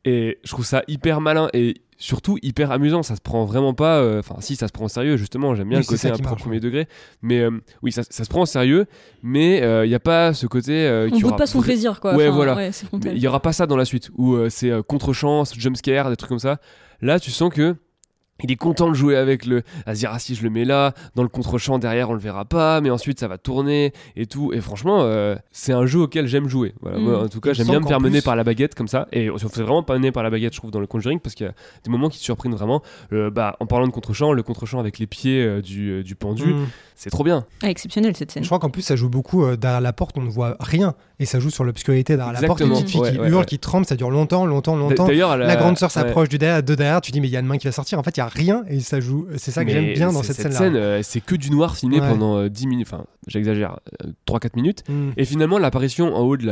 et 0.04 0.38
je 0.44 0.50
trouve 0.50 0.64
ça 0.64 0.82
hyper 0.88 1.20
malin, 1.20 1.48
et 1.54 1.74
surtout 1.96 2.38
hyper 2.42 2.70
amusant, 2.72 3.02
ça 3.02 3.16
se 3.16 3.20
prend 3.20 3.44
vraiment 3.44 3.72
pas, 3.72 3.98
euh, 3.98 4.18
enfin 4.18 4.36
si, 4.40 4.56
ça 4.56 4.66
se 4.68 4.72
prend 4.72 4.84
au 4.86 4.88
sérieux, 4.88 5.16
justement, 5.16 5.54
j'aime 5.54 5.68
bien 5.68 5.78
Oui, 5.78 5.86
le 5.88 5.96
c'est 5.96 6.08
côté 6.08 6.12
un 6.12 6.16
qui 6.16 6.22
peu 6.22 6.36
premier 6.36 6.60
degré, 6.60 6.86
mais 7.22 7.40
euh, 7.40 7.50
oui, 7.82 7.92
ça, 7.92 8.02
ça 8.02 8.24
se 8.24 8.28
prend 8.28 8.42
au 8.42 8.46
sérieux, 8.46 8.86
mais 9.22 9.58
il 9.84 9.88
n'y 9.88 9.94
a 9.94 10.00
pas 10.00 10.34
ce 10.34 10.46
côté... 10.46 10.72
euh, 10.86 11.08
On 11.10 11.14
boude 11.14 11.24
aura 11.26 11.36
pas 11.36 11.46
son 11.46 11.60
plaisir, 11.62 12.00
quoi. 12.00 12.14
Ouais, 12.16 12.26
Enfin, 12.28 12.34
voilà. 12.36 12.54
ouais, 12.56 12.70
il 13.04 13.18
y 13.18 13.26
aura 13.28 13.40
pas 13.40 13.52
ça 13.52 13.66
dans 13.66 13.76
la 13.76 13.84
suite 13.84 14.10
où 14.16 14.34
euh, 14.34 14.48
c'est 14.50 14.70
euh, 14.70 14.82
contre-champ, 14.82 15.44
jumpscare, 15.56 16.10
des 16.10 16.16
trucs 16.16 16.28
comme 16.28 16.38
ça. 16.38 16.58
Là, 17.00 17.20
tu 17.20 17.30
sens 17.30 17.52
que 17.52 17.76
il 18.42 18.50
est 18.50 18.56
content 18.56 18.88
de 18.88 18.94
jouer 18.94 19.16
avec 19.16 19.46
le. 19.46 19.62
À 19.86 19.94
se 19.94 20.00
dire, 20.00 20.10
ah 20.12 20.18
si 20.18 20.34
je 20.34 20.42
le 20.42 20.50
mets 20.50 20.64
là, 20.64 20.92
dans 21.14 21.22
le 21.22 21.28
contre-champ 21.28 21.78
derrière, 21.78 22.10
on 22.10 22.14
le 22.14 22.18
verra 22.18 22.44
pas, 22.44 22.80
mais 22.80 22.90
ensuite 22.90 23.20
ça 23.20 23.28
va 23.28 23.38
tourner 23.38 23.92
et 24.16 24.26
tout. 24.26 24.52
Et 24.52 24.60
franchement, 24.60 25.02
euh, 25.02 25.36
c'est 25.52 25.72
un 25.72 25.86
jeu 25.86 26.00
auquel 26.00 26.26
j'aime 26.26 26.48
jouer. 26.48 26.74
Voilà, 26.80 26.98
Mm. 26.98 27.02
moi, 27.02 27.22
en 27.24 27.28
tout 27.28 27.40
cas, 27.40 27.52
j'aime 27.52 27.68
bien 27.68 27.80
me 27.80 27.86
faire 27.86 28.00
mener 28.00 28.22
par 28.22 28.34
la 28.36 28.42
baguette 28.44 28.74
comme 28.74 28.88
ça. 28.88 29.06
Et 29.12 29.30
on 29.30 29.38
se 29.38 29.46
fait 29.46 29.62
vraiment 29.62 29.82
pas 29.84 29.94
mener 29.94 30.10
par 30.12 30.22
la 30.24 30.30
baguette, 30.30 30.52
je 30.52 30.58
trouve, 30.58 30.70
dans 30.72 30.80
le 30.80 30.86
Conjuring, 30.86 31.20
parce 31.20 31.34
qu'il 31.34 31.46
y 31.46 31.48
a 31.48 31.54
des 31.84 31.90
moments 31.90 32.08
qui 32.08 32.18
te 32.18 32.24
surprennent 32.24 32.54
vraiment. 32.54 32.82
Euh, 33.12 33.30
bah, 33.30 33.56
en 33.60 33.66
parlant 33.66 33.86
de 33.86 33.92
contre-champ, 33.92 34.32
le 34.32 34.42
contre-champ 34.42 34.80
avec 34.80 34.98
les 34.98 35.06
pieds 35.06 35.42
euh, 35.44 35.62
du, 35.62 36.02
du 36.02 36.14
pendu, 36.16 36.54
Mm. 36.54 36.66
C'est 36.94 37.10
trop 37.10 37.24
bien. 37.24 37.44
Ah, 37.62 37.68
exceptionnel 37.70 38.16
cette 38.16 38.30
scène. 38.30 38.42
Je 38.42 38.48
crois 38.48 38.58
qu'en 38.58 38.70
plus, 38.70 38.82
ça 38.82 38.96
joue 38.96 39.08
beaucoup 39.08 39.44
euh, 39.44 39.56
derrière 39.56 39.80
la 39.80 39.92
porte, 39.92 40.16
on 40.18 40.22
ne 40.22 40.30
voit 40.30 40.56
rien. 40.60 40.94
Et 41.20 41.26
ça 41.26 41.38
joue 41.40 41.50
sur 41.50 41.64
l'obscurité 41.64 42.16
derrière 42.16 42.40
la 42.40 42.46
porte. 42.46 42.60
Une 42.60 42.70
petite 42.70 42.90
fille 42.90 43.00
Ouais, 43.00 43.12
qui 43.12 43.18
ouais, 43.18 43.28
hurle, 43.28 43.38
ouais. 43.40 43.44
qui 43.46 43.58
tremble, 43.58 43.86
ça 43.86 43.94
dure 43.96 44.10
longtemps, 44.10 44.46
longtemps, 44.46 44.76
longtemps. 44.76 45.06
D'ailleurs, 45.06 45.36
La 45.36 45.56
grande 45.56 45.78
sœur 45.78 45.88
ouais. 45.88 45.92
s'approche 46.02 46.28
du 46.28 46.38
derrière, 46.38 46.62
de 46.62 46.74
derrière, 46.74 47.00
tu 47.00 47.12
dis, 47.12 47.20
mais 47.20 47.28
il 47.28 47.32
y 47.32 47.36
a 47.36 47.40
une 47.40 47.46
main 47.46 47.56
qui 47.58 47.66
va 47.66 47.72
sortir. 47.72 47.98
En 47.98 48.02
fait, 48.02 48.16
il 48.16 48.20
y 48.20 48.22
a 48.22 48.26
rien 48.28 48.64
et 48.68 48.80
ça 48.80 49.00
joue. 49.00 49.26
C'est 49.36 49.50
ça 49.50 49.64
que 49.64 49.70
j'aime 49.70 49.92
bien 49.94 50.12
dans 50.12 50.22
cette 50.22 50.36
scène-là. 50.36 50.58
scène, 50.58 50.76
euh, 50.76 51.00
c'est 51.02 51.20
que 51.20 51.34
du 51.36 51.50
noir 51.50 51.76
filmé 51.76 52.00
Ouais. 52.00 52.08
pendant 52.08 52.38
euh, 52.38 52.48
10 52.48 52.66
minutes, 52.66 52.88
enfin, 52.90 53.04
j'exagère, 53.28 53.78
euh, 54.04 54.10
3-4 54.26 54.56
minutes. 54.56 54.82
Mm. 54.88 55.10
Et 55.16 55.24
finalement, 55.24 55.58
l'apparition 55.58 56.14
en 56.14 56.20
haut 56.22 56.36
de 56.36 56.46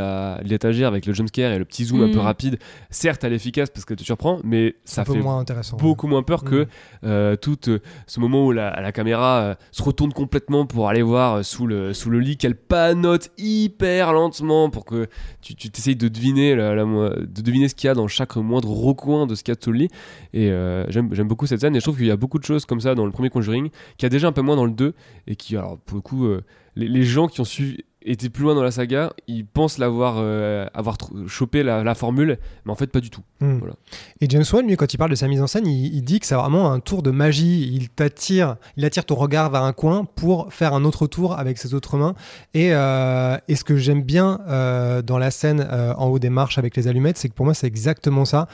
l'étagère 0.44 0.88
avec 0.88 1.06
le 1.06 1.12
jumpscare 1.12 1.52
et 1.52 1.58
le 1.58 1.64
petit 1.64 1.84
zoom 1.84 2.02
un 2.02 2.12
peu 2.12 2.18
rapide, 2.20 2.58
certes, 2.90 3.24
elle 3.24 3.32
est 3.32 3.36
efficace 3.36 3.70
parce 3.70 3.84
que 3.84 3.94
te 3.94 4.02
surprend, 4.04 4.38
mais 4.44 4.76
ça 4.84 5.04
fait 5.04 5.18
moins 5.18 5.38
intéressant. 5.38 5.76
beaucoup 5.76 6.06
moins 6.06 6.22
peur 6.22 6.44
que 6.44 6.62
Mm. 6.64 6.66
euh, 7.04 7.36
tout 7.36 7.58
euh, 7.68 7.80
ce 8.06 8.20
moment 8.20 8.46
où 8.46 8.52
la, 8.52 8.80
la 8.80 8.92
caméra 8.92 9.40
euh, 9.40 9.54
se 9.72 9.82
retourne 9.82 10.12
complètement 10.12 10.31
pour 10.40 10.88
aller 10.88 11.02
voir 11.02 11.34
euh, 11.34 11.42
sous, 11.42 11.66
le, 11.66 11.92
sous 11.92 12.10
le 12.10 12.20
lit, 12.20 12.36
qu'elle 12.36 12.56
panote 12.56 13.30
hyper 13.38 14.12
lentement 14.12 14.70
pour 14.70 14.84
que 14.84 15.08
tu, 15.40 15.54
tu 15.54 15.70
t'essayes 15.70 15.96
de 15.96 16.08
deviner, 16.08 16.54
de 16.54 17.42
deviner 17.42 17.68
ce 17.68 17.74
qu'il 17.74 17.88
y 17.88 17.90
a 17.90 17.94
dans 17.94 18.08
chaque 18.08 18.36
moindre 18.36 18.70
recoin 18.70 19.26
de 19.26 19.34
ce 19.34 19.42
qu'il 19.42 19.54
y 19.54 19.56
a 19.56 19.60
sous 19.60 19.72
le 19.72 19.78
lit. 19.78 19.88
Et 20.32 20.50
euh, 20.50 20.84
j'aime, 20.90 21.12
j'aime 21.12 21.28
beaucoup 21.28 21.46
cette 21.46 21.60
scène 21.60 21.76
et 21.76 21.80
je 21.80 21.84
trouve 21.84 21.96
qu'il 21.96 22.06
y 22.06 22.10
a 22.10 22.16
beaucoup 22.16 22.38
de 22.38 22.44
choses 22.44 22.64
comme 22.64 22.80
ça 22.80 22.94
dans 22.94 23.06
le 23.06 23.12
premier 23.12 23.30
Conjuring, 23.30 23.70
qu'il 23.96 24.04
y 24.04 24.06
a 24.06 24.10
déjà 24.10 24.28
un 24.28 24.32
peu 24.32 24.42
moins 24.42 24.56
dans 24.56 24.66
le 24.66 24.72
2 24.72 24.94
et 25.26 25.36
qui, 25.36 25.56
alors 25.56 25.78
pour 25.78 25.96
le 25.96 26.02
coup, 26.02 26.26
euh, 26.26 26.42
les, 26.76 26.88
les 26.88 27.04
gens 27.04 27.28
qui 27.28 27.40
ont 27.40 27.44
suivi 27.44 27.84
été 28.04 28.28
plus 28.30 28.44
loin 28.44 28.54
dans 28.54 28.62
la 28.62 28.70
saga, 28.70 29.12
ils 29.26 29.46
pensent 29.46 29.78
l'avoir 29.78 30.16
euh, 30.18 30.66
avoir 30.74 30.96
chopé 31.26 31.62
la, 31.62 31.84
la 31.84 31.94
formule, 31.94 32.38
mais 32.64 32.72
en 32.72 32.74
fait 32.74 32.88
pas 32.88 33.00
du 33.00 33.10
tout. 33.10 33.22
Mm. 33.40 33.58
Voilà. 33.58 33.74
Et 34.20 34.26
James 34.28 34.44
Wan, 34.52 34.66
lui, 34.66 34.76
quand 34.76 34.92
il 34.92 34.96
parle 34.96 35.10
de 35.10 35.16
sa 35.16 35.28
mise 35.28 35.42
en 35.42 35.46
scène, 35.46 35.66
il, 35.66 35.94
il 35.94 36.02
dit 36.02 36.20
que 36.20 36.26
c'est 36.26 36.34
vraiment 36.34 36.72
un 36.72 36.80
tour 36.80 37.02
de 37.02 37.10
magie. 37.10 37.70
Il 37.72 37.88
t'attire, 37.88 38.56
il 38.76 38.84
attire 38.84 39.04
ton 39.04 39.14
regard 39.14 39.50
vers 39.50 39.62
un 39.62 39.72
coin 39.72 40.04
pour 40.04 40.52
faire 40.52 40.74
un 40.74 40.84
autre 40.84 41.06
tour 41.06 41.38
avec 41.38 41.58
ses 41.58 41.74
autres 41.74 41.96
mains. 41.96 42.14
Et, 42.54 42.70
euh, 42.72 43.36
et 43.48 43.56
ce 43.56 43.64
que 43.64 43.76
j'aime 43.76 44.02
bien 44.02 44.40
euh, 44.48 45.02
dans 45.02 45.18
la 45.18 45.30
scène 45.30 45.66
en 45.96 46.06
haut 46.06 46.18
des 46.18 46.30
marches 46.30 46.58
avec 46.58 46.76
les 46.76 46.88
allumettes, 46.88 47.18
c'est 47.18 47.28
que 47.28 47.34
pour 47.34 47.44
moi, 47.44 47.54
c'est 47.54 47.66
exactement 47.66 48.24
ça. 48.24 48.48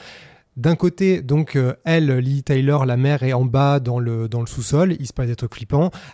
D'un 0.57 0.75
côté, 0.75 1.21
donc, 1.21 1.55
euh, 1.55 1.73
elle, 1.85 2.17
Lee 2.17 2.43
Taylor, 2.43 2.85
la 2.85 2.97
mère, 2.97 3.23
est 3.23 3.33
en 3.33 3.45
bas 3.45 3.79
dans 3.79 3.99
le, 3.99 4.27
sous-sol. 4.45 4.95
Il 4.99 5.07
se 5.07 5.13
passe 5.13 5.27
des 5.27 5.35
trucs. 5.35 5.53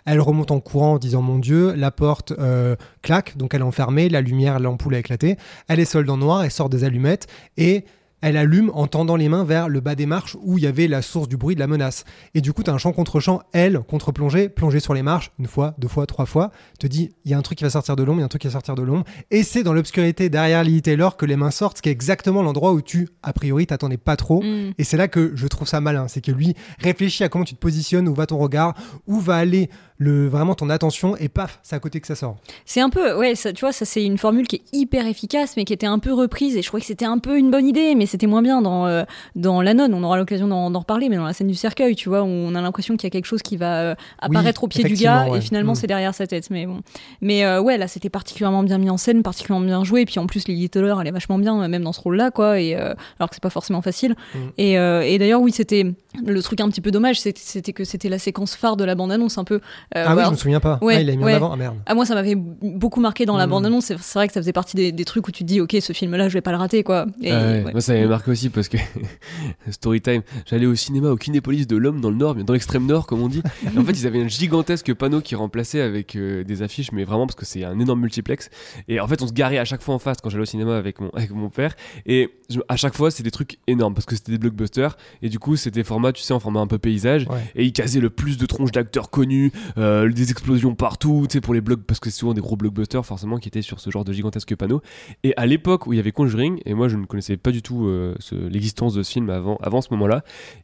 Elle 0.04 0.20
remonte 0.20 0.50
en 0.50 0.60
courant 0.60 0.94
en 0.94 0.98
disant 0.98 1.22
Mon 1.22 1.38
Dieu, 1.38 1.74
la 1.74 1.90
porte 1.90 2.32
euh, 2.38 2.76
claque, 3.02 3.36
donc 3.36 3.54
elle 3.54 3.62
est 3.62 3.64
enfermée, 3.64 4.08
la 4.08 4.20
lumière, 4.20 4.60
l'ampoule 4.60 4.94
a 4.94 4.98
éclaté. 4.98 5.36
Elle 5.68 5.80
est 5.80 5.84
seule 5.84 6.04
dans 6.04 6.16
noir, 6.16 6.44
elle 6.44 6.50
sort 6.50 6.68
des 6.68 6.84
allumettes 6.84 7.26
et 7.56 7.84
elle 8.22 8.36
allume 8.36 8.70
en 8.74 8.86
tendant 8.86 9.16
les 9.16 9.28
mains 9.28 9.44
vers 9.44 9.68
le 9.68 9.80
bas 9.80 9.94
des 9.94 10.06
marches 10.06 10.36
où 10.42 10.58
il 10.58 10.64
y 10.64 10.66
avait 10.66 10.88
la 10.88 11.02
source 11.02 11.28
du 11.28 11.36
bruit 11.36 11.54
de 11.54 11.60
la 11.60 11.66
menace. 11.66 12.04
Et 12.34 12.40
du 12.40 12.52
coup, 12.52 12.62
tu 12.62 12.70
as 12.70 12.72
un 12.72 12.78
champ 12.78 12.92
contre 12.92 13.20
champ, 13.20 13.42
elle, 13.52 13.80
contre-plongée, 13.80 14.48
plongée 14.48 14.80
sur 14.80 14.94
les 14.94 15.02
marches, 15.02 15.30
une 15.38 15.46
fois, 15.46 15.74
deux 15.78 15.88
fois, 15.88 16.06
trois 16.06 16.26
fois, 16.26 16.50
te 16.78 16.86
dit, 16.86 17.10
il 17.24 17.30
y 17.30 17.34
a 17.34 17.38
un 17.38 17.42
truc 17.42 17.58
qui 17.58 17.64
va 17.64 17.70
sortir 17.70 17.94
de 17.94 18.02
l'ombre, 18.02 18.18
il 18.18 18.20
y 18.20 18.22
a 18.22 18.26
un 18.26 18.28
truc 18.28 18.42
qui 18.42 18.48
va 18.48 18.52
sortir 18.52 18.74
de 18.74 18.82
l'ombre. 18.82 19.04
Et 19.30 19.42
c'est 19.42 19.62
dans 19.62 19.72
l'obscurité 19.72 20.28
derrière 20.28 20.64
Lily 20.64 20.82
Taylor 20.82 21.16
que 21.16 21.26
les 21.26 21.36
mains 21.36 21.50
sortent, 21.50 21.78
ce 21.78 21.82
qui 21.82 21.88
est 21.88 21.92
exactement 21.92 22.42
l'endroit 22.42 22.72
où 22.72 22.80
tu, 22.80 23.08
a 23.22 23.32
priori, 23.32 23.66
t'attendais 23.66 23.98
pas 23.98 24.16
trop. 24.16 24.42
Mm. 24.42 24.72
Et 24.78 24.84
c'est 24.84 24.96
là 24.96 25.08
que 25.08 25.32
je 25.34 25.46
trouve 25.46 25.68
ça 25.68 25.80
malin, 25.80 26.08
c'est 26.08 26.20
que 26.20 26.32
lui 26.32 26.54
réfléchit 26.78 27.24
à 27.24 27.28
comment 27.28 27.44
tu 27.44 27.54
te 27.54 27.60
positionnes, 27.60 28.08
où 28.08 28.14
va 28.14 28.26
ton 28.26 28.38
regard, 28.38 28.74
où 29.06 29.20
va 29.20 29.36
aller 29.36 29.68
le, 29.98 30.28
vraiment 30.28 30.54
ton 30.54 30.68
attention 30.70 31.16
et 31.16 31.28
paf, 31.28 31.58
c'est 31.62 31.74
à 31.74 31.78
côté 31.78 32.00
que 32.00 32.06
ça 32.06 32.14
sort. 32.14 32.36
C'est 32.64 32.80
un 32.80 32.90
peu, 32.90 33.16
ouais, 33.16 33.34
ça, 33.34 33.52
tu 33.52 33.60
vois, 33.60 33.72
ça 33.72 33.84
c'est 33.84 34.04
une 34.04 34.18
formule 34.18 34.46
qui 34.46 34.56
est 34.56 34.62
hyper 34.72 35.06
efficace, 35.06 35.54
mais 35.56 35.64
qui 35.64 35.72
était 35.72 35.86
un 35.86 35.98
peu 35.98 36.12
reprise, 36.12 36.56
et 36.56 36.62
je 36.62 36.68
crois 36.68 36.80
que 36.80 36.86
c'était 36.86 37.04
un 37.04 37.18
peu 37.18 37.38
une 37.38 37.50
bonne 37.50 37.66
idée, 37.66 37.94
mais 37.94 38.06
c'était 38.06 38.26
moins 38.26 38.42
bien 38.42 38.60
dans, 38.62 38.86
euh, 38.86 39.04
dans 39.34 39.62
La 39.62 39.74
Nonne, 39.74 39.94
on 39.94 40.02
aura 40.02 40.16
l'occasion 40.16 40.48
d'en 40.48 40.78
reparler, 40.78 41.08
mais 41.08 41.16
dans 41.16 41.24
la 41.24 41.32
scène 41.32 41.48
du 41.48 41.54
cercueil, 41.54 41.96
tu 41.96 42.08
vois, 42.08 42.22
où 42.22 42.26
on 42.26 42.54
a 42.54 42.60
l'impression 42.60 42.96
qu'il 42.96 43.04
y 43.04 43.08
a 43.08 43.10
quelque 43.10 43.26
chose 43.26 43.42
qui 43.42 43.56
va 43.56 43.80
euh, 43.80 43.94
apparaître 44.18 44.64
au 44.64 44.68
pied 44.68 44.84
du 44.84 44.94
gars, 44.94 45.28
ouais. 45.28 45.38
et 45.38 45.40
finalement 45.40 45.72
Mm. 45.72 45.76
c'est 45.76 45.86
derrière 45.86 46.14
sa 46.14 46.26
tête, 46.26 46.50
mais 46.50 46.66
bon. 46.66 46.80
Mais 47.20 47.44
euh, 47.44 47.60
ouais, 47.60 47.78
là 47.78 47.88
c'était 47.88 48.10
particulièrement 48.10 48.62
bien 48.62 48.78
mis 48.78 48.90
en 48.90 48.96
scène, 48.96 49.22
particulièrement 49.22 49.66
bien 49.66 49.84
joué, 49.84 50.02
et 50.02 50.04
puis 50.04 50.18
en 50.18 50.26
plus 50.26 50.46
Lily 50.46 50.68
Taylor, 50.68 51.00
elle 51.00 51.08
est 51.08 51.12
vachement 51.12 51.38
bien, 51.38 51.66
même 51.68 51.82
dans 51.82 51.92
ce 51.92 52.00
rôle-là, 52.00 52.30
quoi, 52.30 52.60
et, 52.60 52.74
alors 52.74 53.30
que 53.30 53.34
c'est 53.34 53.42
pas 53.42 53.50
forcément 53.50 53.82
facile. 53.82 54.14
Mm. 54.34 54.38
Et, 54.58 54.72
et 54.72 55.18
d'ailleurs, 55.18 55.40
oui, 55.40 55.52
c'était 55.52 55.86
le 56.24 56.42
truc 56.42 56.60
un 56.60 56.68
petit 56.68 56.80
peu 56.80 56.90
dommage, 56.90 57.20
c'était- 57.20 57.72
que 57.72 57.84
c'était 57.84 58.08
la 58.08 58.18
séquence 58.18 58.54
phare 58.56 58.76
de 58.76 58.84
la 58.84 58.94
bande-annonce, 58.94 59.38
un 59.38 59.44
peu. 59.44 59.54
euh, 59.56 59.58
ah 59.94 60.00
oui, 60.08 60.12
voilà. 60.14 60.24
je 60.26 60.30
me 60.32 60.36
souviens 60.36 60.60
pas. 60.60 60.78
Ouais, 60.82 60.94
ah, 60.96 61.00
il 61.00 61.06
l'a 61.06 61.16
mis 61.16 61.24
ouais. 61.24 61.32
en 61.34 61.36
avant. 61.36 61.52
Ah 61.52 61.56
merde. 61.56 61.76
Ah, 61.86 61.94
moi, 61.94 62.06
ça 62.06 62.14
m'avait 62.14 62.34
beaucoup 62.36 63.00
marqué 63.00 63.26
dans 63.26 63.36
la 63.36 63.46
Mm. 63.46 63.50
bande-annonce. 63.50 63.84
C'est 63.86 63.98
c'est 63.98 64.18
vrai 64.18 64.26
que 64.28 64.34
ça 64.34 64.40
faisait 64.40 64.52
partie 64.52 64.76
des, 64.76 64.92
des 64.92 65.04
trucs 65.04 65.26
où 65.28 65.30
tu 65.32 65.42
te 65.44 65.48
dis, 65.48 65.60
ok, 65.60 65.76
ce 65.80 65.92
film-là, 65.92 66.28
je 66.28 66.34
vais 66.34 66.40
pas 66.40 66.52
le 66.52 66.58
rater, 66.58 66.82
quoi. 66.82 67.06
Et, 67.22 67.30
Ah 67.32 67.38
ouais, 67.40 67.64
ouais. 67.64 67.72
Moi, 67.72 67.80
ça 67.80 67.92
m'avait 67.94 68.06
marqué 68.06 68.30
aussi 68.30 68.48
parce 68.50 68.68
que 68.68 68.76
story 69.70 70.00
time. 70.00 70.22
J'allais 70.46 70.66
au 70.66 70.74
cinéma 70.74 71.10
au 71.10 71.16
Kinépolis 71.16 71.66
de 71.66 71.76
l'Homme 71.76 72.00
dans 72.00 72.10
le 72.10 72.16
Nord, 72.16 72.34
mais 72.36 72.44
dans 72.44 72.52
l'extrême 72.52 72.86
Nord, 72.86 73.06
comme 73.06 73.22
on 73.22 73.28
dit. 73.28 73.42
Et 73.74 73.78
en 73.78 73.84
fait, 73.84 73.92
ils 73.92 74.06
avaient 74.06 74.22
un 74.22 74.28
gigantesque 74.28 74.92
panneau 74.94 75.20
qui 75.20 75.34
remplaçait 75.34 75.80
avec 75.80 76.16
euh, 76.16 76.44
des 76.44 76.62
affiches, 76.62 76.92
mais 76.92 77.04
vraiment 77.04 77.26
parce 77.26 77.36
que 77.36 77.44
c'est 77.44 77.64
un 77.64 77.78
énorme 77.78 78.00
multiplex. 78.00 78.50
Et 78.88 79.00
en 79.00 79.06
fait, 79.08 79.22
on 79.22 79.26
se 79.26 79.32
garait 79.32 79.58
à 79.58 79.64
chaque 79.64 79.82
fois 79.82 79.94
en 79.94 79.98
face 79.98 80.18
quand 80.22 80.30
j'allais 80.30 80.42
au 80.42 80.46
cinéma 80.46 80.76
avec 80.76 81.00
mon, 81.00 81.10
avec 81.14 81.30
mon 81.30 81.48
père. 81.50 81.74
Et 82.06 82.30
je- 82.50 82.60
à 82.68 82.76
chaque 82.76 82.94
fois, 82.94 83.10
c'était 83.10 83.24
des 83.24 83.30
trucs 83.30 83.58
énormes 83.66 83.94
parce 83.94 84.06
que 84.06 84.14
c'était 84.16 84.32
des 84.32 84.38
blockbusters. 84.38 84.96
Et 85.22 85.28
du 85.28 85.38
coup, 85.38 85.56
c'était 85.56 85.84
format, 85.84 86.05
tu 86.12 86.22
sais, 86.22 86.32
en 86.34 86.40
format 86.40 86.60
un 86.60 86.66
peu 86.66 86.78
paysage. 86.78 87.26
Ouais. 87.28 87.40
Et 87.54 87.64
ils 87.64 87.72
casaient 87.72 88.00
le 88.00 88.10
plus 88.10 88.36
de 88.38 88.46
tronches 88.46 88.72
d'acteurs 88.72 89.10
connus, 89.10 89.52
euh, 89.78 90.08
des 90.10 90.30
explosions 90.30 90.74
partout, 90.74 91.26
tu 91.28 91.34
sais, 91.34 91.40
pour 91.40 91.54
les 91.54 91.60
blogs, 91.60 91.82
parce 91.82 92.00
que 92.00 92.10
c'est 92.10 92.18
souvent 92.18 92.34
des 92.34 92.40
gros 92.40 92.56
blockbusters, 92.56 93.04
forcément, 93.04 93.38
qui 93.38 93.48
étaient 93.48 93.62
sur 93.62 93.80
ce 93.80 93.90
genre 93.90 94.04
de 94.04 94.12
gigantesque 94.12 94.54
panneau. 94.56 94.80
Et 95.24 95.32
à 95.36 95.46
l'époque 95.46 95.86
où 95.86 95.92
il 95.92 95.96
y 95.96 96.00
avait 96.00 96.12
Conjuring, 96.12 96.60
et 96.64 96.74
moi 96.74 96.88
je 96.88 96.96
ne 96.96 97.04
connaissais 97.06 97.36
pas 97.36 97.50
du 97.50 97.62
tout 97.62 97.86
euh, 97.86 98.14
ce- 98.20 98.34
l'existence 98.34 98.94
de 98.94 99.02
ce 99.02 99.10
film 99.12 99.30
avant, 99.30 99.56
avant 99.62 99.80
ce 99.80 99.88
moment-là, 99.92 100.22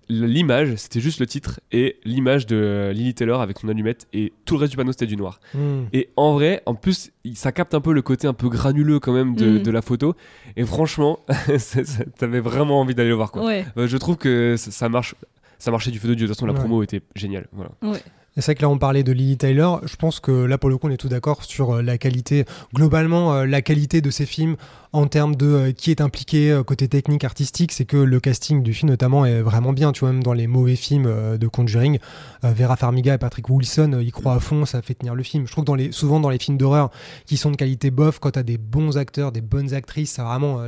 l'image, 0.08 0.74
c'était 0.76 1.00
juste 1.00 1.20
le 1.20 1.26
titre 1.26 1.60
et 1.72 1.96
l'image 2.04 2.46
de 2.46 2.56
euh, 2.56 2.92
Lily 2.92 3.14
Taylor 3.14 3.40
avec 3.40 3.58
son 3.58 3.68
allumette, 3.68 4.06
et 4.12 4.32
tout 4.44 4.54
le 4.54 4.60
reste 4.60 4.70
du 4.72 4.76
panneau 4.76 4.92
c'était 4.92 5.06
du 5.06 5.16
noir. 5.16 5.40
Hmm. 5.54 5.84
Et 5.92 6.10
en 6.16 6.32
vrai, 6.34 6.62
en 6.66 6.74
plus, 6.74 7.10
il- 7.24 7.36
ça 7.36 7.52
capte 7.52 7.74
un 7.74 7.80
peu 7.80 7.92
le 7.92 8.02
côté 8.02 8.26
un 8.26 8.32
peu 8.34 8.48
granuleux 8.48 8.98
quand 9.00 9.12
même 9.12 9.34
de, 9.34 9.58
de 9.58 9.70
la 9.70 9.82
photo, 9.82 10.14
et 10.56 10.64
franchement, 10.64 11.20
t'avais 12.18 12.40
vraiment 12.40 12.80
envie 12.80 12.94
d'aller 12.94 13.08
le 13.10 13.14
voir 13.14 13.30
quoi. 13.32 13.44
Ouais, 13.44 13.64
Euh, 13.76 13.86
je 13.86 13.96
trouve 13.96 14.16
que 14.16 14.56
ça 14.56 14.88
marche. 14.88 15.14
Ça 15.62 15.70
marchait 15.70 15.92
du 15.92 16.00
feu 16.00 16.08
de 16.08 16.14
Dieu. 16.14 16.26
De 16.26 16.32
toute 16.32 16.38
façon, 16.38 16.46
la 16.46 16.54
Ouais. 16.54 16.58
promo 16.58 16.82
était 16.82 17.02
géniale. 17.14 17.46
Voilà. 17.52 17.70
ouais. 17.82 18.02
C'est 18.34 18.46
vrai 18.46 18.54
que 18.54 18.62
là, 18.62 18.70
on 18.70 18.78
parlait 18.78 19.02
de 19.04 19.12
Lily 19.12 19.36
Taylor. 19.36 19.82
Je 19.86 19.94
pense 19.94 20.18
que 20.18 20.32
là, 20.32 20.56
pour 20.56 20.70
le 20.70 20.78
coup, 20.78 20.86
on 20.88 20.90
est 20.90 20.96
tous 20.96 21.08
d'accord 21.08 21.44
sur 21.44 21.74
euh, 21.74 21.82
la 21.82 21.98
qualité, 21.98 22.46
globalement, 22.74 23.34
euh, 23.34 23.44
la 23.44 23.60
qualité 23.60 24.00
de 24.00 24.10
ces 24.10 24.24
films 24.24 24.56
en 24.94 25.06
termes 25.06 25.36
de 25.36 25.46
euh, 25.46 25.72
qui 25.72 25.90
est 25.90 26.00
impliqué 26.00 26.58
côté 26.66 26.88
technique, 26.88 27.24
artistique. 27.24 27.72
C'est 27.72 27.84
que 27.84 27.98
le 27.98 28.20
casting 28.20 28.62
du 28.62 28.72
film, 28.72 28.90
notamment, 28.90 29.26
est 29.26 29.42
vraiment 29.42 29.74
bien. 29.74 29.92
Tu 29.92 30.00
vois, 30.00 30.12
même 30.12 30.22
dans 30.22 30.32
les 30.32 30.46
mauvais 30.46 30.76
films 30.76 31.36
de 31.38 31.46
Conjuring, 31.46 31.98
Vera 32.42 32.76
Farmiga 32.76 33.14
et 33.14 33.18
Patrick 33.18 33.48
Wilson, 33.50 34.00
ils 34.02 34.12
croient 34.12 34.34
à 34.34 34.40
fond, 34.40 34.64
ça 34.64 34.80
fait 34.80 34.94
tenir 34.94 35.14
le 35.14 35.22
film. 35.22 35.46
Je 35.46 35.52
trouve 35.52 35.64
que 35.64 35.66
dans 35.66 35.74
les, 35.74 35.92
souvent 35.92 36.18
dans 36.18 36.30
les 36.30 36.38
films 36.38 36.56
d'horreur 36.56 36.90
qui 37.26 37.36
sont 37.36 37.50
de 37.50 37.56
qualité 37.56 37.90
bof, 37.90 38.18
quand 38.18 38.30
t'as 38.30 38.42
des 38.42 38.56
bons 38.58 38.96
acteurs, 38.96 39.30
des 39.30 39.42
bonnes 39.42 39.74
actrices, 39.74 40.12
ça 40.12 40.24
vraiment, 40.24 40.58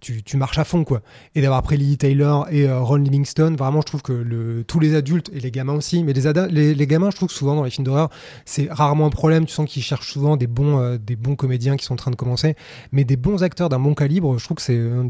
tu, 0.00 0.36
marches 0.36 0.58
à 0.58 0.64
fond, 0.64 0.84
quoi. 0.84 1.02
Et 1.34 1.40
d'avoir 1.40 1.58
après 1.58 1.76
Lily 1.76 1.98
Taylor 1.98 2.46
et 2.50 2.68
euh, 2.68 2.80
Ron 2.80 2.96
Livingston, 2.96 3.56
vraiment, 3.58 3.80
je 3.80 3.86
trouve 3.86 4.02
que 4.02 4.62
tous 4.62 4.80
les 4.80 4.94
adultes 4.94 5.30
et 5.34 5.40
les 5.40 5.50
gamins 5.50 5.74
aussi, 5.74 6.04
mais 6.04 6.12
les, 6.12 6.86
gamins, 6.86 7.10
je 7.10 7.16
trouve 7.16 7.28
que 7.28 7.34
souvent 7.34 7.56
dans 7.56 7.64
les 7.64 7.70
films 7.70 7.84
d'horreur, 7.84 8.08
c'est 8.44 8.68
rarement 8.70 9.06
un 9.06 9.10
problème. 9.10 9.46
Tu 9.46 9.52
sens 9.52 9.68
qu'ils 9.68 9.82
cherchent 9.82 10.12
souvent 10.12 10.36
des 10.36 10.46
bons, 10.46 10.78
euh, 10.78 10.98
des 10.98 11.16
bons 11.16 11.36
comédiens 11.36 11.76
qui 11.76 11.84
sont 11.84 11.94
en 11.94 11.96
train 11.96 12.10
de 12.10 12.16
commencer, 12.16 12.54
mais 12.92 13.04
des 13.04 13.16
bons 13.16 13.42
acteurs 13.42 13.68
d'un 13.68 13.80
bon 13.80 13.94
calibre, 13.94 14.38
je 14.38 14.44
trouve 14.44 14.56
que 14.56 14.62
c'est 14.62 14.78
un 14.78 15.06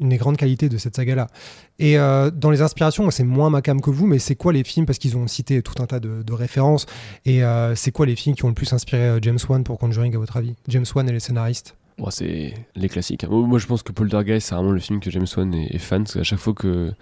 une 0.00 0.08
des 0.08 0.16
grandes 0.16 0.36
qualités 0.36 0.68
de 0.68 0.78
cette 0.78 0.96
saga-là. 0.96 1.28
Et 1.78 1.98
euh, 1.98 2.30
dans 2.30 2.50
les 2.50 2.62
inspirations, 2.62 3.10
c'est 3.10 3.24
moins 3.24 3.50
ma 3.50 3.62
cam 3.62 3.80
que 3.80 3.90
vous, 3.90 4.06
mais 4.06 4.18
c'est 4.18 4.34
quoi 4.34 4.52
les 4.52 4.64
films 4.64 4.86
Parce 4.86 4.98
qu'ils 4.98 5.16
ont 5.16 5.26
cité 5.26 5.62
tout 5.62 5.82
un 5.82 5.86
tas 5.86 6.00
de, 6.00 6.22
de 6.22 6.32
références. 6.32 6.86
Et 7.24 7.42
c'est 7.74 7.92
quoi 7.92 8.06
les 8.06 8.16
films 8.16 8.36
qui 8.36 8.44
ont 8.44 8.48
le 8.48 8.54
plus 8.54 8.72
inspiré 8.72 9.18
James 9.22 9.38
Wan 9.48 9.64
pour 9.64 9.78
Conjuring, 9.78 10.14
à 10.14 10.18
votre 10.18 10.36
avis? 10.36 10.54
James 10.68 10.84
Wan 10.94 11.08
et 11.08 11.12
les 11.12 11.20
scénaristes 11.20 11.74
Bon, 12.00 12.10
c'est 12.10 12.54
les 12.74 12.88
classiques. 12.88 13.24
hein. 13.24 13.28
Moi, 13.30 13.58
je 13.58 13.66
pense 13.66 13.82
que 13.82 13.92
Poltergeist, 13.92 14.48
c'est 14.48 14.54
vraiment 14.54 14.72
le 14.72 14.80
film 14.80 15.00
que 15.00 15.10
James 15.10 15.26
Wan 15.36 15.54
est, 15.54 15.74
est 15.74 15.78
fan. 15.78 16.02
Parce 16.04 16.14
qu'à 16.14 16.22
chaque 16.24 16.38
fois 16.40 16.54
que. 16.54 16.92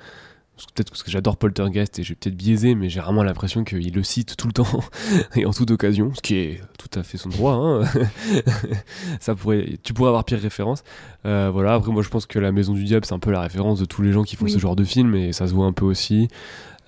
Peut-être 0.74 0.90
parce 0.90 1.04
que 1.04 1.11
j'adore 1.12 1.37
Poltergeist 1.37 2.00
et 2.00 2.02
je 2.02 2.08
vais 2.08 2.14
peut-être 2.16 2.37
biaisé, 2.37 2.74
mais 2.74 2.88
j'ai 2.88 2.98
vraiment 2.98 3.22
l'impression 3.22 3.62
qu'il 3.62 3.94
le 3.94 4.02
cite 4.02 4.37
tout 4.37 4.48
le 4.48 4.52
temps 4.52 4.80
et 5.37 5.46
en 5.46 5.52
toute 5.52 5.70
occasion, 5.70 6.12
ce 6.16 6.20
qui 6.20 6.34
est 6.34 6.61
tout 6.80 6.98
à 6.98 7.04
fait 7.04 7.16
son 7.16 7.28
droit. 7.28 7.52
hein. 7.52 7.82
Ça 9.20 9.37
pourrait, 9.37 9.78
tu 9.84 9.94
pourrais 9.94 10.08
avoir 10.08 10.24
pire 10.24 10.40
référence. 10.40 10.82
Euh, 11.26 11.50
voilà. 11.52 11.74
Après, 11.74 11.92
moi, 11.92 12.02
je 12.02 12.08
pense 12.08 12.26
que 12.26 12.40
La 12.40 12.50
Maison 12.50 12.72
du 12.74 12.82
Diable, 12.82 13.04
c'est 13.06 13.14
un 13.14 13.20
peu 13.20 13.30
la 13.30 13.40
référence 13.40 13.78
de 13.78 13.84
tous 13.84 14.02
les 14.02 14.11
gens 14.12 14.24
qui 14.24 14.34
font 14.34 14.46
Oui. 14.46 14.50
ce 14.50 14.58
genre 14.58 14.74
de 14.74 14.82
film 14.82 15.14
et 15.14 15.32
ça 15.32 15.46
se 15.46 15.54
voit 15.54 15.66
un 15.66 15.72
peu 15.72 15.84
aussi. 15.84 16.26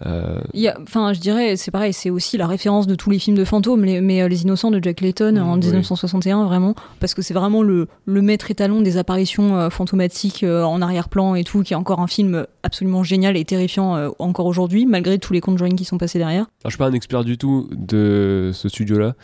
Euh, 0.06 0.38
Enfin, 0.82 1.12
je 1.12 1.20
dirais, 1.20 1.56
c'est 1.56 1.70
pareil, 1.70 1.92
c'est 1.92 2.10
aussi 2.10 2.36
la 2.36 2.46
référence 2.46 2.86
de 2.86 2.94
tous 2.94 3.10
les 3.10 3.18
films 3.18 3.36
de 3.36 3.44
fantômes, 3.44 3.84
les- 3.84 4.00
mais 4.00 4.22
euh, 4.22 4.28
Les 4.28 4.42
Innocents 4.42 4.70
de 4.70 4.82
Jack 4.82 5.00
Layton 5.00 5.32
Mmh, 5.34 5.38
en 5.42 5.54
oui. 5.54 5.60
1961, 5.66 6.44
vraiment, 6.44 6.74
parce 7.00 7.14
que 7.14 7.22
c'est 7.22 7.34
vraiment 7.34 7.62
le, 7.62 7.86
le 8.06 8.22
maître 8.22 8.50
étalon 8.50 8.80
des 8.80 8.96
apparitions 8.96 9.56
euh, 9.56 9.70
fantomatiques 9.70 10.44
en 10.44 10.80
arrière-plan 10.82 11.34
et 11.34 11.44
tout, 11.44 11.62
qui 11.62 11.72
est 11.74 11.76
encore 11.76 12.00
un 12.00 12.06
film 12.06 12.46
absolument 12.62 13.02
génial 13.02 13.36
et 13.36 13.44
terrifiant 13.44 14.10
encore 14.18 14.46
aujourd'hui, 14.46 14.86
malgré 14.86 15.18
tous 15.18 15.32
les 15.32 15.40
Conjuring 15.40 15.74
qui 15.76 15.84
sont 15.84 15.98
passés 15.98 16.18
derrière. 16.18 16.42
Alors, 16.42 16.66
je 16.66 16.70
suis 16.70 16.78
pas 16.78 16.86
un 16.88 16.92
expert 16.92 17.24
du 17.24 17.38
tout 17.38 17.68
de 17.72 18.50
ce 18.52 18.68
studio-là, 18.68 19.14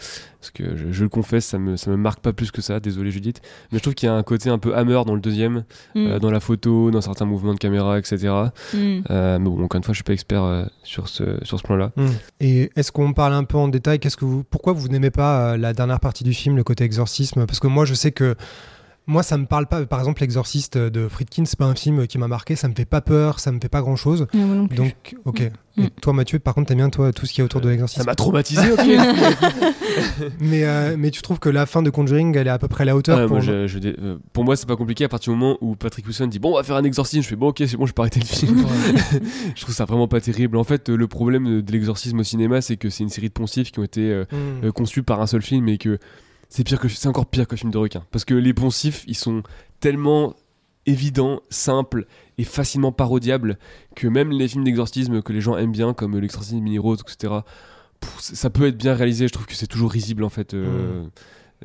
parce 0.46 0.50
que 0.70 0.76
je, 0.76 0.92
je 0.92 1.02
le 1.02 1.08
confesse, 1.08 1.44
ça 1.46 1.58
me, 1.58 1.76
ça 1.76 1.90
me 1.90 1.96
marque 1.96 2.20
pas 2.20 2.32
plus 2.32 2.50
que 2.50 2.62
ça, 2.62 2.78
désolé 2.80 3.10
Judith, 3.10 3.40
mais 3.72 3.78
je 3.78 3.82
trouve 3.82 3.94
qu'il 3.94 4.06
y 4.08 4.10
a 4.10 4.14
un 4.14 4.22
côté 4.22 4.48
un 4.50 4.58
peu 4.58 4.76
hammer 4.76 5.02
dans 5.06 5.14
le 5.14 5.20
deuxième, 5.20 5.64
Mm. 5.94 6.06
euh, 6.06 6.18
dans 6.18 6.30
la 6.30 6.40
photo, 6.40 6.90
dans 6.90 7.00
certains 7.00 7.24
mouvements 7.24 7.54
de 7.54 7.58
caméra, 7.58 7.98
etc. 7.98 8.16
Mm. 8.74 8.76
Euh, 9.10 9.38
mais 9.38 9.44
bon, 9.44 9.62
encore 9.64 9.78
une 9.78 9.84
fois, 9.84 9.92
je 9.92 9.96
suis 9.98 10.04
pas 10.04 10.12
expert 10.12 10.42
euh, 10.44 10.64
sur 10.82 11.08
ce, 11.08 11.38
sur 11.44 11.58
ce 11.58 11.64
plan-là. 11.64 11.90
Et 12.40 12.70
est-ce 12.76 12.92
qu'on 12.92 13.12
parle 13.12 13.32
un 13.34 13.44
peu 13.44 13.56
en 13.58 13.68
détail? 13.68 13.98
Qu'est-ce 13.98 14.16
que 14.16 14.24
vous, 14.24 14.44
pourquoi 14.44 14.72
vous 14.72 14.88
n'aimez 14.88 15.10
pas 15.10 15.52
euh, 15.52 15.56
la 15.56 15.72
dernière 15.72 16.00
partie 16.00 16.24
du 16.24 16.32
film, 16.34 16.56
le 16.56 16.64
côté 16.64 16.84
exorcisme? 16.84 17.46
Parce 17.46 17.60
que 17.60 17.66
moi, 17.66 17.84
je 17.84 17.94
sais 17.94 18.12
que 18.12 18.34
moi, 19.06 19.22
ça 19.22 19.36
me 19.38 19.46
parle 19.46 19.66
pas. 19.66 19.84
Par 19.86 19.98
exemple, 20.00 20.20
L'Exorciste 20.22 20.76
de 20.78 21.08
Friedkin, 21.08 21.44
c'est 21.44 21.58
pas 21.58 21.64
un 21.66 21.74
film 21.76 22.06
qui 22.06 22.18
m'a 22.18 22.28
marqué. 22.28 22.56
Ça 22.56 22.68
me 22.68 22.74
fait 22.74 22.84
pas 22.84 23.00
peur, 23.00 23.38
ça 23.40 23.52
me 23.52 23.60
fait 23.60 23.68
pas 23.68 23.80
grand 23.80 23.96
chose. 23.96 24.26
Moi 24.34 24.54
non 24.54 24.66
plus. 24.66 24.76
Donc, 24.76 25.16
ok. 25.24 25.50
Mm. 25.76 25.82
Et 25.84 25.90
toi, 26.00 26.12
Mathieu, 26.12 26.38
par 26.38 26.54
contre, 26.54 26.68
t'aimes 26.68 26.78
bien 26.78 26.90
toi 26.90 27.12
tout 27.12 27.26
ce 27.26 27.32
qui 27.32 27.40
est 27.40 27.44
autour 27.44 27.60
de 27.60 27.66
Ça 27.66 27.70
l'exorcisme. 27.70 28.04
m'a 28.06 28.14
traumatisé, 28.14 28.72
ok 28.72 28.80
Mais, 30.40 30.64
euh, 30.64 30.96
mais 30.98 31.10
tu 31.10 31.22
trouves 31.22 31.38
que 31.38 31.48
la 31.48 31.66
fin 31.66 31.82
de 31.82 31.90
Conjuring, 31.90 32.36
elle 32.36 32.46
est 32.46 32.50
à 32.50 32.58
peu 32.58 32.68
près 32.68 32.82
à 32.82 32.84
la 32.86 32.96
hauteur 32.96 33.18
Ah, 33.18 33.22
pour... 33.26 33.36
moi, 33.36 33.40
je- 33.40 33.66
je 33.66 33.78
dé- 33.78 33.94
euh, 34.02 34.16
Pour 34.32 34.44
moi, 34.44 34.56
c'est 34.56 34.66
pas 34.66 34.76
compliqué 34.76 35.04
à 35.04 35.08
partir 35.08 35.32
du 35.32 35.38
moment 35.38 35.58
où 35.60 35.76
Patrick 35.76 36.06
Wilson 36.06 36.26
dit 36.26 36.38
Bon, 36.38 36.52
on 36.52 36.56
va 36.56 36.62
faire 36.62 36.76
un 36.76 36.84
exorcisme. 36.84 37.22
Je 37.22 37.28
fais 37.28 37.36
Bon, 37.36 37.48
ok, 37.48 37.62
c'est 37.66 37.76
bon, 37.76 37.86
je 37.86 37.92
peux 37.92 38.02
arrêter 38.02 38.20
le 38.20 38.26
film. 38.26 38.66
je 39.54 39.60
trouve 39.62 39.74
ça 39.74 39.84
vraiment 39.84 40.08
pas 40.08 40.20
terrible. 40.20 40.56
En 40.56 40.64
fait, 40.64 40.88
euh, 40.88 40.96
le 40.96 41.06
problème 41.08 41.62
de, 41.62 41.72
l'exorcisme 41.72 42.18
au 42.20 42.24
cinéma, 42.24 42.60
c'est 42.60 42.76
que 42.76 42.90
c'est 42.90 43.02
une 43.04 43.10
série 43.10 43.28
de 43.28 43.32
poncifs 43.34 43.70
qui 43.72 43.78
ont 43.78 43.84
été 43.84 44.10
euh, 44.10 44.24
Mm. 44.32 44.64
euh, 44.66 44.72
conçus 44.72 45.02
par 45.02 45.20
un 45.20 45.26
seul 45.26 45.42
film 45.42 45.68
et 45.68 45.78
que 45.78 45.98
c'est 46.48 46.64
pire 46.64 46.80
que 46.80 46.88
c'est 46.88 47.08
encore 47.08 47.26
pire 47.26 47.46
que 47.46 47.54
film 47.56 47.70
de 47.70 47.78
requin 47.78 48.02
parce 48.12 48.24
que 48.24 48.34
les 48.34 48.54
poncifs 48.54 49.04
ils 49.06 49.14
sont 49.16 49.42
tellement 49.80 50.34
évidents, 50.86 51.40
simples 51.50 52.06
et 52.38 52.44
facilement 52.44 52.92
parodiables 52.92 53.58
que 53.94 54.06
même 54.08 54.30
les 54.30 54.48
films 54.48 54.64
d'exorcisme 54.64 55.22
que 55.22 55.32
les 55.32 55.40
gens 55.40 55.56
aiment 55.56 55.72
bien 55.72 55.94
comme 55.94 56.18
l'exorcisme 56.18 56.58
de 56.58 56.62
Mini 56.62 56.78
Rose 56.78 57.00
etc 57.02 57.34
pff, 58.00 58.16
ça 58.20 58.50
peut 58.50 58.66
être 58.66 58.76
bien 58.76 58.94
réalisé 58.94 59.26
je 59.28 59.32
trouve 59.32 59.46
que 59.46 59.54
c'est 59.54 59.66
toujours 59.66 59.90
risible 59.90 60.22
en 60.24 60.28
fait 60.28 60.52
euh, 60.54 61.04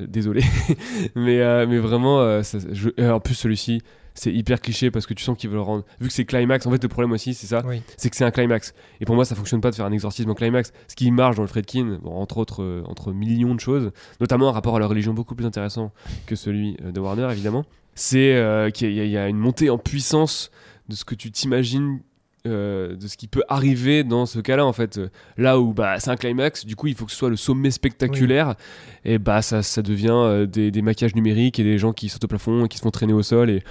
euh, 0.00 0.06
désolé 0.06 0.42
mais 1.14 1.40
euh, 1.40 1.66
mais 1.68 1.78
vraiment 1.78 2.20
euh, 2.20 2.42
ça- 2.42 2.58
je- 2.72 3.10
en 3.10 3.20
plus 3.20 3.34
celui-ci 3.34 3.82
c'est 4.14 4.32
hyper 4.32 4.60
cliché 4.60 4.90
parce 4.90 5.06
que 5.06 5.14
tu 5.14 5.22
sens 5.24 5.36
qu'ils 5.38 5.48
veulent 5.50 5.56
le 5.58 5.62
rendre 5.62 5.84
vu 6.00 6.08
que 6.08 6.12
c'est 6.12 6.24
climax 6.26 6.66
en 6.66 6.70
fait 6.70 6.82
le 6.82 6.88
problème 6.88 7.12
aussi 7.12 7.32
c'est 7.34 7.46
ça 7.46 7.62
Oui. 7.66 7.82
c'est 7.96 8.10
que 8.10 8.16
c'est 8.16 8.24
un 8.26 8.30
climax. 8.30 8.74
Et 9.00 9.06
pour 9.06 9.14
moi, 9.14 9.24
ça 9.24 9.34
fonctionne 9.34 9.62
pas 9.62 9.70
de 9.70 9.74
faire 9.74 9.86
un 9.86 9.90
exorcisme 9.92 10.28
en 10.30 10.34
climax. 10.34 10.70
Ce 10.86 10.94
qui 10.96 11.10
marche 11.10 11.36
dans 11.36 11.42
le 11.42 11.48
Fredkin, 11.48 11.98
bon, 12.02 12.12
entre 12.16 12.36
autres, 12.36 12.62
euh, 12.62 12.82
entre 12.88 13.12
millions 13.14 13.54
de 13.54 13.60
choses, 13.60 13.90
notamment 14.20 14.50
un 14.50 14.52
rapport 14.52 14.76
à 14.76 14.80
la 14.80 14.86
religion 14.86 15.14
beaucoup 15.14 15.34
plus 15.34 15.46
intéressant 15.46 15.92
que 16.26 16.36
celui 16.36 16.74
de 16.74 17.00
Warner, 17.00 17.26
évidemment, 17.32 17.64
c'est 17.94 18.34
euh, 18.34 18.70
qu'il 18.70 18.92
y, 18.92 19.00
a- 19.00 19.04
il 19.04 19.10
y 19.10 19.16
a 19.18 19.28
une 19.28 19.38
montée 19.38 19.70
en 19.70 19.78
puissance 19.78 20.50
de 20.88 20.94
ce 20.94 21.04
que 21.04 21.14
tu 21.14 21.30
t'imagines. 21.30 22.00
euh, 22.44 22.96
de 22.96 23.06
ce 23.06 23.16
qui 23.16 23.28
peut 23.28 23.44
arriver 23.48 24.02
dans 24.02 24.26
ce 24.26 24.40
cas-là 24.40 24.66
en 24.66 24.72
fait. 24.72 24.98
Là 25.36 25.60
où 25.60 25.72
bah 25.72 26.00
c'est 26.00 26.10
un 26.10 26.16
climax 26.16 26.66
du 26.66 26.74
coup 26.74 26.88
il 26.88 26.96
faut 26.96 27.04
que 27.06 27.12
ce 27.12 27.16
soit 27.16 27.30
le 27.30 27.36
sommet 27.36 27.70
spectaculaire. 27.70 28.56
Et 29.04 29.18
bah 29.18 29.42
ça, 29.42 29.62
ça 29.62 29.80
devient 29.80 30.08
euh, 30.10 30.46
des, 30.46 30.72
des 30.72 30.82
maquillages 30.82 31.14
numériques 31.14 31.60
et 31.60 31.62
des 31.62 31.78
gens 31.78 31.92
qui 31.92 32.08
sautent 32.08 32.24
au 32.24 32.26
plafond 32.28 32.64
et 32.64 32.68
qui 32.68 32.78
se 32.78 32.82
font 32.82 32.90
traîner 32.90 33.12
au 33.12 33.22
sol 33.22 33.48
et 33.48 33.62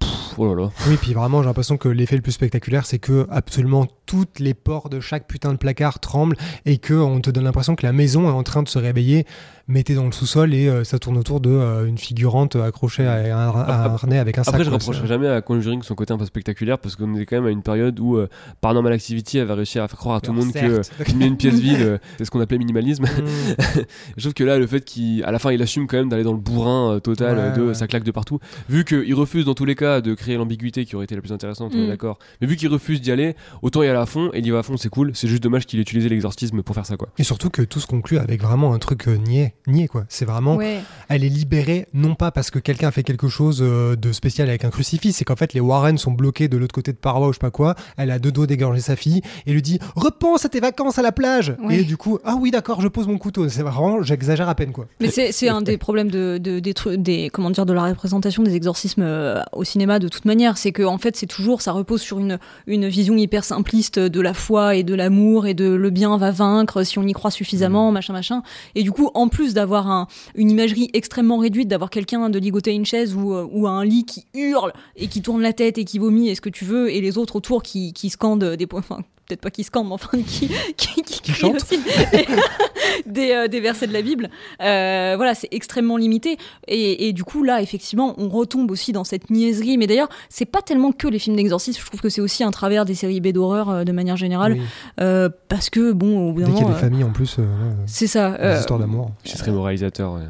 Pff, 0.00 0.34
oh 0.38 0.54
là 0.54 0.62
là. 0.64 0.70
Oui, 0.88 0.96
puis 1.00 1.12
vraiment, 1.14 1.40
j'ai 1.42 1.46
l'impression 1.46 1.76
que 1.76 1.88
l'effet 1.88 2.16
le 2.16 2.22
plus 2.22 2.32
spectaculaire, 2.32 2.84
c'est 2.84 2.98
que 2.98 3.26
absolument 3.30 3.86
toutes 4.06 4.38
les 4.40 4.52
portes 4.54 4.90
de 4.92 5.00
chaque 5.00 5.26
putain 5.26 5.52
de 5.52 5.56
placard 5.56 5.98
tremblent 6.00 6.36
et 6.66 6.78
que 6.78 6.94
on 6.94 7.20
te 7.20 7.30
donne 7.30 7.44
l'impression 7.44 7.74
que 7.76 7.86
la 7.86 7.92
maison 7.92 8.28
est 8.28 8.32
en 8.32 8.42
train 8.42 8.62
de 8.62 8.68
se 8.68 8.78
réveiller 8.78 9.24
mettez 9.66 9.94
dans 9.94 10.04
le 10.06 10.12
sous-sol 10.12 10.52
et 10.54 10.68
euh, 10.68 10.84
ça 10.84 10.98
tourne 10.98 11.16
autour 11.16 11.40
de 11.40 11.48
euh, 11.50 11.86
une 11.86 11.96
figurante 11.98 12.56
accrochée 12.56 13.06
à 13.06 13.14
un, 13.38 13.48
à 13.50 13.86
un 13.88 13.94
harnais 13.94 14.18
avec 14.18 14.36
un 14.38 14.44
sac. 14.44 14.54
Après, 14.54 14.64
je 14.64 14.68
quoi. 14.68 14.78
reprocherai 14.78 15.06
jamais 15.06 15.28
à 15.28 15.40
Conjuring 15.40 15.82
son 15.82 15.94
côté 15.94 16.12
un 16.12 16.18
peu 16.18 16.26
spectaculaire 16.26 16.78
parce 16.78 16.96
qu'on 16.96 17.14
est 17.14 17.24
quand 17.26 17.36
même 17.36 17.46
à 17.46 17.50
une 17.50 17.62
période 17.62 17.98
où 18.00 18.16
euh, 18.16 18.28
Paranormal 18.60 18.92
Activity 18.92 19.38
avait 19.40 19.54
réussi 19.54 19.78
à 19.78 19.88
faire 19.88 19.98
croire 19.98 20.16
à 20.16 20.20
tout 20.20 20.32
le 20.32 20.38
monde 20.38 20.52
que 20.52 20.82
certes. 20.82 20.92
filmer 21.04 21.26
une 21.26 21.36
pièce 21.36 21.54
vide, 21.58 21.80
euh, 21.80 21.98
c'est 22.18 22.24
ce 22.24 22.30
qu'on 22.30 22.40
appelait 22.40 22.58
minimalisme. 22.58 23.04
Mm. 23.04 23.80
je 24.16 24.20
trouve 24.22 24.34
que 24.34 24.44
là, 24.44 24.58
le 24.58 24.66
fait 24.66 24.80
qu'à 24.84 25.30
la 25.30 25.38
fin, 25.38 25.50
il 25.52 25.62
assume 25.62 25.86
quand 25.86 25.96
même 25.96 26.08
d'aller 26.08 26.24
dans 26.24 26.32
le 26.32 26.38
bourrin 26.38 26.94
euh, 26.96 27.00
total, 27.00 27.36
Ouais, 27.36 27.42
euh, 27.42 27.50
de 27.56 27.62
ouais. 27.68 27.74
ça 27.74 27.86
claque 27.86 28.04
de 28.04 28.10
partout. 28.10 28.38
Vu 28.68 28.84
qu'il 28.84 29.14
refuse 29.14 29.44
dans 29.46 29.54
tous 29.54 29.64
les 29.64 29.74
cas 29.74 30.00
de 30.00 30.14
créer 30.14 30.36
l'ambiguïté 30.36 30.84
qui 30.84 30.94
aurait 30.96 31.04
été 31.04 31.14
la 31.14 31.20
plus 31.22 31.32
intéressante, 31.32 31.72
on 31.74 31.78
est 31.78 31.84
Mm. 31.86 31.88
d'accord. 31.88 32.18
Mais 32.40 32.46
vu 32.46 32.56
qu'il 32.56 32.68
refuse 32.68 33.00
d'y 33.00 33.10
aller, 33.12 33.34
autant 33.62 33.82
y 33.82 33.88
aller 33.88 33.98
à 33.98 34.06
fond 34.06 34.30
et 34.34 34.38
il 34.40 34.46
y 34.46 34.50
va 34.50 34.58
à 34.58 34.62
fond, 34.62 34.76
c'est 34.76 34.88
cool. 34.90 35.12
C'est 35.14 35.28
juste 35.28 35.42
dommage 35.42 35.66
qu'il 35.66 35.78
ait 35.78 35.82
utilisé 35.82 36.08
l'exorcisme 36.08 36.62
pour 36.62 36.74
faire 36.74 36.86
ça, 36.86 36.96
quoi. 36.96 37.08
Et 37.18 37.24
surtout 37.24 37.50
que 37.50 37.62
tout 37.62 37.80
se 37.80 37.86
conclut 37.86 38.18
avec 38.18 38.42
vraiment 38.42 38.74
un 38.74 38.78
truc 38.78 39.08
euh, 39.08 39.16
niais, 39.16 39.54
niais 39.66 39.88
quoi. 39.88 40.04
C'est 40.08 40.24
vraiment, 40.24 40.56
Ouais. 40.56 40.80
elle 41.08 41.24
est 41.24 41.28
libérée 41.28 41.86
non 41.94 42.14
pas 42.14 42.30
parce 42.30 42.50
que 42.50 42.58
quelqu'un 42.58 42.88
a 42.88 42.90
fait 42.90 43.02
quelque 43.02 43.28
chose 43.28 43.60
euh, 43.62 43.96
de 43.96 44.12
spécial 44.12 44.48
avec 44.48 44.64
un 44.64 44.70
crucifix, 44.70 45.12
c'est 45.12 45.24
qu'en 45.24 45.36
fait 45.36 45.52
les 45.54 45.60
Warren 45.60 45.96
sont 45.98 46.10
bloqués 46.12 46.48
de 46.48 46.56
l'autre 46.56 46.74
côté 46.74 46.92
de 46.92 46.96
paroi 46.98 47.28
ou 47.28 47.32
je 47.32 47.36
sais 47.36 47.40
pas 47.40 47.50
quoi. 47.50 47.74
Elle 47.96 48.10
a 48.10 48.18
deux 48.18 48.32
doigts 48.32 48.46
d'égorger 48.46 48.80
sa 48.80 48.96
fille 48.96 49.22
et 49.46 49.52
lui 49.52 49.62
dit 49.62 49.78
repense 49.96 50.44
à 50.44 50.48
tes 50.48 50.60
vacances 50.60 50.98
à 50.98 51.02
la 51.02 51.12
plage. 51.12 51.54
Ouais. 51.62 51.80
Et 51.80 51.84
du 51.84 51.96
coup 51.96 52.18
ah 52.24 52.36
oui 52.38 52.50
d'accord 52.50 52.80
je 52.80 52.88
pose 52.88 53.06
mon 53.06 53.18
couteau. 53.18 53.48
C'est 53.48 53.62
vraiment 53.62 54.02
j'exagère 54.02 54.48
à 54.48 54.54
peine 54.54 54.72
quoi. 54.72 54.86
Mais 55.00 55.08
c'est 55.10 55.48
un 55.48 55.62
des 55.62 55.78
problèmes 55.78 56.10
de, 56.10 56.38
de- 56.38 56.60
des, 56.60 56.74
trucs- 56.74 57.00
des 57.00 57.30
comment 57.32 57.50
dire 57.50 57.66
de 57.66 57.72
la 57.72 57.84
représentation 57.84 58.42
des 58.42 58.54
exorcismes 58.54 59.02
euh, 59.02 59.40
au 59.52 59.64
cinéma 59.64 59.98
de 59.98 60.08
toute 60.08 60.24
manière, 60.24 60.58
c'est 60.58 60.72
que 60.72 60.82
en 60.82 60.98
fait 60.98 61.16
c'est 61.16 61.26
toujours 61.26 61.62
ça 61.62 61.72
repose 61.72 62.02
sur 62.02 62.18
une 62.18 62.38
une 62.66 62.88
vision 62.88 63.16
hyper 63.16 63.44
simpliste 63.44 63.98
de 63.98 64.20
la 64.20 64.34
foi 64.34 64.74
et 64.76 64.82
de 64.82 64.94
l'amour 64.94 65.46
et 65.46 65.54
de 65.54 65.68
le 65.72 65.90
bien 65.90 66.16
va 66.18 66.30
vaincre 66.30 66.82
si 66.84 66.98
on 66.98 67.02
y 67.06 67.12
croit 67.12 67.30
suffisamment, 67.30 67.90
machin 67.92 68.12
machin. 68.12 68.42
Et 68.74 68.82
du 68.82 68.90
coup 68.92 69.10
en 69.14 69.28
plus 69.28 69.53
d'avoir 69.54 69.90
un, 69.90 70.06
une 70.34 70.50
imagerie 70.50 70.90
extrêmement 70.92 71.38
réduite, 71.38 71.68
d'avoir 71.68 71.90
quelqu'un 71.90 72.28
de 72.28 72.38
ligoté 72.38 72.70
à 72.70 72.74
une 72.74 72.84
chaise 72.84 73.14
ou 73.14 73.34
euh, 73.34 73.66
un 73.66 73.84
lit 73.84 74.04
qui 74.04 74.26
hurle 74.34 74.72
et 74.96 75.06
qui 75.06 75.22
tourne 75.22 75.40
la 75.40 75.52
tête 75.52 75.78
et 75.78 75.84
qui 75.84 75.98
vomit 75.98 76.28
et 76.28 76.34
ce 76.34 76.40
que 76.40 76.50
tu 76.50 76.64
veux 76.64 76.90
et 76.90 77.00
les 77.00 77.16
autres 77.18 77.36
autour 77.36 77.62
qui 77.62 78.10
scandent 78.10 78.44
des 78.44 78.66
points 78.66 78.82
peut-être 79.26 79.40
pas 79.40 79.50
qui 79.50 79.64
scandent 79.64 79.88
mais 79.88 79.94
enfin 79.94 80.18
qui 80.26 80.50
qui, 80.76 81.02
qui, 81.02 81.20
crient 81.22 81.34
chantent. 81.34 81.56
aussi 81.56 81.78
des, 83.06 83.32
euh, 83.32 83.48
des 83.48 83.60
versets 83.60 83.86
de 83.86 83.92
la 83.92 84.02
Bible. 84.02 84.28
Euh, 84.62 85.14
voilà, 85.16 85.34
c'est 85.34 85.48
extrêmement 85.50 85.96
limité. 85.96 86.36
Et, 86.68 87.08
et 87.08 87.12
du 87.12 87.24
coup, 87.24 87.42
là, 87.42 87.60
effectivement, 87.62 88.14
on 88.18 88.28
retombe 88.28 88.70
aussi 88.70 88.92
dans 88.92 89.04
cette 89.04 89.30
niaiserie. 89.30 89.78
Mais 89.78 89.86
d'ailleurs, 89.86 90.08
c'est 90.28 90.44
pas 90.44 90.62
tellement 90.62 90.92
que 90.92 91.08
les 91.08 91.18
films 91.18 91.36
d'exorcisme. 91.36 91.80
Je 91.80 91.86
trouve 91.86 92.00
que 92.00 92.08
c'est 92.08 92.20
aussi 92.20 92.44
un 92.44 92.50
travers 92.50 92.84
des 92.84 92.94
séries 92.94 93.20
B 93.20 93.28
d'horreur 93.28 93.70
euh, 93.70 93.84
de 93.84 93.92
manière 93.92 94.16
générale. 94.16 94.54
Oui. 94.54 94.62
Euh, 95.00 95.28
parce 95.48 95.70
que, 95.70 95.92
bon, 95.92 96.28
au 96.30 96.32
bout 96.32 96.40
Dès 96.40 96.46
d'un 96.46 96.52
qu'il 96.52 96.58
y 96.58 96.60
a 96.60 96.62
moment. 96.64 96.74
des 96.78 96.84
euh, 96.84 96.88
familles 96.88 97.04
en 97.04 97.12
plus, 97.12 97.36
euh, 97.38 97.44
c'est 97.86 98.06
ça. 98.06 98.30
des 98.32 98.44
euh, 98.44 98.58
histoires 98.58 98.78
d'amour. 98.78 99.10
Ce 99.24 99.36
serait 99.38 99.50
moralisateur, 99.52 100.12
ouais. 100.14 100.20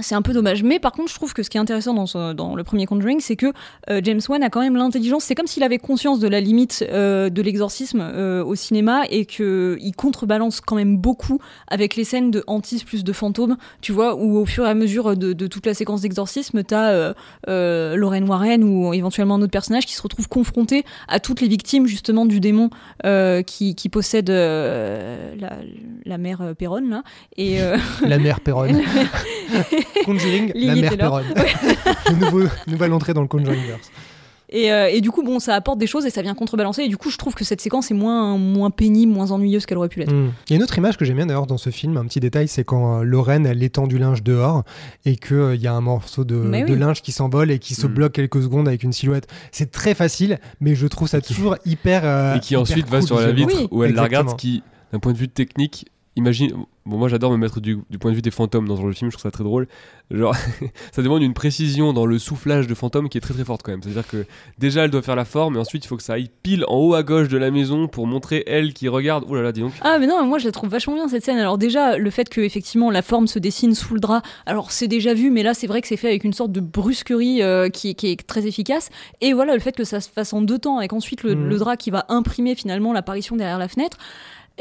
C'est 0.00 0.14
un 0.14 0.22
peu 0.22 0.32
dommage. 0.32 0.62
Mais 0.62 0.78
par 0.78 0.92
contre, 0.92 1.10
je 1.10 1.14
trouve 1.16 1.34
que 1.34 1.42
ce 1.42 1.50
qui 1.50 1.56
est 1.58 1.60
intéressant 1.60 1.92
dans, 1.94 2.06
ce- 2.06 2.32
dans 2.32 2.54
le 2.54 2.64
premier 2.64 2.86
Conjuring, 2.86 3.20
c'est 3.20 3.36
que 3.36 3.52
euh, 3.90 4.00
James 4.02 4.20
Wan 4.28 4.42
a 4.42 4.48
quand 4.50 4.60
même 4.60 4.76
l'intelligence. 4.76 5.24
C'est 5.24 5.34
comme 5.34 5.46
s'il 5.46 5.62
avait 5.62 5.78
conscience 5.78 6.18
de 6.18 6.28
la 6.28 6.40
limite 6.40 6.84
euh, 6.90 7.28
de 7.30 7.42
l'exorcisme 7.42 8.00
euh, 8.00 8.42
au 8.44 8.54
cinéma 8.54 9.02
et 9.10 9.26
que 9.26 9.76
il 9.80 9.92
contrebalance 9.94 10.60
quand 10.60 10.76
même 10.76 10.96
beaucoup 10.96 11.38
avec 11.68 11.96
les 11.96 12.04
scènes 12.04 12.30
de 12.30 12.42
hantis 12.46 12.82
plus 12.84 13.04
de 13.04 13.12
fantômes. 13.12 13.56
Tu 13.80 13.92
vois, 13.92 14.14
où 14.16 14.38
au 14.38 14.46
fur 14.46 14.66
et 14.66 14.70
à 14.70 14.74
mesure 14.74 15.16
de, 15.16 15.32
de 15.32 15.46
toute 15.46 15.66
la 15.66 15.74
séquence 15.74 16.00
d'exorcisme, 16.00 16.62
t'as 16.64 17.12
Lorraine 17.46 18.28
Warren 18.28 18.64
ou 18.64 18.94
éventuellement 18.94 19.34
un 19.34 19.42
autre 19.42 19.50
personnage 19.52 19.86
qui 19.86 19.94
se 19.94 20.02
retrouve 20.02 20.28
confronté 20.28 20.84
à 21.08 21.20
toutes 21.20 21.40
les 21.40 21.48
victimes 21.48 21.86
justement 21.86 22.24
du 22.26 22.40
démon 22.40 22.70
qui, 23.46 23.74
qui 23.74 23.88
possède 23.88 24.30
la, 24.30 25.56
la 26.04 26.18
mère 26.18 26.54
Perronne 26.56 26.88
là. 26.88 27.02
Et 27.36 27.58
La 28.06 28.18
mère 28.18 28.40
Perron. 28.40 28.62
Conjuring, 30.04 30.52
la 30.54 30.74
mère. 30.74 30.96
Perron. 30.96 31.20
Nouveau, 32.20 32.42
nouvelle 32.66 32.92
entrée 32.92 33.14
dans 33.14 33.22
le 33.22 33.28
Conjuringverse. 33.28 33.90
Et, 34.54 34.70
euh, 34.70 34.90
et 34.92 35.00
du 35.00 35.10
coup, 35.10 35.22
bon, 35.22 35.38
ça 35.40 35.54
apporte 35.54 35.78
des 35.78 35.86
choses 35.86 36.04
et 36.04 36.10
ça 36.10 36.20
vient 36.20 36.34
contrebalancer. 36.34 36.82
Et 36.82 36.88
du 36.88 36.98
coup, 36.98 37.08
je 37.08 37.16
trouve 37.16 37.32
que 37.34 37.42
cette 37.42 37.62
séquence 37.62 37.90
est 37.90 37.94
moins, 37.94 38.36
moins 38.36 38.68
pénible, 38.68 39.10
moins 39.10 39.30
ennuyeuse 39.30 39.64
qu'elle 39.64 39.78
aurait 39.78 39.88
pu 39.88 40.00
l'être. 40.00 40.12
Mm. 40.12 40.30
Il 40.46 40.50
y 40.50 40.52
a 40.52 40.56
une 40.56 40.62
autre 40.62 40.76
image 40.76 40.98
que 40.98 41.06
j'aime 41.06 41.16
bien 41.16 41.24
d'ailleurs 41.24 41.46
dans 41.46 41.56
ce 41.56 41.70
film, 41.70 41.96
un 41.96 42.04
petit 42.04 42.20
détail, 42.20 42.48
c'est 42.48 42.62
quand 42.62 42.98
euh, 42.98 43.02
Lorraine 43.02 43.46
elle 43.46 43.62
étend 43.62 43.86
du 43.86 43.96
linge 43.96 44.22
dehors 44.22 44.62
et 45.06 45.16
qu'il 45.16 45.52
il 45.54 45.60
y 45.62 45.66
a 45.66 45.72
un 45.72 45.80
morceau 45.80 46.24
de, 46.24 46.36
linge 46.74 47.00
qui 47.00 47.12
s'envole 47.12 47.50
et 47.50 47.58
qui 47.58 47.74
se 47.74 47.86
Mm. 47.86 47.94
bloque 47.94 48.12
quelques 48.12 48.42
secondes 48.42 48.68
avec 48.68 48.82
une 48.82 48.92
silhouette. 48.92 49.26
C'est 49.52 49.70
très 49.70 49.94
facile, 49.94 50.38
mais 50.60 50.74
je 50.74 50.86
trouve 50.86 51.08
ça 51.08 51.22
toujours 51.22 51.56
hyper. 51.64 52.02
euh, 52.04 52.34
et 52.36 52.40
qui 52.40 52.52
hyper 52.52 52.60
ensuite 52.60 52.88
va 52.90 53.00
sur 53.00 53.18
la 53.20 53.32
vitre 53.32 53.54
Oui. 53.58 53.68
où 53.70 53.84
elle 53.84 53.94
la 53.94 54.02
regarde, 54.02 54.28
ce 54.28 54.34
qui, 54.34 54.62
d'un 54.92 54.98
point 54.98 55.14
de 55.14 55.18
vue 55.18 55.28
technique, 55.28 55.86
imagine. 56.16 56.52
Bon, 56.84 56.96
moi 56.96 57.08
j'adore 57.08 57.30
me 57.30 57.36
mettre 57.36 57.60
du, 57.60 57.78
du 57.90 57.98
point 57.98 58.10
de 58.10 58.16
vue 58.16 58.22
des 58.22 58.32
fantômes 58.32 58.66
dans 58.66 58.74
ce 58.74 58.80
genre 58.80 58.90
de 58.90 58.94
film, 58.94 59.08
je 59.08 59.16
trouve 59.16 59.22
ça 59.22 59.30
très 59.30 59.44
drôle. 59.44 59.68
Genre, 60.10 60.34
ça 60.92 61.00
demande 61.00 61.22
une 61.22 61.32
précision 61.32 61.92
dans 61.92 62.06
le 62.06 62.18
soufflage 62.18 62.66
de 62.66 62.74
fantômes 62.74 63.08
qui 63.08 63.18
est 63.18 63.20
très 63.20 63.34
très 63.34 63.44
forte 63.44 63.62
quand 63.62 63.70
même. 63.70 63.82
C'est-à-dire 63.82 64.06
que 64.08 64.26
déjà 64.58 64.84
elle 64.84 64.90
doit 64.90 65.02
faire 65.02 65.14
la 65.14 65.24
forme, 65.24 65.56
et 65.56 65.58
ensuite 65.60 65.84
il 65.84 65.88
faut 65.88 65.96
que 65.96 66.02
ça 66.02 66.14
aille 66.14 66.28
pile 66.42 66.64
en 66.66 66.76
haut 66.76 66.94
à 66.94 67.04
gauche 67.04 67.28
de 67.28 67.38
la 67.38 67.52
maison 67.52 67.86
pour 67.86 68.08
montrer 68.08 68.42
elle 68.48 68.72
qui 68.72 68.88
regarde. 68.88 69.24
Oh 69.28 69.34
là 69.36 69.42
là, 69.42 69.52
dis 69.52 69.60
donc. 69.60 69.72
Ah 69.80 69.98
mais 70.00 70.08
non, 70.08 70.24
moi 70.26 70.38
je 70.38 70.46
la 70.46 70.52
trouve 70.52 70.70
vachement 70.70 70.94
bien 70.94 71.06
cette 71.06 71.24
scène. 71.24 71.38
Alors 71.38 71.56
déjà 71.56 71.96
le 71.96 72.10
fait 72.10 72.28
que 72.28 72.40
effectivement 72.40 72.90
la 72.90 73.02
forme 73.02 73.28
se 73.28 73.38
dessine 73.38 73.76
sous 73.76 73.94
le 73.94 74.00
drap, 74.00 74.22
alors 74.44 74.72
c'est 74.72 74.88
déjà 74.88 75.14
vu, 75.14 75.30
mais 75.30 75.44
là 75.44 75.54
c'est 75.54 75.68
vrai 75.68 75.82
que 75.82 75.88
c'est 75.88 75.96
fait 75.96 76.08
avec 76.08 76.24
une 76.24 76.32
sorte 76.32 76.50
de 76.50 76.60
brusquerie 76.60 77.42
euh, 77.42 77.68
qui, 77.68 77.94
qui 77.94 78.08
est 78.08 78.26
très 78.26 78.46
efficace. 78.46 78.90
Et 79.20 79.34
voilà 79.34 79.54
le 79.54 79.60
fait 79.60 79.76
que 79.76 79.84
ça 79.84 80.00
se 80.00 80.08
fasse 80.10 80.32
en 80.32 80.42
deux 80.42 80.58
temps, 80.58 80.78
avec 80.78 80.92
ensuite 80.92 81.22
le, 81.22 81.34
le 81.34 81.58
drap 81.58 81.76
qui 81.76 81.90
va 81.90 82.06
imprimer 82.08 82.56
finalement 82.56 82.92
l'apparition 82.92 83.36
derrière 83.36 83.58
la 83.58 83.68
fenêtre. 83.68 83.98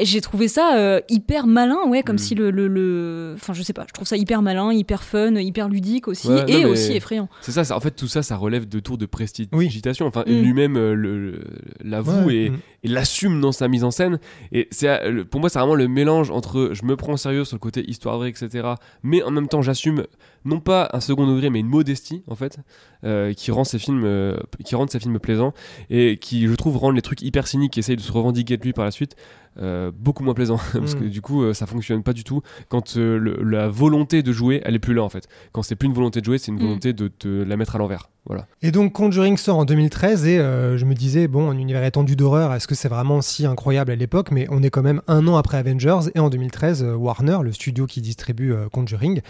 Et 0.02 0.06
j'ai 0.06 0.20
trouvé 0.20 0.48
ça 0.48 0.78
euh, 0.78 1.00
hyper 1.10 1.46
malin, 1.46 1.78
ouais, 1.88 2.02
comme 2.02 2.16
Mhm. 2.16 2.20
si 2.20 2.34
le, 2.34 2.50
le, 2.50 2.68
le- 2.68 3.34
enfin 3.36 3.54
je 3.54 3.62
sais 3.62 3.72
pas, 3.72 3.86
je 3.88 3.94
trouve 3.94 4.08
ça 4.08 4.18
hyper 4.18 4.42
malin, 4.42 4.74
hyper 4.74 5.04
fun, 5.04 5.36
hyper 5.36 5.70
ludique 5.70 6.08
aussi, 6.08 6.28
Ouais, 6.28 6.44
et 6.50 6.66
aussi 6.66 6.94
effrayant. 6.94 7.30
C'est 7.42 7.52
ça, 7.52 7.64
ça- 7.64 7.78
en 7.78 7.80
fait 7.80 7.92
tout 7.92 8.08
ça, 8.08 8.24
ça 8.24 8.36
relève 8.36 8.68
de 8.68 8.80
tours 8.80 8.98
de 8.98 9.06
prestidigitation. 9.06 10.08
Enfin, 10.08 10.24
Mm. 10.26 10.32
lui-même 10.42 10.76
euh, 10.76 10.94
le- 10.96 11.44
l'avoue 11.84 12.26
Ouais, 12.26 12.36
et, 12.36 12.50
mm. 12.50 12.60
et 12.84 12.88
l'assume 12.88 13.42
dans 13.42 13.52
sa 13.52 13.68
mise 13.68 13.84
en 13.84 13.92
scène. 13.92 14.20
Et 14.52 14.68
c'est 14.72 14.90
euh, 14.90 15.24
pour 15.24 15.40
moi, 15.40 15.50
c'est 15.50 15.60
vraiment 15.60 15.76
le 15.76 15.88
mélange 15.88 16.32
entre 16.32 16.72
je 16.74 16.84
me 16.84 16.96
prends 16.96 17.14
au 17.14 17.18
sérieux 17.18 17.46
sur 17.46 17.56
le 17.56 17.60
côté 17.60 17.88
histoire 17.88 18.18
vraie, 18.18 18.30
etc. 18.30 18.70
Mais 19.04 19.22
en 19.22 19.30
même 19.32 19.48
temps, 19.48 19.62
j'assume 19.62 20.06
non 20.46 20.60
pas 20.60 20.90
un 20.94 21.00
second 21.00 21.28
degré, 21.28 21.52
mais 21.52 21.60
une 21.60 21.68
modestie 21.68 22.24
en 22.28 22.34
fait, 22.36 22.58
euh, 23.04 23.34
qui 23.34 23.52
rend 23.52 23.64
ces 23.64 23.78
films, 23.78 24.02
euh, 24.06 24.36
qui 24.66 24.74
rendent 24.74 24.90
ces 24.90 25.00
films 25.00 25.20
plaisants 25.20 25.54
et 25.92 26.18
qui, 26.18 26.48
je 26.48 26.56
trouve, 26.56 26.78
rendent 26.78 26.96
les 26.96 27.04
trucs 27.04 27.22
hyper 27.22 27.46
cyniques 27.46 27.74
qui 27.74 27.80
essayent 27.80 27.96
de 27.98 28.02
se 28.02 28.12
revendiquer 28.12 28.58
de 28.58 28.64
lui 28.64 28.74
par 28.74 28.84
la 28.86 28.90
suite. 28.92 29.16
Euh, 29.60 29.92
beaucoup 29.94 30.24
moins 30.24 30.34
plaisant. 30.34 30.58
Parce 30.74 30.96
Mm. 30.96 31.00
que 31.00 31.04
du 31.06 31.22
coup 31.22 31.44
euh, 31.44 31.54
ça 31.54 31.66
fonctionne 31.66 32.04
pas 32.04 32.14
du 32.14 32.24
tout. 32.24 32.42
Quand 32.70 32.96
euh, 32.98 33.18
le- 33.18 33.42
la 33.44 33.68
volonté 33.68 34.24
de 34.24 34.32
jouer 34.32 34.62
elle 34.64 34.76
est 34.76 34.80
plus 34.80 34.94
là 34.94 35.04
en 35.04 35.10
fait. 35.10 35.28
Quand 35.52 35.62
c'est 35.64 35.76
plus 35.76 35.88
une 35.88 35.94
volonté 35.94 36.20
de 36.22 36.26
jouer 36.26 36.38
c'est 36.38 36.52
une 36.52 36.58
Mm. 36.58 36.62
volonté 36.62 36.94
de 36.94 37.08
te 37.08 37.28
la 37.28 37.58
mettre 37.58 37.76
à 37.76 37.80
l'envers. 37.80 38.10
Voilà. 38.28 38.46
Et 38.62 38.70
donc 38.72 38.94
Conjuring 38.94 39.36
sort 39.36 39.58
en 39.58 39.66
2013 39.66 40.28
et 40.28 40.38
euh, 40.38 40.78
je 40.78 40.86
me 40.86 40.94
disais, 40.94 41.28
bon, 41.28 41.50
un 41.50 41.58
univers 41.58 41.84
étendu 41.84 42.16
d'horreur, 42.16 42.54
est-ce 42.54 42.68
que 42.68 42.76
c'est 42.76 42.88
vraiment 42.88 43.20
si 43.22 43.48
incroyable 43.48 43.92
à 43.92 43.96
l'époque? 43.96 44.30
Mais 44.30 44.46
on 44.52 44.62
est 44.62 44.70
quand 44.70 44.84
même 44.84 45.02
un 45.08 45.28
an 45.28 45.38
après 45.38 45.58
Avengers 45.58 46.02
et 46.14 46.20
en 46.20 46.30
2013, 46.30 46.84
euh, 46.84 46.94
Warner, 46.94 47.40
le 47.44 47.52
studio 47.52 47.88
qui 47.88 48.00
distribue 48.00 48.54
euh, 48.54 48.70
Conjuring, 48.70 49.22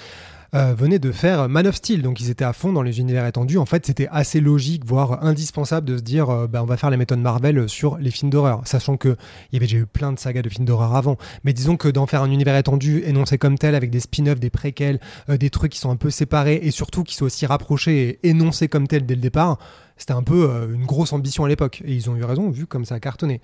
euh, 0.54 0.74
venait 0.74 1.00
de 1.00 1.12
faire 1.12 1.48
Man 1.48 1.66
of 1.66 1.76
Steel, 1.76 2.02
donc 2.02 2.20
ils 2.20 2.30
étaient 2.30 2.44
à 2.44 2.54
fond 2.54 2.74
dans 2.74 2.82
les 2.82 3.00
univers 3.00 3.26
étendus. 3.26 3.58
En 3.58 3.66
fait, 3.66 3.86
c'était 3.86 4.08
assez 4.12 4.42
logique, 4.42 4.86
voire 4.86 5.24
indispensable 5.24 5.88
de 5.88 5.98
se 5.98 6.02
dire, 6.02 6.30
euh, 6.30 6.48
bah, 6.48 6.62
on 6.62 6.66
va 6.66 6.78
faire 6.78 6.90
les 6.90 6.98
méthodes 6.98 7.20
Marvel 7.20 7.70
sur 7.70 7.98
les 7.98 8.12
films 8.12 8.30
d'horreur, 8.30 8.62
sachant 8.66 8.98
que 8.98 9.16
il 9.52 9.56
y 9.56 9.58
avait 9.58 9.66
déjà 9.66 9.78
eu 9.78 9.86
plein 9.86 10.12
de 10.12 10.20
sagas 10.20 10.42
de 10.42 10.50
films 10.50 10.66
d'horreur 10.66 10.96
avant. 10.96 11.18
Mais 11.44 11.54
disons 11.54 11.78
que 11.78 11.88
d'en 11.88 12.06
faire 12.06 12.22
un 12.22 12.32
univers 12.32 12.58
étendu, 12.58 13.02
énoncé 13.06 13.38
comme 13.38 13.58
tel, 13.58 13.76
avec 13.76 13.90
des 13.92 14.02
spin-offs, 14.02 14.40
des 14.40 14.50
préquels, 14.50 15.00
euh, 15.30 15.38
des 15.38 15.50
trucs 15.50 15.72
qui 15.72 15.80
sont 15.80 15.92
un 15.92 15.96
peu 15.96 16.10
séparés 16.10 16.60
et 16.64 16.72
surtout 16.72 17.04
qui 17.04 17.16
sont 17.16 17.26
aussi 17.26 17.46
rapprochés 17.46 18.20
et 18.24 18.30
énoncés 18.30 18.68
comme 18.68 18.88
tel 18.88 19.06
dès 19.06 19.16
le 19.16 19.22
départ, 19.22 19.58
c'était 19.96 20.14
un 20.14 20.24
peu 20.24 20.50
euh, 20.50 20.74
une 20.74 20.86
grosse 20.86 21.14
ambition 21.14 21.46
à 21.46 21.48
l'époque. 21.48 21.82
Et 21.86 21.94
ils 21.94 22.10
ont 22.10 22.16
eu 22.18 22.24
raison, 22.24 22.50
vu 22.50 22.66
comme 22.66 22.84
ça 22.84 22.96
a 22.96 23.00
cartonné. 23.00 23.40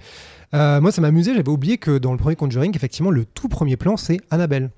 Moi, 0.53 0.91
ça 0.91 1.01
m'amusait, 1.01 1.33
j'avais 1.35 1.49
oublié 1.49 1.77
que 1.77 1.97
dans 1.97 2.11
le 2.11 2.17
premier 2.17 2.35
Conjuring, 2.35 2.75
effectivement, 2.75 3.11
le 3.11 3.25
tout 3.25 3.47
premier 3.47 3.77
plan, 3.77 3.95
c'est 3.95 4.19
Annabelle. 4.29 4.71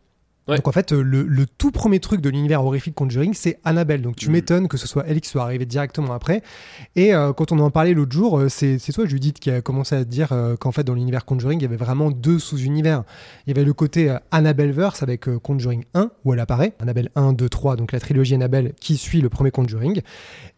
Ouais. 0.50 0.56
Donc 0.58 0.68
en 0.68 0.72
fait, 0.72 0.92
euh, 0.92 1.02
le, 1.02 1.24
le 1.24 1.46
tout 1.46 1.72
premier 1.72 2.00
truc 2.00 2.22
de 2.22 2.30
l'univers 2.30 2.64
horrifique 2.66 2.96
Conjuring, 2.96 3.34
c'est 3.34 3.60
Annabelle. 3.64 4.02
Donc 4.02 4.16
tu 4.16 4.28
Mhm. 4.28 4.32
m'étonnes 4.34 4.68
que 4.68 4.78
ce 4.78 4.88
soit 4.88 5.04
elle 5.08 5.22
qui 5.22 5.30
soit 5.30 5.44
arrivée 5.44 5.66
directement 5.66 6.14
après. 6.14 6.42
Et 6.96 7.14
euh, 7.14 7.32
quand 7.34 7.52
on 7.52 7.60
en 7.60 7.70
parlait 7.72 7.94
l'autre 7.94 8.12
jour, 8.12 8.40
euh, 8.40 8.50
c'est 8.50 8.80
toi, 8.94 9.06
Judith, 9.06 9.40
qui 9.40 9.52
a 9.52 9.62
commencé 9.62 9.96
à 9.96 10.04
dire 10.04 10.34
euh, 10.34 10.56
qu'en 10.56 10.72
fait, 10.72 10.84
dans 10.84 10.94
l'univers 10.96 11.26
Conjuring, 11.26 11.60
il 11.60 11.64
y 11.64 11.66
avait 11.66 11.76
vraiment 11.78 12.10
deux 12.12 12.40
sous-univers. 12.40 13.04
Il 13.46 13.56
y 13.56 13.58
avait 13.58 13.66
le 13.66 13.74
côté 13.74 14.10
euh, 14.10 14.18
Annabelleverse 14.32 15.04
avec 15.04 15.30
Conjuring 15.40 15.84
1, 15.94 16.10
où 16.26 16.34
elle 16.34 16.40
apparaît, 16.40 16.74
Annabelle 16.80 17.10
1, 17.16 17.34
2, 17.34 17.48
3, 17.50 17.76
donc 17.76 17.92
la 17.92 18.00
trilogie 18.00 18.34
Annabelle 18.36 18.74
qui 18.80 18.98
suit 18.98 19.22
le 19.22 19.30
premier 19.30 19.52
Conjuring. 19.52 20.02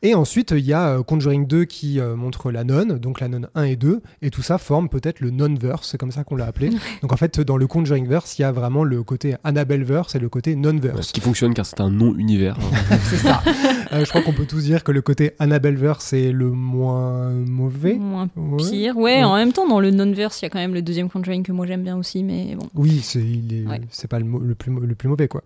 Et 0.04 0.16
ensuite, 0.16 0.50
il 0.58 0.66
y 0.66 0.74
a 0.74 0.96
euh, 0.98 1.04
Conjuring 1.04 1.46
2 1.46 1.66
qui 1.66 2.00
euh, 2.00 2.16
montre 2.16 2.50
la 2.50 2.64
nonne, 2.64 2.98
donc 2.98 3.20
la 3.20 3.28
nonne 3.28 3.48
1 3.54 3.64
et 3.66 3.76
2, 3.76 4.02
et 4.24 4.32
tout 4.32 4.42
ça 4.42 4.58
forme 4.58 4.90
peut-être 4.90 5.20
le 5.20 5.30
non-verse, 5.30 5.88
c'est 5.92 6.00
comme 6.00 6.12
ça 6.12 6.24
qu'on 6.24 6.36
l'a 6.36 6.46
appelé. 6.48 6.72
donc 7.04 7.14
en 7.14 7.18
fait, 7.18 7.40
dans 7.40 7.56
le 7.56 7.68
Conjuring-verse, 7.68 8.40
il 8.40 8.42
y 8.42 8.46
a 8.46 8.52
vraiment 8.52 8.84
le 8.84 9.04
côté 9.04 9.36
Annabelle-verse 9.44 10.16
et 10.16 10.20
le 10.20 10.28
côté 10.28 10.56
non-verse. 10.56 11.08
ce 11.10 11.14
qui 11.14 11.22
fonctionne 11.22 11.54
car 11.54 11.68
c'est 11.68 11.82
un 11.82 11.92
non 11.92 12.16
univers 12.16 12.58
c'est 13.04 13.18
ça. 13.18 13.44
Euh, 13.94 14.04
je 14.04 14.10
crois 14.10 14.24
qu'on 14.24 14.34
peut 14.34 14.46
tous 14.48 14.64
dire 14.64 14.84
que 14.84 14.92
le 14.92 15.02
côté 15.04 15.34
Annabelle-verse 15.38 16.04
c'est 16.06 16.32
le 16.32 16.50
moins 16.50 17.30
mauvais. 17.30 17.94
Moins 17.94 18.28
Ouais. 18.36 18.58
pire. 18.58 18.98
Ouais, 18.98 19.18
Ouais. 19.18 19.24
en 19.24 19.36
même 19.36 19.52
temps, 19.54 19.68
dans 19.68 19.80
le 19.80 19.92
non-verse, 19.92 20.42
il 20.42 20.46
y 20.46 20.48
a 20.48 20.50
quand 20.50 20.58
même 20.60 20.74
le 20.74 20.82
deuxième 20.82 21.10
Conjuring 21.10 21.44
que 21.44 21.52
moi 21.52 21.68
j'aime 21.68 21.84
bien 21.84 21.96
aussi, 21.98 22.24
mais 22.24 22.56
bon. 22.56 22.68
Oui, 22.74 23.02
c'est 23.04 23.20
il 23.20 23.54
est- 23.54 23.68
Ouais. 23.68 23.82
c'est 23.92 24.08
pas 24.10 24.18
le, 24.20 24.56
plus, 24.56 24.72
le 24.74 24.96
plus 24.96 25.10
mauvais 25.10 25.28
quoi. 25.28 25.44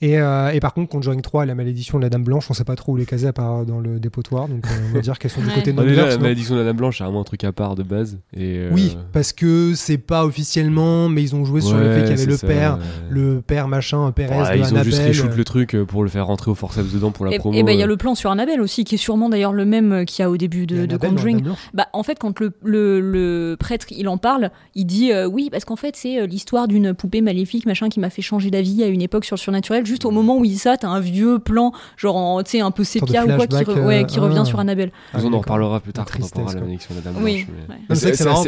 Et, 0.00 0.18
euh, 0.18 0.48
et 0.50 0.60
par 0.60 0.72
contre, 0.72 0.88
Conjuring 0.90 1.20
3, 1.20 1.44
la 1.44 1.54
malédiction 1.54 1.98
de 1.98 2.04
la 2.04 2.08
Dame 2.08 2.24
Blanche, 2.24 2.50
on 2.50 2.54
sait 2.54 2.64
pas 2.64 2.76
trop 2.76 2.92
où 2.92 2.96
les 2.96 3.04
caser 3.04 3.26
à 3.26 3.32
part 3.34 3.66
dans 3.66 3.80
le 3.80 3.97
dépotoir, 3.98 4.48
donc 4.48 4.64
euh, 4.66 4.68
on 4.90 4.94
va 4.94 5.00
dire 5.00 5.18
qu'elles 5.18 5.30
sont 5.30 5.40
du 5.40 5.48
côté 5.48 5.74
Ah, 5.76 5.82
déjà, 5.82 6.06
la 6.06 6.18
malédiction 6.18 6.54
de 6.54 6.60
la 6.60 6.66
Dame 6.66 6.76
Blanche, 6.76 6.98
c'est 6.98 7.04
vraiment 7.04 7.20
un 7.20 7.24
truc 7.24 7.44
à 7.44 7.52
part 7.52 7.74
de 7.74 7.82
base. 7.82 8.18
Et, 8.36 8.58
euh, 8.58 8.70
Oui, 8.72 8.96
parce 9.12 9.32
que 9.32 9.72
c'est 9.74 9.98
pas 9.98 10.24
officiellement, 10.24 11.08
mais 11.08 11.22
ils 11.22 11.34
ont 11.34 11.44
joué 11.44 11.60
sur 11.60 11.76
le 11.76 11.92
fait 11.92 12.00
qu'il 12.02 12.10
y 12.10 12.12
avait 12.14 12.26
le 12.26 12.36
ça, 12.36 12.46
père, 12.46 12.74
ouais. 12.78 12.84
le 13.10 13.40
père 13.46 13.68
machin, 13.68 14.10
Pérez 14.12 14.34
Ouais, 14.40 14.58
de 14.58 14.62
ils 14.64 14.74
ont 14.74 14.82
juste 14.82 15.02
reshoot 15.06 15.36
le 15.36 15.44
truc 15.44 15.74
euh, 15.74 15.84
pour 15.84 16.02
le 16.02 16.08
faire 16.08 16.26
rentrer 16.26 16.50
au 16.50 16.54
forceps 16.54 16.92
dedans 16.92 17.10
pour 17.10 17.26
la 17.26 17.34
Et 17.34 17.38
promo. 17.38 17.56
et 17.56 17.62
ben 17.62 17.72
il 17.72 17.78
y 17.78 17.82
a 17.82 17.84
euh. 17.84 17.88
le 17.88 17.96
plan 17.96 18.14
sur 18.14 18.30
Annabelle 18.30 18.60
aussi, 18.60 18.84
qui 18.84 18.94
est 18.94 18.98
sûrement 18.98 19.28
d'ailleurs 19.28 19.52
le 19.52 19.64
même 19.64 19.92
euh, 19.92 20.04
qu'il 20.04 20.22
y 20.22 20.26
a 20.26 20.30
au 20.30 20.36
début 20.36 20.66
de, 20.66 20.82
a 20.84 20.86
de 20.86 20.96
Conjuring. 20.96 21.42
Bah, 21.74 21.86
en 21.92 22.02
fait, 22.02 22.18
quand 22.18 22.38
le, 22.40 22.52
le, 22.62 23.00
le 23.00 23.56
prêtre 23.58 23.86
il 23.90 24.08
en 24.08 24.18
parle, 24.18 24.50
il 24.74 24.84
dit 24.86 25.12
euh, 25.12 25.26
oui, 25.26 25.48
parce 25.50 25.64
qu'en 25.64 25.76
fait, 25.76 25.96
c'est 25.96 26.20
euh, 26.20 26.26
l'histoire 26.26 26.68
d'une 26.68 26.94
poupée 26.94 27.20
maléfique, 27.20 27.66
machin, 27.66 27.88
qui 27.88 28.00
m'a 28.00 28.10
fait 28.10 28.22
changer 28.22 28.50
d'avis 28.50 28.82
à 28.82 28.86
une 28.86 29.02
époque 29.02 29.24
sur 29.24 29.34
le 29.36 29.40
surnaturel. 29.40 29.84
Juste 29.86 30.04
au 30.04 30.10
moment 30.10 30.36
où 30.38 30.44
il 30.44 30.50
dit 30.50 30.58
ça, 30.58 30.76
t'as 30.76 30.88
un 30.88 31.00
vieux 31.00 31.38
plan, 31.38 31.72
genre, 31.96 32.16
en, 32.16 32.42
tu 32.42 32.52
sais, 32.52 32.60
un 32.60 32.70
peu 32.70 32.82
de 32.82 32.88
sépia 32.88 33.24
ou 33.24 33.28
quoi, 33.36 33.46
qui, 33.46 33.56
re- 33.56 33.84
ouais, 33.86 33.87
euh, 33.96 34.04
qui 34.04 34.20
revient 34.20 34.38
ah. 34.42 34.44
sur 34.44 34.60
Annabelle. 34.60 34.90
Ah, 35.12 35.18
on 35.24 35.32
en 35.32 35.38
reparlera 35.38 35.80
plus 35.80 35.92
tard 35.92 36.04
quand 36.06 36.18
on 36.22 36.28
parlera 36.28 36.28
de 36.28 36.30
tristesse, 36.30 36.54
la 36.54 36.60
quoi. 36.60 36.60
malédiction 36.60 36.94
de 36.94 36.98
la 37.00 37.04
Dame 37.12 37.22
Oui, 37.24 37.44
Blanche. 37.44 37.56
mais- 37.68 37.74
ouais. 37.74 37.80
mais 37.88 37.94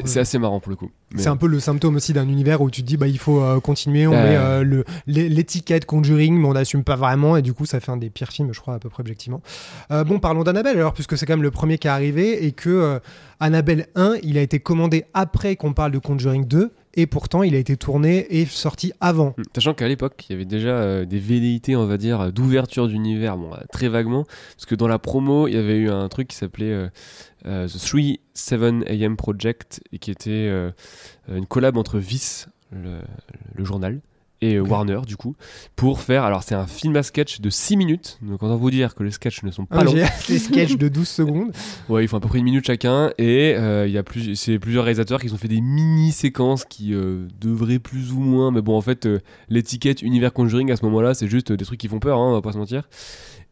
c'est 0.06 0.20
assez, 0.20 0.38
marrant 0.38 0.60
pour 0.60 0.70
le 0.70 0.76
coup. 0.76 0.90
Mais- 1.12 1.22
C'est 1.22 1.28
un 1.28 1.36
peu 1.36 1.46
le 1.46 1.60
symptôme 1.60 1.96
aussi 1.96 2.12
d'un 2.12 2.28
univers 2.28 2.60
où 2.60 2.70
tu 2.70 2.82
te 2.82 2.86
dis 2.86 2.96
bah 2.96 3.06
il 3.08 3.18
faut 3.18 3.40
euh, 3.42 3.60
continuer, 3.60 4.06
on 4.06 4.12
Ouais. 4.12 4.30
met 4.30 4.36
euh, 4.36 4.82
l'étiquette 5.06 5.84
Conjuring 5.86 6.38
mais 6.38 6.46
on 6.46 6.52
n'assume 6.54 6.84
pas 6.84 6.96
vraiment 6.96 7.36
et 7.36 7.42
du 7.42 7.52
coup 7.52 7.66
ça 7.66 7.80
fait 7.80 7.90
un 7.90 7.96
des 7.96 8.10
pires 8.10 8.28
films 8.30 8.52
je 8.52 8.60
crois 8.60 8.74
à 8.74 8.78
peu 8.78 8.88
près 8.88 9.00
objectivement. 9.00 9.40
Euh, 9.90 10.04
bon 10.04 10.18
parlons 10.18 10.44
d'Annabelle 10.44 10.76
alors 10.76 10.92
puisque 10.92 11.16
c'est 11.18 11.26
quand 11.26 11.32
même 11.34 11.42
le 11.42 11.50
premier 11.50 11.78
qui 11.78 11.86
est 11.88 11.90
arrivé 11.90 12.44
et 12.46 12.52
que 12.52 12.68
euh, 12.70 12.98
Annabelle 13.40 13.86
1 13.94 14.14
il 14.22 14.38
a 14.38 14.42
été 14.42 14.60
commandé 14.60 15.04
après 15.14 15.56
qu'on 15.56 15.72
parle 15.72 15.92
de 15.92 15.98
Conjuring 15.98 16.46
2 16.46 16.70
et 16.94 17.06
pourtant 17.06 17.42
il 17.42 17.54
a 17.54 17.58
été 17.58 17.76
tourné 17.76 18.26
et 18.30 18.46
sorti 18.46 18.92
avant. 19.00 19.34
Mm. 19.36 19.42
Sachant 19.54 19.74
qu'à 19.74 19.88
l'époque, 19.88 20.24
il 20.28 20.32
y 20.32 20.34
avait 20.34 20.44
déjà 20.44 20.70
euh, 20.70 21.04
des 21.04 21.18
velléités, 21.18 21.76
on 21.76 21.86
va 21.86 21.96
dire, 21.96 22.20
euh, 22.20 22.30
d'ouverture 22.30 22.88
d'univers, 22.88 23.34
euh, 23.34 23.56
très 23.72 23.88
vaguement, 23.88 24.24
parce 24.54 24.66
que 24.66 24.74
dans 24.74 24.88
la 24.88 24.98
promo, 24.98 25.48
il 25.48 25.54
y 25.54 25.58
avait 25.58 25.76
eu 25.76 25.90
un 25.90 26.08
truc 26.08 26.28
qui 26.28 26.36
s'appelait 26.36 26.88
The 27.44 27.68
3-7 27.68 28.84
AM 28.86 29.16
Project, 29.16 29.80
et 29.92 29.98
qui 29.98 30.10
était 30.10 30.50
une 31.28 31.46
collab 31.46 31.76
entre 31.76 31.98
Vice, 31.98 32.48
le 32.72 33.64
journal, 33.64 34.00
et. 34.40 34.58
Warner, 34.60 35.00
du 35.06 35.16
coup, 35.16 35.34
pour 35.76 36.00
faire. 36.00 36.24
Alors, 36.24 36.42
c'est 36.42 36.54
un 36.54 36.66
film 36.66 36.96
à 36.96 37.02
sketch 37.02 37.40
de 37.40 37.50
6 37.50 37.76
minutes, 37.76 38.18
donc 38.22 38.42
autant 38.42 38.56
vous 38.56 38.70
dire 38.70 38.94
que 38.94 39.02
les 39.02 39.10
sketchs 39.10 39.42
ne 39.42 39.50
sont 39.50 39.66
pas 39.66 39.78
Ah, 39.80 39.84
longs. 39.84 39.92
des 40.28 40.38
sketchs 40.38 40.76
de 40.76 40.88
12 40.88 41.08
secondes. 41.08 41.52
Ouais, 41.88 42.04
ils 42.04 42.08
font 42.08 42.16
à 42.16 42.20
peu 42.20 42.28
près 42.28 42.38
une 42.38 42.44
minute 42.44 42.66
chacun 42.66 43.12
et 43.18 43.54
euh, 43.56 43.86
il 43.86 43.92
y 43.92 43.98
a 43.98 44.02
plus, 44.02 44.34
c'est 44.36 44.58
plusieurs 44.58 44.84
réalisateurs 44.84 45.20
qui 45.20 45.32
ont 45.32 45.36
fait 45.36 45.48
des 45.48 45.60
mini 45.60 46.12
séquences 46.12 46.64
qui 46.64 46.94
euh, 46.94 47.26
devraient 47.40 47.78
plus 47.78 48.12
ou 48.12 48.20
moins, 48.20 48.50
mais 48.50 48.62
bon 48.62 48.76
en 48.76 48.80
fait 48.80 49.06
euh, 49.06 49.20
l'étiquette 49.48 50.02
univers 50.02 50.32
Conjuring 50.32 50.70
à 50.70 50.76
ce 50.76 50.84
moment-là 50.84 51.14
c'est 51.14 51.28
juste 51.28 51.50
euh, 51.50 51.56
des 51.56 51.64
trucs 51.64 51.80
qui 51.80 51.88
font 51.88 51.98
peur, 52.00 52.18
hein, 52.18 52.28
on 52.28 52.32
va 52.32 52.42
pas 52.42 52.52
se 52.52 52.58
mentir. 52.58 52.88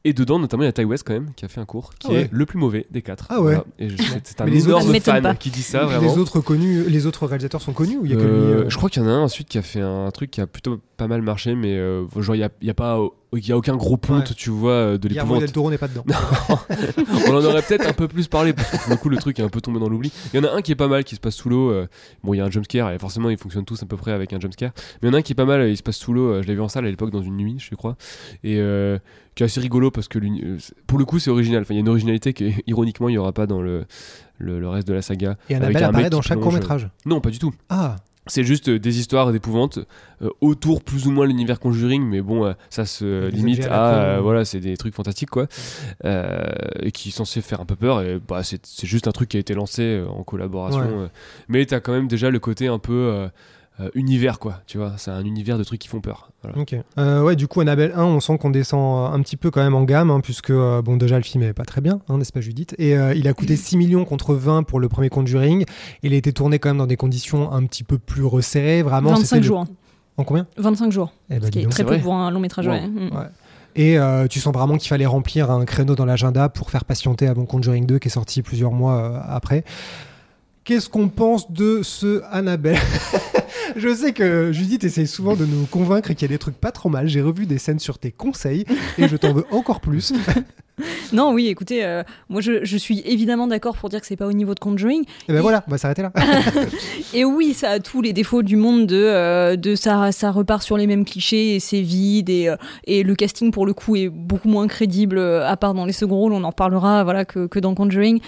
Et 0.04 0.12
dedans 0.12 0.38
notamment 0.38 0.62
il 0.62 0.66
y 0.66 0.68
a 0.68 0.72
Ty 0.72 0.84
West 0.84 1.02
quand 1.06 1.12
même 1.12 1.32
qui 1.34 1.44
a 1.44 1.48
fait 1.48 1.60
un 1.60 1.64
cours 1.64 1.92
qui 1.94 2.06
Ah 2.08 2.12
ouais. 2.12 2.20
est 2.22 2.28
le 2.32 2.46
plus 2.46 2.58
mauvais 2.58 2.86
des 2.90 3.02
quatre. 3.02 3.26
Ah 3.30 3.40
ouais. 3.42 3.58
Et 3.78 3.88
je- 3.88 3.96
c'est 3.96 4.20
c'est 4.26 4.40
un 4.40 4.44
Mais 4.46 4.56
autres- 4.58 4.68
énorme 4.68 4.90
m'étonne 4.92 5.22
fan 5.22 5.36
qui 5.36 5.50
dit 5.50 5.62
ça 5.62 5.84
vraiment. 5.84 6.00
Les 6.02 6.18
autres 6.18 6.40
connus, 6.40 6.84
les 6.88 7.06
autres 7.06 7.26
réalisateurs 7.26 7.60
sont 7.60 7.72
connus 7.72 7.96
ou 7.98 8.04
il 8.06 8.12
y 8.12 8.14
a 8.14 8.16
que 8.16 8.22
lui 8.22 8.28
Euh, 8.28 8.64
euh, 8.64 8.70
Je 8.70 8.76
crois 8.76 8.88
qu'il 8.90 9.02
y 9.02 9.04
en 9.04 9.08
a 9.08 9.12
un 9.12 9.20
ensuite 9.22 9.48
qui 9.48 9.58
a 9.58 9.62
fait 9.62 9.80
un 9.80 10.10
truc 10.12 10.30
qui 10.30 10.40
a 10.40 10.46
plutôt 10.46 10.78
pas 10.96 11.08
mal 11.08 11.20
marché, 11.22 11.54
mais 11.56 11.76
euh, 11.76 12.06
genre 12.18 12.36
il 12.36 12.38
y 12.38 12.44
a, 12.44 12.50
il 12.60 12.66
y 12.66 12.70
a 12.70 12.74
pas, 12.74 12.98
il 13.36 13.46
y 13.46 13.52
a 13.52 13.56
aucun 13.58 13.76
gros 13.76 13.96
ponte, 13.96 14.28
Ouais. 14.30 14.34
tu 14.36 14.50
vois, 14.50 14.72
euh, 14.72 14.98
de 14.98 15.08
l'épouvante. 15.08 15.40
del 15.40 15.52
Toro 15.52 15.70
n'est 15.70 15.76
pas 15.78 15.88
dedans. 15.88 16.04
on 17.28 17.30
en 17.34 17.44
aurait 17.44 17.62
peut-être 17.62 17.86
un 17.86 17.92
peu 17.92 18.08
plus 18.08 18.26
parlé 18.28 18.52
parce 18.52 18.70
que 18.70 18.76
pour 18.78 18.90
le 18.90 18.96
coup 18.96 19.08
le 19.08 19.16
truc 19.18 19.38
est 19.38 19.42
un 19.42 19.48
peu 19.48 19.60
tombé 19.60 19.78
dans 19.80 19.88
l'oubli. 19.88 20.12
Il 20.32 20.40
y 20.40 20.44
en 20.44 20.48
a 20.48 20.54
un 20.54 20.62
qui 20.62 20.72
est 20.72 20.76
pas 20.76 20.88
mal 20.88 21.04
qui 21.04 21.14
se 21.14 21.20
passe 21.20 21.34
sous 21.36 21.48
l'eau. 21.48 21.70
euh, 21.70 21.86
bon, 22.24 22.34
il 22.34 22.38
y 22.38 22.40
a 22.40 22.44
un 22.44 22.50
jumpscare 22.50 22.90
et 22.92 22.98
forcément 22.98 23.30
ils 23.30 23.36
fonctionnent 23.36 23.64
tous 23.64 23.82
à 23.82 23.86
peu 23.86 23.96
près 23.96 24.12
avec 24.12 24.32
un 24.32 24.40
jumpscare. 24.40 24.70
Mais 25.02 25.08
il 25.08 25.12
y 25.12 25.14
en 25.14 25.14
a 25.14 25.18
un 25.18 25.22
qui 25.22 25.32
est 25.32 25.34
pas 25.34 25.44
mal, 25.44 25.68
il 25.68 25.76
se 25.76 25.82
passe 25.82 25.96
sous 25.96 26.12
l'eau. 26.12 26.30
euh, 26.32 26.42
Je 26.42 26.48
l'ai 26.48 26.54
vu 26.54 26.60
en 26.60 26.68
salle 26.68 26.86
à 26.86 26.90
l'époque 26.90 27.10
dans 27.10 27.22
une 27.22 27.36
nuit, 27.36 27.56
je 27.58 27.74
crois, 27.74 27.96
et 28.44 28.56
euh, 28.58 28.98
qui 29.34 29.42
est 29.42 29.46
assez 29.46 29.60
rigolo 29.60 29.90
parce 29.90 30.08
que 30.08 30.18
pour 30.86 30.98
le 30.98 31.04
coup 31.04 31.18
c'est 31.18 31.30
original. 31.30 31.62
Enfin, 31.62 31.74
il 31.74 31.76
y 31.76 31.80
a 31.80 31.82
une 31.82 31.88
originalité 31.88 32.32
que 32.32 32.44
ironiquement 32.66 33.08
il 33.08 33.14
y 33.14 33.18
aura 33.18 33.32
pas 33.32 33.46
dans 33.46 33.60
le 33.60 33.84
le, 34.38 34.60
le 34.60 34.68
reste 34.68 34.86
de 34.88 34.94
la 34.94 35.02
saga. 35.02 35.36
Et 35.50 35.54
Avec 35.56 35.64
Annabelle 35.76 35.84
un 35.84 35.88
apparaît 35.88 36.10
dans 36.10 36.20
qui 36.20 36.28
chaque 36.28 36.38
plonge- 36.38 36.44
court 36.44 36.60
métrage. 36.60 36.88
Non, 37.06 37.20
pas 37.20 37.30
du 37.30 37.38
tout. 37.40 37.52
Ah, 37.68 37.96
C'est 38.28 38.44
juste 38.44 38.68
euh, 38.68 38.78
des 38.78 38.98
histoires 39.00 39.32
d'épouvante 39.32 39.80
euh, 40.22 40.28
autour 40.40 40.82
plus 40.82 41.06
ou 41.06 41.10
moins 41.10 41.26
l'univers 41.26 41.58
Conjuring, 41.60 42.02
mais 42.04 42.20
bon, 42.20 42.44
euh, 42.44 42.52
ça 42.70 42.84
se 42.84 43.28
limite 43.28 43.66
à 43.66 43.94
euh, 43.94 44.20
voilà, 44.20 44.44
c'est 44.44 44.60
des 44.60 44.76
trucs 44.76 44.94
fantastiques 44.94 45.30
quoi, 45.30 45.46
et 46.04 46.92
qui 46.92 47.08
est 47.08 47.12
censé 47.12 47.40
faire 47.40 47.60
un 47.60 47.64
peu 47.66 47.76
peur. 47.76 48.02
Et 48.02 48.20
bah, 48.26 48.42
c'est 48.42 48.60
juste 48.86 49.08
un 49.08 49.12
truc 49.12 49.30
qui 49.30 49.36
a 49.36 49.40
été 49.40 49.54
lancé 49.54 50.02
en 50.08 50.22
collaboration, 50.22 50.78
Ouais. 51.02 51.08
mais 51.48 51.66
t'as 51.66 51.80
quand 51.80 51.92
même 51.92 52.08
déjà 52.08 52.30
le 52.30 52.38
côté 52.38 52.68
un 52.68 52.78
peu 52.78 53.28
euh, 53.80 53.88
univers 53.94 54.38
quoi, 54.38 54.60
tu 54.66 54.76
vois, 54.78 54.94
c'est 54.96 55.10
un 55.10 55.24
univers 55.24 55.56
de 55.58 55.64
trucs 55.64 55.80
qui 55.80 55.88
font 55.88 56.00
peur. 56.00 56.30
Voilà. 56.42 56.58
Ok. 56.58 56.74
Euh, 56.98 57.22
ouais, 57.22 57.36
du 57.36 57.46
coup, 57.46 57.60
Annabelle 57.60 57.92
1, 57.94 58.02
on 58.04 58.20
sent 58.20 58.36
qu'on 58.38 58.50
descend 58.50 59.12
euh, 59.12 59.14
un 59.16 59.20
petit 59.22 59.36
peu 59.36 59.50
quand 59.50 59.62
même 59.62 59.74
en 59.74 59.84
gamme, 59.84 60.10
hein, 60.10 60.20
puisque, 60.20 60.50
euh, 60.50 60.82
bon, 60.82 60.96
déjà, 60.96 61.16
le 61.16 61.22
film 61.22 61.42
est 61.44 61.52
pas 61.52 61.64
très 61.64 61.80
bien, 61.80 62.00
hein, 62.08 62.18
n'est-ce 62.18 62.32
pas, 62.32 62.40
Judith? 62.40 62.74
Et 62.78 62.96
euh, 62.96 63.14
il 63.14 63.28
a 63.28 63.32
coûté 63.34 63.56
6 63.56 63.76
millions 63.76 64.04
contre 64.04 64.34
20 64.34 64.64
pour 64.64 64.80
le 64.80 64.88
premier 64.88 65.08
Conjuring. 65.08 65.64
Il 66.02 66.12
a 66.12 66.16
été 66.16 66.32
tourné 66.32 66.58
quand 66.58 66.70
même 66.70 66.78
dans 66.78 66.86
des 66.86 66.96
conditions 66.96 67.52
un 67.52 67.64
petit 67.66 67.84
peu 67.84 67.98
plus 67.98 68.24
resserrées, 68.24 68.82
vraiment. 68.82 69.10
c'était 69.16 69.36
25 69.36 69.36
le- 69.36 69.42
jours. 69.42 69.64
En 70.16 70.24
combien? 70.24 70.46
25 70.56 70.90
jours. 70.90 71.12
Eh 71.30 71.38
ben, 71.38 71.46
Ce 71.46 71.50
qui 71.50 71.60
est 71.60 71.66
très 71.66 71.84
peu 71.84 71.90
vrai. 71.94 72.00
pour 72.00 72.14
un 72.14 72.30
long 72.32 72.40
métrage. 72.40 72.66
Wow. 72.66 72.72
ouais. 72.72 72.86
Mm. 72.88 73.16
Ouais. 73.16 73.26
Et 73.76 73.96
euh, 73.98 74.26
tu 74.26 74.40
sens 74.40 74.52
vraiment 74.52 74.76
qu'il 74.76 74.88
fallait 74.88 75.06
remplir 75.06 75.52
un 75.52 75.64
créneau 75.64 75.94
dans 75.94 76.04
l'agenda 76.06 76.48
pour 76.48 76.70
faire 76.72 76.84
patienter 76.84 77.28
avant 77.28 77.44
Conjuring 77.46 77.86
2 77.86 78.00
qui 78.00 78.08
est 78.08 78.10
sorti 78.10 78.42
plusieurs 78.42 78.72
mois 78.72 78.96
euh, 78.96 79.20
après. 79.28 79.62
Qu'est-ce 80.64 80.88
qu'on 80.90 81.08
pense 81.08 81.52
de 81.52 81.80
ce 81.84 82.22
Annabelle? 82.30 82.76
Je 83.76 83.94
sais 83.94 84.12
que 84.12 84.52
Judith 84.52 84.84
essaie 84.84 85.06
souvent 85.06 85.36
de 85.36 85.44
nous 85.44 85.66
convaincre 85.66 86.12
qu'il 86.12 86.22
y 86.22 86.24
a 86.24 86.28
des 86.28 86.38
trucs 86.38 86.58
pas 86.58 86.72
trop 86.72 86.88
mal. 86.88 87.08
J'ai 87.08 87.20
revu 87.20 87.46
des 87.46 87.58
scènes 87.58 87.78
sur 87.78 87.98
tes 87.98 88.10
conseils 88.10 88.64
et 88.98 89.08
je 89.08 89.16
t'en 89.16 89.32
veux 89.32 89.44
encore 89.50 89.80
plus. 89.80 90.12
Non, 91.12 91.32
oui, 91.32 91.46
écoutez, 91.46 91.84
euh, 91.84 92.02
moi 92.28 92.40
je, 92.40 92.64
je 92.64 92.76
suis 92.76 93.00
évidemment 93.04 93.46
d'accord 93.46 93.76
pour 93.76 93.88
dire 93.88 94.00
que 94.00 94.06
c'est 94.06 94.16
pas 94.16 94.26
au 94.26 94.32
niveau 94.32 94.54
de 94.54 94.60
Conjuring. 94.60 95.04
Et 95.28 95.32
ben 95.32 95.40
voilà, 95.40 95.64
on 95.66 95.70
va 95.70 95.78
s'arrêter 95.78 96.02
là. 96.02 96.12
Et 97.14 97.24
oui, 97.24 97.54
ça 97.54 97.70
a 97.70 97.78
tous 97.80 98.02
les 98.02 98.12
défauts 98.12 98.42
du 98.42 98.56
monde 98.56 98.86
de, 98.86 98.96
euh, 98.96 99.56
de 99.56 99.74
ça, 99.74 100.12
ça 100.12 100.30
repart 100.30 100.62
sur 100.62 100.76
les 100.76 100.86
mêmes 100.86 101.04
clichés 101.04 101.56
et 101.56 101.60
c'est 101.60 101.80
vide 101.80 102.28
et, 102.28 102.48
euh, 102.48 102.56
et 102.84 103.02
le 103.02 103.14
casting 103.14 103.50
pour 103.50 103.66
le 103.66 103.72
coup 103.72 103.96
est 103.96 104.08
beaucoup 104.08 104.48
moins 104.48 104.66
crédible 104.68 105.18
à 105.18 105.56
part 105.56 105.74
dans 105.74 105.84
les 105.84 105.92
seconds 105.92 106.16
rôles, 106.16 106.32
on 106.32 106.44
en 106.44 106.50
reparlera 106.50 107.04
voilà 107.04 107.24
que, 107.24 107.46
que 107.46 107.58
dans 107.58 107.74
Conjuring. 107.74 108.20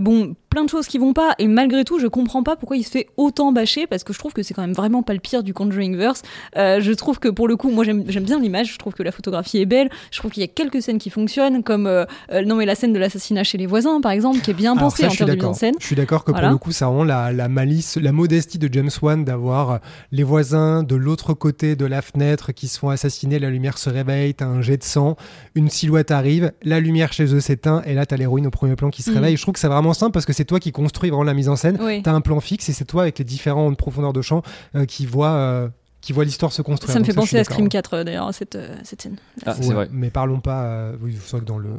Bon, 0.00 0.34
plein 0.54 0.64
de 0.64 0.70
choses 0.70 0.86
qui 0.86 0.98
vont 0.98 1.12
pas 1.12 1.34
et 1.38 1.48
malgré 1.48 1.84
tout, 1.84 1.98
je 1.98 2.06
comprends 2.06 2.44
pas 2.44 2.54
pourquoi 2.54 2.76
il 2.76 2.84
se 2.84 2.90
fait 2.90 3.08
autant 3.16 3.50
bâcher 3.50 3.88
parce 3.88 4.04
que 4.04 4.12
je 4.12 4.18
trouve 4.20 4.32
que 4.32 4.44
c'est 4.44 4.54
quand 4.54 4.62
même 4.62 4.72
vraiment 4.72 5.02
pas 5.02 5.12
le 5.12 5.18
pire 5.18 5.42
du 5.42 5.52
Conjuring 5.52 5.96
verse. 5.96 6.22
Euh, 6.56 6.80
je 6.80 6.92
trouve 6.92 7.18
que 7.18 7.28
pour 7.28 7.48
le 7.48 7.56
coup, 7.56 7.70
moi 7.70 7.82
j'aime 7.82 8.04
j'aime 8.06 8.22
bien 8.22 8.38
l'image, 8.38 8.72
je 8.72 8.78
trouve 8.78 8.94
que 8.94 9.02
la 9.02 9.10
photographie 9.10 9.58
est 9.58 9.66
belle, 9.66 9.90
je 10.12 10.18
trouve 10.18 10.30
qu'il 10.30 10.42
y 10.42 10.44
a 10.44 10.48
quelques 10.48 10.80
scènes 10.80 10.98
qui 10.98 11.10
fonctionnent 11.10 11.64
comme 11.64 11.88
euh, 11.94 12.04
euh, 12.32 12.44
non 12.44 12.56
mais 12.56 12.66
la 12.66 12.74
scène 12.74 12.92
de 12.92 12.98
l'assassinat 12.98 13.44
chez 13.44 13.58
les 13.58 13.66
voisins 13.66 14.00
par 14.00 14.12
exemple 14.12 14.40
qui 14.40 14.50
est 14.50 14.54
bien 14.54 14.76
pensée 14.76 15.02
ça, 15.04 15.08
en 15.08 15.14
termes 15.14 15.30
de 15.30 15.34
mise 15.36 15.44
en 15.44 15.54
scène. 15.54 15.74
Je 15.80 15.86
suis 15.86 15.96
d'accord 15.96 16.24
que 16.24 16.30
Voilà. 16.32 16.48
pour 16.48 16.52
le 16.54 16.58
coup, 16.58 16.72
c'est 16.72 16.84
vraiment 16.84 17.04
la, 17.04 17.32
la 17.32 17.48
malice, 17.48 17.96
la 17.96 18.12
modestie 18.12 18.58
de 18.58 18.68
James 18.72 18.90
Wan 19.02 19.24
d'avoir 19.24 19.70
euh, 19.70 19.78
les 20.12 20.22
voisins 20.22 20.82
de 20.82 20.94
l'autre 20.96 21.34
côté 21.34 21.76
de 21.76 21.86
la 21.86 22.02
fenêtre 22.02 22.52
qui 22.52 22.68
se 22.68 22.78
font 22.78 22.88
assassiner, 22.90 23.38
la 23.38 23.50
lumière 23.50 23.78
se 23.78 23.88
réveille, 23.90 24.34
t'as 24.34 24.46
un 24.46 24.60
jet 24.62 24.76
de 24.76 24.84
sang, 24.84 25.16
une 25.54 25.70
silhouette 25.70 26.10
arrive, 26.10 26.52
la 26.62 26.80
lumière 26.80 27.12
chez 27.12 27.32
eux 27.34 27.40
s'éteint 27.40 27.82
et 27.86 27.94
là 27.94 28.06
t'as 28.06 28.16
l'héroïne 28.16 28.46
au 28.46 28.50
premier 28.50 28.76
plan 28.76 28.90
qui 28.90 29.02
se 29.02 29.10
Mhm. 29.10 29.16
réveille. 29.16 29.36
Je 29.36 29.42
trouve 29.42 29.54
que 29.54 29.60
c'est 29.60 29.68
vraiment 29.68 29.94
simple 29.94 30.12
parce 30.12 30.26
que 30.26 30.32
c'est 30.32 30.44
toi 30.44 30.60
qui 30.60 30.72
construis 30.72 31.10
vraiment 31.10 31.24
la 31.24 31.34
mise 31.34 31.48
en 31.48 31.56
scène. 31.56 31.78
Oui. 31.80 32.02
T'as 32.02 32.12
un 32.12 32.20
plan 32.20 32.40
fixe 32.40 32.68
et 32.68 32.72
c'est 32.72 32.84
toi 32.84 33.02
avec 33.02 33.18
les 33.18 33.24
différentes 33.24 33.76
profondeurs 33.76 34.12
de 34.12 34.22
champ 34.22 34.42
euh, 34.74 34.84
qui 34.86 35.06
voit 35.06 35.70
qui 36.04 36.12
voit 36.12 36.24
l'histoire 36.24 36.52
se 36.52 36.62
construire. 36.62 36.92
Ça 36.92 36.98
me 37.00 37.04
fait 37.04 37.12
penser 37.14 37.38
à. 37.38 37.44
Scream 37.44 37.68
4 37.68 37.94
euh, 37.94 38.04
d'ailleurs 38.04 38.32
cette, 38.34 38.56
euh, 38.56 38.74
cette 38.84 39.02
scène. 39.02 39.16
Ah, 39.46 39.54
c'est 39.58 39.68
Ouais, 39.68 39.74
vrai. 39.74 39.88
Mais 39.90 40.10
parlons 40.10 40.40
pas. 40.40 40.64
euh, 40.64 40.96
oui, 41.02 41.12
vous 41.20 41.26
savez 41.26 41.42
que 41.42 41.48
dans 41.48 41.58
le. 41.58 41.70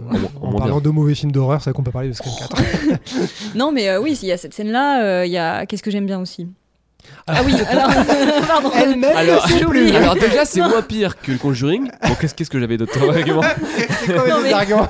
En- 0.41 0.51
parlant 0.57 0.75
bien. 0.79 0.81
de 0.81 0.89
mauvais 0.89 1.15
films 1.15 1.31
d'horreur, 1.31 1.61
c'est 1.61 1.69
vrai 1.69 1.75
qu'on 1.75 1.83
peut 1.83 1.91
parler 1.91 2.09
de 2.09 2.13
Scream 2.13 2.33
4. 2.39 3.55
Non, 3.55 3.71
mais 3.71 3.89
euh, 3.89 4.01
oui, 4.01 4.17
il 4.21 4.27
y 4.27 4.31
a 4.31 4.37
cette 4.37 4.53
scène-là. 4.53 5.03
euh, 5.03 5.25
Il 5.25 5.31
y 5.31 5.37
a 5.37 5.65
qu'est-ce 5.65 5.83
que 5.83 5.91
j'aime 5.91 6.05
bien 6.05 6.19
aussi? 6.19 6.47
Ah 7.27 7.41
oui, 7.45 7.53
alors 7.69 7.89
pardon. 8.47 8.71
Elle-même, 8.75 9.15
Alors, 9.17 9.43
plus. 9.45 9.65
oublié. 9.65 9.95
alors 9.95 10.15
déjà 10.15 10.45
c'est 10.45 10.59
moins 10.61 10.81
pire 10.81 11.19
que 11.19 11.31
le 11.31 11.37
Conjuring. 11.37 11.89
Bon, 12.07 12.13
qu'est-ce 12.19 12.35
qu'est-ce 12.35 12.49
que 12.49 12.59
j'avais 12.59 12.77
d'autre 12.77 12.97
comme 12.99 13.09
argument 13.09 13.41
C'est 14.05 14.13
quoi 14.13 14.27
Non, 14.27 14.37
les 14.37 14.43
mais- 14.43 14.53
arguments 14.53 14.87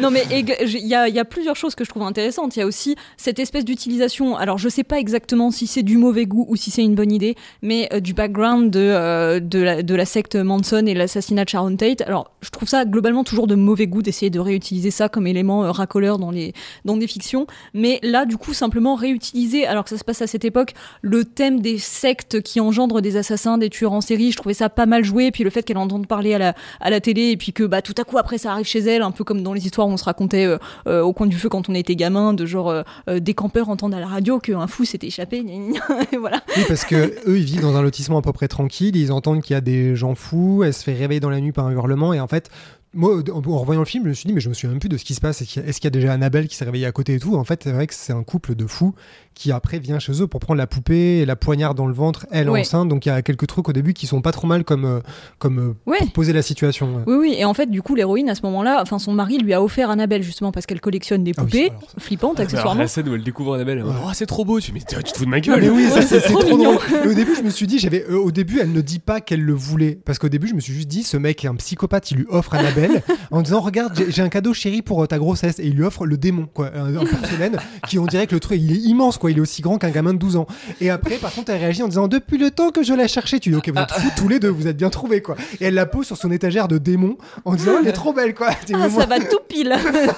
Non, 0.00 0.10
mais 0.10 0.24
il 0.30 0.86
y 0.86 0.94
a, 0.94 1.08
il 1.08 1.14
y 1.14 1.18
a 1.18 1.24
plusieurs 1.24 1.56
choses 1.56 1.74
que 1.74 1.84
je 1.84 1.90
trouve 1.90 2.02
intéressantes. 2.02 2.56
Il 2.56 2.60
y 2.60 2.62
a 2.62 2.66
aussi 2.66 2.96
cette 3.16 3.38
espèce 3.38 3.64
d'utilisation. 3.64 4.36
Alors, 4.36 4.58
je 4.58 4.68
sais 4.68 4.84
pas 4.84 4.98
exactement 4.98 5.50
si 5.50 5.66
c'est 5.66 5.82
du 5.82 5.96
mauvais 5.96 6.26
goût 6.26 6.44
ou 6.48 6.56
si 6.56 6.70
c'est 6.70 6.82
une 6.82 6.94
bonne 6.94 7.12
idée, 7.12 7.36
mais 7.62 7.88
euh, 7.92 8.00
du 8.00 8.12
background 8.14 8.70
de, 8.70 8.80
euh, 8.80 9.40
de, 9.40 9.58
la, 9.60 9.82
de 9.82 9.94
la 9.94 10.04
secte 10.04 10.36
Manson 10.36 10.84
et 10.86 10.94
l'assassinat 10.94 11.44
de 11.44 11.48
Sharon 11.48 11.76
Tate. 11.76 12.02
Alors, 12.02 12.30
je 12.42 12.50
trouve 12.50 12.68
ça 12.68 12.84
globalement 12.84 13.24
toujours 13.24 13.46
de 13.46 13.54
mauvais 13.54 13.86
goût 13.86 14.02
d'essayer 14.02 14.30
de 14.30 14.40
réutiliser 14.40 14.90
ça 14.90 15.08
comme 15.08 15.26
élément 15.26 15.64
euh, 15.64 15.70
racoleur 15.70 16.18
dans, 16.18 16.30
les, 16.30 16.52
dans 16.84 16.96
des 16.96 17.06
fictions. 17.06 17.46
Mais 17.74 17.98
là, 18.02 18.24
du 18.26 18.36
coup, 18.36 18.52
simplement 18.52 18.94
réutiliser, 18.94 19.66
alors 19.66 19.84
que 19.84 19.90
ça 19.90 19.98
se 19.98 20.04
passe 20.04 20.22
à 20.22 20.26
cette 20.26 20.44
époque, 20.44 20.74
le 21.00 21.24
thème 21.24 21.41
des 21.50 21.78
sectes 21.78 22.40
qui 22.42 22.60
engendrent 22.60 23.02
des 23.02 23.16
assassins, 23.16 23.58
des 23.58 23.70
tueurs 23.70 23.92
en 23.92 24.00
série. 24.00 24.32
Je 24.32 24.36
trouvais 24.36 24.54
ça 24.54 24.68
pas 24.68 24.86
mal 24.86 25.04
joué. 25.04 25.26
Et 25.26 25.30
puis 25.30 25.44
le 25.44 25.50
fait 25.50 25.62
qu'elle 25.62 25.78
entende 25.78 26.06
parler 26.06 26.34
à 26.34 26.38
la, 26.38 26.54
à 26.80 26.90
la 26.90 27.00
télé 27.00 27.30
et 27.30 27.36
puis 27.36 27.52
que 27.52 27.64
bah, 27.64 27.82
tout 27.82 27.94
à 27.98 28.04
coup 28.04 28.18
après 28.18 28.38
ça 28.38 28.52
arrive 28.52 28.66
chez 28.66 28.80
elle, 28.80 29.02
un 29.02 29.10
peu 29.10 29.24
comme 29.24 29.42
dans 29.42 29.52
les 29.52 29.64
histoires 29.64 29.88
où 29.88 29.90
on 29.90 29.96
se 29.96 30.04
racontait 30.04 30.46
euh, 30.46 30.58
euh, 30.86 31.02
au 31.02 31.12
coin 31.12 31.26
du 31.26 31.36
feu 31.36 31.48
quand 31.48 31.68
on 31.68 31.74
était 31.74 31.96
gamin, 31.96 32.34
de 32.34 32.46
genre 32.46 32.70
euh, 32.70 32.82
des 33.18 33.34
campeurs 33.34 33.68
entendent 33.68 33.94
à 33.94 34.00
la 34.00 34.06
radio 34.06 34.38
qu'un 34.38 34.66
fou 34.66 34.84
s'est 34.84 35.00
échappé. 35.02 35.42
gna, 35.42 35.52
gna, 35.52 35.72
gna, 35.72 36.02
et 36.12 36.16
voilà. 36.16 36.42
Oui, 36.56 36.64
parce 36.68 36.84
que 36.84 36.94
eux, 37.26 37.38
ils 37.38 37.44
vivent 37.44 37.62
dans 37.62 37.76
un 37.76 37.82
lotissement 37.82 38.18
à 38.18 38.22
peu 38.22 38.32
près 38.32 38.48
tranquille, 38.48 38.96
ils 38.96 39.12
entendent 39.12 39.42
qu'il 39.42 39.54
y 39.54 39.56
a 39.56 39.60
des 39.60 39.96
gens 39.96 40.14
fous, 40.14 40.62
elle 40.64 40.74
se 40.74 40.84
fait 40.84 40.94
réveiller 40.94 41.20
dans 41.20 41.30
la 41.30 41.40
nuit 41.40 41.52
par 41.52 41.66
un 41.66 41.72
hurlement, 41.72 42.12
et 42.12 42.20
en 42.20 42.28
fait, 42.28 42.50
moi, 42.94 43.22
en 43.32 43.38
en 43.50 43.58
revoyant 43.58 43.80
le 43.80 43.86
film, 43.86 44.04
je 44.04 44.08
me 44.10 44.14
suis 44.14 44.26
dit, 44.26 44.32
mais 44.34 44.40
je 44.40 44.48
me 44.48 44.54
souviens 44.54 44.70
même 44.70 44.78
plus 44.80 44.88
de 44.88 44.96
ce 44.96 45.04
qui 45.04 45.14
se 45.14 45.20
passe. 45.20 45.40
Est-ce 45.42 45.52
qu'il 45.52 45.62
y 45.62 45.86
a- 45.86 45.88
y 45.88 45.90
déjà 45.90 46.12
Annabelle 46.12 46.46
qui 46.48 46.56
s'est 46.56 46.64
réveillée 46.64 46.86
à 46.86 46.92
côté 46.92 47.14
et 47.14 47.18
tout? 47.18 47.36
En 47.36 47.44
fait, 47.44 47.62
c'est 47.64 47.72
vrai 47.72 47.86
que 47.86 47.94
c'est 47.94 48.12
un 48.12 48.22
couple 48.22 48.54
de 48.54 48.66
fous 48.66 48.94
qui 49.34 49.50
après 49.50 49.78
vient 49.78 49.98
chez 49.98 50.20
eux 50.20 50.26
pour 50.26 50.40
prendre 50.40 50.58
la 50.58 50.66
poupée 50.66 51.20
et 51.20 51.24
la 51.24 51.36
poignarde 51.36 51.74
dans 51.76 51.86
le 51.86 51.94
ventre, 51.94 52.26
elle 52.30 52.50
Ouais. 52.50 52.60
enceinte. 52.60 52.88
Donc 52.90 53.06
il 53.06 53.08
y 53.08 53.12
a 53.12 53.22
quelques 53.22 53.46
trucs 53.46 53.66
au 53.68 53.72
début 53.72 53.94
qui 53.94 54.06
sont 54.06 54.20
pas 54.20 54.30
trop 54.32 54.46
mal 54.46 54.62
comme, 54.62 54.84
euh, 54.84 55.00
comme 55.38 55.58
euh, 55.58 55.74
Ouais. 55.90 55.96
pour 56.00 56.12
poser 56.12 56.34
la 56.34 56.42
situation. 56.42 56.94
ouais. 56.96 57.02
Oui, 57.06 57.14
oui, 57.18 57.34
et 57.38 57.44
en 57.46 57.54
fait, 57.54 57.70
du 57.70 57.80
coup, 57.80 57.94
l'héroïne, 57.94 58.28
à 58.28 58.34
ce 58.34 58.42
moment-là, 58.42 58.80
enfin, 58.82 58.98
son 58.98 59.12
mari 59.14 59.38
lui 59.38 59.54
a 59.54 59.62
offert 59.62 59.88
Annabelle, 59.88 60.22
justement, 60.22 60.52
parce 60.52 60.66
qu'elle 60.66 60.82
collectionne 60.82 61.24
des 61.24 61.32
Ah 61.38 61.42
oui, 61.42 61.46
poupées 61.46 61.68
alors 61.70 61.82
flippantes, 61.98 62.40
Alors, 62.40 62.44
accessoirement. 62.52 62.80
la 62.82 62.88
scène 62.88 63.08
où 63.08 63.14
elle 63.14 63.22
découvre 63.24 63.54
Annabelle, 63.54 63.82
oh 63.86 64.10
c'est 64.12 64.26
trop 64.26 64.44
beau, 64.44 64.60
tu, 64.60 64.72
mais 64.74 64.80
tu 64.80 64.86
te 65.02 65.16
fous 65.18 65.24
de 65.24 65.30
ma 65.30 65.36
Ah, 65.36 65.40
gueule. 65.40 65.60
mais 65.62 65.70
oui, 65.70 65.86
Ouais, 65.92 66.02
c'est 66.02 66.20
trop 66.20 66.38
trop, 66.40 66.56
mignon. 66.58 66.74
drôle. 66.74 67.06
Et 67.06 67.08
au 67.08 67.14
début, 67.14 67.34
je 67.34 67.42
me 67.42 67.50
suis 67.50 67.66
dit, 67.66 67.78
j'avais, 67.78 68.04
euh, 68.10 68.18
au 68.18 68.30
début, 68.30 68.58
elle 68.60 68.72
ne 68.72 68.80
dit 68.82 68.98
pas 68.98 69.22
qu'elle 69.22 69.40
le 69.42 69.54
voulait, 69.54 69.98
parce 70.04 70.18
qu'au 70.18 70.28
début, 70.28 70.48
je 70.48 70.54
me 70.54 70.60
suis 70.60 70.74
juste 70.74 70.88
dit, 70.88 71.02
ce 71.04 71.16
mec 71.16 71.42
est 71.44 71.48
un 71.48 71.54
psychopathe, 71.54 72.10
il 72.10 72.18
lui 72.18 72.26
offre 72.28 72.52
Annabelle 72.54 72.81
en 73.30 73.42
disant, 73.42 73.60
regarde, 73.60 73.92
j'ai- 74.08 74.22
un 74.22 74.28
cadeau 74.28 74.52
chéri 74.54 74.82
pour 74.82 75.02
euh, 75.02 75.06
ta 75.06 75.18
grossesse, 75.18 75.58
et 75.58 75.66
il 75.66 75.74
lui 75.74 75.82
offre 75.84 76.06
le 76.06 76.16
démon, 76.16 76.48
quoi, 76.52 76.70
un, 76.74 76.94
un 76.96 77.04
porcelaine, 77.04 77.58
qui 77.88 77.98
on 77.98 78.06
dirait 78.06 78.26
que 78.26 78.34
le 78.34 78.40
truc, 78.40 78.58
il 78.60 78.72
est 78.72 78.76
immense, 78.88 79.18
quoi, 79.18 79.30
il 79.30 79.38
est 79.38 79.40
aussi 79.40 79.62
grand 79.62 79.78
qu'un 79.78 79.90
gamin 79.90 80.12
de 80.14 80.18
12 80.18 80.36
ans. 80.36 80.46
Et 80.80 80.90
après, 80.90 81.16
par 81.16 81.32
contre, 81.32 81.50
elle 81.50 81.58
réagit 81.60 81.82
en 81.82 81.88
disant, 81.88 82.08
depuis 82.08 82.38
le 82.38 82.50
temps 82.50 82.70
que 82.70 82.82
je 82.82 82.94
l'ai 82.94 83.08
cherché, 83.08 83.40
tu 83.40 83.50
dis, 83.50 83.56
ok, 83.56 83.68
vous 83.70 83.80
êtes 83.80 83.90
fous 83.92 84.10
tous 84.16 84.28
les 84.28 84.38
deux, 84.38 84.48
vous 84.48 84.66
êtes 84.66 84.76
bien 84.76 84.90
trouvés, 84.90 85.22
quoi. 85.22 85.36
Et 85.60 85.66
elle 85.66 85.74
la 85.74 85.86
pose 85.86 86.06
sur 86.06 86.16
son 86.16 86.30
étagère 86.30 86.68
de 86.68 86.78
démon 86.78 87.16
en 87.44 87.54
disant, 87.54 87.72
elle 87.80 87.88
est 87.88 87.92
trop 87.92 88.12
belle, 88.12 88.34
quoi. 88.34 88.50
Ah, 88.74 88.88
ça 88.90 89.06
va 89.06 89.18
tout 89.20 89.40
pile 89.48 89.74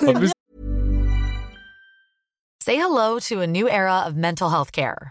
En 0.07 0.12
plus, 0.12 0.31
Say 2.65 2.77
hello 2.77 3.19
to 3.21 3.41
a 3.41 3.47
new 3.47 3.69
era 3.69 4.07
of 4.09 4.15
mental 4.15 4.49
health 4.51 4.71
care. 4.73 5.11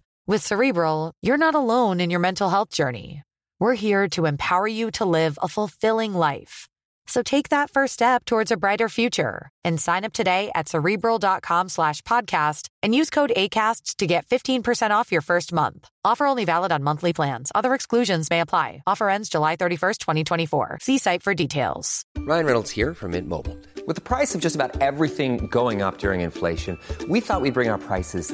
With 0.27 0.45
Cerebral, 0.45 1.13
you're 1.23 1.37
not 1.37 1.55
alone 1.55 1.99
in 1.99 2.11
your 2.11 2.19
mental 2.19 2.49
health 2.49 2.69
journey. 2.69 3.23
We're 3.59 3.73
here 3.73 4.07
to 4.09 4.27
empower 4.27 4.67
you 4.67 4.91
to 4.91 5.05
live 5.05 5.39
a 5.41 5.47
fulfilling 5.47 6.13
life. 6.13 6.67
So 7.07 7.23
take 7.23 7.49
that 7.49 7.71
first 7.71 7.95
step 7.95 8.25
towards 8.25 8.51
a 8.51 8.57
brighter 8.57 8.87
future 8.87 9.49
and 9.65 9.81
sign 9.81 10.05
up 10.05 10.13
today 10.13 10.51
at 10.53 10.69
cerebral.com 10.69 11.69
slash 11.69 12.03
podcast 12.03 12.67
and 12.83 12.93
use 12.93 13.09
code 13.09 13.33
ACAST 13.35 13.95
to 13.97 14.05
get 14.05 14.27
15% 14.27 14.91
off 14.91 15.11
your 15.11 15.21
first 15.21 15.51
month. 15.51 15.89
Offer 16.05 16.27
only 16.27 16.45
valid 16.45 16.71
on 16.71 16.83
monthly 16.83 17.13
plans. 17.13 17.51
Other 17.55 17.73
exclusions 17.73 18.29
may 18.29 18.41
apply. 18.41 18.83
Offer 18.85 19.09
ends 19.09 19.27
July 19.27 19.55
31st, 19.55 19.97
2024. 19.97 20.77
See 20.81 20.99
site 20.99 21.23
for 21.23 21.33
details. 21.33 22.03
Ryan 22.19 22.45
Reynolds 22.45 22.69
here 22.71 22.93
from 22.93 23.11
Mint 23.11 23.27
Mobile. 23.27 23.57
With 23.87 23.95
the 23.95 24.01
price 24.01 24.35
of 24.35 24.41
just 24.41 24.55
about 24.55 24.79
everything 24.79 25.47
going 25.47 25.81
up 25.81 25.97
during 25.97 26.21
inflation, 26.21 26.77
we 27.09 27.19
thought 27.19 27.41
we'd 27.41 27.55
bring 27.55 27.69
our 27.69 27.79
prices 27.79 28.33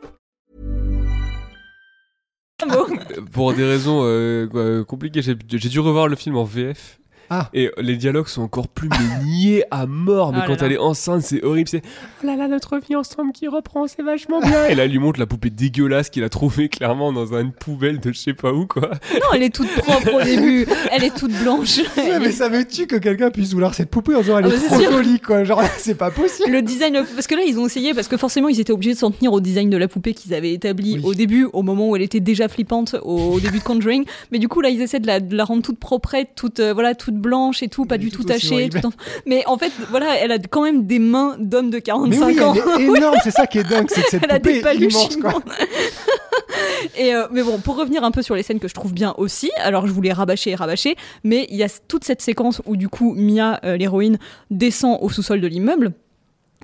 pour 3.31 3.53
des 3.53 3.65
raisons 3.65 4.01
euh, 4.03 4.83
compliquées, 4.83 5.21
j'ai 5.21 5.35
dû 5.35 5.79
revoir 5.79 6.07
le 6.07 6.15
film 6.15 6.37
en 6.37 6.43
VF. 6.43 7.00
Ah. 7.33 7.49
Et 7.53 7.71
les 7.79 7.95
dialogues 7.95 8.27
sont 8.27 8.41
encore 8.41 8.67
plus 8.67 8.89
mais 8.89 9.25
niais 9.25 9.63
à 9.71 9.85
mort. 9.85 10.33
Mais 10.33 10.39
Oh 10.39 10.41
là 10.41 10.47
quand 10.47 10.61
là. 10.61 10.67
elle 10.67 10.73
est 10.73 10.77
enceinte, 10.77 11.21
c'est 11.21 11.41
horrible. 11.43 11.69
C'est 11.69 11.81
oh 12.23 12.27
là 12.27 12.35
là, 12.35 12.47
notre 12.49 12.77
vie 12.79 12.95
ensemble 12.95 13.31
qui 13.31 13.47
reprend, 13.47 13.87
c'est 13.87 14.01
vachement 14.03 14.41
bien. 14.41 14.65
Et 14.65 14.75
là, 14.75 14.83
elle 14.83 14.91
lui 14.91 14.99
montre 14.99 15.17
la 15.19 15.25
poupée 15.25 15.49
dégueulasse 15.49 16.09
qu'il 16.09 16.23
a 16.25 16.29
trouvée 16.29 16.67
clairement 16.67 17.13
dans 17.13 17.33
une 17.39 17.53
poubelle 17.53 17.99
de 18.01 18.11
je 18.11 18.17
sais 18.19 18.33
pas 18.33 18.51
où, 18.51 18.67
quoi. 18.67 18.89
Non, 19.13 19.27
elle 19.33 19.43
est 19.43 19.55
toute 19.55 19.69
propre 19.75 20.13
au 20.13 20.21
début, 20.21 20.67
elle 20.91 21.05
est 21.05 21.15
toute 21.15 21.31
blanche. 21.41 21.79
Ouais, 21.97 22.19
mais 22.19 22.31
ça 22.31 22.49
me 22.49 22.65
tue 22.67 22.85
que 22.87 22.97
quelqu'un 22.97 23.31
puisse 23.31 23.53
vouloir 23.53 23.73
cette 23.75 23.89
poupée 23.89 24.13
en 24.15 24.21
disant, 24.21 24.37
elle 24.39 24.45
Ah, 24.45 24.47
est 24.49 24.51
mais 24.51 24.57
c'est 24.57 24.83
trop 24.83 24.91
jolie, 24.91 25.19
quoi. 25.21 25.43
Genre, 25.45 25.61
c'est 25.77 25.95
pas 25.95 26.11
possible. 26.11 26.51
Le 26.51 26.61
design, 26.61 27.01
parce 27.15 27.27
que 27.27 27.35
là 27.35 27.43
ils 27.47 27.57
ont 27.57 27.65
essayé, 27.65 27.93
parce 27.93 28.07
que 28.09 28.17
forcément 28.17 28.49
ils 28.49 28.59
étaient 28.59 28.73
obligés 28.73 28.93
de 28.93 28.97
s'en 28.99 29.11
tenir 29.11 29.31
au 29.31 29.39
design 29.39 29.69
de 29.69 29.77
la 29.77 29.87
poupée 29.87 30.13
qu'ils 30.13 30.33
avaient 30.33 30.51
établi 30.53 30.95
Oui. 30.95 31.01
au 31.05 31.13
début, 31.13 31.47
au 31.53 31.61
moment 31.63 31.87
où 31.89 31.95
elle 31.95 32.01
était 32.01 32.19
déjà 32.19 32.49
flippante, 32.49 32.95
au, 33.03 33.35
au 33.35 33.39
début 33.39 33.59
de 33.59 33.63
Conjuring. 33.63 34.03
Mais 34.33 34.39
du 34.39 34.47
coup 34.49 34.59
là 34.59 34.69
ils 34.69 34.81
essaient 34.81 34.99
de 34.99 35.07
la, 35.07 35.19
de 35.21 35.35
la 35.35 35.45
rendre 35.45 35.61
toute 35.61 35.79
proprette, 35.79 36.29
toute 36.35 36.59
euh, 36.59 36.73
voilà, 36.73 36.93
toute 36.95 37.15
blanche 37.21 37.63
et 37.63 37.67
tout, 37.69 37.85
pas 37.85 37.95
Mais 37.95 38.03
du 38.05 38.11
tout 38.11 38.23
tout 38.23 38.27
tachée. 38.27 38.53
horrible. 38.53 38.81
tout 38.81 38.87
en- 38.87 38.91
Mais 39.25 39.45
en 39.47 39.57
fait 39.57 39.71
voilà, 39.89 40.15
elle 40.17 40.31
a 40.31 40.39
quand 40.39 40.63
même 40.63 40.85
des 40.85 40.99
mains 40.99 41.35
d'homme 41.39 41.69
de 41.69 41.79
45 41.79 42.09
Mais 42.19 42.25
oui, 42.25 42.39
ans. 42.41 42.53
elle 42.77 42.81
est 42.81 42.85
énorme, 42.97 43.17
c'est 43.23 43.31
ça 43.31 43.47
qui 43.47 43.59
est 43.59 43.63
dingue, 43.63 43.87
c'est 43.89 44.01
que 44.03 44.09
cette 44.09 44.23
Elle 44.23 44.31
a 44.31 44.39
poupée 44.39 44.61
des 44.77 44.85
immense, 44.85 45.15
quoi. 45.17 45.41
et 46.97 47.13
euh, 47.15 47.27
mais 47.31 47.43
bon, 47.43 47.57
pour 47.59 47.77
revenir 47.77 48.03
un 48.03 48.11
peu 48.11 48.21
sur 48.21 48.35
les 48.35 48.43
scènes 48.43 48.59
que 48.59 48.67
je 48.67 48.73
trouve 48.73 48.93
bien 48.93 49.13
aussi, 49.17 49.51
alors 49.57 49.87
je 49.87 49.91
voulais 49.93 50.11
rabâcher 50.13 50.51
et 50.51 50.55
rabâcher, 50.55 50.95
mais 51.23 51.47
il 51.49 51.57
y 51.57 51.63
a 51.63 51.67
toute 51.87 52.03
cette 52.03 52.21
séquence 52.21 52.61
où 52.65 52.75
du 52.75 52.89
coup 52.89 53.13
Mia, 53.15 53.59
euh, 53.63 53.77
l'héroïne, 53.77 54.17
descend 54.49 54.97
au 55.01 55.09
sous-sol 55.09 55.41
de 55.41 55.47
l'immeuble 55.47 55.93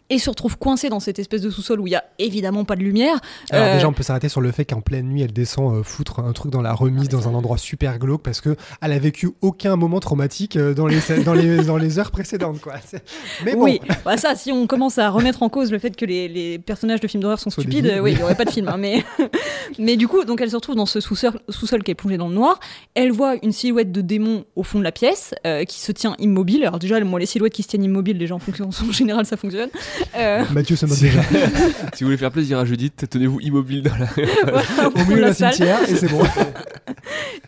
et 0.09 0.19
se 0.19 0.29
retrouve 0.29 0.57
coincée 0.57 0.89
dans 0.89 0.99
cette 0.99 1.19
espèce 1.19 1.41
de 1.41 1.49
sous-sol 1.49 1.79
où 1.81 1.87
il 1.87 1.91
y 1.91 1.95
a 1.95 2.03
évidemment 2.19 2.63
pas 2.65 2.75
de 2.75 2.81
lumière. 2.81 3.19
Alors 3.51 3.65
Euh, 3.67 3.73
déjà, 3.73 3.87
on 3.89 3.93
peut 3.93 4.03
s'arrêter 4.03 4.29
sur 4.29 4.39
le 4.41 4.51
fait 4.51 4.63
qu'en 4.65 4.81
pleine 4.81 5.07
nuit, 5.07 5.21
elle 5.21 5.33
descend 5.33 5.75
euh, 5.75 5.83
foutre 5.83 6.19
un 6.19 6.31
truc 6.33 6.51
dans 6.51 6.61
la 6.61 6.73
remise 6.73 7.09
dans 7.09 7.27
un 7.27 7.33
endroit 7.33 7.57
super 7.57 7.99
glauque 7.99 8.21
parce 8.23 8.39
que 8.41 8.55
elle 8.81 8.93
a 8.93 8.99
vécu 8.99 9.29
aucun 9.41 9.75
moment 9.75 9.99
traumatique 9.99 10.55
euh, 10.55 10.73
dans 10.73 10.87
les 10.87 10.99
dans 11.25 11.33
les 11.33 11.63
dans 11.65 11.77
les 11.77 11.99
heures 11.99 12.11
précédentes, 12.11 12.61
quoi. 12.61 12.75
Mais 13.43 13.53
bon, 13.55 13.63
Oui, 13.63 13.81
bah 14.05 14.17
ça, 14.17 14.35
si 14.35 14.51
on 14.51 14.65
commence 14.67 14.97
à 14.97 15.09
remettre 15.09 15.43
en 15.43 15.49
cause 15.49 15.71
le 15.71 15.79
fait 15.79 15.95
que 15.95 16.05
les, 16.05 16.27
les 16.29 16.57
personnages 16.59 17.01
de 17.01 17.07
films 17.07 17.21
d'horreur 17.23 17.39
sont 17.39 17.49
stupides, 17.49 17.83
débiles, 17.83 17.93
oui, 17.95 17.99
oui. 18.01 18.11
il 18.13 18.17
n'y 18.17 18.23
aurait 18.23 18.35
pas 18.35 18.45
de 18.45 18.51
film. 18.51 18.67
hein, 18.69 18.77
mais, 18.77 19.03
mais 19.79 19.97
du 19.97 20.07
coup, 20.07 20.23
donc 20.23 20.39
elle 20.41 20.49
se 20.49 20.55
retrouve 20.55 20.75
dans 20.75 20.85
ce 20.85 20.99
sous-sol 21.01 21.39
sous-sol 21.49 21.83
qui 21.83 21.91
est 21.91 21.95
plongé 21.95 22.17
dans 22.17 22.29
le 22.29 22.35
noir. 22.35 22.59
Elle 22.95 23.11
voit 23.11 23.35
une 23.43 23.51
silhouette 23.51 23.91
de 23.91 24.01
démon 24.01 24.45
au 24.55 24.63
fond 24.63 24.79
de 24.79 24.83
la 24.83 24.91
pièce 24.91 25.33
qui 25.67 25.79
se 25.81 25.91
tient 25.91 26.15
immobile. 26.19 26.63
Alors 26.63 26.79
déjà, 26.79 26.99
moi, 27.01 27.19
les 27.19 27.25
silhouettes 27.25 27.53
qui 27.53 27.63
se 27.63 27.67
tiennent 27.67 27.83
immobiles, 27.83 28.17
les 28.17 28.27
gens 28.27 28.39
fonctionnent 28.39 28.69
en 28.69 28.91
général, 28.91 29.25
ça 29.25 29.37
fonctionne. 29.37 29.69
Euh, 30.15 30.43
Mathieu 30.51 30.75
se 30.75 30.85
moque 30.85 30.99
déjà. 30.99 31.21
si 31.93 32.03
vous 32.03 32.07
voulez 32.07 32.17
faire 32.17 32.31
plaisir 32.31 32.59
à 32.59 32.65
Judith, 32.65 33.05
tenez-vous 33.09 33.39
immobile 33.41 33.83
dans 33.83 33.95
la. 33.95 34.05
voilà, 34.43 34.89
au 34.89 35.05
milieu 35.05 35.21
d'un 35.21 35.33
cimetière 35.33 35.81
et 35.83 35.95
c'est 35.95 36.09
bon. 36.09 36.23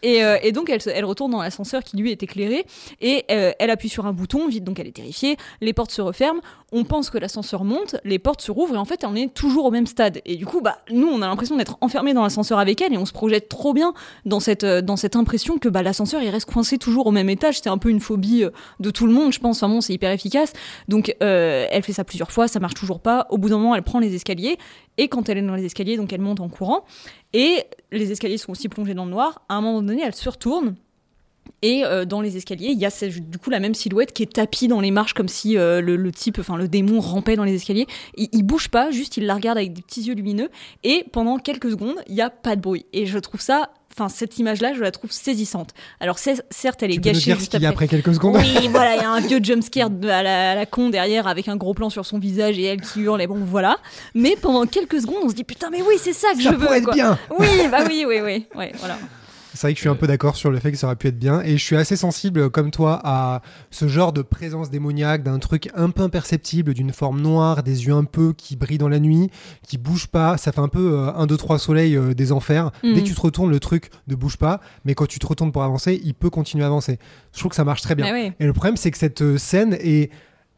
Et, 0.02 0.24
euh, 0.24 0.38
et 0.42 0.52
donc 0.52 0.70
elle 0.70 1.06
retourne 1.06 1.32
dans 1.32 1.42
l'ascenseur 1.42 1.84
qui 1.84 1.98
lui 1.98 2.12
est 2.12 2.24
éclairé 2.24 2.66
et 3.02 3.26
euh, 3.32 3.52
elle 3.60 3.70
appuie 3.70 3.90
sur 3.90 4.06
un 4.06 4.14
bouton 4.14 4.48
vite 4.48 4.64
donc 4.64 4.80
elle 4.80 4.88
est 4.88 4.96
terrifiée 4.96 5.36
les 5.60 5.74
portes 5.74 5.92
se 5.92 6.02
referment 6.02 6.42
on 6.72 6.84
pense 6.84 7.10
que 7.10 7.18
l'ascenseur 7.18 7.64
monte 7.64 7.96
les 8.04 8.20
portes 8.20 8.42
se 8.42 8.52
rouvrent 8.52 8.76
et 8.76 8.78
en 8.78 8.86
fait 8.86 9.04
on 9.06 9.16
est 9.16 9.34
toujours 9.34 9.66
au 9.66 9.72
même 9.72 9.88
stade. 9.88 10.22
Et 10.26 10.36
du 10.36 10.46
coup 10.46 10.62
bah 10.62 10.80
nous 10.92 11.08
on 11.08 11.22
a 11.22 11.28
l'impression 11.28 11.56
d'être 11.58 11.78
enfermés 11.82 12.14
dans 12.14 12.24
l'ascenseur 12.24 12.60
avec 12.60 12.82
elle 12.82 12.94
et 12.94 12.98
on 12.98 13.06
se 13.06 13.14
projette 13.14 13.50
trop 13.50 13.74
bien 13.74 13.94
dans 14.26 14.40
cette 14.40 14.64
euh, 14.64 14.82
dans 14.82 14.96
cette 14.96 15.16
impression 15.16 15.58
que 15.58 15.70
bah 15.70 15.84
l'ascenseur 15.84 16.22
il 16.22 16.30
reste 16.30 16.50
coincé 16.52 16.78
toujours 16.78 17.08
au 17.08 17.12
même 17.12 17.30
étage. 17.30 17.60
C'est 17.62 17.70
un 17.70 17.78
peu 17.78 17.90
une 17.90 18.00
phobie 18.00 18.44
euh, 18.44 18.52
de 18.80 18.92
tout 18.92 19.08
le 19.08 19.14
monde 19.14 19.32
je 19.34 19.40
pense. 19.40 19.58
Enfin 19.58 19.74
bon 19.74 19.82
c'est 19.82 19.94
hyper 19.94 20.12
efficace. 20.12 20.54
Donc 20.88 21.16
euh, 21.22 21.68
elle 21.72 21.84
fait 21.84 21.94
ça 21.94 22.04
plusieurs 22.04 22.32
fois 22.32 22.48
ça 22.48 22.60
marche 22.60 22.76
toujours 22.76 23.00
pas. 23.00 23.28
Au 23.30 23.38
bout 23.38 23.50
d'un 23.50 23.58
moment 23.58 23.76
elle 23.76 23.84
prend 23.84 24.00
les 24.00 24.14
escaliers 24.16 24.58
et 24.98 25.08
quand 25.08 25.30
elle 25.30 25.38
est 25.38 25.42
dans 25.42 25.56
les 25.56 25.66
escaliers 25.66 25.98
donc 25.98 26.14
elle 26.14 26.22
monte 26.22 26.40
en 26.40 26.50
courant. 26.50 26.86
Et 27.34 27.64
les 27.92 28.12
escaliers 28.12 28.38
sont 28.38 28.52
aussi 28.52 28.70
plongés 28.70 28.94
dans 28.94 29.06
le 29.06 29.12
noir. 29.12 29.44
À 29.50 29.56
un 29.56 29.62
moment 29.62 29.82
donné, 29.82 30.02
elle 30.04 30.16
se 30.16 30.28
retourne. 30.30 30.76
Et 31.62 31.84
euh, 31.86 32.06
dans 32.06 32.22
les 32.22 32.38
escaliers, 32.38 32.70
il 32.72 32.80
y 32.80 32.86
a 32.86 32.90
ce- 32.90 33.06
du 33.06 33.38
coup 33.38 33.50
la 33.50 33.60
même 33.60 33.74
silhouette 33.76 34.14
qui 34.14 34.24
est 34.24 34.34
tapie 34.34 34.68
dans 34.68 34.80
les 34.80 34.92
marches 34.92 35.14
comme 35.14 35.28
si 35.28 35.58
euh, 35.58 35.82
le, 35.82 35.96
le 35.96 36.12
type, 36.12 36.38
enfin 36.40 36.58
le 36.58 36.68
démon 36.68 37.00
rampait 37.00 37.36
dans 37.36 37.44
les 37.44 37.54
escaliers. 37.56 37.88
Il, 38.16 38.30
il 38.32 38.44
bouge 38.44 38.70
pas, 38.70 38.92
juste 38.92 39.18
il 39.18 39.26
la 39.26 39.36
regarde 39.36 39.58
avec 39.58 39.74
des 39.74 39.82
petits 39.82 40.02
yeux 40.04 40.14
lumineux. 40.16 40.50
Et 40.84 41.06
pendant 41.12 41.38
quelques 41.38 41.72
secondes, 41.72 41.96
il 42.08 42.16
y 42.16 42.22
a 42.22 42.30
pas 42.30 42.56
de 42.56 42.62
bruit. 42.62 42.86
Et 42.94 43.06
je 43.06 43.20
trouve 43.20 43.42
ça, 43.42 43.70
enfin 43.94 44.08
cette 44.10 44.38
image-là, 44.40 44.74
je 44.74 44.82
la 44.82 44.92
trouve 44.92 45.12
saisissante. 45.12 45.72
Alors 46.00 46.18
certes, 46.20 46.82
elle 46.82 46.92
est 46.92 46.96
Tu 46.96 47.02
peux 47.02 47.10
nous 47.10 47.14
gâchée 47.16 47.26
dire 47.26 47.36
ce 47.36 47.40
juste 47.42 47.54
y 47.54 47.56
a 47.56 47.70
après. 47.70 47.86
après 47.86 47.88
quelques 47.88 48.14
secondes 48.14 48.38
Oui, 48.38 48.68
voilà, 48.72 48.96
il 48.96 49.02
y 49.02 49.04
a 49.06 49.10
un 49.12 49.20
vieux 49.20 49.40
jumpscare 49.44 49.90
à 50.04 50.24
la, 50.24 50.52
à 50.52 50.56
la 50.56 50.66
con 50.66 50.90
derrière 50.90 51.28
avec 51.28 51.48
un 51.50 51.56
gros 51.58 51.74
plan 51.74 51.90
sur 51.90 52.06
son 52.06 52.20
visage 52.20 52.58
et 52.58 52.64
elle 52.64 52.82
qui 52.82 53.02
hurle 53.02 53.22
et 53.22 53.28
bon 53.28 53.40
voilà. 53.44 53.78
Mais 54.16 54.36
pendant 54.42 54.66
quelques 54.66 55.02
secondes, 55.02 55.18
on 55.24 55.30
se 55.30 55.36
dit 55.36 55.44
putain 55.44 55.70
mais 55.72 55.82
oui 55.82 55.96
c'est 55.98 56.14
ça 56.14 56.30
que 56.34 56.42
Ça 56.42 56.52
je 56.52 56.56
veux. 56.56 56.58
pourrait 56.66 56.78
être 56.78 56.86
quoi. 56.86 56.94
bien. 56.94 57.20
Oui, 57.38 57.48
bah 57.70 57.80
oui, 57.88 58.06
oui, 58.08 58.20
oui, 58.24 58.46
ouais, 58.56 58.72
voilà. 58.80 58.98
C'est 59.60 59.68
vrai 59.68 59.74
que 59.74 59.78
je 59.80 59.82
suis 59.82 59.90
un 59.90 59.96
peu 59.96 60.08
d'accord 60.08 60.38
sur 60.38 60.52
le 60.52 60.60
fait 60.60 60.72
que 60.72 60.78
ça 60.78 60.88
aurait 60.88 60.96
pu 60.96 61.08
être 61.08 61.20
bien. 61.20 61.42
Et 61.42 61.58
je 61.58 61.62
suis 61.62 61.76
assez 61.76 61.98
sensible, 61.98 62.50
comme 62.50 62.72
toi, 62.72 63.02
à 63.04 63.42
ce 63.72 63.90
genre 63.90 64.14
de 64.14 64.22
présence 64.22 64.70
démoniaque, 64.70 65.22
d'un 65.22 65.38
truc 65.38 65.70
un 65.76 65.90
peu 65.90 66.02
imperceptible, 66.02 66.74
d'une 66.74 66.94
forme 66.94 67.20
noire, 67.20 67.62
des 67.62 67.86
yeux 67.86 67.94
un 67.94 68.06
peu 68.06 68.32
qui 68.32 68.56
brillent 68.56 68.78
dans 68.78 68.88
la 68.88 69.00
nuit, 69.00 69.30
qui 69.68 69.78
bougent 69.78 70.08
pas. 70.08 70.38
Ça 70.38 70.54
fait 70.54 70.62
un 70.62 70.70
peu 70.70 70.94
euh, 70.94 71.14
un, 71.14 71.26
deux, 71.26 71.36
trois 71.36 71.60
soleils 71.60 71.98
euh, 71.98 72.14
des 72.14 72.32
enfers. 72.32 72.72
Mhm. 72.86 72.94
Dès 72.94 73.02
que 73.02 73.08
tu 73.08 73.14
te 73.16 73.20
retournes, 73.20 73.52
le 73.52 73.60
truc 73.60 73.90
ne 74.08 74.16
bouge 74.16 74.38
pas. 74.38 74.62
Mais 74.86 74.96
quand 74.96 75.08
tu 75.08 75.20
te 75.20 75.28
retournes 75.28 75.52
pour 75.52 75.64
avancer, 75.64 76.00
il 76.06 76.14
peut 76.14 76.30
continuer 76.30 76.64
à 76.64 76.68
avancer. 76.68 76.98
Je 77.34 77.40
trouve 77.40 77.50
que 77.50 77.58
ça 77.58 77.66
marche 77.66 77.82
très 77.82 77.96
bien. 77.96 78.06
Ah 78.08 78.14
ouais. 78.14 78.32
Et 78.40 78.46
le 78.46 78.54
problème, 78.54 78.78
c'est 78.78 78.92
que 78.92 78.98
cette 78.98 79.22
euh, 79.22 79.38
scène 79.38 79.74
est, 79.82 80.10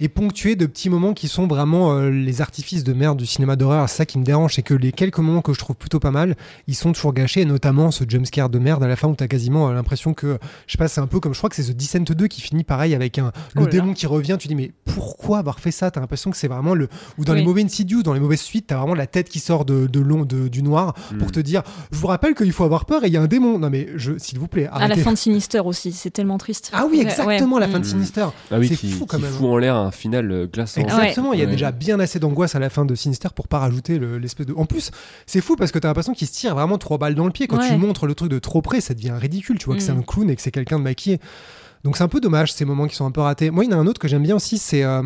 est 0.01 0.09
ponctuée 0.09 0.55
de 0.55 0.65
petits 0.65 0.89
moments 0.89 1.13
qui 1.13 1.27
sont 1.27 1.47
vraiment 1.47 1.93
euh, 1.93 2.09
les 2.09 2.41
artifices 2.41 2.83
de 2.83 2.93
merde 2.93 3.17
du 3.17 3.25
cinéma 3.25 3.55
d'horreur. 3.55 3.87
C'est 3.89 3.97
ça 3.97 4.05
qui 4.05 4.17
me 4.19 4.23
dérange, 4.23 4.55
c'est 4.55 4.61
que 4.63 4.73
les 4.73 4.91
quelques 4.91 5.19
moments 5.19 5.41
que 5.41 5.53
je 5.53 5.59
trouve 5.59 5.75
plutôt 5.75 5.99
pas 5.99 6.11
mal, 6.11 6.35
ils 6.67 6.75
sont 6.75 6.91
toujours 6.91 7.13
gâchés, 7.13 7.41
et 7.41 7.45
notamment 7.45 7.91
ce 7.91 8.03
jumpscare 8.07 8.49
de 8.49 8.59
merde 8.59 8.83
à 8.83 8.87
la 8.87 8.95
fin 8.95 9.07
où 9.07 9.15
t'as 9.15 9.27
quasiment 9.27 9.69
euh, 9.69 9.73
l'impression 9.73 10.13
que, 10.13 10.37
je 10.67 10.71
sais 10.71 10.77
pas, 10.77 10.87
c'est 10.87 11.01
un 11.01 11.07
peu 11.07 11.19
comme, 11.19 11.33
je 11.33 11.37
crois 11.37 11.49
que 11.49 11.55
c'est 11.55 11.63
The 11.73 11.75
Descent 11.77 11.99
2 12.13 12.27
qui 12.27 12.41
finit 12.41 12.63
pareil 12.63 12.95
avec 12.95 13.19
un, 13.19 13.31
le 13.55 13.63
Oh 13.63 13.67
démon 13.67 13.93
qui 13.93 14.07
revient, 14.07 14.37
tu 14.39 14.47
dis, 14.47 14.55
mais 14.55 14.71
pourquoi 14.85 15.37
avoir 15.39 15.59
fait 15.59 15.71
ça? 15.71 15.91
T'as 15.91 15.99
l'impression 16.01 16.31
que 16.31 16.37
c'est 16.37 16.47
vraiment 16.47 16.73
le. 16.73 16.87
Ou 17.17 17.25
dans 17.25 17.33
les 17.33 17.43
mauvais 17.43 17.63
Insidious, 17.63 18.03
dans 18.03 18.13
les 18.13 18.19
mauvaises 18.19 18.41
suites, 18.41 18.67
t'as 18.67 18.77
vraiment 18.77 18.95
la 18.95 19.07
tête 19.07 19.29
qui 19.29 19.39
sort 19.39 19.65
de, 19.65 19.87
de 19.87 19.99
long, 19.99 20.25
de- 20.25 20.47
du 20.47 20.63
noir 20.63 20.93
pour 21.19 21.27
Mm. 21.27 21.31
te 21.31 21.39
dire, 21.39 21.61
je 21.91 21.97
vous 21.97 22.07
rappelle 22.07 22.33
qu'il 22.35 22.51
faut 22.51 22.63
avoir 22.63 22.85
peur 22.85 23.03
et 23.03 23.07
il 23.07 23.13
y 23.13 23.17
a 23.17 23.21
un 23.21 23.27
démon. 23.27 23.59
Non 23.59 23.69
mais, 23.69 23.87
je, 23.95 24.17
s'il 24.17 24.39
vous 24.39 24.47
plaît, 24.47 24.67
À 24.71 24.79
la 24.79 24.85
arrêtez. 24.85 25.01
fin 25.01 25.13
de 25.13 25.17
Sinister 25.17 25.59
aussi, 25.59 25.91
c'est 25.91 26.09
tellement 26.09 26.37
triste. 26.37 26.71
Ah 26.73 26.85
oui, 26.89 26.99
exactement, 27.01 27.55
ouais. 27.55 27.61
la 27.61 27.67
fin 27.67 27.79
de. 27.79 27.85
Sinister. 27.85 28.25
Ah 28.51 28.57
oui, 28.57 28.67
c'est 28.67 28.87
fou 28.87 29.05
quand 29.05 29.17
qui 29.17 29.23
même. 29.23 29.31
fout 29.31 29.47
en 29.47 29.57
l'air 29.57 29.75
un 29.75 29.90
final 29.91 30.31
euh, 30.31 30.47
glaçant. 30.47 30.81
Exactement, 30.81 31.33
il 31.33 31.39
y 31.39 31.43
a 31.43 31.45
déjà 31.45 31.71
bien 31.71 31.99
assez 31.99 32.19
d'angoisse 32.19 32.55
à 32.55 32.59
la 32.59 32.69
fin 32.69 32.85
de 32.85 32.95
Sinister 32.95 33.29
pour 33.35 33.47
pas 33.47 33.59
rajouter 33.59 33.99
le- 33.99 34.17
l'espèce 34.17 34.45
de. 34.45 34.53
En 34.53 34.65
plus, 34.65 34.91
c'est 35.25 35.41
fou 35.41 35.55
parce 35.55 35.71
que 35.71 35.79
t'as 35.79 35.87
l'impression 35.89 36.13
qu'il 36.13 36.27
se 36.27 36.33
tire 36.33 36.55
vraiment 36.55 36.77
trois 36.77 36.97
balles 36.97 37.15
dans 37.15 37.25
le 37.25 37.31
pied. 37.31 37.47
Quand 37.47 37.59
tu 37.59 37.75
montres 37.77 38.05
le 38.07 38.15
truc 38.15 38.29
de 38.29 38.39
trop 38.39 38.61
près, 38.61 38.81
ça 38.81 38.93
devient 38.93 39.13
ridicule. 39.17 39.57
Tu 39.59 39.65
vois 39.65 39.75
que 39.75 39.81
c'est 39.81 39.93
Mm. 39.93 39.99
un 39.99 40.03
clown 40.03 40.29
et 40.29 40.35
que 40.35 40.41
c'est 40.41 40.51
quelqu'un 40.51 40.79
de 40.79 40.83
maquillé. 40.83 41.19
Donc 41.83 41.97
c'est 41.97 42.03
un 42.03 42.07
peu 42.07 42.19
dommage 42.19 42.53
ces 42.53 42.63
moments 42.65 42.87
qui 42.87 42.95
sont 42.95 43.05
un 43.05 43.11
peu 43.11 43.21
ratés. 43.21 43.49
Moi, 43.51 43.65
il 43.65 43.71
y 43.71 43.73
en 43.73 43.77
a 43.77 43.81
un 43.81 43.87
autre 43.87 43.99
que 43.99 44.07
j'aime 44.07 44.23
bien 44.23 44.35
aussi, 44.35 44.57
c'est. 44.57 44.83
euh, 44.83 45.01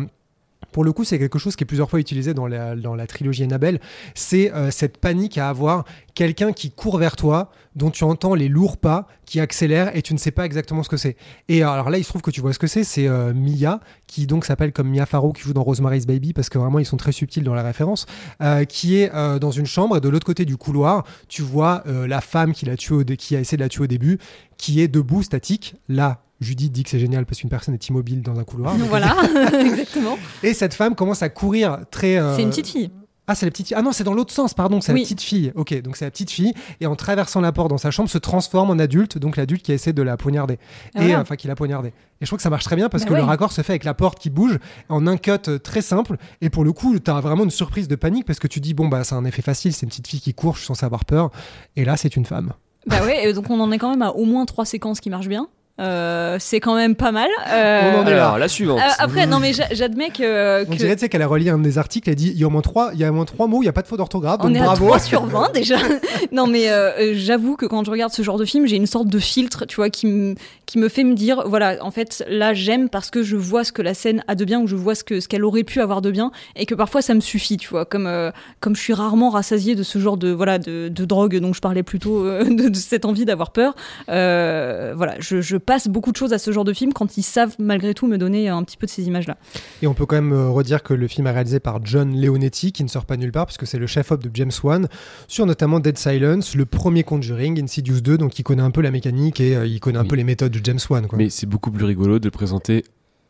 pour 0.76 0.84
le 0.84 0.92
coup, 0.92 1.04
c'est 1.04 1.18
quelque 1.18 1.38
chose 1.38 1.56
qui 1.56 1.64
est 1.64 1.66
plusieurs 1.66 1.88
fois 1.88 2.00
utilisé 2.00 2.34
dans 2.34 2.46
la, 2.46 3.06
trilogie 3.06 3.44
Annabelle. 3.44 3.80
C'est 4.14 4.52
euh, 4.52 4.70
cette 4.70 4.98
panique 4.98 5.38
à 5.38 5.48
avoir 5.48 5.86
quelqu'un 6.14 6.52
qui 6.52 6.70
court 6.70 6.98
vers 6.98 7.16
toi, 7.16 7.50
dont 7.76 7.90
tu 7.90 8.04
entends 8.04 8.34
les 8.34 8.48
lourds 8.48 8.76
pas, 8.76 9.08
qui 9.24 9.40
accélère 9.40 9.96
et 9.96 10.02
tu 10.02 10.12
ne 10.12 10.18
sais 10.18 10.32
pas 10.32 10.44
exactement 10.44 10.82
ce 10.82 10.90
que 10.90 10.98
c'est. 10.98 11.16
Et 11.48 11.62
alors 11.62 11.88
là, 11.88 11.96
il 11.96 12.04
se 12.04 12.10
trouve 12.10 12.20
que 12.20 12.30
tu 12.30 12.42
vois 12.42 12.52
ce 12.52 12.58
que 12.58 12.66
c'est. 12.66 12.84
C'est 12.84 13.08
euh, 13.08 13.32
Mia, 13.32 13.80
qui 14.06 14.26
donc 14.26 14.44
s'appelle 14.44 14.72
comme 14.72 14.90
Mia 14.90 15.06
Farrow, 15.06 15.32
qui 15.32 15.42
joue 15.42 15.54
dans 15.54 15.62
Rosemary's 15.62 16.06
Baby, 16.06 16.34
parce 16.34 16.50
que 16.50 16.58
vraiment, 16.58 16.78
ils 16.78 16.84
sont 16.84 16.98
très 16.98 17.12
subtils 17.12 17.42
dans 17.42 17.54
la 17.54 17.62
référence, 17.62 18.04
euh, 18.42 18.64
qui 18.64 18.96
est 18.96 19.14
euh, 19.14 19.38
dans 19.38 19.50
une 19.50 19.66
chambre 19.66 19.96
et 19.96 20.00
de 20.00 20.08
l'autre 20.10 20.26
côté 20.26 20.44
du 20.44 20.58
couloir, 20.58 21.04
tu 21.28 21.40
vois 21.40 21.84
euh, 21.86 22.06
la 22.06 22.20
femme 22.20 22.52
qui 22.52 22.68
a 22.68 22.74
essayé 22.74 23.56
de 23.56 23.62
la 23.62 23.68
tuer 23.68 23.84
au 23.84 23.86
début, 23.86 24.18
qui 24.58 24.82
est 24.82 24.88
debout, 24.88 25.22
statique. 25.22 25.76
Là, 25.88 26.25
Judith 26.40 26.72
dit 26.72 26.82
que 26.84 26.90
c'est 26.90 26.98
génial 26.98 27.24
parce 27.26 27.40
qu'une 27.40 27.50
personne 27.50 27.74
est 27.74 27.88
immobile 27.88 28.22
dans 28.22 28.38
un 28.38 28.44
couloir. 28.44 28.74
Voilà, 28.88 29.16
exactement. 29.60 30.18
et 30.42 30.54
cette 30.54 30.74
femme 30.74 30.94
commence 30.94 31.22
à 31.22 31.28
courir 31.28 31.78
très. 31.90 32.18
euh, 32.18 32.36
C'est 32.36 32.42
une 32.42 32.50
petite 32.50 32.68
fille. 32.68 32.90
Ah, 33.28 33.34
c'est 33.34 33.44
la 33.44 33.50
petite 33.50 33.66
fille. 33.66 33.76
Ah 33.76 33.82
non, 33.82 33.90
c'est 33.90 34.04
dans 34.04 34.14
l'autre 34.14 34.32
sens, 34.32 34.54
pardon, 34.54 34.80
c'est 34.80 34.92
Oui. 34.92 35.00
la 35.00 35.04
petite 35.04 35.20
fille. 35.20 35.50
Ok, 35.56 35.74
donc 35.82 35.96
c'est 35.96 36.04
la 36.04 36.12
petite 36.12 36.30
fille. 36.30 36.52
Et 36.80 36.86
en 36.86 36.94
traversant 36.94 37.40
la 37.40 37.50
porte 37.50 37.70
dans 37.70 37.76
sa 37.78 37.90
chambre, 37.90 38.08
se 38.08 38.18
transforme 38.18 38.70
en 38.70 38.78
adulte, 38.78 39.18
donc 39.18 39.36
l'adulte 39.36 39.64
qui 39.64 39.72
essaie 39.72 39.92
de 39.92 40.02
la 40.02 40.16
poignarder. 40.16 40.60
Ah, 40.94 41.02
et 41.04 41.16
enfin, 41.16 41.34
qui 41.34 41.48
l'a 41.48 41.56
poignardée. 41.56 41.88
Et 41.88 41.92
je 42.20 42.26
trouve 42.26 42.36
que 42.36 42.44
ça 42.44 42.50
marche 42.50 42.62
très 42.64 42.76
bien 42.76 42.88
parce 42.88 43.02
Bah 43.02 43.10
que 43.10 43.14
le 43.14 43.22
raccord 43.24 43.50
se 43.50 43.62
fait 43.62 43.72
avec 43.72 43.82
la 43.82 43.94
porte 43.94 44.20
qui 44.20 44.30
bouge 44.30 44.58
en 44.88 45.08
un 45.08 45.16
cut 45.16 45.32
euh, 45.48 45.58
très 45.58 45.82
simple. 45.82 46.18
Et 46.40 46.50
pour 46.50 46.62
le 46.62 46.72
coup, 46.72 46.96
t'as 47.00 47.20
vraiment 47.20 47.42
une 47.42 47.50
surprise 47.50 47.88
de 47.88 47.96
panique 47.96 48.26
parce 48.26 48.38
que 48.38 48.46
tu 48.46 48.60
dis, 48.60 48.74
bon, 48.74 48.86
bah, 48.86 49.02
c'est 49.02 49.16
un 49.16 49.24
effet 49.24 49.42
facile, 49.42 49.72
c'est 49.72 49.82
une 49.86 49.88
petite 49.90 50.06
fille 50.06 50.20
qui 50.20 50.32
court, 50.32 50.54
je 50.54 50.58
suis 50.60 50.66
censé 50.68 50.86
avoir 50.86 51.04
peur. 51.04 51.32
Et 51.74 51.84
là, 51.84 51.96
c'est 51.96 52.14
une 52.14 52.26
femme. 52.26 52.52
Bah 52.86 53.02
ouais, 53.04 53.28
et 53.28 53.32
donc 53.32 53.50
on 53.50 53.58
en 53.58 53.72
est 53.72 53.78
quand 53.78 53.90
même 53.90 54.02
à 54.02 54.10
au 54.12 54.24
moins 54.24 54.44
trois 54.46 54.64
séquences 54.64 55.00
qui 55.00 55.10
marchent 55.10 55.26
bien. 55.26 55.48
Euh, 55.78 56.36
c'est 56.40 56.58
quand 56.60 56.74
même 56.74 56.94
pas 56.94 57.12
mal. 57.12 57.28
Euh, 57.50 57.92
On 57.94 58.00
en 58.00 58.06
est 58.06 58.10
là. 58.14 58.24
Alors, 58.26 58.38
la 58.38 58.48
suivante. 58.48 58.78
euh, 58.78 58.90
après, 58.98 59.26
non 59.26 59.38
mais 59.40 59.52
j'a- 59.52 59.68
j'admets 59.72 60.08
que, 60.10 60.62
On 60.66 60.70
que 60.70 60.76
dirait, 60.76 60.94
tu 60.96 61.00
sais, 61.00 61.08
qu'elle 61.10 61.20
a 61.22 61.26
relié 61.26 61.50
un 61.50 61.58
des 61.58 61.76
articles, 61.76 62.08
elle 62.08 62.16
dit, 62.16 62.30
il 62.34 62.40
y 62.40 62.44
a 62.44 62.46
au 62.46 62.50
moins 62.50 62.62
trois, 62.62 62.90
il 62.94 63.00
y 63.00 63.04
a 63.04 63.10
au 63.10 63.12
moins 63.14 63.26
trois 63.26 63.46
mots, 63.46 63.58
il 63.60 63.66
n'y 63.66 63.68
a 63.68 63.72
pas 63.74 63.82
de 63.82 63.86
faute 63.86 63.98
d'orthographe, 63.98 64.40
on 64.42 64.48
donc 64.48 64.56
est 64.56 64.60
bravo. 64.60 64.84
à 64.86 64.88
3 64.88 64.98
sur 65.00 65.26
20 65.26 65.52
déjà. 65.52 65.76
non 66.32 66.46
mais 66.46 66.70
euh, 66.70 67.12
j'avoue 67.14 67.56
que 67.56 67.66
quand 67.66 67.84
je 67.84 67.90
regarde 67.90 68.12
ce 68.12 68.22
genre 68.22 68.38
de 68.38 68.44
film, 68.46 68.66
j'ai 68.66 68.76
une 68.76 68.86
sorte 68.86 69.08
de 69.08 69.18
filtre, 69.18 69.66
tu 69.66 69.76
vois, 69.76 69.90
qui 69.90 70.06
me 70.06 70.34
qui 70.64 70.78
me 70.78 70.88
fait 70.88 71.04
me 71.04 71.14
dire 71.14 71.44
voilà, 71.46 71.76
en 71.82 71.90
fait, 71.90 72.24
là 72.28 72.54
j'aime 72.54 72.88
parce 72.88 73.10
que 73.10 73.22
je 73.22 73.36
vois 73.36 73.62
ce 73.62 73.70
que 73.70 73.82
la 73.82 73.94
scène 73.94 74.24
a 74.28 74.34
de 74.34 74.44
bien 74.44 74.60
ou 74.60 74.66
je 74.66 74.74
vois 74.76 74.94
ce 74.94 75.04
que 75.04 75.20
ce 75.20 75.28
qu'elle 75.28 75.44
aurait 75.44 75.62
pu 75.62 75.80
avoir 75.80 76.00
de 76.02 76.10
bien 76.10 76.32
et 76.56 76.64
que 76.66 76.74
parfois 76.74 77.02
ça 77.02 77.12
me 77.14 77.20
suffit, 77.20 77.56
tu 77.58 77.68
vois, 77.68 77.84
comme 77.84 78.06
euh, 78.06 78.30
comme 78.60 78.74
je 78.74 78.80
suis 78.80 78.94
rarement 78.94 79.28
rassasiée 79.30 79.74
de 79.74 79.82
ce 79.82 79.98
genre 79.98 80.16
de 80.16 80.30
voilà 80.30 80.58
de, 80.58 80.88
de 80.88 81.04
drogue 81.04 81.36
dont 81.38 81.52
je 81.52 81.60
parlais 81.60 81.82
plutôt 81.82 82.24
euh, 82.24 82.44
de, 82.48 82.68
de 82.70 82.76
cette 82.76 83.04
envie 83.04 83.26
d'avoir 83.26 83.50
peur. 83.52 83.74
Euh, 84.08 84.94
voilà, 84.96 85.14
je, 85.20 85.40
je 85.40 85.56
passe 85.66 85.88
beaucoup 85.88 86.12
de 86.12 86.16
choses 86.16 86.32
à 86.32 86.38
ce 86.38 86.50
genre 86.52 86.64
de 86.64 86.72
film 86.72 86.92
quand 86.92 87.16
ils 87.18 87.22
savent 87.22 87.54
malgré 87.58 87.92
tout 87.92 88.06
me 88.06 88.16
donner 88.18 88.48
un 88.48 88.62
petit 88.62 88.76
peu 88.76 88.86
de 88.86 88.90
ces 88.90 89.02
images 89.06 89.26
là. 89.26 89.36
Et 89.82 89.86
on 89.86 89.94
peut 89.94 90.06
quand 90.06 90.16
même 90.16 90.32
euh, 90.32 90.48
redire 90.48 90.82
que 90.82 90.94
le 90.94 91.08
film 91.08 91.26
est 91.26 91.32
réalisé 91.32 91.60
par 91.60 91.84
John 91.84 92.18
Leonetti, 92.18 92.72
qui 92.72 92.84
ne 92.84 92.88
sort 92.88 93.04
pas 93.04 93.16
nulle 93.16 93.32
part, 93.32 93.46
puisque 93.46 93.66
c'est 93.66 93.78
le 93.78 93.86
chef-op 93.86 94.22
de 94.22 94.30
James 94.32 94.52
Wan, 94.62 94.88
sur 95.28 95.44
notamment 95.44 95.80
Dead 95.80 95.98
Silence, 95.98 96.54
le 96.54 96.64
premier 96.64 97.02
Conjuring, 97.02 97.62
Insidious 97.62 98.00
2, 98.00 98.16
donc 98.16 98.38
il 98.38 98.42
connaît 98.44 98.62
un 98.62 98.70
peu 98.70 98.80
la 98.80 98.90
mécanique 98.90 99.40
et 99.40 99.56
euh, 99.56 99.66
il 99.66 99.80
connaît 99.80 99.98
un 99.98 100.02
Oui. 100.02 100.08
peu 100.08 100.16
les 100.16 100.24
méthodes 100.24 100.52
de 100.52 100.60
James 100.64 100.78
Wan. 100.88 101.06
Quoi. 101.06 101.18
Mais 101.18 101.28
c'est 101.30 101.46
beaucoup 101.46 101.70
plus 101.70 101.84
rigolo 101.84 102.18
de 102.18 102.24
le 102.26 102.30
présenter 102.30 102.84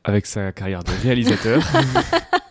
avec 0.04 0.26
sa 0.26 0.52
carrière 0.52 0.84
de 0.84 0.90
réalisateur. 1.02 1.62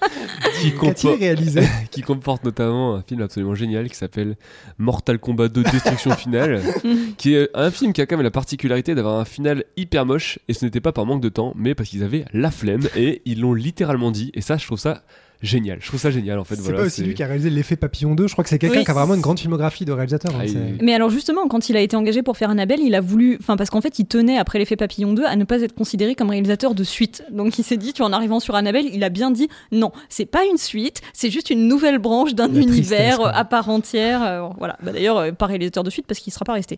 qui, 0.72 0.78
Qu'a-t-il 0.78 1.10
compo- 1.12 1.20
réalisé 1.20 1.62
qui 1.92 2.02
comporte 2.02 2.44
notamment 2.44 2.96
un 2.96 3.02
film 3.02 3.22
absolument 3.22 3.56
génial 3.56 3.90
qui 3.90 3.96
s'appelle 3.96 4.36
Mortal 4.78 5.20
Kombat 5.20 5.48
2 5.50 5.64
Destruction 5.64 6.12
Finale, 6.12 6.62
qui 7.18 7.36
est 7.36 7.50
un 7.54 7.72
film 7.72 7.94
qui 7.94 8.02
a 8.02 8.06
quand 8.06 8.18
même 8.18 8.24
la 8.24 8.32
particularité 8.32 8.96
d'avoir 8.96 9.20
un 9.20 9.26
final 9.26 9.64
hyper 9.78 10.06
moche, 10.06 10.40
et 10.48 10.54
ce 10.54 10.66
n'était 10.66 10.82
pas 10.82 10.92
par 10.92 11.06
manque 11.06 11.22
de 11.22 11.30
temps, 11.30 11.54
mais 11.56 11.76
parce 11.76 11.90
qu'ils 11.90 12.04
avaient 12.04 12.26
la 12.34 12.52
flemme, 12.52 12.88
et 12.96 13.22
ils 13.26 13.42
l'ont 13.42 13.54
littéralement 13.54 14.12
dit, 14.12 14.32
et 14.34 14.42
ça 14.42 14.58
je 14.58 14.66
trouve 14.66 14.80
ça 14.80 15.04
génial, 15.46 15.78
je 15.82 15.88
trouve 15.88 16.00
ça 16.00 16.12
génial 16.12 16.40
en 16.40 16.44
fait. 16.44 16.56
C'est 16.56 16.62
voilà, 16.64 16.80
pas 16.80 16.86
aussi 16.86 16.98
c'est- 16.98 17.04
lui 17.04 17.14
qui 17.14 17.24
a 17.24 17.28
réalisé 17.28 17.50
L'effet 17.50 17.76
Papillon 17.76 18.16
2, 18.16 18.28
je 18.28 18.34
crois 18.34 18.44
que 18.44 18.50
c'est 18.50 18.60
quelqu'un 18.60 18.80
Oui. 18.80 18.86
qui 18.86 18.92
a 18.92 18.94
vraiment 18.94 19.14
une 19.16 19.22
grande 19.22 19.40
filmographie 19.40 19.86
de 19.86 19.92
réalisateur. 19.92 20.32
hein, 20.36 20.40
Ah, 20.42 20.46
il- 20.46 20.78
Mais 20.82 20.94
alors 20.94 21.10
justement, 21.10 21.48
quand 21.48 21.70
il 21.70 21.78
a 21.78 21.80
été 21.82 21.96
engagé 21.96 22.24
pour 22.24 22.38
faire 22.38 22.50
Annabelle, 22.50 22.80
il 22.82 22.96
a 22.96 23.02
voulu, 23.02 23.38
enfin 23.40 23.56
parce 23.58 23.70
qu'en 23.70 23.82
fait, 23.82 24.00
il 24.00 24.06
tenait 24.06 24.38
après 24.38 24.60
l'effet 24.60 24.76
Papillon 24.76 25.14
2 25.14 25.24
à 25.26 25.36
ne 25.36 25.44
pas 25.44 25.62
être 25.62 25.74
considéré 25.76 26.16
comme 26.16 26.30
réalisateur 26.30 26.76
de 26.76 26.84
suite. 26.84 27.24
Donc 27.32 27.58
il 27.60 27.64
s'est 27.64 27.78
dit, 27.78 27.94
tu 27.94 28.00
vois, 28.02 28.08
en 28.10 28.14
arrivant 28.14 28.40
sur 28.40 28.56
Annabelle, 28.56 28.86
il 28.92 29.04
a 29.04 29.10
bien 29.10 29.32
dit 29.32 29.48
non, 29.72 29.92
c'est 30.10 30.26
pas 30.26 30.44
une 30.50 30.58
suite, 30.58 31.02
c'est 31.14 31.30
juste 31.30 31.50
une 31.50 31.68
nouvelle 31.68 32.00
branche 32.00 32.34
d'un 32.36 32.48
tristesse, 32.50 32.68
univers 32.68 33.22
euh, 33.22 33.30
à 33.34 33.46
part 33.46 33.70
entière. 33.70 34.24
euh, 34.24 34.48
voilà. 34.58 34.78
Bah, 34.84 34.92
D'ailleurs, 34.92 35.18
euh, 35.18 35.32
pas 35.32 35.46
réalisateur 35.46 35.84
de 35.84 35.90
suite 35.90 36.06
parce 36.08 36.20
qu'il 36.20 36.34
sera 36.34 36.46
pas 36.46 36.54
resté. 36.54 36.78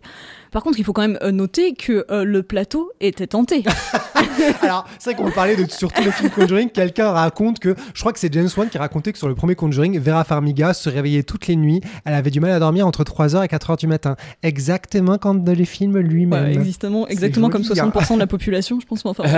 Par 0.52 0.62
contre, 0.62 0.78
il 0.78 0.84
faut 0.84 0.92
quand 0.92 1.06
même 1.06 1.18
noter 1.30 1.74
que 1.74 2.04
euh, 2.10 2.24
le 2.24 2.42
plateau 2.42 2.92
était 3.00 3.26
tenté. 3.26 3.62
Alors, 4.62 4.84
c'est 4.98 5.12
vrai 5.12 5.22
qu'on 5.22 5.30
parler 5.30 5.56
de 5.56 5.70
sur 5.70 5.92
tous 5.92 6.02
les 6.02 6.10
films 6.12 6.30
Conjuring. 6.30 6.70
Quelqu'un 6.70 7.10
raconte 7.10 7.58
que, 7.58 7.74
je 7.94 8.00
crois 8.00 8.12
que 8.12 8.18
c'est 8.18 8.32
James 8.32 8.48
Qui 8.66 8.78
racontait 8.78 9.12
que 9.12 9.18
sur 9.18 9.28
le 9.28 9.34
premier 9.34 9.54
Conjuring, 9.54 9.98
Vera 9.98 10.24
Farmiga 10.24 10.74
se 10.74 10.88
réveillait 10.90 11.22
toutes 11.22 11.46
les 11.46 11.56
nuits. 11.56 11.80
Elle 12.04 12.14
avait 12.14 12.30
du 12.30 12.40
mal 12.40 12.50
à 12.50 12.58
dormir 12.58 12.86
entre 12.86 13.04
3h 13.04 13.44
et 13.44 13.48
4h 13.48 13.78
du 13.78 13.86
matin. 13.86 14.16
Exactement 14.42 15.18
comme 15.18 15.44
dans 15.44 15.52
les 15.52 15.64
films 15.64 15.98
lui-même. 15.98 16.44
Ouais, 16.44 16.50
exactement, 16.52 17.48
comme 17.50 17.64
joli, 17.64 17.80
hein. 17.80 17.92
60% 17.94 18.14
de 18.14 18.18
la 18.18 18.26
population, 18.26 18.80
je 18.80 18.86
pense. 18.86 19.04
mais 19.04 19.10
Enfin, 19.10 19.24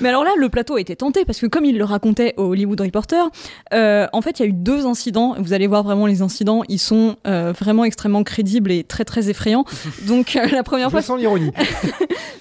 ouais, 0.00 0.08
alors 0.08 0.24
là, 0.24 0.30
le 0.38 0.48
plateau 0.48 0.76
a 0.76 0.80
été 0.80 0.94
tenté 0.96 1.24
parce 1.24 1.40
que 1.40 1.46
comme 1.46 1.64
il 1.64 1.78
le 1.78 1.84
racontait 1.84 2.34
au 2.36 2.44
Hollywood 2.44 2.80
Reporter, 2.80 3.28
euh, 3.72 4.06
en 4.12 4.20
fait, 4.22 4.38
il 4.38 4.42
y 4.42 4.46
a 4.46 4.48
eu 4.48 4.52
deux 4.52 4.86
incidents. 4.86 5.34
Vous 5.38 5.52
allez 5.52 5.66
voir 5.66 5.82
vraiment 5.82 6.06
les 6.06 6.22
incidents, 6.22 6.62
ils 6.68 6.78
sont 6.78 7.16
euh, 7.26 7.52
vraiment 7.58 7.84
extrêmement 7.84 8.22
crédibles 8.22 8.70
et 8.70 8.84
très 8.84 9.04
très 9.04 9.30
effrayants. 9.30 9.64
Donc 10.06 10.36
euh, 10.36 10.46
la 10.52 10.62
première 10.62 10.88
Je 10.88 10.92
fois, 10.92 11.02
sens 11.02 11.18
l'ironie. 11.18 11.50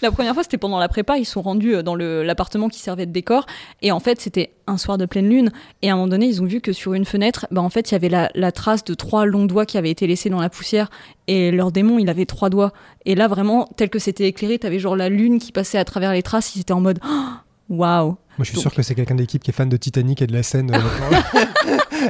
la 0.01 0.11
première 0.11 0.33
fois, 0.33 0.43
c'était 0.43 0.57
pendant 0.57 0.79
la 0.79 0.87
prépa. 0.87 1.17
Ils 1.17 1.25
sont 1.25 1.41
rendus 1.41 1.75
euh, 1.75 1.83
dans 1.83 1.95
l'appartement 1.95 2.69
qui 2.69 2.79
servait 2.79 3.05
de 3.05 3.11
décor. 3.11 3.42
Et 3.81 3.91
en 3.91 3.99
fait, 3.99 4.19
c'était 4.21 4.53
un 4.67 4.77
soir 4.77 4.97
de 4.97 5.05
pleine 5.05 5.29
lune. 5.29 5.51
Et 5.81 5.89
à 5.89 5.93
un 5.93 5.95
moment 5.95 6.07
donné, 6.07 6.25
ils 6.27 6.41
ont 6.41 6.45
vu 6.45 6.61
que 6.61 6.73
sur 6.73 6.93
une 6.93 7.05
fenêtre, 7.05 7.47
bah, 7.51 7.61
en 7.61 7.69
fait, 7.69 7.91
il 7.91 7.93
y 7.93 7.95
avait 7.95 8.09
la, 8.09 8.29
la 8.35 8.51
trace 8.51 8.83
de 8.83 8.93
trois 8.93 9.25
longs 9.25 9.45
doigts 9.45 9.65
qui 9.65 9.77
avaient 9.77 9.89
été 9.91 10.07
laissés 10.07 10.29
dans 10.29 10.39
la 10.41 10.49
poussière. 10.49 10.89
Et 11.27 11.51
leur 11.51 11.71
démon, 11.71 11.99
il 11.99 12.09
avait 12.09 12.25
trois 12.25 12.49
doigts. 12.49 12.73
Et 13.05 13.15
là, 13.15 13.27
vraiment, 13.27 13.69
tel 13.77 13.89
que 13.89 13.99
c'était 13.99 14.27
éclairé, 14.27 14.59
t'avais 14.59 14.79
genre 14.79 14.95
la 14.95 15.09
lune 15.09 15.39
qui 15.39 15.51
passait 15.51 15.77
à 15.77 15.85
travers 15.85 16.13
les 16.13 16.23
traces. 16.23 16.55
Ils 16.55 16.61
étaient 16.61 16.73
en 16.73 16.81
mode 16.81 16.99
waouh. 17.69 18.07
Moi, 18.09 18.17
je 18.39 18.43
suis 18.45 18.55
Donc- 18.55 18.61
sûr 18.63 18.73
que 18.73 18.81
c'est 18.81 18.95
quelqu'un 18.95 19.15
d'équipe 19.15 19.43
qui 19.43 19.51
est 19.51 19.53
fan 19.53 19.69
de 19.69 19.77
Titanic 19.77 20.21
et 20.21 20.27
de 20.27 20.33
la 20.33 20.41
scène. 20.43 20.71
euh, 20.73 21.39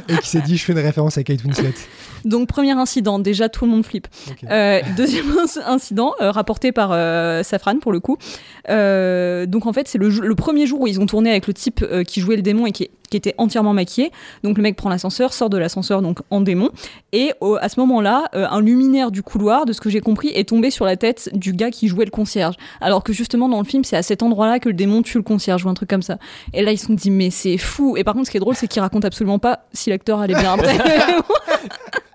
et 0.08 0.16
qui 0.18 0.28
s'est 0.28 0.40
dit, 0.40 0.56
je 0.56 0.64
fais 0.64 0.72
une 0.72 0.78
référence 0.78 1.18
à 1.18 1.22
Kate 1.22 1.44
Winslet. 1.44 1.74
Donc, 2.24 2.48
premier 2.48 2.72
incident, 2.72 3.18
déjà 3.18 3.48
tout 3.48 3.64
le 3.64 3.70
monde 3.70 3.84
flippe. 3.84 4.08
Euh, 4.50 4.80
deuxième 4.96 5.26
inc- 5.44 5.62
incident, 5.66 6.14
euh, 6.20 6.30
rapporté 6.30 6.72
par 6.72 6.90
euh, 6.92 7.42
Safran 7.42 7.78
pour 7.78 7.92
le 7.92 8.00
coup. 8.00 8.16
Donc 8.68 9.66
en 9.66 9.72
fait, 9.72 9.88
c'est 9.88 9.98
le, 9.98 10.34
premier 10.34 10.66
jour 10.66 10.80
où 10.80 10.86
ils 10.86 11.00
ont 11.00 11.06
tourné 11.06 11.30
avec 11.30 11.46
le 11.46 11.54
type 11.54 11.84
qui 12.06 12.20
jouait 12.20 12.36
le 12.36 12.42
démon 12.42 12.66
et 12.66 12.72
qui, 12.72 12.90
qui 13.10 13.16
était 13.16 13.34
entièrement 13.38 13.72
maquillé. 13.72 14.10
Donc 14.42 14.56
le 14.56 14.62
mec 14.62 14.76
prend 14.76 14.88
l'ascenseur, 14.88 15.32
sort 15.32 15.50
de 15.50 15.58
l'ascenseur 15.58 16.02
donc 16.02 16.20
en 16.30 16.40
démon. 16.40 16.70
Et 17.12 17.32
au- 17.40 17.56
à 17.60 17.68
ce 17.68 17.78
moment-là, 17.80 18.24
un 18.32 18.60
luminaire 18.60 19.10
du 19.10 19.22
couloir, 19.22 19.66
de 19.66 19.72
ce 19.72 19.80
que 19.80 19.90
j'ai 19.90 20.00
compris, 20.00 20.28
est 20.34 20.48
tombé 20.48 20.70
sur 20.70 20.84
la 20.86 20.96
tête 20.96 21.28
du 21.34 21.52
gars 21.52 21.70
qui 21.70 21.88
jouait 21.88 22.04
le 22.06 22.10
concierge. 22.10 22.54
Alors 22.80 23.04
que 23.04 23.12
justement 23.12 23.48
dans 23.48 23.58
le 23.58 23.64
film, 23.66 23.84
c'est 23.84 23.96
à 23.96 24.02
cet 24.02 24.22
endroit-là 24.22 24.58
que 24.58 24.68
le 24.68 24.74
démon 24.74 25.02
tue 25.02 25.18
le 25.18 25.24
concierge 25.24 25.64
ou 25.64 25.68
un 25.68 25.74
truc 25.74 25.90
comme 25.90 26.02
ça. 26.02 26.18
Et 26.52 26.62
là, 26.62 26.72
ils 26.72 26.78
se 26.78 26.86
sont 26.86 26.94
dit 26.94 27.10
mais 27.10 27.30
c'est 27.30 27.58
fou. 27.58 27.96
Et 27.96 28.04
par 28.04 28.14
contre, 28.14 28.26
ce 28.26 28.30
qui 28.30 28.36
est 28.38 28.40
drôle, 28.40 28.56
c'est 28.56 28.66
qu'ils 28.68 28.82
racontent 28.82 29.06
absolument 29.06 29.38
pas 29.38 29.60
si 29.72 29.90
l'acteur 29.90 30.20
allait 30.20 30.34
bien 30.34 30.52
après. 30.54 30.78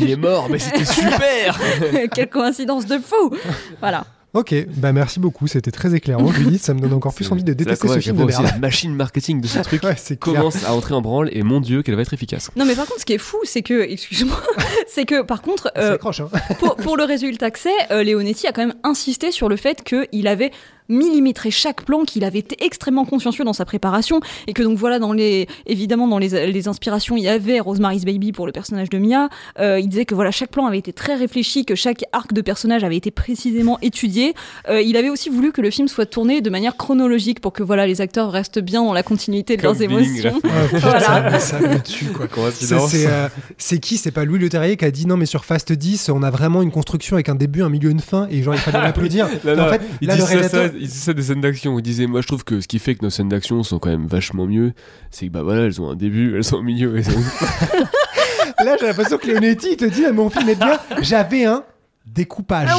Il 0.00 0.10
est 0.10 0.16
mort, 0.16 0.48
mais 0.50 0.58
c'était 0.58 0.84
super 0.84 1.58
Quelle 2.14 2.28
coïncidence 2.28 2.86
de 2.86 2.98
fou 2.98 3.34
Voilà. 3.80 4.04
Ok, 4.34 4.54
bah 4.76 4.92
merci 4.92 5.20
beaucoup, 5.20 5.46
c'était 5.46 5.70
très 5.70 5.94
éclairant. 5.94 6.30
Judith, 6.30 6.62
ça 6.62 6.74
me 6.74 6.80
donne 6.80 6.92
encore 6.92 7.14
plus 7.14 7.32
envie 7.32 7.42
de 7.42 7.54
détester 7.54 7.88
ce 7.88 7.98
film 7.98 8.18
de 8.18 8.24
merde. 8.24 8.44
la 8.44 8.58
machine 8.58 8.94
marketing 8.94 9.40
de 9.40 9.46
ce 9.46 9.58
truc 9.60 9.82
Ouais, 9.84 9.94
c'est 9.96 10.20
clair. 10.20 10.36
commence 10.36 10.64
à 10.64 10.74
entrer 10.74 10.92
en 10.94 11.00
branle 11.00 11.30
et 11.32 11.42
mon 11.42 11.60
dieu 11.60 11.82
qu'elle 11.82 11.94
va 11.96 12.02
être 12.02 12.12
efficace. 12.12 12.50
Non 12.54 12.66
mais 12.66 12.74
par 12.74 12.84
contre 12.86 13.00
ce 13.00 13.06
qui 13.06 13.14
est 13.14 13.18
fou 13.18 13.38
c'est 13.44 13.62
que, 13.62 13.90
excuse-moi, 13.90 14.38
c'est 14.86 15.06
que 15.06 15.22
par 15.22 15.40
contre 15.40 15.72
euh, 15.78 15.94
accroche, 15.94 16.20
hein. 16.20 16.28
pour, 16.60 16.76
pour 16.76 16.98
le 16.98 17.04
résultat 17.04 17.50
que 17.50 17.58
c'est, 17.58 17.70
euh, 17.90 18.04
Leonetti 18.04 18.46
a 18.46 18.52
quand 18.52 18.66
même 18.66 18.76
insisté 18.84 19.32
sur 19.32 19.48
le 19.48 19.56
fait 19.56 19.82
qu'il 19.82 20.28
avait 20.28 20.50
millimétré 20.88 21.50
chaque 21.50 21.82
plan, 21.84 22.04
qu'il 22.04 22.24
avait 22.24 22.38
été 22.38 22.56
extrêmement 22.64 23.04
consciencieux 23.04 23.44
dans 23.44 23.52
sa 23.52 23.64
préparation, 23.64 24.20
et 24.46 24.52
que 24.52 24.62
donc 24.62 24.78
voilà, 24.78 24.98
dans 24.98 25.12
les, 25.12 25.46
évidemment 25.66 26.08
dans 26.08 26.18
les, 26.18 26.46
les 26.50 26.68
inspirations, 26.68 27.16
il 27.16 27.22
y 27.24 27.28
avait 27.28 27.60
Rosemary's 27.60 28.04
Baby 28.04 28.32
pour 28.32 28.46
le 28.46 28.52
personnage 28.52 28.88
de 28.90 28.98
Mia. 28.98 29.28
Euh, 29.58 29.78
il 29.80 29.88
disait 29.88 30.04
que 30.04 30.14
voilà, 30.14 30.30
chaque 30.30 30.50
plan 30.50 30.66
avait 30.66 30.78
été 30.78 30.92
très 30.92 31.14
réfléchi, 31.14 31.64
que 31.64 31.74
chaque 31.74 32.04
arc 32.12 32.32
de 32.32 32.40
personnage 32.40 32.84
avait 32.84 32.96
été 32.96 33.10
précisément 33.10 33.78
étudié. 33.82 34.34
Euh, 34.68 34.80
il 34.80 34.96
avait 34.96 35.10
aussi 35.10 35.28
voulu 35.28 35.52
que 35.52 35.60
le 35.60 35.70
film 35.70 35.88
soit 35.88 36.06
tourné 36.06 36.40
de 36.40 36.50
manière 36.50 36.76
chronologique 36.76 37.40
pour 37.40 37.52
que 37.52 37.62
voilà, 37.62 37.86
les 37.86 38.00
acteurs 38.00 38.30
restent 38.32 38.60
bien 38.60 38.82
dans 38.82 38.92
la 38.92 39.02
continuité 39.02 39.56
de 39.56 39.62
Comme 39.62 39.72
leurs 39.72 39.82
émotions. 39.82 40.40
Ouais, 40.48 40.50
putain, 40.70 40.78
Voilà. 40.88 41.38
ça, 41.40 41.58
ça 41.58 41.60
me 41.60 41.78
tue 41.82 42.06
quoi. 42.06 42.26
Ça, 42.26 42.34
Coïncidence. 42.34 42.90
C'est 42.90 43.06
euh, 43.06 43.28
c'est 43.58 43.78
qui? 43.78 43.96
C'est 43.98 44.10
pas 44.10 44.24
Louis 44.24 44.38
Leterrier 44.38 44.76
qui 44.76 44.84
a 44.84 44.90
dit 44.90 45.06
non 45.06 45.16
mais 45.16 45.26
sur 45.26 45.44
Fast 45.44 45.72
10 45.72 46.08
on 46.10 46.22
a 46.22 46.30
vraiment 46.30 46.62
une 46.62 46.70
construction 46.70 47.16
avec 47.16 47.28
un 47.28 47.34
début, 47.34 47.62
un 47.62 47.68
milieu, 47.68 47.90
une 47.90 48.00
fin 48.00 48.26
et 48.30 48.42
genre 48.42 48.54
il 48.54 48.60
fallait 48.60 48.78
l'applaudir. 48.82 49.26
En 49.26 49.68
fait, 49.68 49.82
il, 50.00 50.08
là, 50.08 50.14
dit 50.14 50.20
le 50.20 50.26
ça, 50.26 50.32
réalisateur- 50.32 50.66
ça, 50.72 50.77
il 50.80 50.88
dit 50.88 50.94
ça 50.94 51.12
des 51.12 51.22
scènes 51.22 51.40
d'action. 51.40 51.78
Il 51.78 51.82
disait, 51.82 52.06
moi 52.06 52.20
je 52.20 52.26
trouve 52.26 52.44
que 52.44 52.60
ce 52.60 52.68
qui 52.68 52.78
fait 52.78 52.94
que 52.94 53.04
nos 53.04 53.10
scènes 53.10 53.28
d'action 53.28 53.62
sont 53.62 53.78
quand 53.78 53.90
même 53.90 54.06
vachement 54.06 54.46
mieux, 54.46 54.72
c'est 55.10 55.26
que 55.26 55.32
bah 55.32 55.42
voilà, 55.42 55.62
elles 55.62 55.80
ont 55.80 55.90
un 55.90 55.96
début, 55.96 56.36
elles 56.36 56.54
ont 56.54 56.58
un 56.58 56.62
milieu. 56.62 56.96
Elles 56.96 57.08
ont... 57.08 57.20
Là, 58.64 58.76
j'ai 58.80 58.86
l'impression 58.86 59.18
que 59.18 59.26
Leonetti 59.28 59.68
il 59.72 59.76
te 59.76 59.84
dit, 59.84 60.04
ah, 60.04 60.12
mon 60.12 60.30
film 60.30 60.48
est 60.48 60.56
bien. 60.56 60.78
J'avais 61.00 61.44
un 61.44 61.62
découpage. 62.06 62.70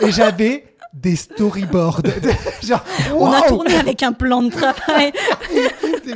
Et 0.00 0.10
j'avais 0.10 0.71
des 0.92 1.16
storyboards. 1.16 2.02
Genre, 2.62 2.84
On 3.16 3.30
a 3.30 3.42
tourné 3.42 3.74
avec 3.74 4.02
un 4.02 4.12
plan 4.12 4.42
de 4.42 4.50
travail. 4.50 5.12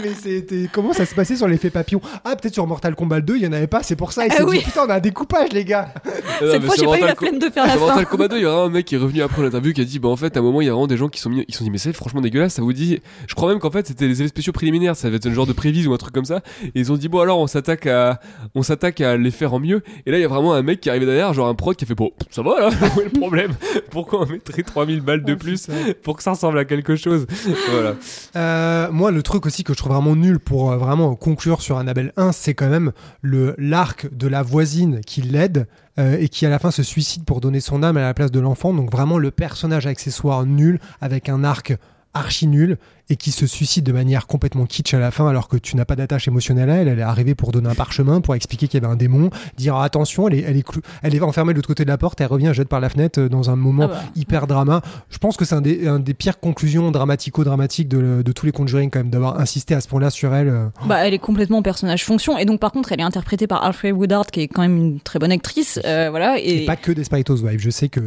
Mais 0.02 0.12
c'était 0.14 0.68
comment 0.70 0.92
ça 0.92 1.06
se 1.06 1.14
passait 1.14 1.36
sur 1.36 1.48
l'effet 1.48 1.70
papillon 1.70 2.00
Ah, 2.24 2.36
peut-être 2.36 2.54
sur 2.54 2.66
Mortal 2.66 2.94
Kombat 2.94 3.20
2, 3.20 3.36
il 3.36 3.42
y 3.42 3.46
en 3.46 3.52
avait 3.52 3.66
pas. 3.66 3.82
C'est 3.82 3.96
pour 3.96 4.12
ça. 4.12 4.24
Oui. 4.44 4.58
dit, 4.58 4.64
putain, 4.64 4.82
on 4.86 4.90
a 4.90 4.96
un 4.96 5.00
découpage, 5.00 5.52
les 5.52 5.64
gars. 5.64 5.94
Cette 6.40 6.62
fois, 6.62 6.74
j'ai 6.78 6.84
pas 6.84 6.98
eu 6.98 7.02
la 7.02 7.14
flemme 7.14 7.38
de 7.38 7.48
faire 7.48 7.66
la 7.66 7.72
Sur 7.72 7.80
fin. 7.80 7.86
Mortal 7.86 8.06
Kombat 8.06 8.28
2, 8.28 8.36
il 8.36 8.42
y 8.42 8.44
a 8.44 8.50
vraiment 8.50 8.64
un 8.64 8.70
mec 8.70 8.84
qui 8.84 8.94
est 8.94 8.98
revenu 8.98 9.22
après 9.22 9.42
l'interview 9.42 9.72
qui 9.72 9.80
a 9.80 9.84
dit, 9.84 9.98
bah 9.98 10.08
en 10.08 10.16
fait, 10.16 10.36
à 10.36 10.40
un 10.40 10.42
moment, 10.42 10.60
il 10.60 10.66
y 10.66 10.68
a 10.68 10.72
vraiment 10.72 10.86
des 10.86 10.96
gens 10.96 11.08
qui 11.08 11.20
sont 11.20 11.30
mis, 11.30 11.44
ils 11.48 11.52
se 11.52 11.58
sont 11.58 11.64
dit, 11.64 11.70
mais 11.70 11.78
c'est 11.78 11.92
franchement 11.94 12.20
dégueulasse, 12.20 12.54
ça 12.54 12.62
vous 12.62 12.72
dit. 12.72 13.00
Je 13.26 13.34
crois 13.34 13.48
même 13.48 13.58
qu'en 13.58 13.70
fait, 13.70 13.86
c'était 13.86 14.06
les 14.06 14.20
effets 14.20 14.28
spéciaux 14.28 14.52
préliminaires, 14.52 14.96
ça 14.96 15.08
va 15.08 15.16
être 15.16 15.26
un 15.26 15.32
genre 15.32 15.46
de 15.46 15.52
prévise 15.52 15.86
ou 15.86 15.94
un 15.94 15.98
truc 15.98 16.12
comme 16.12 16.24
ça. 16.24 16.42
Et 16.62 16.80
ils 16.80 16.92
ont 16.92 16.96
dit, 16.96 17.08
bon 17.08 17.20
alors, 17.20 17.38
on 17.38 17.46
s'attaque 17.46 17.86
à, 17.86 18.20
on 18.54 18.62
s'attaque 18.62 19.00
à 19.00 19.16
les 19.16 19.30
faire 19.30 19.54
en 19.54 19.60
mieux. 19.60 19.82
Et 20.04 20.10
là, 20.10 20.18
il 20.18 20.20
y 20.20 20.24
a 20.24 20.28
vraiment 20.28 20.52
un 20.52 20.62
mec 20.62 20.80
qui 20.80 20.88
est 20.88 20.92
arrivé 20.92 21.06
derrière, 21.06 21.32
genre 21.32 21.48
un 21.48 21.54
prod 21.54 21.74
qui 21.76 21.84
a 21.84 21.88
fait, 21.88 21.94
bon, 21.94 22.10
ça 22.30 22.42
va 22.42 22.60
là, 22.60 22.70
où 22.96 23.00
est 23.00 23.04
le 23.04 23.10
problème? 23.18 23.52
Pourquoi 23.90 24.22
on 24.22 24.26
mettrait 24.26 24.64
3000 24.66 25.00
balles 25.00 25.24
de 25.24 25.34
plus 25.34 25.68
pour 26.02 26.16
que 26.16 26.22
ça 26.22 26.32
ressemble 26.32 26.58
à 26.58 26.64
quelque 26.64 26.96
chose 26.96 27.26
Voilà. 27.70 27.94
Euh, 28.36 28.90
moi, 28.90 29.10
le 29.10 29.22
truc 29.22 29.46
aussi 29.46 29.64
que 29.64 29.72
je 29.72 29.78
trouve 29.78 29.92
vraiment 29.92 30.16
nul 30.16 30.38
pour 30.38 30.72
euh, 30.72 30.76
vraiment 30.76 31.14
conclure 31.14 31.62
sur 31.62 31.78
Annabelle 31.78 32.12
1, 32.16 32.32
c'est 32.32 32.54
quand 32.54 32.68
même 32.68 32.92
le 33.22 33.54
l'arc 33.58 34.08
de 34.12 34.28
la 34.28 34.42
voisine 34.42 35.00
qui 35.00 35.22
l'aide 35.22 35.66
euh, 35.98 36.18
et 36.18 36.28
qui 36.28 36.46
à 36.46 36.50
la 36.50 36.58
fin 36.58 36.70
se 36.70 36.82
suicide 36.82 37.24
pour 37.24 37.40
donner 37.40 37.60
son 37.60 37.82
âme 37.82 37.96
à 37.96 38.02
la 38.02 38.14
place 38.14 38.30
de 38.30 38.40
l'enfant. 38.40 38.74
Donc 38.74 38.90
vraiment 38.90 39.18
le 39.18 39.30
personnage 39.30 39.86
accessoire 39.86 40.44
nul 40.44 40.78
avec 41.00 41.28
un 41.28 41.44
arc 41.44 41.76
archi 42.14 42.46
nul 42.46 42.78
et 43.08 43.16
qui 43.16 43.30
se 43.30 43.46
suicide 43.46 43.84
de 43.84 43.92
manière 43.92 44.26
complètement 44.26 44.66
kitsch 44.66 44.92
à 44.94 44.98
la 44.98 45.10
fin 45.10 45.28
alors 45.28 45.46
que 45.48 45.56
tu 45.56 45.76
n'as 45.76 45.84
pas 45.84 45.94
d'attache 45.94 46.26
émotionnelle 46.26 46.70
à 46.70 46.74
elle. 46.76 46.88
Elle 46.88 46.98
est 46.98 47.02
arrivée 47.02 47.34
pour 47.36 47.52
donner 47.52 47.68
un 47.68 47.74
parchemin, 47.74 48.20
pour 48.20 48.34
expliquer 48.34 48.66
qu'il 48.66 48.82
y 48.82 48.84
avait 48.84 48.92
un 48.92 48.96
démon, 48.96 49.30
dire 49.56 49.76
ah, 49.76 49.84
attention, 49.84 50.26
elle 50.28 50.34
est, 50.34 50.40
elle 50.42 50.56
est, 50.56 50.66
clou- 50.66 50.80
elle 51.02 51.14
est 51.14 51.20
enfermée 51.22 51.52
de 51.52 51.58
l'autre 51.58 51.68
côté 51.68 51.84
de 51.84 51.88
la 51.88 51.98
porte, 51.98 52.20
elle 52.20 52.26
revient, 52.26 52.50
jette 52.52 52.68
par 52.68 52.80
la 52.80 52.88
fenêtre 52.88 53.20
euh, 53.20 53.28
dans 53.28 53.48
un 53.50 53.56
moment 53.56 53.84
Ah 53.84 53.88
bah. 53.94 54.02
hyper 54.16 54.46
drama. 54.48 54.82
Je 55.08 55.18
pense 55.18 55.36
que 55.36 55.44
c'est 55.44 55.54
un 55.54 55.60
des, 55.60 55.86
un 55.86 55.98
des 56.00 56.14
pires 56.14 56.40
conclusions 56.40 56.90
dramatico-dramatiques 56.90 57.88
de, 57.88 58.22
de 58.22 58.32
tous 58.32 58.46
les 58.46 58.52
Conjuring 58.52 58.90
quand 58.90 58.98
même, 58.98 59.10
d'avoir 59.10 59.38
insisté 59.38 59.74
à 59.74 59.80
ce 59.80 59.88
point-là 59.88 60.10
sur 60.10 60.34
elle. 60.34 60.48
euh. 60.48 60.66
Bah, 60.86 61.06
elle 61.06 61.14
est 61.14 61.18
complètement 61.18 61.62
personnage 61.62 62.04
fonction 62.04 62.36
et 62.38 62.44
donc 62.44 62.58
par 62.60 62.72
contre 62.72 62.92
elle 62.92 63.00
est 63.00 63.04
interprétée 63.04 63.46
par 63.46 63.62
Alfred 63.64 63.92
Woodard 63.94 64.26
qui 64.26 64.40
est 64.40 64.48
quand 64.48 64.62
même 64.62 64.76
une 64.76 65.00
très 65.00 65.18
bonne 65.18 65.32
actrice 65.32 65.78
euh, 65.84 66.08
voilà 66.10 66.38
et, 66.40 66.62
Et 66.62 66.64
pas 66.66 66.76
que 66.76 66.90
Desperate 66.92 67.28
Housewives. 67.30 67.60
Je 67.60 67.70
sais 67.70 67.88
que 67.88 68.00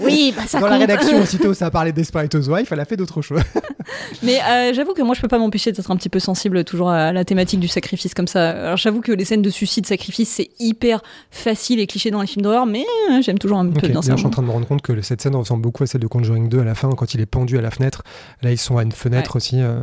oui 0.00 0.32
bah, 0.36 0.42
ça 0.46 0.60
dans 0.60 0.68
la 0.68 0.78
rédaction, 0.78 1.20
aussitôt 1.20 1.54
ça 1.54 1.66
a 1.66 1.70
parlé 1.70 1.90
de 1.92 1.96
Desperate 1.96 2.34
Housewives, 2.34 2.68
elle 2.70 2.80
a 2.80 2.84
fait 2.84 2.96
d'autres 2.96 3.20
choses. 3.22 3.40
mais 4.22 4.38
euh, 4.42 4.72
j'avoue 4.74 4.92
que 4.94 5.02
moi 5.02 5.14
je 5.14 5.20
peux 5.20 5.28
pas 5.28 5.38
m'empêcher 5.38 5.72
d'être 5.72 5.90
un 5.90 5.96
petit 5.96 6.08
peu 6.08 6.18
sensible 6.20 6.64
toujours 6.64 6.90
à 6.90 7.12
la 7.12 7.24
thématique 7.24 7.60
du 7.60 7.68
sacrifice 7.68 8.14
comme 8.14 8.26
ça 8.28 8.50
alors 8.50 8.76
j'avoue 8.76 9.00
que 9.00 9.12
les 9.12 9.24
scènes 9.24 9.42
de 9.42 9.50
suicide 9.50 9.86
sacrifice 9.86 10.28
c'est 10.28 10.50
hyper 10.58 11.02
facile 11.30 11.80
et 11.80 11.86
cliché 11.86 12.10
dans 12.10 12.20
les 12.20 12.26
films 12.26 12.42
d'horreur 12.42 12.66
mais 12.66 12.84
euh, 13.10 13.20
j'aime 13.22 13.38
toujours 13.38 13.58
un 13.58 13.68
Ok, 13.68 13.80
peu 13.80 13.88
bien 13.88 14.00
ça 14.02 14.08
D'ailleurs, 14.08 14.16
je 14.16 14.20
suis 14.22 14.26
en 14.26 14.30
train 14.30 14.42
de 14.42 14.46
me 14.48 14.52
rendre 14.52 14.66
compte 14.66 14.82
que 14.82 15.00
cette 15.02 15.20
scène 15.22 15.34
ressemble 15.36 15.62
beaucoup 15.62 15.82
à 15.82 15.86
celle 15.86 16.00
de 16.00 16.06
Conjuring 16.06 16.48
2 16.48 16.60
à 16.60 16.64
la 16.64 16.74
fin, 16.74 16.90
quand 16.90 17.14
il 17.14 17.20
est 17.20 17.26
pendu 17.26 17.58
à 17.58 17.60
la 17.60 17.70
fenêtre. 17.70 18.02
Là, 18.42 18.50
ils 18.52 18.58
sont 18.58 18.76
à 18.78 18.82
une 18.82 18.92
fenêtre 18.92 19.36
aussi. 19.36 19.60
euh. 19.60 19.82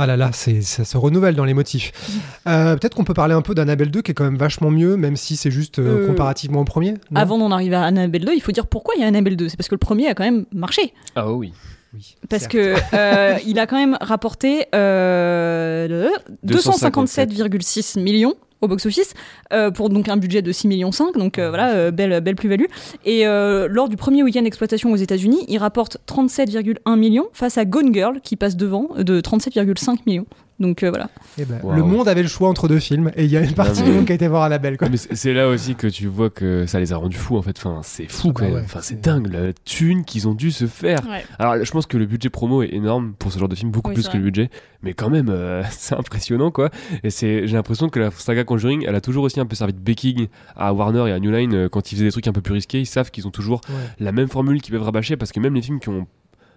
Ah 0.00 0.06
là 0.06 0.16
là, 0.16 0.30
c'est, 0.32 0.60
ça 0.62 0.84
se 0.84 0.96
renouvelle 0.96 1.34
dans 1.34 1.44
les 1.44 1.54
motifs. 1.54 1.92
Euh, 2.48 2.76
peut-être 2.76 2.94
qu'on 2.94 3.04
peut 3.04 3.14
parler 3.14 3.34
un 3.34 3.42
peu 3.42 3.54
d'Annabelle 3.54 3.90
2 3.90 4.00
qui 4.00 4.12
est 4.12 4.14
quand 4.14 4.24
même 4.24 4.38
vachement 4.38 4.70
mieux, 4.70 4.96
même 4.96 5.16
si 5.16 5.36
c'est 5.36 5.50
juste 5.50 5.78
euh, 5.80 6.04
Euh, 6.04 6.06
comparativement 6.06 6.60
au 6.60 6.64
premier. 6.64 6.94
avant 7.14 7.36
d'en 7.36 7.50
arriver 7.50 7.76
à 7.76 7.82
Annabelle 7.82 8.24
2 8.24 8.32
il 8.34 8.40
faut 8.40 8.52
dire 8.52 8.66
pourquoi 8.66 8.94
il 8.96 9.02
y 9.02 9.04
a 9.04 9.06
Annabelle 9.06 9.36
2 9.36 9.50
c'est 9.50 9.56
parce 9.58 9.68
que 9.68 9.74
le 9.74 9.78
premier 9.80 10.06
a 10.08 10.14
quand 10.14 10.24
même 10.24 10.46
marché 10.54 10.94
Ah 11.14 11.30
oui. 11.30 11.52
Oui, 11.94 12.16
Parce 12.28 12.42
certes. 12.42 12.52
que 12.52 12.74
euh, 12.94 13.38
il 13.46 13.58
a 13.58 13.66
quand 13.66 13.78
même 13.78 13.96
rapporté 14.00 14.66
euh, 14.74 15.88
le 15.88 16.10
257,6 16.46 17.98
millions 18.00 18.34
au 18.60 18.66
box-office 18.68 19.14
euh, 19.52 19.70
pour 19.70 19.88
donc 19.88 20.08
un 20.08 20.16
budget 20.16 20.42
de 20.42 20.50
6 20.50 20.66
millions 20.68 20.90
5 20.92 21.14
donc 21.16 21.38
euh, 21.38 21.48
voilà 21.48 21.70
euh, 21.74 21.90
belle 21.92 22.20
belle 22.20 22.34
plus-value 22.34 22.64
et 23.04 23.24
euh, 23.26 23.68
lors 23.70 23.88
du 23.88 23.96
premier 23.96 24.22
week-end 24.24 24.42
d'exploitation 24.42 24.90
aux 24.90 24.96
États-Unis 24.96 25.44
il 25.46 25.58
rapporte 25.58 25.98
37,1 26.08 26.96
millions 26.98 27.28
face 27.32 27.56
à 27.56 27.64
Gone 27.64 27.94
Girl 27.94 28.20
qui 28.20 28.34
passe 28.34 28.56
devant 28.56 28.88
euh, 28.98 29.04
de 29.04 29.20
37,5 29.20 29.98
millions 30.06 30.26
donc 30.60 30.82
euh, 30.82 30.90
voilà 30.90 31.08
Eh 31.38 31.44
ben. 31.44 31.60
Le 31.74 31.82
monde 31.82 32.08
avait 32.08 32.22
le 32.22 32.28
choix 32.28 32.48
entre 32.48 32.66
deux 32.68 32.78
films 32.80 33.10
et 33.16 33.24
il 33.24 33.30
y 33.30 33.36
a 33.36 33.40
une 33.42 33.54
partie 33.54 33.80
Non, 33.82 33.86
du 33.88 33.92
monde 33.92 34.06
qui 34.06 34.12
a 34.12 34.14
été 34.16 34.26
voir 34.28 34.42
Annabelle. 34.42 34.76
Quoi. 34.76 34.88
Mais 34.88 34.96
c'est 34.96 35.32
là 35.32 35.48
aussi 35.48 35.74
que 35.76 35.86
tu 35.86 36.06
vois 36.08 36.30
que 36.30 36.66
ça 36.66 36.80
les 36.80 36.92
a 36.92 36.96
rendus 36.96 37.16
fous 37.16 37.36
en 37.36 37.42
fait. 37.42 37.56
Enfin, 37.58 37.80
c'est 37.84 38.06
fou 38.10 38.28
Ah 38.30 38.32
quand 38.34 38.44
même. 38.44 38.54
ouais, 38.54 38.62
enfin, 38.64 38.80
c'est 38.82 39.00
dingue 39.00 39.32
la 39.32 39.52
thune 39.64 40.04
qu'ils 40.04 40.26
ont 40.28 40.34
dû 40.34 40.50
se 40.50 40.66
faire. 40.66 40.98
Ouais. 41.08 41.24
Alors, 41.38 41.64
je 41.64 41.70
pense 41.70 41.86
que 41.86 41.96
le 41.96 42.06
budget 42.06 42.28
promo 42.30 42.62
est 42.62 42.72
énorme 42.72 43.14
pour 43.18 43.32
ce 43.32 43.38
genre 43.38 43.48
de 43.48 43.54
film, 43.54 43.70
beaucoup 43.70 43.90
Oui, 43.90 43.94
plus 43.94 44.08
que 44.08 44.16
le 44.16 44.22
budget, 44.24 44.50
mais 44.82 44.94
quand 44.94 45.10
même, 45.10 45.28
euh, 45.30 45.62
c'est 45.70 45.94
impressionnant 45.94 46.50
quoi. 46.50 46.70
Et 47.04 47.10
c'est, 47.10 47.46
j'ai 47.46 47.54
l'impression 47.56 47.88
que 47.88 48.00
la 48.00 48.10
saga 48.10 48.44
Conjuring, 48.44 48.84
elle 48.88 48.94
a 48.94 49.00
toujours 49.00 49.24
aussi 49.24 49.38
un 49.40 49.46
peu 49.46 49.54
servi 49.56 49.72
de 49.74 49.78
backing 49.80 50.26
à 50.56 50.72
Warner 50.72 51.08
et 51.08 51.12
à 51.12 51.20
New 51.20 51.30
Line 51.30 51.54
euh, 51.54 51.68
quand 51.68 51.92
ils 51.92 51.94
faisaient 51.94 52.06
des 52.06 52.12
trucs 52.12 52.26
un 52.28 52.32
peu 52.32 52.40
plus 52.40 52.54
risqués. 52.54 52.80
Ils 52.80 52.86
savent 52.86 53.10
qu'ils 53.10 53.26
ont 53.26 53.30
toujours 53.30 53.60
Ouais. 53.68 53.74
la 54.00 54.12
même 54.12 54.28
formule 54.28 54.60
qu'ils 54.62 54.72
peuvent 54.72 54.82
rabâcher 54.82 55.16
parce 55.16 55.30
que 55.32 55.40
même 55.40 55.54
les 55.54 55.62
films 55.62 55.78
qui 55.80 55.88
ont 55.88 56.06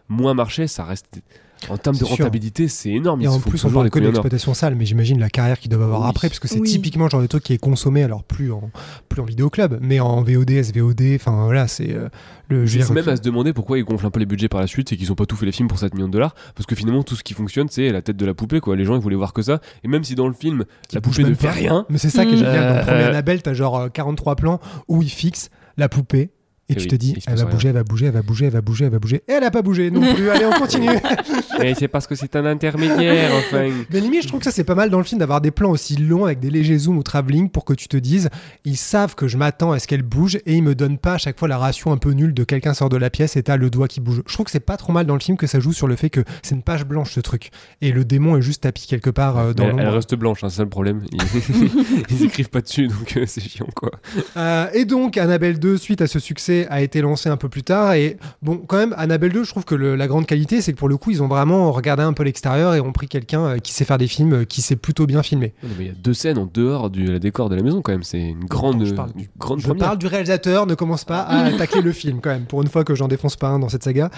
moins 0.10 0.34
marché, 0.34 0.68
ça 0.68 0.84
reste 0.84 1.22
en 1.70 1.78
termes 1.78 1.95
de 1.97 2.03
rentabilité, 2.03 2.68
c'est 2.68 2.89
énorme. 2.89 3.22
Et 3.22 3.26
Ils 3.26 3.30
en 3.30 3.39
plus, 3.39 3.64
on 3.66 3.70
parle 3.72 3.89
que 3.89 3.99
de 3.99 4.05
l'exploitation 4.05 4.53
sale, 4.53 4.76
mais 4.76 4.86
j'imagine 4.86 5.20
la 5.20 5.30
carrière 5.30 5.59
qu'ils 5.59 5.70
doivent 5.70 5.84
avoir 5.84 6.01
Oui. 6.01 6.07
après, 6.09 6.28
parce 6.30 6.39
que 6.39 6.47
c'est 6.47 6.59
Oui. 6.59 6.70
typiquement 6.70 7.05
le 7.05 7.09
genre 7.09 7.22
de 7.22 7.28
truc 7.28 7.43
qui 7.43 7.53
est 7.53 7.57
consommé, 7.57 8.03
alors 8.03 8.24
plus 8.24 8.51
en, 8.51 8.72
plus 9.09 9.22
en 9.22 9.26
vidéoclub, 9.26 9.78
mais 9.82 9.99
en 9.99 10.22
VOD, 10.24 10.51
SVOD, 10.64 11.01
enfin 11.16 11.43
voilà, 11.45 11.68
c'est 11.68 11.91
euh, 11.93 12.09
le. 12.49 12.66
je 12.66 12.78
veux 12.78 12.84
C'est 12.86 12.93
dire, 12.93 13.03
même 13.03 13.09
à 13.14 13.16
se 13.16 13.22
demander 13.22 13.53
pourquoi 13.53 13.78
ils 13.78 13.84
gonflent 13.84 14.05
un 14.05 14.12
peu 14.12 14.20
les 14.20 14.26
budgets 14.26 14.49
par 14.49 14.62
la 14.62 14.68
suite, 14.68 14.89
c'est 14.89 14.97
qu'ils 14.97 15.12
ont 15.12 15.16
pas 15.16 15.26
tout 15.26 15.36
fait 15.36 15.45
les 15.45 15.51
films 15.51 15.68
pour 15.68 15.78
7 15.80 15.93
millions 15.93 16.07
de 16.07 16.14
dollars, 16.14 16.36
parce 16.55 16.66
que 16.66 16.76
finalement 16.76 17.03
tout 17.03 17.16
ce 17.16 17.24
qui 17.24 17.34
fonctionne 17.34 17.68
c'est 17.70 17.91
la 17.91 18.01
tête 18.01 18.18
de 18.18 18.26
la 18.26 18.34
poupée 18.34 18.59
quoi. 18.59 18.76
Les 18.76 18.86
gens 18.86 18.95
ils 18.95 19.01
voulaient 19.01 19.16
voir 19.16 19.34
que 19.34 19.41
ça, 19.41 19.59
et 19.84 19.88
même 19.88 20.03
si 20.03 20.16
dans 20.16 20.28
le 20.28 20.34
film 20.34 20.66
qui 20.88 20.95
la 20.95 21.01
poupée 21.01 21.24
ne 21.24 21.34
fait 21.34 21.49
rien, 21.51 21.86
Mais 21.89 21.97
c'est 21.97 22.09
ça 22.09 22.26
qui 22.26 22.32
est 22.34 22.36
Mm. 22.36 22.39
génial. 22.39 22.70
Dans 22.70 22.76
le 22.80 22.82
premier 22.84 23.03
Euh, 23.03 23.09
Annabelle, 23.09 23.41
t'as 23.41 23.53
genre 23.53 23.78
euh, 23.78 23.89
43 23.89 24.36
plans 24.36 24.59
où 24.88 25.01
il 25.01 25.09
fixe 25.09 25.49
la 25.78 25.88
poupée. 25.89 26.32
Et 26.72 26.76
tu 26.76 26.82
oui, 26.84 26.88
te 26.88 26.95
dis, 26.95 27.15
elle 27.28 27.36
va 27.36 27.45
bouger, 27.45 27.67
elle 27.67 27.74
va 27.76 27.84
bouger, 27.84 28.05
elle 28.05 28.11
va 28.13 28.22
bouger, 28.22 28.45
elle 28.45 28.51
va 28.51 28.61
bouger, 28.61 28.86
elle 28.86 28.91
va 28.91 28.99
bouger. 28.99 29.24
Et 29.28 29.32
elle 29.34 29.43
a 29.43 29.51
pas 29.51 29.61
bougé 29.61 29.91
non 29.91 30.01
plus. 30.13 30.30
Allez, 30.30 30.45
on 30.45 30.51
continue. 30.51 30.89
et 31.61 31.74
c'est 31.76 31.88
parce 31.88 32.07
que 32.07 32.15
c'est 32.15 32.36
un 32.36 32.45
intermédiaire 32.45 33.32
enfin. 33.38 33.69
Mais 33.91 33.99
limite, 33.99 34.24
je 34.24 34.28
trouve 34.28 34.39
que 34.39 34.45
ça 34.45 34.51
c'est 34.51 34.63
pas 34.63 34.76
mal 34.76 34.89
dans 34.89 34.97
le 34.97 35.03
film 35.03 35.19
d'avoir 35.19 35.41
des 35.41 35.51
plans 35.51 35.72
aussi 35.72 35.97
longs 35.97 36.26
avec 36.26 36.39
des 36.39 36.49
légers 36.49 36.78
zooms 36.78 36.97
ou 36.97 37.03
travelling 37.03 37.49
pour 37.49 37.65
que 37.65 37.74
tu 37.74 37.88
te 37.88 37.97
dises, 37.97 38.30
ils 38.65 38.78
savent 38.78 39.15
que 39.15 39.28
je 39.28 39.38
m'attends 39.38 39.72
à 39.72 39.80
ce 39.80 39.88
qu'elle 39.88 40.03
bouge 40.03 40.38
et 40.45 40.55
ils 40.55 40.63
me 40.63 40.76
donnent 40.76 40.97
pas 40.97 41.13
à 41.13 41.17
chaque 41.17 41.38
fois 41.38 41.47
la 41.47 41.57
ration 41.57 41.91
un 41.91 41.97
peu 41.97 42.11
nulle 42.11 42.34
de 42.34 42.43
quelqu'un 42.43 42.74
sort 42.74 42.89
de 42.89 42.97
la 42.97 43.09
pièce 43.09 43.36
et 43.36 43.43
t'as 43.43 43.57
le 43.57 43.69
doigt 43.69 43.88
qui 43.88 43.99
bouge. 43.99 44.22
Je 44.26 44.34
trouve 44.34 44.45
que 44.45 44.51
c'est 44.51 44.59
pas 44.59 44.78
trop 44.78 44.93
mal 44.93 45.05
dans 45.05 45.13
le 45.15 45.19
film 45.19 45.38
que 45.38 45.47
ça 45.47 45.59
joue 45.59 45.74
sur 45.74 45.88
le 45.88 45.95
fait 45.95 46.09
que 46.09 46.22
c'est 46.43 46.55
une 46.55 46.63
page 46.63 46.86
blanche 46.86 47.11
ce 47.13 47.19
truc 47.19 47.49
et 47.82 47.91
le 47.91 48.05
démon 48.05 48.38
est 48.38 48.41
juste 48.41 48.63
tapis 48.63 48.88
quelque 48.88 49.09
part 49.09 49.38
euh, 49.38 49.53
dans 49.53 49.63
elle, 49.65 49.69
elle 49.72 49.78
l'ombre. 49.78 49.93
reste 49.95 50.15
blanche, 50.15 50.43
hein, 50.43 50.49
c'est 50.49 50.57
ça 50.57 50.63
le 50.63 50.69
problème. 50.69 51.01
Ils, 51.11 51.22
ils 52.09 52.24
écrivent 52.24 52.49
pas 52.49 52.61
dessus 52.61 52.88
donc 52.88 53.17
euh, 53.17 53.26
c'est 53.28 53.41
chiant 53.41 53.67
quoi. 53.76 53.91
Euh, 54.38 54.67
et 54.74 54.86
donc 54.86 55.17
Annabelle 55.17 55.59
2 55.59 55.78
suite 55.78 56.01
à 56.01 56.07
ce 56.07 56.19
succès 56.19 56.61
a 56.70 56.82
été 56.82 57.01
lancé 57.01 57.30
un 57.30 57.38
peu 57.38 57.49
plus 57.49 57.64
tard. 57.64 57.93
Et 57.93 58.18
bon, 58.41 58.57
quand 58.57 58.78
même, 58.78 58.93
Annabelle 58.97 59.32
2, 59.34 59.43
je 59.43 59.49
trouve 59.49 59.66
que 59.66 59.76
le- 59.76 59.95
la 59.95 60.07
grande 60.07 60.26
qualité, 60.26 60.62
c'est 60.62 60.74
que 60.74 60.78
pour 60.78 60.89
le 60.89 60.97
coup, 60.97 61.12
ils 61.12 61.22
ont 61.24 61.28
vraiment 61.28 61.72
regardé 61.72 62.03
un 62.03 62.14
peu 62.14 62.24
l'extérieur 62.24 62.74
et 62.76 62.80
ont 62.82 62.91
pris 62.91 63.07
quelqu'un 63.07 63.41
euh, 63.45 63.57
qui 63.57 63.74
sait 63.74 63.86
faire 63.86 63.97
des 63.97 64.07
films, 64.07 64.34
euh, 64.34 64.43
qui 64.45 64.62
sait 64.62 64.76
plutôt 64.76 65.05
bien 65.05 65.24
filmer. 65.24 65.53
Non, 65.64 65.70
mais 65.78 65.86
Il 65.86 65.88
y 65.88 65.91
a 65.91 65.93
deux 65.93 66.14
scènes 66.14 66.38
en 66.38 66.49
dehors 66.51 66.89
du 66.89 67.05
la 67.05 67.20
décor 67.20 67.49
de 67.49 67.55
la 67.55 67.64
maison 67.64 67.82
quand 67.82 67.91
même. 67.91 68.03
C'est 68.03 68.20
une 68.22 68.45
grande, 68.45 68.86
je 68.86 68.93
parle 68.93 69.12
une 69.16 69.22
du- 69.24 69.30
grande 69.38 69.59
Je 69.59 69.68
première. 69.68 69.86
parle 69.86 69.97
du 69.97 70.07
réalisateur, 70.07 70.66
ne 70.66 70.76
commence 70.76 71.05
pas 71.05 71.22
à 71.22 71.45
attaquer 71.45 71.82
le 71.82 71.91
film 71.91 72.20
quand 72.22 72.30
même, 72.32 72.45
pour 72.45 72.62
une 72.62 72.68
fois 72.68 72.84
que 72.84 72.95
j'en 72.95 73.07
défonce 73.07 73.36
pas 73.36 73.47
un 73.49 73.59
dans 73.59 73.70
cette 73.70 73.84
saga. 73.84 74.09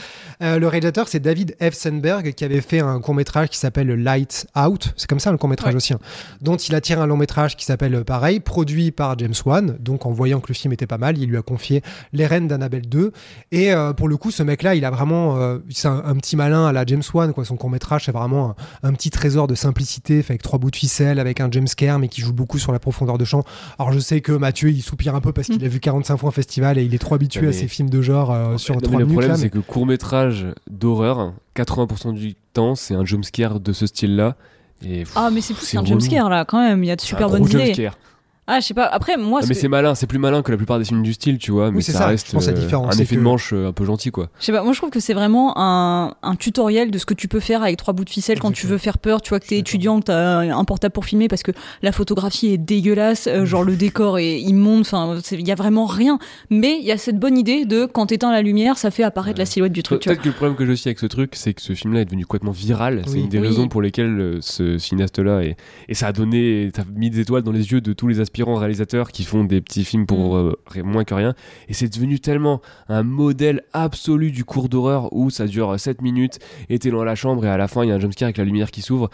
Euh, 0.42 0.60
le 0.60 0.68
réalisateur, 0.68 1.08
c'est 1.08 1.20
David 1.20 1.56
F. 1.62 1.74
Sandberg, 1.74 2.34
qui 2.34 2.44
avait 2.46 2.62
fait 2.62 2.80
un 2.80 3.00
court-métrage 3.00 3.50
qui 3.50 3.58
s'appelle 3.58 3.88
Light 3.90 4.48
Out, 4.58 4.94
c'est 4.98 5.08
comme 5.10 5.20
ça 5.20 5.32
le 5.32 5.38
court-métrage 5.38 5.74
Ouais. 5.74 5.78
aussi, 5.78 5.94
hein, 5.94 6.00
dont 6.42 6.56
il 6.58 6.76
attire 6.76 7.02
un 7.02 7.08
long-métrage 7.08 7.56
qui 7.56 7.66
s'appelle 7.66 8.04
pareil, 8.04 8.40
produit 8.40 8.92
par 8.92 9.18
James 9.20 9.34
Wan, 9.46 9.76
donc 9.80 10.06
en 10.06 10.12
voyant 10.12 10.40
que 10.40 10.48
le 10.50 10.54
film 10.54 10.74
était 10.74 10.88
pas 10.88 10.98
mal, 10.98 11.18
il 11.18 11.30
lui 11.30 11.38
a 11.38 11.42
confié 11.42 11.82
Les 12.12 12.26
D'Annabelle 12.42 12.88
2, 12.90 13.12
et 13.52 13.74
euh, 13.74 13.94
pour 13.94 14.08
le 14.08 14.18
coup, 14.18 14.32
ce 14.32 14.44
mec-là, 14.44 14.76
il 14.76 14.84
a 14.86 14.92
vraiment, 14.92 15.38
euh, 15.38 15.60
c'est 15.70 15.88
un, 15.88 16.04
un 16.06 16.16
petit 16.16 16.36
malin 16.36 16.66
à 16.68 16.72
la 16.72 16.86
James 16.86 17.02
Wan, 17.14 17.34
quoi. 17.34 17.46
son 17.46 17.56
court-métrage, 17.56 18.06
c'est 18.06 18.12
vraiment 18.12 18.56
un, 18.84 18.90
un 18.90 18.94
petit 18.94 19.10
trésor 19.10 19.48
de 19.48 19.56
simplicité, 19.56 20.22
fait 20.24 20.34
avec 20.34 20.42
trois 20.44 20.60
bouts 20.60 20.72
de 20.72 20.76
ficelle, 20.76 21.20
avec 21.20 21.40
un 21.40 21.50
James 21.52 21.68
scare, 21.68 22.00
mais 22.00 22.08
qui 22.08 22.22
joue 22.22 22.34
beaucoup 22.34 22.60
sur 22.60 22.72
la 22.72 22.80
profondeur 22.80 23.18
de 23.18 23.26
champ. 23.26 23.44
Alors 23.80 23.92
je 23.94 24.00
sais 24.00 24.22
que 24.22 24.32
Mathieu, 24.34 24.70
il 24.72 24.82
soupire 24.82 25.16
un 25.16 25.22
peu 25.22 25.32
parce 25.34 25.48
qu'il 25.48 25.64
a 25.64 25.68
vu 25.68 25.80
45 25.80 26.18
fois 26.18 26.30
un 26.30 26.32
festival 26.32 26.78
et 26.78 26.84
il 26.84 26.94
est 26.96 27.00
trop 27.00 27.16
habitué 27.16 27.48
à 27.48 27.54
ces 27.54 27.68
films 27.68 27.90
de 27.90 28.02
genre 28.02 28.32
euh, 28.32 28.58
sur 28.58 28.76
Non, 28.76 28.82
mais 28.82 28.88
3 28.88 29.00
le 29.00 29.06
minutes. 29.06 29.20
problème, 29.20 29.38
c'est 29.38 29.44
mais- 29.44 29.50
que 29.50 29.60
court 29.60 29.86
métrage 29.86 30.48
d'horreur, 30.70 31.34
80% 31.56 32.14
du 32.14 32.34
temps, 32.54 32.76
c'est 32.76 32.96
un 32.96 33.06
jumpscare 33.06 33.60
de 33.60 33.74
ce 33.74 33.86
style-là. 33.88 34.36
Ah, 35.16 35.30
mais 35.32 35.40
c'est 35.42 35.54
plus 35.54 35.66
C'est 35.66 35.78
qu'un 35.78 35.86
jumpscare 35.86 36.30
là, 36.30 36.44
quand 36.46 36.60
même. 36.62 36.84
Il 36.84 36.88
y 36.88 36.92
a 36.92 36.96
de 36.96 37.02
super 37.02 37.30
bonnes 37.30 37.44
idées. 37.46 37.68
jumpscare. 37.68 37.98
Ah, 38.46 38.60
je 38.60 38.66
sais 38.68 38.74
pas. 38.74 38.86
Après, 38.86 39.16
moi, 39.16 39.40
Ah, 39.42 39.44
ce 39.44 39.48
mais 39.50 39.56
que- 39.56 39.62
c'est 39.62 39.68
malin, 39.70 39.96
c'est 39.96 40.06
plus 40.06 40.20
malin 40.20 40.42
que 40.42 40.52
la 40.52 40.58
plupart 40.58 40.78
des 40.78 40.84
films 40.84 41.02
du 41.02 41.14
style, 41.14 41.38
tu 41.38 41.52
vois. 41.52 41.72
Mais 41.72 41.82
ça, 41.82 41.94
ça, 41.94 42.08
reste 42.08 42.30
je 42.38 42.50
euh, 42.50 42.52
différence, 42.54 42.94
un 42.94 43.00
effet 43.00 43.16
que- 43.16 43.20
de 43.22 43.24
manche 43.24 43.54
euh, 43.54 43.68
un 43.70 43.72
peu 43.72 43.86
gentil, 43.86 44.12
quoi. 44.12 44.30
Je 44.40 44.46
sais 44.46 44.52
pas, 44.52 44.64
moi 44.64 44.74
je 44.74 44.78
trouve 44.80 44.90
que 44.90 45.00
c'est 45.00 45.14
vraiment 45.14 45.54
un, 45.58 46.14
un 46.22 46.36
tutoriel 46.36 46.92
de 46.92 46.98
ce 46.98 47.06
que 47.06 47.14
tu 47.14 47.30
peux 47.30 47.40
faire 47.40 47.64
avec 47.64 47.78
trois 47.78 47.94
bouts 47.94 48.04
de 48.04 48.10
ficelle 48.10 48.40
quand 48.40 48.52
tu 48.52 48.68
veux 48.68 48.78
faire 48.78 48.98
peur. 48.98 49.22
Tu 49.22 49.30
vois 49.30 49.40
que 49.40 49.48
t'es 49.48 49.58
étudiant, 49.58 50.00
que 50.02 50.06
t'as 50.08 50.40
un 50.40 50.64
portable 50.66 50.92
pour 50.92 51.06
filmer 51.06 51.30
parce 51.30 51.42
que 51.42 51.52
la 51.82 51.94
photographie 51.94 52.48
est 52.48 52.58
dégueulasse, 52.58 53.28
euh, 53.28 53.46
genre 53.46 53.64
le 53.64 53.78
décor 53.78 54.20
est 54.20 54.42
immonde, 54.42 54.82
enfin 54.82 55.16
il 55.32 55.48
y 55.48 55.52
a 55.52 55.56
vraiment 55.56 55.86
rien. 55.86 56.20
Mais 56.50 56.78
il 56.80 56.86
y 56.86 56.92
a 56.92 56.98
cette 56.98 57.20
bonne 57.20 57.38
idée 57.38 57.64
de 57.64 57.86
quand 57.86 58.08
t'éteins 58.08 58.32
la 58.34 58.42
lumière, 58.42 58.78
ça 58.78 58.92
fait 58.92 59.04
apparaître 59.04 59.40
la 59.40 59.46
silhouette 59.46 59.72
du 59.72 59.84
truc. 59.84 60.02
Tu 60.02 60.10
vois. 60.10 60.16
Peut-être 60.16 60.24
que 60.24 60.30
le 60.30 60.36
problème 60.36 60.58
que 60.58 60.66
j'ai 60.66 60.74
aussi 60.74 60.90
avec 60.90 61.00
ce 61.00 61.06
truc, 61.06 61.32
c'est 61.36 61.54
que 61.54 61.62
ce 61.62 61.74
film-là 61.74 62.02
est 62.02 62.06
devenu 62.06 62.26
complètement 62.26 62.52
viral. 62.52 63.04
C'est 63.06 63.14
Oui. 63.14 63.22
une 63.22 63.30
des 63.30 63.40
Oui. 63.40 63.48
raisons 63.48 63.70
pour 63.70 63.82
lesquelles 63.82 64.40
ce 64.42 64.78
cinéaste-là 64.78 65.44
est. 65.44 65.56
Et 65.88 65.94
ça 65.94 66.08
a 66.08 66.12
donné. 66.12 66.72
Ça 66.76 66.82
a 66.82 66.86
mis 66.94 67.10
des 67.10 67.22
étoiles 67.22 67.44
dans 67.44 67.52
les 67.54 67.72
yeux 67.72 67.80
de 67.80 67.94
tous 67.94 68.10
les 68.10 68.20
aspirants 68.34 68.56
réalisateurs 68.56 69.12
qui 69.12 69.26
font 69.26 69.44
des 69.44 69.62
petits 69.62 69.86
films 69.86 70.08
pour 70.08 70.36
Mm. 70.36 70.54
euh, 70.78 70.84
moins 70.84 71.04
que 71.04 71.14
rien. 71.14 71.36
Et 71.68 71.74
c'est 71.76 71.88
devenu 71.94 72.20
tellement 72.20 72.62
un 72.90 73.04
modèle 73.04 73.62
absolu 73.74 74.32
du 74.32 74.44
cours 74.44 74.70
d'horreur 74.70 75.14
où 75.14 75.30
ça 75.30 75.46
dure 75.46 75.80
7 75.80 76.02
minutes 76.02 76.40
et 76.68 76.80
t'es 76.80 76.90
dans 76.90 77.04
la 77.04 77.14
chambre 77.14 77.46
et 77.46 77.50
à 77.50 77.58
la 77.58 77.68
fin 77.68 77.84
il 77.84 77.90
y 77.90 77.92
a 77.92 77.96
un 77.96 78.00
jumpscare 78.00 78.26
avec 78.26 78.38
la 78.38 78.44
lumière 78.44 78.72
qui 78.72 78.82
s'ouvre. 78.82 79.12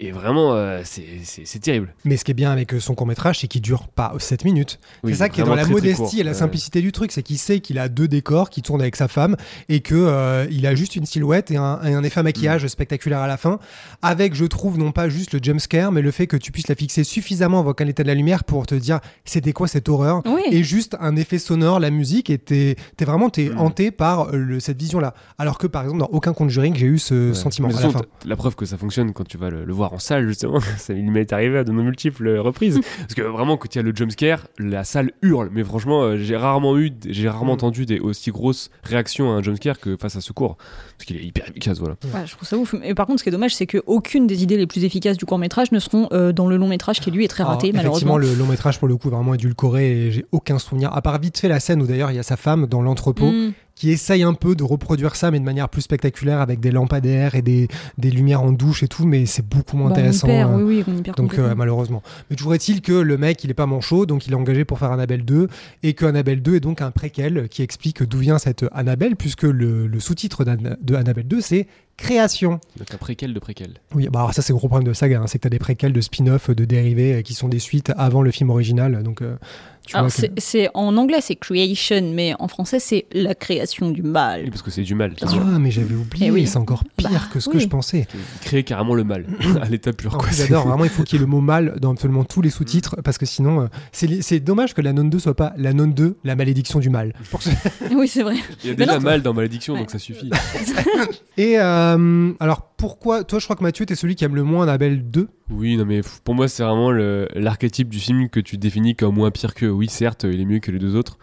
Et 0.00 0.10
vraiment, 0.12 0.54
euh, 0.54 0.80
c'est- 0.84 1.04
c'est 1.22 1.46
c'est 1.46 1.58
terrible. 1.58 1.94
Mais 2.04 2.16
ce 2.16 2.24
qui 2.24 2.30
est 2.30 2.34
bien 2.34 2.50
avec 2.50 2.74
euh, 2.74 2.80
son 2.80 2.94
court-métrage, 2.94 3.38
c'est 3.40 3.46
qu'il 3.48 3.62
dure 3.62 3.88
pas 3.88 4.12
7 4.18 4.44
minutes. 4.44 4.80
Oui, 5.02 5.12
c'est 5.12 5.18
ça 5.18 5.28
qui 5.28 5.40
est 5.40 5.44
dans 5.44 5.50
la 5.54 5.62
très, 5.62 5.72
très 5.72 5.80
modestie 5.80 5.96
court. 6.02 6.14
et 6.18 6.22
la 6.22 6.30
Ouais. 6.32 6.36
simplicité 6.36 6.80
du 6.80 6.90
truc, 6.92 7.12
c'est 7.12 7.22
qu'il 7.22 7.38
sait 7.38 7.60
qu'il 7.60 7.78
a 7.78 7.88
deux 7.88 8.08
décors, 8.08 8.50
qu'il 8.50 8.62
tourne 8.62 8.80
avec 8.80 8.96
sa 8.96 9.08
femme 9.08 9.36
et 9.68 9.80
que 9.80 9.94
euh, 9.94 10.46
il 10.50 10.66
a 10.66 10.74
juste 10.74 10.96
une 10.96 11.06
silhouette 11.06 11.50
et 11.50 11.56
un, 11.56 11.80
et 11.84 11.94
un 11.94 12.02
effet 12.02 12.22
maquillage 12.22 12.64
Mm. 12.64 12.68
spectaculaire 12.68 13.20
à 13.20 13.26
la 13.26 13.36
fin, 13.36 13.58
avec 14.02 14.34
je 14.34 14.44
trouve 14.44 14.78
non 14.78 14.92
pas 14.92 15.08
juste 15.08 15.32
le 15.32 15.38
jump 15.42 15.60
scare, 15.60 15.92
mais 15.92 16.02
le 16.02 16.10
fait 16.10 16.26
que 16.26 16.36
tu 16.36 16.50
puisses 16.52 16.68
la 16.68 16.74
fixer 16.74 17.04
suffisamment 17.04 17.60
avant 17.60 17.72
qu'elle 17.72 17.88
ait 17.88 17.92
de 17.92 18.02
la 18.02 18.14
lumière 18.14 18.44
pour 18.44 18.66
te 18.66 18.74
dire 18.74 19.00
c'était 19.24 19.52
quoi 19.52 19.68
cette 19.68 19.88
horreur? 19.88 20.22
Oui. 20.26 20.42
et 20.50 20.62
juste 20.62 20.96
un 21.00 21.16
effet 21.16 21.38
sonore, 21.38 21.78
la 21.80 21.90
musique, 21.90 22.30
et 22.30 22.38
t'es 22.38 22.76
vraiment 23.00 23.30
t'es 23.30 23.50
Mm. 23.50 23.58
hanté 23.58 23.90
par 23.90 24.28
euh, 24.32 24.36
le- 24.36 24.60
cette 24.60 24.78
vision-là. 24.78 25.14
Alors 25.38 25.58
que 25.58 25.66
par 25.66 25.82
exemple 25.82 26.00
dans 26.00 26.08
aucun 26.12 26.32
Conjuring 26.32 26.74
j'ai 26.74 26.86
eu 26.86 26.98
ce 26.98 27.28
Ouais. 27.28 27.34
sentiment 27.34 27.68
à 27.68 27.72
la 27.72 27.78
façon, 27.78 28.02
la 28.24 28.36
preuve 28.36 28.56
que 28.56 28.66
ça 28.66 28.76
fonctionne 28.76 29.12
quand 29.12 29.24
tu 29.26 29.36
vas 29.38 29.50
le, 29.50 29.64
le 29.64 29.72
voir 29.72 29.83
en 29.92 29.98
salle, 29.98 30.26
justement, 30.26 30.60
ça 30.78 30.92
il 30.94 31.10
m'est 31.10 31.32
arrivé 31.32 31.58
à 31.58 31.64
de 31.64 31.72
multiples 31.72 32.28
reprises. 32.38 32.80
Parce 32.98 33.14
que 33.14 33.22
vraiment, 33.22 33.56
quand 33.56 33.74
il 33.74 33.78
y 33.78 33.80
a 33.80 33.82
le 33.82 33.92
jumpscare, 33.94 34.46
la 34.58 34.84
salle 34.84 35.12
hurle. 35.22 35.50
Mais 35.52 35.64
franchement, 35.64 36.02
euh, 36.02 36.16
j'ai 36.16 36.36
rarement 36.36 36.78
eu, 36.78 36.90
j'ai 37.08 37.28
rarement 37.28 37.52
Mm. 37.52 37.54
entendu 37.54 37.86
des 37.86 38.00
aussi 38.00 38.30
grosses 38.30 38.70
réactions 38.84 39.30
à 39.32 39.34
un 39.34 39.42
jumpscare 39.42 39.78
que 39.78 39.96
face 39.96 40.16
à 40.16 40.20
ce 40.20 40.32
cours. 40.32 40.56
Parce 40.96 41.04
qu'il 41.06 41.16
est 41.16 41.24
hyper 41.24 41.48
efficace, 41.50 41.78
voilà. 41.78 41.96
Ouais, 42.14 42.26
je 42.26 42.32
trouve 42.34 42.48
ça 42.48 42.56
ouf. 42.56 42.74
Et 42.82 42.94
par 42.94 43.06
contre, 43.06 43.18
ce 43.18 43.24
qui 43.24 43.28
est 43.28 43.32
dommage, 43.32 43.54
c'est 43.54 43.66
qu'aucune 43.66 44.26
des 44.26 44.42
idées 44.42 44.56
les 44.56 44.66
plus 44.66 44.84
efficaces 44.84 45.16
du 45.18 45.24
court 45.26 45.38
métrage 45.38 45.72
ne 45.72 45.78
seront 45.78 46.08
euh, 46.12 46.32
dans 46.32 46.46
le 46.46 46.56
long 46.56 46.68
métrage 46.68 47.00
qui 47.00 47.10
lui 47.10 47.24
est 47.24 47.28
très 47.28 47.42
raté, 47.44 47.68
Alors, 47.68 47.76
malheureusement. 47.76 48.16
Effectivement, 48.16 48.34
le 48.36 48.44
long 48.44 48.50
métrage 48.50 48.78
pour 48.78 48.88
le 48.88 48.96
coup 48.96 49.08
est 49.08 49.12
vraiment 49.12 49.34
édulcoré 49.34 49.90
et 50.06 50.10
j'ai 50.12 50.24
aucun 50.32 50.58
souvenir. 50.58 50.94
À 50.94 51.02
part 51.02 51.20
vite 51.20 51.38
fait 51.38 51.48
la 51.48 51.60
scène 51.60 51.82
où 51.82 51.86
d'ailleurs 51.86 52.10
il 52.10 52.16
y 52.16 52.18
a 52.20 52.22
sa 52.22 52.36
femme 52.36 52.66
dans 52.66 52.80
l'entrepôt 52.82 53.30
Mm. 53.30 53.52
Qui 53.74 53.90
essaye 53.90 54.22
un 54.22 54.34
peu 54.34 54.54
de 54.54 54.62
reproduire 54.62 55.16
ça 55.16 55.30
mais 55.30 55.40
de 55.40 55.44
manière 55.44 55.68
plus 55.68 55.82
spectaculaire 55.82 56.40
avec 56.40 56.60
des 56.60 56.70
lampadaires 56.70 57.34
et 57.34 57.42
des, 57.42 57.68
des 57.98 58.10
lumières 58.10 58.42
en 58.42 58.52
douche 58.52 58.82
et 58.82 58.88
tout, 58.88 59.04
mais 59.04 59.26
c'est 59.26 59.44
beaucoup 59.46 59.76
moins 59.76 59.86
on 59.86 59.90
y 59.90 59.92
intéressant. 59.98 60.26
perd, 60.28 60.52
euh, 60.52 60.56
oui, 60.62 60.84
oui, 60.86 60.94
on 60.94 60.98
y 60.98 61.02
perd 61.02 61.16
donc 61.16 61.38
euh, 61.38 61.54
malheureusement. 61.56 62.02
Mais 62.30 62.36
toujours 62.36 62.54
est-il 62.54 62.82
que 62.82 62.92
le 62.92 63.16
mec 63.18 63.42
il 63.44 63.50
est 63.50 63.54
pas 63.54 63.66
manchot 63.66 64.06
donc 64.06 64.26
il 64.26 64.32
est 64.32 64.36
engagé 64.36 64.64
pour 64.64 64.78
faire 64.78 64.92
Annabelle 64.92 65.24
2 65.24 65.48
et 65.82 65.94
que 65.94 66.06
Annabelle 66.06 66.40
2 66.42 66.56
est 66.56 66.60
donc 66.60 66.82
un 66.82 66.90
préquel 66.90 67.48
qui 67.48 67.62
explique 67.62 68.02
d'où 68.04 68.18
vient 68.18 68.38
cette 68.38 68.64
Annabelle 68.72 69.16
puisque 69.16 69.42
le, 69.42 69.86
le 69.86 70.00
sous-titre 70.00 70.44
d'Anna- 70.44 70.76
de 70.80 70.94
Annabelle 70.94 71.26
2 71.26 71.40
c'est 71.40 71.66
création. 71.96 72.58
Donc 72.76 72.92
un 72.92 72.96
préquel 72.98 73.32
de 73.34 73.38
préquel. 73.38 73.74
Oui, 73.94 74.08
bah 74.10 74.18
alors 74.20 74.34
ça 74.34 74.42
c'est 74.42 74.52
le 74.52 74.56
gros 74.58 74.66
problème 74.68 74.88
de 74.88 74.92
saga, 74.92 75.20
hein, 75.20 75.26
c'est 75.28 75.38
que 75.38 75.44
t'as 75.44 75.48
des 75.48 75.60
préquels 75.60 75.92
de 75.92 76.00
spin-off, 76.00 76.50
de 76.50 76.64
dérivés 76.64 77.14
euh, 77.14 77.22
qui 77.22 77.34
sont 77.34 77.48
des 77.48 77.60
suites 77.60 77.92
avant 77.96 78.22
le 78.22 78.30
film 78.32 78.50
original. 78.50 79.00
Donc 79.04 79.22
euh, 79.22 79.36
tu 79.36 79.46
Alors, 79.92 80.10
c'est- 80.10 80.32
c'est 80.38 80.68
en 80.74 80.96
anglais 80.96 81.18
c'est 81.20 81.36
creation, 81.36 82.12
mais 82.14 82.32
en 82.38 82.48
français 82.48 82.78
c'est 82.80 83.06
la 83.12 83.34
création 83.34 83.90
du 83.90 84.00
Oui, 84.02 84.08
mal. 84.08 84.48
parce 84.50 84.62
que 84.62 84.70
c'est 84.70 84.82
du 84.82 84.94
mal. 84.94 85.12
Sûr. 85.18 85.42
Ah 85.44 85.58
mais 85.58 85.70
j'avais 85.70 85.94
oublié, 85.94 86.26
Eh 86.28 86.30
oui. 86.30 86.46
c'est 86.46 86.56
encore 86.56 86.82
pire 86.96 87.10
Bah, 87.10 87.20
que 87.32 87.38
ce 87.40 87.48
oui. 87.50 87.56
que 87.56 87.58
je 87.62 87.68
pensais. 87.68 88.06
Créer 88.40 88.64
carrément 88.64 88.94
le 88.94 89.04
mal 89.04 89.26
à 89.62 89.68
l'état 89.68 89.92
pur. 89.92 90.16
Quoi. 90.16 90.28
J'adore, 90.32 90.66
vraiment 90.66 90.84
il 90.84 90.90
faut 90.90 91.02
qu'il 91.02 91.18
y 91.18 91.22
ait 91.22 91.24
le 91.24 91.30
mot 91.30 91.40
mal 91.40 91.76
dans 91.80 91.92
absolument 91.92 92.24
tous 92.24 92.40
les 92.40 92.50
sous-titres 92.50 92.96
parce 93.04 93.18
que 93.18 93.26
sinon 93.26 93.62
euh, 93.62 93.66
c'est 93.92 94.22
c'est 94.22 94.40
dommage 94.40 94.74
que 94.74 94.80
la 94.80 94.92
nonne 94.92 95.10
2 95.10 95.18
soit 95.18 95.34
pas 95.36 95.52
la 95.58 95.72
nonne 95.72 95.92
2, 95.92 96.16
la 96.24 96.34
malédiction 96.34 96.78
du 96.80 96.88
mal. 96.90 97.12
Oui, 97.94 98.08
c'est 98.08 98.22
vrai. 98.22 98.36
Il 98.62 98.70
y 98.70 98.72
a 98.72 98.76
Mais 98.78 98.86
déjà 98.86 98.94
non, 98.98 99.00
mal 99.04 99.22
dans 99.22 99.34
Malédiction, 99.34 99.74
Ouais. 99.74 99.80
donc 99.80 99.90
ça 99.90 99.98
suffit. 99.98 100.30
Et 101.36 101.58
euh, 101.58 102.32
alors 102.40 102.70
pourquoi, 102.84 103.24
toi 103.24 103.38
je 103.38 103.44
crois 103.44 103.56
que 103.56 103.62
Mathieu 103.62 103.86
t'es 103.86 103.94
celui 103.94 104.14
qui 104.14 104.24
aime 104.26 104.34
le 104.34 104.42
moins 104.42 104.64
Annabelle 104.64 105.08
2 105.10 105.28
Oui, 105.48 105.78
non 105.78 105.86
mais 105.86 106.02
pour 106.22 106.34
moi 106.34 106.48
c'est 106.48 106.62
vraiment 106.62 106.90
l'archétype 106.90 107.88
du 107.88 107.98
film 107.98 108.28
que 108.28 108.40
tu 108.40 108.58
définis 108.58 108.94
comme 108.94 109.14
moins 109.14 109.30
pire 109.30 109.54
que. 109.54 109.64
Oui, 109.64 109.88
certes, 109.88 110.24
il 110.30 110.38
est 110.38 110.44
mieux 110.44 110.58
que 110.58 110.70
les 110.70 110.78
deux 110.78 110.94
autres, 110.94 111.16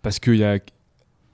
parce 0.00 0.18
qu'il 0.18 0.36
y 0.36 0.44
a. 0.44 0.58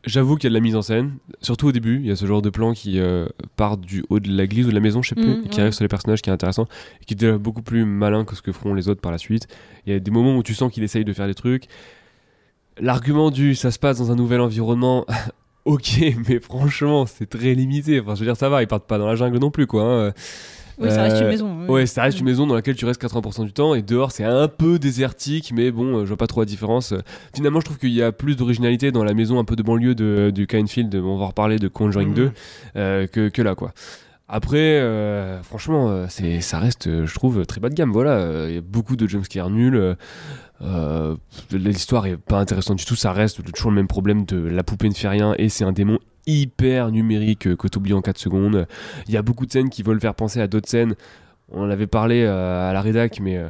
J'avoue 0.07 0.35
qu'il 0.37 0.45
y 0.45 0.47
a 0.47 0.51
de 0.51 0.55
la 0.55 0.61
mise 0.61 0.75
en 0.75 0.83
scène, 0.83 1.19
surtout 1.41 1.69
au 1.69 1.73
début. 1.73 1.97
Il 2.01 2.07
y 2.07 2.11
a 2.11 2.17
ce 2.17 2.27
genre 2.27 2.43
de 2.43 2.51
plan 2.51 2.73
qui 2.73 2.99
euh, 2.99 3.27
part 3.57 3.77
du 3.77 4.03
haut 4.09 4.19
de 4.19 4.29
l'église 4.31 4.67
ou 4.67 4.71
de 4.71 4.75
la 4.75 4.81
maison, 4.81 5.03
je 5.03 5.11
sais 5.11 5.15
plus, 5.15 5.27
Mm, 5.37 5.43
et 5.45 5.49
qui 5.51 5.57
ouais. 5.57 5.61
arrive 5.61 5.73
sur 5.75 5.85
les 5.85 5.89
personnages, 5.89 6.21
qui 6.23 6.31
est 6.31 6.33
intéressant, 6.33 6.67
et 7.01 7.05
qui 7.05 7.13
est 7.15 7.17
déjà 7.19 7.39
beaucoup 7.39 7.61
plus 7.63 7.85
malin 7.85 8.25
que 8.25 8.35
ce 8.35 8.41
que 8.43 8.51
feront 8.51 8.73
les 8.75 8.89
autres 8.89 9.03
par 9.03 9.13
la 9.13 9.19
suite. 9.19 9.47
Il 9.87 9.93
y 9.93 9.97
a 9.97 10.01
des 10.01 10.11
moments 10.11 10.37
où 10.37 10.43
tu 10.43 10.55
sens 10.55 10.73
qu'il 10.73 10.83
essaye 10.83 11.05
de 11.05 11.13
faire 11.13 11.27
des 11.29 11.35
trucs. 11.35 11.67
L'argument 12.79 13.31
du 13.31 13.55
ça 13.55 13.71
se 13.71 13.79
passe 13.79 13.99
dans 13.99 14.11
un 14.11 14.17
nouvel 14.17 14.41
environnement, 14.41 15.05
ok, 15.65 16.01
mais 16.29 16.41
franchement, 16.41 17.07
c'est 17.07 17.29
très 17.29 17.55
limité. 17.55 18.01
Enfin, 18.01 18.15
je 18.15 18.21
veux 18.21 18.27
dire, 18.27 18.37
ça 18.37 18.49
va, 18.49 18.63
ils 18.63 18.67
partent 18.69 18.87
pas 18.87 18.99
dans 18.99 19.07
la 19.07 19.15
jungle 19.17 19.39
non 19.39 19.51
plus, 19.51 19.67
quoi. 19.67 19.83
hein. 19.85 20.13
Oui, 20.83 20.89
ça 20.91 21.03
reste 21.03 21.19
une 21.19 21.25
Euh, 21.25 21.29
maison. 21.29 21.57
oui. 21.61 21.67
Ouais, 21.69 21.85
ça 21.87 22.03
reste 22.05 22.19
une 22.21 22.25
maison 22.25 22.47
dans 22.47 22.55
laquelle 22.55 22.75
tu 22.75 22.87
restes 22.87 23.03
80% 23.03 23.45
du 23.45 23.53
temps 23.53 23.75
et 23.75 23.83
dehors 23.83 24.13
c'est 24.13 24.25
un 24.25 24.49
peu 24.49 24.79
désertique, 24.79 25.53
mais 25.55 25.71
bon, 25.71 25.99
euh, 25.99 26.01
je 26.05 26.09
vois 26.09 26.17
pas 26.17 26.27
trop 26.27 26.41
la 26.41 26.47
différence. 26.47 26.95
Finalement, 27.35 27.61
je 27.61 27.67
trouve 27.67 27.77
qu'il 27.77 27.91
y 27.93 28.03
a 28.03 28.13
plus 28.13 28.35
d'originalité 28.35 28.91
dans 28.91 29.05
la 29.05 29.13
maison 29.13 29.39
un 29.39 29.45
peu 29.45 29.57
de 29.57 29.63
banlieue 29.63 29.95
de, 29.95 30.31
du 30.35 30.47
Kindfield, 30.47 30.95
on 30.95 31.19
va 31.19 31.27
reparler 31.27 31.59
de 31.59 31.69
Conjuring 31.69 32.09
Mhm. 32.09 32.15
2, 32.15 32.31
euh, 32.77 33.07
que, 33.09 33.29
que 33.29 33.43
là 33.43 33.55
quoi. 33.55 33.73
Après, 34.27 34.57
euh, 34.81 35.43
franchement, 35.43 36.07
c'est, 36.09 36.41
ça 36.41 36.61
reste, 36.61 37.05
je 37.05 37.15
trouve, 37.15 37.45
très 37.45 37.61
bas 37.61 37.69
de 37.69 37.75
gamme. 37.75 37.91
Voilà, 37.93 38.47
il 38.49 38.55
y 38.55 38.59
a 38.59 38.63
beaucoup 38.63 38.97
de 38.97 39.07
jumpscares 39.07 39.51
nuls. 39.51 39.97
Euh, 40.63 41.17
L'histoire 41.53 42.07
est 42.07 42.17
pas 42.17 42.39
intéressante 42.39 42.79
du 42.79 42.85
tout. 42.85 42.97
Ça 42.97 43.13
reste 43.13 43.43
toujours 43.53 43.71
le 43.71 43.77
même 43.77 43.89
problème 43.89 44.25
de 44.25 44.37
la 44.39 44.63
poupée 44.63 44.89
ne 44.89 44.95
fait 44.95 45.09
rien 45.09 45.35
et 45.39 45.49
c'est 45.49 45.65
un 45.65 45.73
démon 45.73 45.99
hyper 46.27 46.91
numérique 46.91 47.47
euh, 47.47 47.57
que 47.57 47.67
t'oublies 47.69 47.95
en 47.95 48.03
4 48.03 48.19
secondes. 48.19 48.67
Il 49.09 49.15
y 49.15 49.17
a 49.17 49.23
beaucoup 49.23 49.47
de 49.47 49.53
scènes 49.53 49.71
qui 49.71 49.83
veulent 49.83 50.01
faire 50.01 50.15
penser 50.15 50.41
à 50.41 50.47
d'autres 50.47 50.69
scènes. 50.69 50.95
On 51.53 51.63
en 51.63 51.71
avait 51.71 51.87
parlé 51.87 52.23
euh, 52.23 52.69
à 52.69 52.73
la 52.73 52.81
rédac, 52.83 53.19
mais 53.21 53.37
euh, 53.39 53.49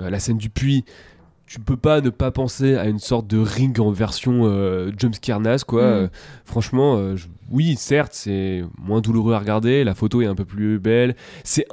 la 0.00 0.20
scène 0.20 0.36
du 0.38 0.50
puits, 0.50 0.84
tu 1.46 1.58
peux 1.58 1.76
pas 1.76 2.00
ne 2.00 2.10
pas 2.10 2.30
penser 2.30 2.76
à 2.76 2.84
une 2.86 3.00
sorte 3.00 3.26
de 3.26 3.38
ring 3.38 3.80
en 3.80 3.90
version 3.90 4.42
euh, 4.44 4.92
jumpscare 4.96 5.40
naze, 5.40 5.64
quoi. 5.64 5.82
Mm. 5.82 5.86
Euh, 6.04 6.08
franchement, 6.44 6.96
euh, 6.96 7.16
je- 7.16 7.26
oui, 7.50 7.74
certes, 7.76 8.12
c'est 8.14 8.62
moins 8.78 9.00
douloureux 9.00 9.34
à 9.34 9.38
regarder, 9.40 9.82
la 9.82 9.94
photo 9.96 10.22
est 10.22 10.26
un 10.26 10.36
peu 10.36 10.44
plus 10.44 10.78
belle. 10.78 11.16
C'est. 11.42 11.66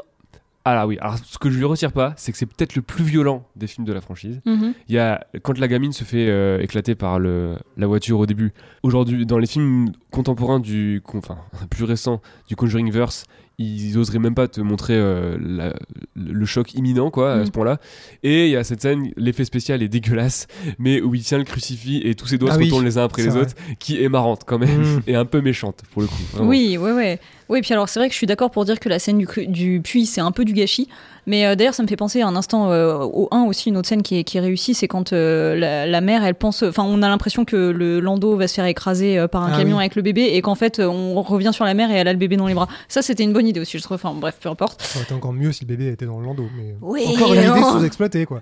Ah 0.70 0.76
là 0.76 0.86
oui, 0.88 0.97
alors 0.99 1.18
ce 1.18 1.38
que 1.38 1.49
je 1.49 1.57
lui 1.57 1.63
retire 1.65 1.93
pas, 1.93 2.13
c'est 2.18 2.32
que 2.34 2.38
c'est 2.38 2.45
peut-être 2.45 2.76
le 2.76 2.82
plus 2.82 3.03
violent 3.05 3.45
des 3.55 3.68
films 3.68 3.86
de 3.88 3.93
la 3.93 4.01
franchise. 4.01 4.41
Mhm. 4.45 4.74
Il 4.89 4.95
y 4.95 4.99
a 4.99 5.26
quand 5.43 5.57
la 5.57 5.68
gamine 5.70 5.93
se 5.93 6.03
fait 6.03 6.28
euh, 6.28 6.59
éclater 6.61 6.93
par 6.95 7.20
le, 7.20 7.55
la 7.78 7.88
voiture 7.88 8.20
au 8.20 8.26
début. 8.26 8.51
Aujourd'hui, 8.84 9.26
dans 9.26 9.38
les 9.38 9.47
films 9.47 9.91
contemporains 10.11 10.59
du, 10.59 11.01
enfin 11.13 11.38
plus 11.70 11.86
récents 11.86 12.22
du 12.49 12.55
Conjuring 12.57 12.91
verse, 12.91 13.26
ils 13.59 13.97
oseraient 13.97 14.20
même 14.20 14.36
pas 14.36 14.47
te 14.47 14.61
montrer 14.61 14.93
euh, 14.95 15.38
la- 15.41 15.74
le 16.15 16.45
choc 16.45 16.74
imminent, 16.76 17.09
quoi, 17.09 17.34
à 17.34 17.38
Mm. 17.38 17.45
ce 17.47 17.51
point-là. 17.51 17.80
Et 18.22 18.45
il 18.47 18.51
y 18.51 18.55
a 18.55 18.63
cette 18.63 18.82
scène, 18.82 19.09
l'effet 19.18 19.45
spécial 19.45 19.82
est 19.82 19.88
dégueulasse, 19.88 20.47
mais 20.80 21.01
où 21.01 21.15
il 21.15 21.24
tient 21.24 21.39
le 21.39 21.43
crucifix 21.43 22.01
et 22.03 22.13
tous 22.13 22.28
ses 22.28 22.38
doigts 22.38 22.49
Ah 22.51 22.55
se 22.55 22.59
oui, 22.59 22.65
retournent 22.65 22.86
les 22.86 22.97
uns 22.99 23.03
après 23.05 23.24
les 23.24 23.30
vrai. 23.30 23.41
autres, 23.41 23.55
qui 23.80 24.03
est 24.03 24.09
marrante 24.09 24.41
quand 24.45 24.59
même, 24.59 24.82
Mm. 24.97 25.01
et 25.07 25.15
un 25.15 25.26
peu 25.26 25.41
méchante 25.41 25.82
pour 25.91 26.01
le 26.03 26.07
coup. 26.07 26.22
vraiment. 26.34 26.49
Oui, 26.49 26.78
ouais, 26.78 26.91
ouais. 26.91 27.20
Oui, 27.49 27.61
puis 27.61 27.73
alors 27.73 27.87
c'est 27.89 27.99
vrai 27.99 28.07
que 28.09 28.13
je 28.13 28.17
suis 28.17 28.27
d'accord 28.27 28.51
pour 28.51 28.65
dire 28.65 28.79
que 28.79 28.89
la 28.89 28.99
scène 28.99 29.17
du, 29.17 29.81
puits, 29.81 30.05
c'est 30.05 30.21
un 30.21 30.31
peu 30.31 30.45
du 30.45 30.53
gâchis. 30.53 30.87
Mais 31.29 31.45
euh, 31.45 31.55
d'ailleurs, 31.55 31.73
ça 31.73 31.83
me 31.83 31.89
fait 31.89 31.97
penser 31.97 32.21
à 32.21 32.27
un 32.27 32.37
instant 32.37 32.71
euh, 32.71 32.99
au 33.03 33.27
1 33.31 33.43
aussi, 33.43 33.67
une 33.67 33.75
autre 33.75 33.89
scène 33.89 34.01
qui 34.01 34.17
est, 34.17 34.23
qui 34.23 34.37
est 34.37 34.39
réussie, 34.39 34.73
c'est 34.73 34.87
quand 34.87 35.11
euh, 35.11 35.55
la, 35.57 35.85
la 35.85 35.99
mère, 35.99 36.23
elle 36.23 36.35
pense. 36.35 36.63
Enfin, 36.63 36.83
on 36.87 37.01
a 37.03 37.09
l'impression 37.09 37.43
que 37.43 37.57
le 37.57 37.99
landau 37.99 38.37
va 38.37 38.47
se 38.47 38.53
faire 38.53 38.65
écraser 38.65 39.17
euh, 39.19 39.27
par 39.27 39.43
un 39.43 39.51
Ah 39.53 39.57
camion 39.57 39.75
oui. 39.75 39.81
avec 39.81 39.95
le 39.95 40.03
bébé 40.03 40.21
et 40.33 40.41
qu'en 40.41 40.55
fait, 40.55 40.79
on 40.79 41.21
revient 41.21 41.51
sur 41.53 41.65
la 41.65 41.73
mère 41.73 41.91
et 41.91 41.95
elle 41.95 42.07
a 42.07 42.13
le 42.13 42.17
bébé 42.19 42.37
dans 42.37 42.47
les 42.47 42.53
bras. 42.53 42.69
Ça, 42.87 43.01
c'était 43.01 43.23
une 43.23 43.33
bonne 43.33 43.45
idée 43.45 43.59
aussi, 43.59 43.77
je 43.77 43.83
trouve. 43.83 43.95
Enfin, 43.95 44.13
bref, 44.17 44.37
peu 44.39 44.47
importe. 44.47 44.81
Ça 44.81 44.99
aurait 44.99 45.03
été 45.03 45.13
encore 45.13 45.33
mieux 45.33 45.51
si 45.51 45.65
le 45.65 45.67
bébé 45.67 45.87
était 45.91 46.05
dans 46.05 46.17
le 46.19 46.25
landau. 46.25 46.47
Mais 46.55 46.75
Oui, 46.81 47.03
encore 47.05 47.33
une 47.33 47.41
idée 47.41 47.61
sous-exploitée, 47.61 48.25
quoi. 48.25 48.39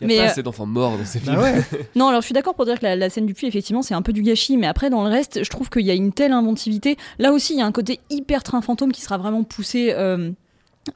Il 0.00 0.04
y 0.04 0.06
Mais, 0.08 0.18
a 0.18 0.22
pas 0.22 0.28
euh, 0.28 0.30
assez 0.30 0.42
d'enfants 0.44 0.66
morts 0.66 0.96
dans 0.98 1.04
ces 1.04 1.18
films. 1.18 1.34
Bah 1.34 1.42
ouais. 1.42 1.54
Non, 1.96 2.06
alors 2.08 2.20
je 2.20 2.26
suis 2.26 2.34
d'accord 2.34 2.54
pour 2.54 2.66
dire 2.66 2.78
que 2.78 2.84
la, 2.84 2.94
la 2.94 3.10
scène 3.10 3.26
du 3.26 3.34
puits, 3.34 3.46
effectivement, 3.48 3.82
c'est 3.82 3.94
un 3.94 4.02
peu 4.02 4.12
du 4.12 4.22
gâchis, 4.22 4.56
mais 4.56 4.66
après, 4.68 4.90
dans 4.90 5.02
le 5.02 5.10
reste, 5.10 5.42
je 5.42 5.50
trouve 5.50 5.70
qu'il 5.70 5.82
y 5.86 5.90
a 5.90 5.94
une 5.94 6.12
telle 6.12 6.32
inventivité. 6.32 6.96
Là 7.18 7.32
aussi, 7.32 7.54
il 7.54 7.58
y 7.58 7.62
a 7.62 7.66
un 7.66 7.72
côté 7.72 7.98
hyper 8.16 8.42
train 8.42 8.60
fantôme 8.60 8.92
qui 8.92 9.00
sera 9.00 9.18
vraiment 9.18 9.44
poussé. 9.44 9.92
euh, 9.92 10.32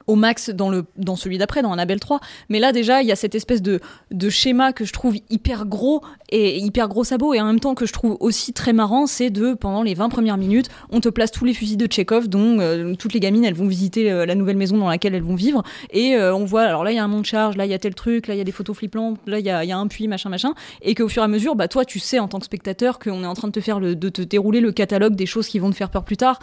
au 0.07 0.15
max 0.15 0.49
dans, 0.49 0.69
le, 0.69 0.85
dans 0.97 1.15
celui 1.15 1.37
d'après, 1.37 1.61
dans 1.61 1.71
Annabelle 1.71 1.99
3. 1.99 2.19
Mais 2.49 2.59
là, 2.59 2.71
déjà, 2.71 3.01
il 3.01 3.07
y 3.07 3.11
a 3.11 3.15
cette 3.15 3.35
espèce 3.35 3.61
de, 3.61 3.79
de 4.11 4.29
schéma 4.29 4.73
que 4.73 4.85
je 4.85 4.93
trouve 4.93 5.15
hyper 5.29 5.65
gros 5.65 6.01
et 6.29 6.57
hyper 6.59 6.87
gros 6.87 7.03
sabot, 7.03 7.33
et 7.33 7.41
en 7.41 7.45
même 7.45 7.59
temps 7.59 7.75
que 7.75 7.85
je 7.85 7.93
trouve 7.93 8.17
aussi 8.19 8.53
très 8.53 8.73
marrant, 8.73 9.05
c'est 9.05 9.29
de, 9.29 9.53
pendant 9.53 9.83
les 9.83 9.93
20 9.93 10.09
premières 10.09 10.37
minutes, 10.37 10.69
on 10.91 11.01
te 11.01 11.09
place 11.09 11.31
tous 11.31 11.45
les 11.45 11.53
fusils 11.53 11.77
de 11.77 11.87
Tchekhov, 11.87 12.29
dont 12.29 12.59
euh, 12.59 12.95
toutes 12.95 13.13
les 13.13 13.19
gamines, 13.19 13.43
elles 13.43 13.53
vont 13.53 13.67
visiter 13.67 14.11
euh, 14.11 14.25
la 14.25 14.35
nouvelle 14.35 14.57
maison 14.57 14.77
dans 14.77 14.87
laquelle 14.87 15.13
elles 15.13 15.23
vont 15.23 15.35
vivre, 15.35 15.63
et 15.91 16.15
on 16.17 16.45
voit, 16.45 16.63
alors 16.63 16.83
là, 16.83 16.91
il 16.91 16.95
y 16.95 16.99
a 16.99 17.03
un 17.03 17.07
monte 17.09 17.25
charge, 17.25 17.57
là, 17.57 17.65
il 17.65 17.71
y 17.71 17.73
a 17.73 17.79
tel 17.79 17.95
truc, 17.95 18.27
là, 18.27 18.35
il 18.35 18.37
y 18.37 18.41
a 18.41 18.43
des 18.45 18.51
photos 18.51 18.77
flippantes, 18.77 19.19
là, 19.27 19.39
il 19.39 19.45
y 19.45 19.49
a, 19.49 19.65
y 19.65 19.71
a 19.71 19.77
un 19.77 19.87
puits, 19.87 20.07
machin, 20.07 20.29
machin, 20.29 20.53
et 20.81 20.95
qu'au 20.95 21.09
fur 21.09 21.21
et 21.21 21.25
à 21.25 21.27
mesure, 21.27 21.55
bah, 21.55 21.67
toi, 21.67 21.83
tu 21.83 21.99
sais, 21.99 22.19
en 22.19 22.27
tant 22.27 22.39
que 22.39 22.45
spectateur, 22.45 22.99
qu'on 22.99 23.23
est 23.23 23.27
en 23.27 23.33
train 23.33 23.47
de 23.47 23.53
te 23.53 23.59
faire 23.61 23.79
le, 23.79 23.95
de 23.95 24.09
te 24.09 24.21
dérouler 24.21 24.61
le 24.61 24.71
catalogue 24.71 25.15
des 25.15 25.25
choses 25.25 25.47
qui 25.47 25.59
vont 25.59 25.69
te 25.69 25.75
faire 25.75 25.89
peur 25.89 26.03
plus 26.03 26.17
tard. 26.17 26.39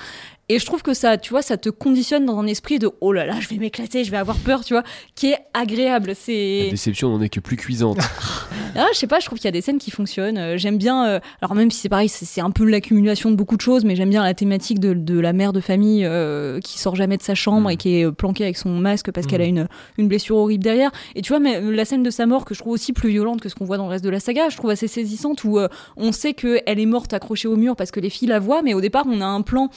Et 0.50 0.58
je 0.58 0.64
trouve 0.64 0.82
que 0.82 0.94
ça, 0.94 1.18
tu 1.18 1.30
vois, 1.30 1.42
ça 1.42 1.56
te 1.58 1.68
conditionne 1.68 2.24
dans 2.24 2.38
un 2.38 2.46
esprit 2.46 2.78
de 2.78 2.90
oh 3.02 3.12
là 3.12 3.26
là, 3.26 3.34
je 3.40 3.48
vais 3.48 3.56
m'éclater, 3.56 4.04
je 4.04 4.10
vais 4.10 4.16
avoir 4.16 4.36
peur, 4.38 4.64
tu 4.64 4.72
vois, 4.72 4.82
qui 5.14 5.26
est 5.32 5.38
agréable. 5.52 6.08
La 6.08 6.14
C'est. 6.14 6.68
déception 6.70 7.10
n'en 7.10 7.20
est 7.20 7.28
que 7.28 7.40
plus 7.40 7.56
cuisante. 7.56 7.98
Ah, 8.76 8.86
je 8.92 8.98
sais 8.98 9.06
pas, 9.08 9.18
je 9.18 9.24
trouve 9.26 9.38
qu'il 9.38 9.46
y 9.46 9.48
a 9.48 9.52
des 9.52 9.62
scènes 9.62 9.78
qui 9.78 9.90
fonctionnent. 9.90 10.38
Euh, 10.38 10.56
J'aime 10.56 10.76
bien, 10.78 11.04
euh, 11.06 11.20
alors 11.40 11.54
même 11.56 11.70
si 11.70 11.80
c'est 11.80 11.88
pareil, 11.88 12.08
c'est 12.08 12.40
un 12.40 12.50
peu 12.50 12.64
l'accumulation 12.64 13.30
de 13.30 13.34
beaucoup 13.34 13.56
de 13.56 13.60
choses, 13.62 13.84
mais 13.84 13.96
j'aime 13.96 14.10
bien 14.10 14.22
la 14.22 14.34
thématique 14.34 14.78
de, 14.78 14.92
de 14.92 15.18
la 15.18 15.32
mère 15.32 15.52
de 15.52 15.60
famille 15.60 16.04
euh, 16.04 16.60
qui 16.60 16.78
sort 16.78 16.94
jamais 16.94 17.16
de 17.16 17.22
sa 17.22 17.34
chambre 17.34 17.68
Mm. 17.68 17.72
et 17.72 17.76
qui 17.76 17.96
est 17.96 18.12
planquée 18.12 18.44
avec 18.44 18.56
son 18.58 18.68
masque 18.70 19.10
parce 19.10 19.26
Mm. 19.26 19.30
qu'elle 19.30 19.40
a 19.40 19.46
une, 19.46 19.68
une 19.96 20.06
blessure 20.06 20.36
horrible 20.36 20.62
derrière. 20.62 20.92
Et 21.16 21.22
tu 21.22 21.30
vois, 21.32 21.40
mais 21.40 21.60
la 21.60 21.84
scène 21.86 22.02
de 22.04 22.10
sa 22.10 22.26
mort 22.26 22.44
que 22.44 22.54
je 22.54 22.60
trouve 22.60 22.74
aussi 22.74 22.92
plus 22.92 23.08
violente 23.08 23.40
que 23.40 23.48
ce 23.48 23.54
qu'on 23.56 23.64
voit 23.64 23.78
dans 23.78 23.86
le 23.86 23.90
reste 23.90 24.04
de 24.04 24.10
la 24.10 24.20
saga, 24.20 24.48
je 24.50 24.56
trouve 24.56 24.70
assez 24.70 24.86
saisissante 24.86 25.42
où 25.44 25.58
euh, 25.58 25.66
on 25.96 26.12
sait 26.12 26.34
qu'elle 26.34 26.62
est 26.78 26.86
morte 26.86 27.12
accrochée 27.14 27.48
au 27.48 27.56
mur 27.56 27.74
parce 27.74 27.90
que 27.90 27.98
les 28.00 28.10
filles 28.10 28.28
la 28.28 28.38
voient, 28.38 28.62
mais 28.62 28.74
au 28.74 28.80
départ, 28.82 29.06
on 29.08 29.20
a 29.22 29.26
un 29.26 29.40
plan 29.42 29.70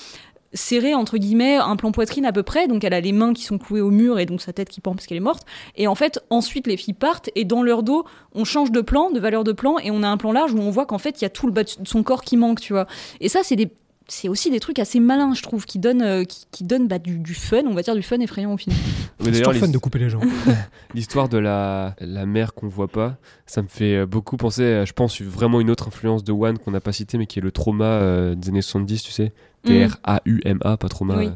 serré 0.54 0.94
entre 0.94 1.18
guillemets 1.18 1.56
un 1.56 1.76
plan 1.76 1.92
poitrine 1.92 2.26
à 2.26 2.32
peu 2.32 2.44
près. 2.44 2.68
Donc 2.68 2.84
elle 2.84 2.94
a 2.94 3.02
les 3.02 3.12
mains 3.12 3.34
qui 3.34 3.44
sont 3.44 3.58
clouées 3.58 3.82
au 3.82 3.92
mur 3.92 4.20
et 4.20 4.26
donc 4.26 4.42
sa 4.42 4.54
tête 4.54 4.70
qui 4.70 4.82
pend 4.82 4.94
parce 4.94 5.06
qu'elle 5.06 5.18
est 5.18 5.22
morte. 5.22 5.46
Et 5.76 5.88
en 5.88 5.96
fait 5.96 6.20
ensuite 6.30 6.68
les 6.68 6.78
filles 6.78 6.94
partent 6.94 7.30
et 7.36 7.46
dans 7.46 7.64
leur 7.64 7.84
dos 7.84 8.06
on 8.34 8.46
change 8.46 8.72
de 8.72 8.82
plan 8.82 9.12
de 9.12 9.20
valeur 9.20 9.44
de 9.44 9.52
plan 9.52 9.78
et 9.80 9.92
on 9.92 10.04
a 10.04 10.08
un 10.08 10.18
plan 10.18 10.32
large 10.32 10.54
où 10.54 10.60
on 10.60 10.72
voit 10.72 10.86
qu'en 10.86 10.98
fait 10.98 11.22
il 11.22 11.24
y 11.24 11.26
a 11.26 11.30
tout 11.30 11.48
le 11.48 11.54
bas 11.54 11.64
de 11.64 11.70
son 11.84 12.04
corps 12.04 12.24
qui 12.24 12.38
manque 12.38 12.62
tu 12.62 12.74
vois. 12.74 12.88
Et 13.20 13.30
ça 13.30 13.42
c'est 13.44 13.56
des 13.56 13.72
c'est 14.14 14.28
aussi 14.28 14.52
des 14.52 14.60
trucs 14.60 14.78
assez 14.80 15.00
malins 15.00 15.34
je 15.34 15.42
trouve 15.42 15.66
qui 15.66 15.80
donnent 15.80 16.02
euh, 16.02 16.24
qui, 16.26 16.46
qui 16.52 16.64
donnent 16.66 16.88
bah, 16.88 17.00
du, 17.00 17.18
du 17.18 17.34
fun 17.34 17.62
on 17.66 17.74
va 17.74 17.82
dire 17.82 17.96
du 17.96 18.02
fun 18.04 18.20
effrayant 18.20 18.54
au 18.54 18.58
film 18.58 18.76
Mais 19.20 19.32
C'est 19.34 19.40
toujours 19.44 19.54
fun 19.56 19.68
de 19.70 19.78
couper 19.78 20.00
les 20.00 20.10
gens. 20.10 20.20
L'histoire 20.96 21.30
de 21.30 21.38
la, 21.38 21.96
la 22.02 22.26
mère 22.26 22.54
qu'on 22.54 22.68
voit 22.68 22.88
pas, 22.88 23.18
ça 23.46 23.62
me 23.62 23.68
fait 23.68 23.96
euh, 23.98 24.06
beaucoup 24.06 24.36
penser, 24.36 24.66
à, 24.66 24.84
je 24.86 24.94
pense, 24.94 25.22
vraiment 25.22 25.62
une 25.62 25.70
autre 25.70 25.88
influence 25.88 26.24
de 26.24 26.32
One 26.32 26.58
qu'on 26.58 26.72
n'a 26.72 26.82
pas 26.82 26.92
cité, 26.92 27.18
mais 27.18 27.28
qui 27.28 27.40
est 27.40 27.42
le 27.42 27.52
trauma 27.52 27.86
euh, 27.86 28.36
des 28.36 28.50
années 28.50 28.62
70, 28.64 29.04
tu 29.04 29.12
sais. 29.12 29.32
T-R-A-U-M-A, 29.64 30.78
pas 30.78 30.90
trauma. 30.90 31.18
Oui. 31.18 31.28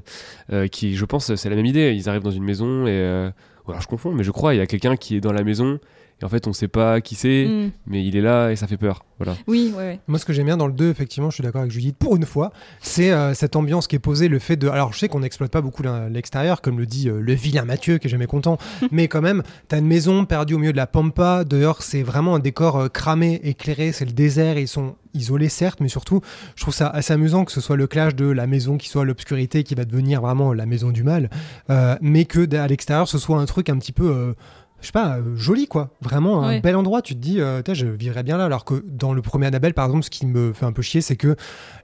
euh, 0.51 0.63
euh, 0.63 0.67
qui, 0.67 0.95
je 0.95 1.05
pense, 1.05 1.34
c'est 1.36 1.49
la 1.49 1.55
même 1.55 1.65
idée. 1.65 1.93
Ils 1.95 2.09
arrivent 2.09 2.23
dans 2.23 2.32
une 2.32 2.43
maison 2.43 2.88
et. 2.88 2.91
euh, 2.91 3.30
alors 3.67 3.82
je 3.82 3.88
confonds, 3.88 4.11
mais 4.11 4.23
je 4.23 4.30
crois, 4.32 4.53
il 4.53 4.57
y 4.57 4.61
a 4.61 4.67
quelqu'un 4.67 4.95
qui 4.95 5.15
est 5.15 5.21
dans 5.21 5.32
la 5.34 5.43
maison 5.43 5.80
et 6.22 6.26
en 6.26 6.30
fait 6.30 6.47
on 6.47 6.53
sait 6.53 6.68
pas 6.68 7.01
qui 7.01 7.16
c'est, 7.16 7.45
Mm. 7.45 7.72
mais 7.88 8.05
il 8.05 8.16
est 8.16 8.22
là 8.22 8.49
et 8.51 8.55
ça 8.55 8.68
fait 8.68 8.78
peur. 8.78 9.03
Voilà. 9.18 9.38
oui 9.47 9.72
ouais, 9.74 9.78
ouais. 9.82 9.99
Moi, 10.07 10.20
ce 10.20 10.26
que 10.26 10.34
j'aime 10.34 10.47
bien 10.47 10.57
dans 10.57 10.68
le 10.68 10.74
2, 10.74 10.89
effectivement, 10.89 11.30
je 11.30 11.36
suis 11.36 11.41
d'accord 11.43 11.61
avec 11.61 11.72
Judith, 11.72 11.95
pour 11.97 12.18
une 12.18 12.26
fois, 12.26 12.51
c'est 12.82 13.13
euh, 13.13 13.34
cette 13.34 13.55
ambiance 13.55 13.88
qui 13.88 13.95
est 13.95 13.99
posée, 13.99 14.28
le 14.28 14.39
fait 14.39 14.57
de. 14.57 14.68
Alors, 14.68 14.91
je 14.91 14.99
sais 14.99 15.07
qu'on 15.07 15.22
n'exploite 15.22 15.51
pas 15.51 15.61
beaucoup 15.61 15.84
l'extérieur, 16.11 16.61
comme 16.61 16.78
le 16.78 16.86
dit 16.86 17.07
euh, 17.07 17.22
le 17.22 17.34
vilain 17.34 17.63
Mathieu, 17.63 17.97
qui 17.97 18.07
est 18.07 18.09
jamais 18.09 18.26
content, 18.28 18.57
mais 18.91 19.07
quand 19.07 19.22
même, 19.22 19.41
t'as 19.70 19.78
une 19.80 19.88
maison 19.88 20.26
perdue 20.26 20.55
au 20.55 20.57
milieu 20.57 20.74
de 20.74 20.78
la 20.78 20.86
pampa, 20.86 21.45
dehors, 21.45 21.82
c'est 21.82 22.03
vraiment 22.03 22.36
un 22.36 22.39
décor 22.39 22.76
euh, 22.76 22.88
cramé, 22.89 23.39
éclairé, 23.45 23.93
c'est 23.93 24.03
le 24.03 24.11
désert, 24.11 24.57
et 24.57 24.63
ils 24.63 24.68
sont 24.68 24.95
isolés, 25.13 25.47
certes, 25.47 25.80
mais 25.80 25.88
surtout, 25.88 26.20
je 26.57 26.61
trouve 26.63 26.74
ça 26.74 26.89
assez 26.89 27.13
amusant 27.13 27.45
que 27.45 27.53
ce 27.53 27.61
soit 27.61 27.78
le 27.78 27.88
clash 27.88 28.16
de 28.16 28.26
la 28.26 28.47
maison 28.47 28.76
qui 28.78 28.89
soit 28.89 29.05
l'obscurité, 29.05 29.63
qui 29.63 29.76
va 29.76 29.86
devenir 29.86 30.20
vraiment 30.20 30.51
la 30.51 30.66
maison 30.66 30.91
du 30.91 31.03
mal, 31.03 31.30
euh, 31.70 31.95
mais 32.01 32.26
que 32.26 32.53
à 32.57 32.68
l'extérieur, 32.68 33.07
ce 33.07 33.18
soit 33.18 33.39
un 33.39 33.45
truc 33.45 33.70
un 33.70 33.78
petit 33.78 33.93
peu. 33.93 34.09
euh, 34.11 34.34
je 34.82 34.88
sais 34.88 34.91
pas, 34.91 35.17
euh, 35.17 35.36
joli 35.36 35.67
quoi. 35.67 35.89
Vraiment 36.01 36.43
un 36.43 36.49
Ouais. 36.49 36.61
bel 36.61 36.76
endroit. 36.76 37.01
Tu 37.01 37.15
te 37.15 37.19
dis, 37.19 37.39
euh, 37.41 37.61
je 37.73 37.88
vivrais 37.88 38.23
bien 38.23 38.38
là. 38.38 38.45
Alors 38.45 38.65
que 38.65 38.84
dans 38.88 39.13
le 39.13 39.21
premier 39.21 39.47
Annabelle, 39.47 39.73
par 39.73 39.86
exemple, 39.86 40.03
ce 40.03 40.09
qui 40.09 40.26
me 40.26 40.53
fait 40.53 40.65
un 40.65 40.71
peu 40.71 40.82
chier, 40.82 41.01
c'est 41.01 41.15
que 41.15 41.36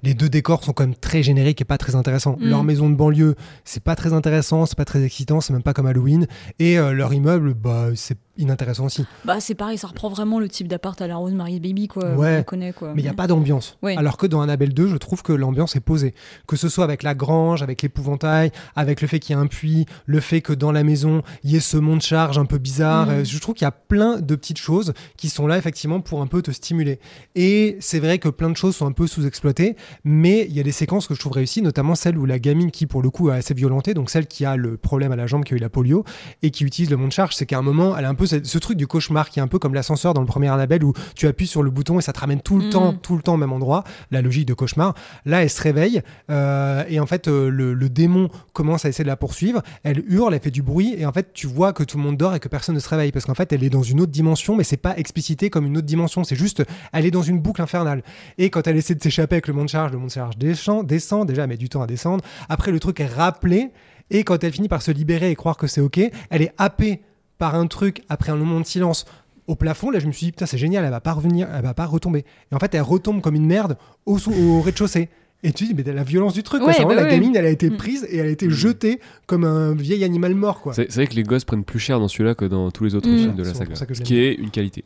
les 0.04 0.14
deux 0.14 0.30
décors 0.30 0.64
sont 0.64 0.74
quand 0.74 0.84
même 0.84 0.96
très 0.96 1.24
génériques 1.24 1.62
et 1.62 1.66
pas 1.66 1.78
très 1.78 1.96
intéressants. 1.96 2.38
Mm. 2.40 2.50
Leur 2.50 2.64
maison 2.64 2.90
de 2.90 2.96
banlieue, 2.96 3.36
c'est 3.66 3.84
pas 3.84 3.96
très 3.96 4.14
intéressant, 4.14 4.66
c'est 4.66 4.78
pas 4.78 4.86
très 4.86 5.04
excitant, 5.04 5.42
c'est 5.42 5.54
même 5.54 5.64
pas 5.64 5.74
comme 5.74 5.88
Halloween. 5.88 6.28
Et 6.60 6.78
euh, 6.78 6.92
leur 6.94 7.14
immeuble, 7.14 7.54
bah, 7.54 7.88
c'est 7.96 8.18
inintéressant 8.38 8.86
aussi. 8.86 9.06
bah 9.26 9.40
c'est 9.40 9.56
pareil 9.56 9.78
ça 9.78 9.88
reprend 9.88 10.10
vraiment 10.10 10.40
le 10.40 10.48
type 10.50 10.68
d'appart 10.68 11.00
à 11.02 11.08
la 11.08 11.16
Rose 11.18 11.34
Marie 11.34 11.60
Baby 11.60 11.88
quoi 11.88 12.16
Ouais. 12.16 12.40
on 12.40 12.44
connaît 12.44 12.74
quoi 12.74 12.94
Mais 12.96 13.02
il 13.02 13.06
n'y 13.06 13.10
a 13.10 13.14
pas 13.14 13.28
d'ambiance. 13.28 13.78
Ouais. 13.82 13.96
Alors 13.98 14.18
que 14.18 14.26
dans 14.28 14.42
Annabelle 14.42 14.74
2, 14.74 14.88
je 14.88 14.98
trouve 14.98 15.22
que 15.24 15.34
l'ambiance 15.34 15.76
est 15.76 15.80
posée. 15.82 16.14
Que 16.48 16.56
ce 16.56 16.70
soit 16.70 16.84
avec 16.84 17.04
la 17.04 17.14
grange, 17.16 17.62
avec 17.64 17.82
l'épouvantail, 17.82 18.52
avec 18.76 19.02
le 19.02 19.08
fait 19.08 19.20
qu'il 19.20 19.36
y 19.36 19.38
a 19.38 19.42
un 19.42 19.48
puits, 19.48 19.86
le 20.06 20.20
fait 20.20 20.42
que 20.42 20.54
dans 20.54 20.72
la 20.72 20.84
maison, 20.84 21.22
il 21.44 21.52
y 21.52 21.56
ait 21.58 21.60
ce 21.60 21.78
monde 21.78 22.02
charge 22.02 22.38
un 22.38 22.46
peu 22.46 22.58
bizarre. 22.58 23.08
Mhm. 23.08 23.12
Euh, 23.14 23.24
Je 23.26 23.38
trouve 23.40 23.56
qu'il 23.56 23.66
y 23.66 23.68
a 23.68 23.72
plein 23.72 24.20
de 24.20 24.36
petites 24.36 24.58
choses 24.58 24.94
qui 25.18 25.30
sont 25.30 25.48
là 25.48 25.58
effectivement 25.58 26.00
pour 26.02 26.22
un 26.22 26.28
peu 26.28 26.42
te 26.42 26.52
stimuler. 26.52 27.00
Et 27.36 27.78
c'est 27.80 28.00
vrai 28.00 28.18
que 28.20 28.30
plein 28.30 28.50
de 28.50 28.58
choses 28.58 28.76
sont 28.76 28.86
un 28.86 28.92
peu 28.92 29.08
sous-exploitées, 29.08 29.76
mais 30.04 30.46
il 30.50 30.56
y 30.56 30.60
a 30.60 30.64
des 30.64 30.72
séquences 30.72 31.08
que 31.08 31.14
je 31.16 31.20
trouve 31.20 31.34
réussies, 31.34 31.62
notamment 31.62 31.96
celle 31.96 32.18
où 32.18 32.26
la 32.26 32.40
gamine 32.40 32.72
qui 32.72 32.88
pour 32.88 33.02
le 33.02 33.10
coup 33.10 33.30
est 33.30 33.36
assez 33.36 33.54
violentée, 33.54 33.94
donc 33.94 34.10
celle 34.10 34.28
qui 34.28 34.46
a 34.46 34.56
le 34.56 34.78
problème 34.78 35.12
à 35.12 35.16
la 35.16 35.28
jambe, 35.28 35.44
qui 35.44 35.54
a 35.54 35.58
eu 35.58 35.60
la 35.60 35.70
polio, 35.70 36.04
et 36.42 36.52
qui 36.52 36.64
utilise 36.64 36.90
le 36.90 36.98
monde 36.98 37.12
charge, 37.12 37.36
c'est 37.36 37.46
qu'à 37.46 37.58
un 37.58 37.62
moment, 37.62 37.98
elle 37.98 38.06
a 38.06 38.10
un 38.10 38.16
peu 38.16 38.21
ce, 38.26 38.44
ce 38.44 38.58
truc 38.58 38.78
du 38.78 38.88
cauchemar 38.88 39.30
qui 39.30 39.40
est 39.40 39.42
un 39.42 39.48
peu 39.48 39.60
comme 39.60 39.74
l'ascenseur 39.74 40.14
dans 40.14 40.22
le 40.22 40.28
premier 40.28 40.48
Annabelle 40.48 40.84
où 40.84 40.94
tu 41.16 41.28
appuies 41.28 41.48
sur 41.48 41.64
le 41.64 41.70
bouton 41.72 42.00
et 42.00 42.02
ça 42.02 42.14
te 42.14 42.20
ramène 42.20 42.42
tout 42.42 42.58
le 42.58 42.66
Mhm. 42.66 42.70
temps, 42.72 42.94
tout 42.94 43.16
le 43.16 43.22
temps 43.22 43.34
au 43.34 43.38
même 43.38 43.52
endroit, 43.54 43.84
la 44.12 44.22
logique 44.22 44.48
de 44.48 44.54
cauchemar. 44.54 44.94
Là, 45.26 45.44
elle 45.44 45.50
se 45.50 45.62
réveille 45.62 46.02
euh, 46.30 46.84
et 46.90 47.00
en 47.00 47.06
fait, 47.06 47.28
euh, 47.28 47.50
le, 47.50 47.74
le 47.74 47.90
démon 47.90 48.30
commence 48.54 48.86
à 48.86 48.90
essayer 48.90 49.04
de 49.04 49.10
la 49.10 49.18
poursuivre. 49.18 49.62
Elle 49.84 50.04
hurle, 50.08 50.34
elle 50.34 50.42
fait 50.42 50.52
du 50.52 50.62
bruit 50.62 50.96
et 50.98 51.06
en 51.06 51.12
fait, 51.12 51.34
tu 51.34 51.48
vois 51.48 51.74
que 51.74 51.84
tout 51.84 51.98
le 51.98 52.04
monde 52.04 52.18
dort 52.18 52.36
et 52.36 52.40
que 52.40 52.48
personne 52.48 52.76
ne 52.76 52.80
se 52.80 52.90
réveille 52.90 53.12
parce 53.12 53.26
qu'en 53.26 53.34
fait, 53.34 53.52
elle 53.54 53.64
est 53.64 53.70
dans 53.70 53.84
une 53.84 54.02
autre 54.02 54.12
dimension, 54.12 54.56
mais 54.56 54.64
c'est 54.64 54.78
pas 54.78 54.98
explicité 54.98 55.50
comme 55.50 55.66
une 55.66 55.78
autre 55.78 55.88
dimension. 55.88 56.24
C'est 56.24 56.36
juste, 56.36 56.64
elle 56.94 57.06
est 57.06 57.12
dans 57.12 57.22
une 57.24 57.40
boucle 57.40 57.62
infernale. 57.62 58.04
Et 58.38 58.50
quand 58.50 58.68
elle 58.68 58.78
essaie 58.78 58.96
de 58.96 59.02
s'échapper 59.04 59.36
avec 59.36 59.48
le 59.48 59.54
monde 59.54 59.68
charge, 59.70 59.92
le 59.92 59.98
monde 59.98 60.10
charge 60.12 60.38
descend, 60.38 60.86
descend 60.86 61.28
déjà, 61.28 61.44
elle 61.44 61.50
met 61.50 61.58
du 61.58 61.70
temps 61.70 61.82
à 61.82 61.88
descendre. 61.88 62.24
Après, 62.50 62.72
le 62.72 62.80
truc 62.80 63.00
est 63.00 63.06
rappelé 63.08 63.70
et 64.10 64.24
quand 64.24 64.44
elle 64.44 64.52
finit 64.52 64.68
par 64.68 64.82
se 64.82 64.92
libérer 64.92 65.32
et 65.32 65.36
croire 65.36 65.58
que 65.58 65.68
c'est 65.68 65.82
ok, 65.82 66.00
elle 66.30 66.42
est 66.42 66.54
happée 66.58 67.02
par 67.42 67.56
un 67.56 67.66
truc 67.66 68.04
après 68.08 68.32
un 68.32 68.36
moment 68.36 68.60
de 68.60 68.66
silence 68.68 69.06
au 69.48 69.56
plafond. 69.56 69.90
Là, 69.90 69.98
je 69.98 70.06
me 70.06 70.12
suis 70.12 70.28
dit, 70.28 70.32
putain, 70.32 70.46
c'est 70.46 70.60
génial, 70.60 70.86
elle 70.86 70.92
va 70.92 71.02
pas 71.02 71.14
revenir, 71.14 71.48
elle 71.52 71.64
va 71.64 71.74
pas 71.74 71.88
retomber. 71.88 72.24
Et 72.52 72.56
en 72.56 72.60
fait, 72.60 72.76
elle 72.76 72.84
retombe 72.84 73.20
comme 73.20 73.34
une 73.34 73.48
merde 73.48 73.80
au, 74.06 74.20
rez-de-chaussée. 74.62 75.10
Et 75.44 75.52
tu 75.54 75.64
dis, 75.66 75.74
mais 75.74 75.84
la 75.92 76.04
violence 76.04 76.34
du 76.36 76.44
truc, 76.44 76.60
quoi. 76.62 76.68
Ouais, 76.70 76.74
C'est 76.76 76.84
vraiment 76.84 77.02
bah 77.02 77.08
la 77.08 77.10
ouais. 77.12 77.20
gamine, 77.20 77.36
elle 77.36 77.46
a 77.48 77.50
été 77.50 77.72
Mm. 77.72 77.78
prise 77.78 78.08
et 78.10 78.18
elle 78.18 78.28
a 78.28 78.30
été 78.30 78.48
jetée 78.52 79.00
comme 79.26 79.44
un 79.44 79.74
vieil 79.74 80.04
animal 80.04 80.36
mort, 80.36 80.62
quoi. 80.62 80.74
C'est 80.74 80.92
vrai 80.94 81.08
que 81.08 81.16
les 81.16 81.24
gosses 81.24 81.46
prennent 81.46 81.64
plus 81.64 81.80
cher 81.80 82.00
dans 82.00 82.08
celui-là 82.08 82.36
que 82.36 82.46
dans 82.46 82.70
tous 82.70 82.84
les 82.84 82.94
autres 82.94 83.10
Mm. 83.10 83.18
films 83.18 83.36
de 83.36 83.44
la 83.44 83.54
saga. 83.56 83.74
Ce 83.76 84.02
qui 84.02 84.20
est 84.20 84.36
une 84.36 84.52
qualité. 84.52 84.84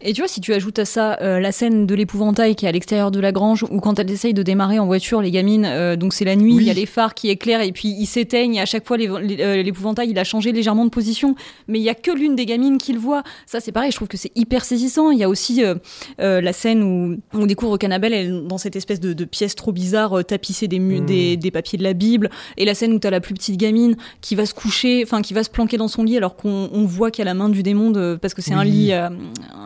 Et 0.00 0.14
tu 0.14 0.22
vois, 0.22 0.28
si 0.28 0.40
tu 0.40 0.54
ajoutes 0.54 0.78
à 0.78 0.86
ça 0.86 1.18
euh, 1.20 1.38
la 1.38 1.52
scène 1.52 1.86
de 1.86 1.94
l'épouvantail 1.94 2.54
qui 2.56 2.64
est 2.64 2.68
à 2.68 2.72
l'extérieur 2.72 3.10
de 3.10 3.20
la 3.20 3.30
grange, 3.30 3.64
ou 3.70 3.78
quand 3.80 3.98
elles 3.98 4.10
essayent 4.10 4.32
de 4.32 4.42
démarrer 4.42 4.78
en 4.78 4.86
voiture, 4.86 5.20
les 5.20 5.30
gamines, 5.30 5.66
euh, 5.66 5.96
donc 5.96 6.14
c'est 6.14 6.24
la 6.24 6.34
nuit, 6.34 6.54
Oui. 6.54 6.62
il 6.62 6.66
y 6.66 6.70
a 6.70 6.74
les 6.74 6.86
phares 6.86 7.12
qui 7.12 7.28
éclairent 7.28 7.60
et 7.60 7.72
puis 7.72 7.88
ils 7.88 8.06
s'éteignent. 8.06 8.54
Et 8.54 8.60
à 8.62 8.66
chaque 8.66 8.86
fois, 8.86 8.96
euh, 8.98 9.62
l'épouvantail, 9.62 10.08
il 10.08 10.18
a 10.18 10.24
changé 10.24 10.52
légèrement 10.52 10.86
de 10.86 10.90
position, 10.90 11.34
mais 11.68 11.78
il 11.78 11.82
y 11.82 11.90
a 11.90 11.94
que 11.94 12.10
l'une 12.10 12.36
des 12.36 12.46
gamines 12.46 12.78
qui 12.78 12.94
le 12.94 12.98
voit. 13.00 13.22
Ça, 13.44 13.60
c'est 13.60 13.72
pareil, 13.72 13.90
je 13.90 13.96
trouve 13.96 14.08
que 14.08 14.16
c'est 14.16 14.32
hyper 14.34 14.64
saisissant. 14.64 15.10
Il 15.10 15.18
y 15.18 15.24
a 15.24 15.28
aussi 15.28 15.62
euh, 15.62 15.74
euh, 16.20 16.40
la 16.40 16.54
scène 16.54 16.82
où 16.82 17.18
on 17.34 17.44
découvre 17.44 17.76
qu'Annabelle 17.76 18.14
elle 18.14 18.26
est 18.28 18.46
dans 18.48 18.56
cette 18.58 18.76
espèce 18.76 18.98
de, 19.00 19.12
de 19.12 19.24
pièce 19.26 19.54
trop 19.54 19.72
bizarre 19.72 19.89
bizarre 19.90 20.18
euh, 20.18 20.22
tapisser 20.22 20.68
des, 20.68 20.78
mu- 20.78 21.00
Mm. 21.00 21.06
des, 21.06 21.36
des 21.36 21.50
papiers 21.50 21.78
de 21.78 21.82
la 21.82 21.92
Bible, 21.94 22.30
et 22.56 22.64
la 22.64 22.74
scène 22.74 22.92
où 22.92 22.98
t'as 23.00 23.10
la 23.10 23.20
plus 23.20 23.34
petite 23.34 23.56
gamine 23.56 23.96
qui 24.20 24.34
va 24.36 24.46
se 24.46 24.54
coucher, 24.54 25.02
enfin 25.04 25.20
qui 25.22 25.34
va 25.34 25.42
se 25.42 25.50
planquer 25.50 25.76
dans 25.78 25.88
son 25.88 26.04
lit 26.04 26.16
alors 26.16 26.36
qu'on 26.36 26.68
on 26.72 26.84
voit 26.84 27.10
qu'il 27.10 27.22
y 27.24 27.26
a 27.28 27.30
la 27.30 27.34
main 27.34 27.48
du 27.48 27.62
démon 27.62 27.90
de, 27.90 28.18
parce 28.20 28.34
que 28.34 28.42
c'est 28.42 28.54
un 28.54 28.62
lit, 28.64 28.92
euh, 28.92 29.08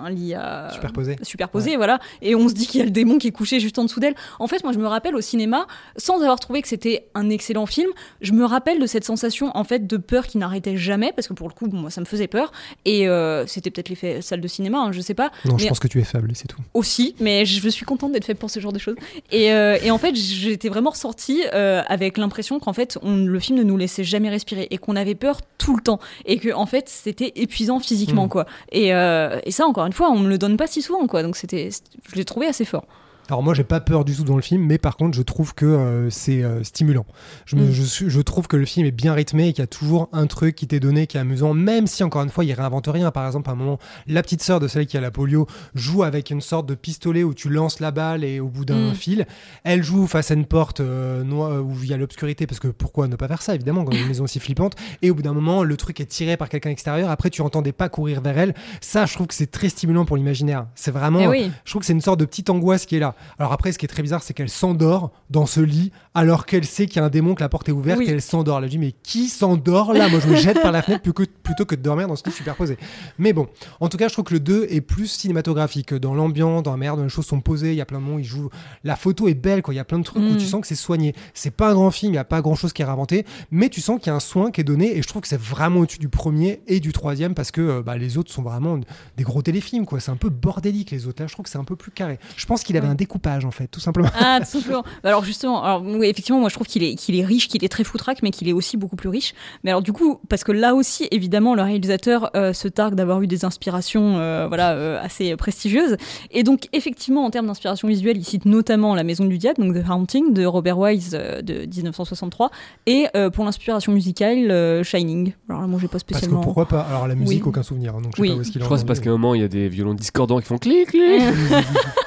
un 0.04 0.10
lit 0.10 0.32
à- 0.34 0.68
Superposé. 0.72 1.16
superposé, 1.22 1.76
voilà, 1.76 1.98
et 2.22 2.34
on 2.34 2.48
se 2.48 2.54
dit 2.54 2.66
qu'il 2.66 2.78
y 2.78 2.82
a 2.82 2.84
le 2.86 2.90
démon 2.90 3.18
qui 3.18 3.28
est 3.28 3.32
couché 3.32 3.60
juste 3.60 3.78
en 3.78 3.84
dessous 3.84 4.00
d'elle. 4.00 4.14
En 4.38 4.46
fait, 4.46 4.62
moi, 4.64 4.72
je 4.72 4.78
me 4.78 4.86
rappelle 4.86 5.14
au 5.14 5.20
cinéma, 5.20 5.66
sans 5.96 6.20
avoir 6.22 6.40
trouvé 6.40 6.62
que 6.62 6.68
c'était 6.68 7.06
un 7.14 7.28
excellent 7.30 7.66
film, 7.66 7.90
je 8.22 8.32
me 8.32 8.44
rappelle 8.44 8.80
de 8.80 8.86
cette 8.86 9.04
sensation 9.04 9.50
en 9.54 9.64
fait 9.64 9.86
de 9.86 9.96
peur 9.96 10.26
qui 10.26 10.38
n'arrêtait 10.38 10.76
jamais, 10.76 11.12
parce 11.14 11.28
que 11.28 11.34
pour 11.34 11.48
le 11.48 11.54
coup, 11.54 11.66
moi, 11.66 11.90
ça 11.90 12.00
me 12.00 12.06
faisait 12.06 12.28
peur, 12.28 12.50
et 12.84 13.08
euh, 13.08 13.46
c'était 13.46 13.70
peut-être 13.70 13.88
l'effet 13.90 14.22
salle 14.22 14.40
de 14.40 14.48
cinéma, 14.48 14.78
hein, 14.78 14.92
je 14.92 15.00
sais 15.00 15.14
pas, 15.14 15.30
Non, 15.44 15.58
je 15.58 15.66
pense 15.68 15.78
que 15.80 15.88
tu 15.88 15.98
es 16.00 16.04
faible, 16.04 16.30
c'est 16.34 16.46
tout. 16.48 16.60
aussi, 16.72 17.14
mais 17.20 17.44
je 17.44 17.68
suis 17.68 17.84
contente 17.84 18.12
d'être 18.12 18.24
faite 18.24 18.38
pour 18.38 18.50
ce 18.50 18.60
genre 18.60 18.72
de 18.72 18.78
choses. 18.78 18.94
Et, 19.32 19.52
euh, 19.52 19.76
et 19.82 19.90
en 19.90 19.98
fait, 19.98 20.13
j'étais 20.14 20.68
vraiment 20.68 20.90
ressortie 20.90 21.42
euh, 21.52 21.82
avec 21.88 22.18
l'impression 22.18 22.58
qu'en 22.58 22.72
fait, 22.72 22.98
on, 23.02 23.16
le 23.16 23.38
film 23.40 23.58
ne 23.58 23.64
nous 23.64 23.76
laissait 23.76 24.04
jamais 24.04 24.30
respirer 24.30 24.68
et 24.70 24.78
qu'on 24.78 24.96
avait 24.96 25.14
peur 25.14 25.40
tout 25.58 25.76
le 25.76 25.82
temps 25.82 25.98
et 26.24 26.38
que 26.38 26.52
en 26.52 26.66
fait, 26.66 26.88
c'était 26.88 27.32
épuisant 27.36 27.80
physiquement, 27.80 28.26
Mm. 28.26 28.28
quoi. 28.30 28.46
Et, 28.72 28.94
euh, 28.94 29.38
et 29.44 29.50
ça, 29.50 29.66
encore 29.66 29.86
une 29.86 29.92
fois, 29.92 30.10
on 30.10 30.18
me 30.18 30.28
le 30.28 30.38
donne 30.38 30.56
pas 30.56 30.66
si 30.66 30.82
souvent, 30.82 31.06
quoi. 31.06 31.22
Donc 31.22 31.36
c'était, 31.36 31.68
je 32.10 32.14
l'ai 32.16 32.24
trouvé 32.24 32.46
assez 32.46 32.64
fort. 32.64 32.84
Alors 33.30 33.42
moi 33.42 33.54
j'ai 33.54 33.64
pas 33.64 33.80
peur 33.80 34.04
du 34.04 34.14
tout 34.14 34.24
dans 34.24 34.36
le 34.36 34.42
film, 34.42 34.62
mais 34.66 34.76
par 34.76 34.96
contre 34.98 35.16
je 35.16 35.22
trouve 35.22 35.54
que 35.54 35.64
euh, 35.64 36.10
c'est 36.10 36.42
euh, 36.42 36.62
stimulant. 36.62 37.06
Je, 37.46 37.56
me- 37.56 37.64
Mm. 37.64 37.72
je, 38.10 38.20
trouve 38.20 38.46
que 38.48 38.56
le 38.56 38.66
film 38.66 38.84
est 38.86 38.90
bien 38.90 39.14
rythmé 39.14 39.48
et 39.48 39.52
qu'il 39.54 39.62
y 39.62 39.64
a 39.64 39.66
toujours 39.66 40.10
un 40.12 40.26
truc 40.26 40.54
qui 40.54 40.66
t'est 40.66 40.78
donné 40.80 41.06
qui 41.06 41.16
est 41.16 41.20
amusant, 41.20 41.54
même 41.54 41.86
si 41.86 42.04
encore 42.04 42.22
une 42.22 42.28
fois 42.28 42.44
il 42.44 42.52
réinvente 42.52 42.86
rien. 42.86 43.10
Par 43.10 43.24
exemple 43.26 43.48
à 43.48 43.54
un 43.54 43.56
moment, 43.56 43.78
la 44.06 44.22
petite 44.22 44.42
sœur 44.42 44.60
de 44.60 44.68
celle 44.68 44.86
qui 44.86 44.98
a 44.98 45.00
la 45.00 45.10
polio 45.10 45.46
joue 45.74 46.02
avec 46.02 46.28
une 46.30 46.42
sorte 46.42 46.66
de 46.66 46.74
pistolet 46.74 47.24
où 47.24 47.32
tu 47.32 47.48
lances 47.48 47.80
la 47.80 47.90
balle 47.92 48.24
et 48.24 48.40
au 48.40 48.48
bout 48.48 48.64
d'un 48.66 48.90
Mm. 48.90 48.94
fil, 48.94 49.26
elle 49.64 49.82
joue 49.82 50.06
face 50.06 50.30
à 50.30 50.34
une 50.34 50.44
porte 50.44 50.80
euh, 50.80 51.22
noire 51.24 51.64
où 51.64 51.74
il 51.82 51.88
y 51.88 51.94
a 51.94 51.96
l'obscurité 51.96 52.46
parce 52.46 52.60
que 52.60 52.68
pourquoi 52.68 53.08
ne 53.08 53.16
pas 53.16 53.28
faire 53.28 53.40
ça 53.40 53.54
évidemment 53.54 53.84
dans 53.84 53.92
une 53.92 54.06
maison 54.08 54.24
aussi 54.24 54.38
flippante. 54.38 54.74
Et 55.00 55.10
au 55.10 55.14
bout 55.14 55.22
d'un 55.22 55.32
moment 55.32 55.62
le 55.64 55.76
truc 55.78 55.98
est 56.00 56.06
tiré 56.06 56.36
par 56.36 56.50
quelqu'un 56.50 56.70
extérieur. 56.70 57.08
Après 57.10 57.30
tu 57.30 57.40
entends 57.40 57.62
des 57.62 57.72
pas 57.72 57.88
courir 57.88 58.20
vers 58.20 58.36
elle. 58.38 58.54
Ça 58.82 59.06
je 59.06 59.14
trouve 59.14 59.28
que 59.28 59.34
c'est 59.34 59.50
très 59.50 59.70
stimulant 59.70 60.04
pour 60.04 60.18
l'imaginaire. 60.18 60.66
C'est 60.74 60.90
vraiment 60.90 61.20
Eh 61.20 61.26
oui. 61.28 61.50
je 61.64 61.70
trouve 61.72 61.80
que 61.80 61.86
c'est 61.86 61.94
une 61.94 62.02
sorte 62.02 62.20
de 62.20 62.26
petite 62.26 62.50
angoisse 62.50 62.84
qui 62.84 62.96
est 62.96 63.00
là. 63.00 63.13
Alors 63.38 63.52
après, 63.52 63.72
ce 63.72 63.78
qui 63.78 63.84
est 63.84 63.88
très 63.88 64.02
bizarre, 64.02 64.22
c'est 64.22 64.34
qu'elle 64.34 64.48
s'endort 64.48 65.10
dans 65.30 65.46
ce 65.46 65.60
lit 65.60 65.92
alors 66.14 66.46
qu'elle 66.46 66.64
sait 66.64 66.86
qu'il 66.86 66.96
y 66.96 66.98
a 67.00 67.04
un 67.04 67.10
démon, 67.10 67.34
que 67.34 67.42
la 67.42 67.48
porte 67.48 67.68
est 67.68 67.72
ouverte 67.72 67.98
Oui. 67.98 68.06
et 68.06 68.10
elle 68.12 68.22
s'endort. 68.22 68.62
Elle 68.62 68.68
dit 68.70 68.78
mais 68.78 68.92
qui 69.02 69.28
s'endort 69.28 69.92
là? 69.92 70.08
Moi, 70.08 70.20
je 70.20 70.28
me 70.28 70.36
jette 70.36 70.62
par 70.62 70.70
la 70.72 70.80
fenêtre 70.82 71.02
plutôt 71.02 71.64
que, 71.66 71.74
de 71.74 71.80
dormir 71.82 72.06
dans 72.08 72.16
ce 72.16 72.24
lit 72.24 72.32
superposé. 72.32 72.76
Mais 73.18 73.32
bon, 73.32 73.48
en 73.80 73.88
tout 73.88 73.96
cas, 73.96 74.06
je 74.08 74.12
trouve 74.12 74.24
que 74.26 74.34
le 74.34 74.40
2 74.40 74.66
est 74.70 74.80
plus 74.80 75.08
cinématographique 75.08 75.92
dans 75.94 76.14
l'ambiance, 76.14 76.62
dans 76.62 76.76
la 76.76 76.90
dont 76.96 77.02
les 77.02 77.08
choses 77.08 77.26
sont 77.26 77.40
posées. 77.40 77.70
Il 77.72 77.76
y 77.76 77.80
a 77.80 77.84
plein 77.86 78.00
de 78.00 78.04
où 78.04 78.18
il 78.18 78.24
joue. 78.24 78.48
La 78.84 78.94
photo 78.96 79.26
est 79.28 79.34
belle, 79.34 79.62
quoi. 79.62 79.74
Il 79.74 79.76
y 79.78 79.80
a 79.80 79.84
plein 79.84 79.98
de 79.98 80.04
trucs 80.04 80.22
où 80.22 80.34
Mm. 80.34 80.36
tu 80.36 80.46
sens 80.46 80.60
que 80.60 80.66
c'est 80.66 80.74
soigné. 80.74 81.14
C'est 81.34 81.50
pas 81.50 81.70
un 81.70 81.74
grand 81.74 81.90
film, 81.90 82.10
il 82.12 82.16
n'y 82.16 82.18
a 82.18 82.24
pas 82.24 82.40
grand 82.42 82.54
chose 82.54 82.72
qui 82.72 82.82
est 82.82 82.84
réinventé, 82.84 83.24
mais 83.50 83.68
tu 83.68 83.80
sens 83.80 83.98
qu'il 83.98 84.08
y 84.08 84.10
a 84.10 84.14
un 84.14 84.20
soin 84.20 84.50
qui 84.50 84.60
est 84.60 84.64
donné 84.64 84.96
et 84.96 85.02
je 85.02 85.08
trouve 85.08 85.22
que 85.22 85.28
c'est 85.28 85.40
vraiment 85.40 85.80
au-dessus 85.80 85.98
du 85.98 86.08
premier 86.08 86.60
et 86.68 86.78
du 86.80 86.92
troisième 86.92 87.34
parce 87.34 87.50
que 87.50 87.60
euh, 87.60 87.82
bah, 87.82 87.96
les 87.96 88.18
autres 88.18 88.30
sont 88.32 88.42
vraiment 88.42 88.78
des 89.16 89.24
gros 89.24 89.42
téléfilms, 89.42 89.84
quoi. 89.86 89.98
C'est 90.00 90.10
un 90.12 90.16
peu 90.16 90.28
bordélique 90.28 90.90
les 90.90 91.06
autres. 91.06 91.22
Là, 91.22 91.26
je 91.26 91.32
trouve 91.32 91.44
que 91.44 91.50
c'est 91.50 91.58
un 91.58 91.64
peu 91.64 91.76
plus 91.76 91.90
carré. 91.90 92.18
Je 92.36 92.46
pense 92.46 92.62
qu'il 92.62 92.76
avait 92.76 92.86
un 92.88 92.94
découpage 92.94 93.44
en 93.44 93.50
fait, 93.50 93.66
tout 93.68 93.80
simplement. 93.80 94.10
Ah, 94.18 94.38
tout 94.40 94.46
simplement. 94.60 94.82
Bah 95.02 95.08
Alors 95.10 95.24
justement, 95.24 95.62
alors 95.62 95.82
oui, 95.82 96.03
effectivement, 96.08 96.40
moi 96.40 96.48
je 96.48 96.54
trouve 96.54 96.66
qu'il 96.66 96.82
est, 96.82 96.94
qu'il 96.94 97.18
est 97.18 97.24
riche, 97.24 97.48
qu'il 97.48 97.64
est 97.64 97.68
très 97.68 97.84
foutraque, 97.84 98.22
mais 98.22 98.30
qu'il 98.30 98.48
est 98.48 98.52
aussi 98.52 98.76
beaucoup 98.76 98.96
plus 98.96 99.08
riche. 99.08 99.34
Mais 99.62 99.70
alors 99.70 99.82
du 99.82 99.92
coup, 99.92 100.18
parce 100.28 100.44
que 100.44 100.52
là 100.52 100.74
aussi, 100.74 101.08
évidemment, 101.10 101.54
le 101.54 101.62
réalisateur 101.62 102.30
euh, 102.36 102.52
se 102.52 102.68
targue 102.68 102.94
d'avoir 102.94 103.20
eu 103.22 103.26
des 103.26 103.44
inspirations, 103.44 104.18
euh, 104.18 104.46
voilà, 104.48 104.72
euh, 104.72 104.98
assez 105.02 105.36
prestigieuses. 105.36 105.96
Et 106.30 106.42
donc 106.42 106.68
effectivement, 106.72 107.24
en 107.24 107.30
termes 107.30 107.46
d'inspiration 107.46 107.88
visuelle, 107.88 108.16
il 108.16 108.24
cite 108.24 108.44
notamment 108.44 108.94
La 108.94 109.04
Maison 109.04 109.24
du 109.24 109.38
Diable, 109.38 109.62
donc 109.66 109.74
The 109.74 109.88
Haunting 109.90 110.32
de 110.32 110.44
Robert 110.46 110.78
Wise 110.78 111.10
euh, 111.14 111.42
de 111.42 111.66
1963, 111.66 112.50
et 112.86 113.06
euh, 113.16 113.30
pour 113.30 113.44
l'inspiration 113.44 113.92
musicale, 113.92 114.50
euh, 114.50 114.82
Shining. 114.84 115.32
Alors 115.48 115.62
là, 115.62 115.66
moi 115.66 115.78
j'ai 115.80 115.86
pas 115.88 115.92
Parce 115.92 116.04
que 116.04 116.14
spécialement. 116.14 116.40
pourquoi 116.40 116.66
pas? 116.66 116.80
Alors 116.82 117.06
la 117.08 117.14
musique, 117.14 117.42
Oui. 117.44 117.48
aucun 117.48 117.62
souvenir. 117.62 117.94
hein, 117.94 118.00
Donc 118.02 118.12
je 118.12 118.16
sais 118.16 118.22
Oui. 118.22 118.28
pas 118.30 118.34
où 118.36 118.40
est-ce 118.40 118.50
qu'il 118.50 118.60
Je 118.60 118.64
crois 118.64 118.76
que 118.76 118.80
c'est 118.80 118.84
est. 118.84 118.86
parce 118.86 119.00
qu'à 119.00 119.10
un 119.10 119.12
moment, 119.12 119.34
il 119.34 119.40
y 119.40 119.44
a 119.44 119.48
des 119.48 119.68
violons 119.68 119.94
discordants 119.94 120.38
qui 120.40 120.46
font 120.46 120.58
clic, 120.58 120.88
clic. 120.88 121.02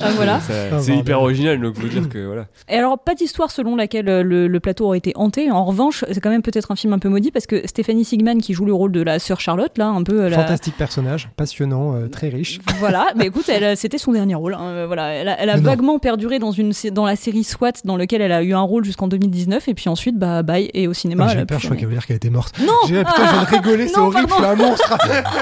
Ah, 0.00 0.10
voilà. 0.16 0.40
Ah, 0.72 0.78
C'est 0.80 0.96
hyper 0.96 1.20
original, 1.20 1.60
donc 1.60 1.78
faut 1.78 1.86
dire 1.86 2.08
que 2.08 2.26
voilà. 2.26 2.46
Et 2.68 2.76
alors, 2.76 2.98
pas 2.98 3.14
d'histoire 3.14 3.50
selon 3.50 3.76
laquelle 3.76 4.08
euh, 4.08 4.22
le, 4.22 4.48
le 4.48 4.60
plateau 4.60 4.86
aurait 4.86 4.98
été 4.98 5.12
hanté. 5.16 5.50
En 5.50 5.64
revanche, 5.64 6.04
c'est 6.10 6.20
quand 6.20 6.30
même 6.30 6.42
peut-être 6.42 6.70
un 6.70 6.76
film 6.76 6.92
un 6.92 6.98
peu 6.98 7.08
maudit 7.08 7.30
parce 7.30 7.46
que 7.46 7.66
Stéphanie 7.66 8.04
Sigman, 8.04 8.38
qui 8.40 8.54
joue 8.54 8.64
le 8.64 8.72
rôle 8.74 8.92
de 8.92 9.02
la 9.02 9.18
sœur 9.18 9.40
Charlotte, 9.40 9.76
là, 9.78 9.86
un 9.88 10.02
peu. 10.02 10.28
la- 10.28 10.36
Fantastique 10.38 10.76
personnage, 10.76 11.28
passionnant, 11.36 11.94
euh, 11.94 12.08
très 12.08 12.28
riche. 12.28 12.58
Voilà, 12.78 13.06
mais 13.16 13.26
écoute, 13.26 13.48
euh, 13.48 13.74
c'était 13.76 13.98
son 13.98 14.12
dernier 14.12 14.34
rôle. 14.34 14.54
hein, 14.54 14.86
voilà, 14.86 15.08
elle 15.14 15.28
a, 15.28 15.40
elle 15.40 15.60
vaguement 15.60 15.98
perduré 15.98 16.38
dans, 16.38 16.50
une, 16.50 16.72
dans 16.92 17.06
la 17.06 17.16
série 17.16 17.44
SWAT, 17.44 17.72
dans 17.84 17.96
lequel 17.96 18.20
elle 18.20 18.32
a 18.32 18.42
eu 18.42 18.52
un 18.52 18.60
rôle 18.62 18.84
jusqu'en 18.84 19.08
2019, 19.08 19.68
et 19.68 19.74
puis 19.74 19.88
ensuite, 19.88 20.18
bah, 20.18 20.42
bye, 20.42 20.70
et 20.74 20.86
au 20.88 20.92
cinéma. 20.92 21.26
Ah, 21.28 21.32
J'ai 21.34 21.44
peur, 21.46 21.58
je 21.60 21.66
crois 21.66 21.76
qu'elle 21.76 21.86
veut 21.88 21.94
dire 21.94 22.04
qu'elle 22.06 22.16
était 22.16 22.30
morte. 22.30 22.56
Non 22.60 22.72
J'ai 22.88 22.98
putain, 23.04 23.12
je 23.26 23.32
viens 23.32 23.40
de 23.42 23.46
rigoler, 23.64 23.88
c'est 23.88 23.98
horrible, 23.98 24.28
je 24.28 24.34
suis 24.34 24.44
un 24.44 24.54
monstre. 24.56 24.98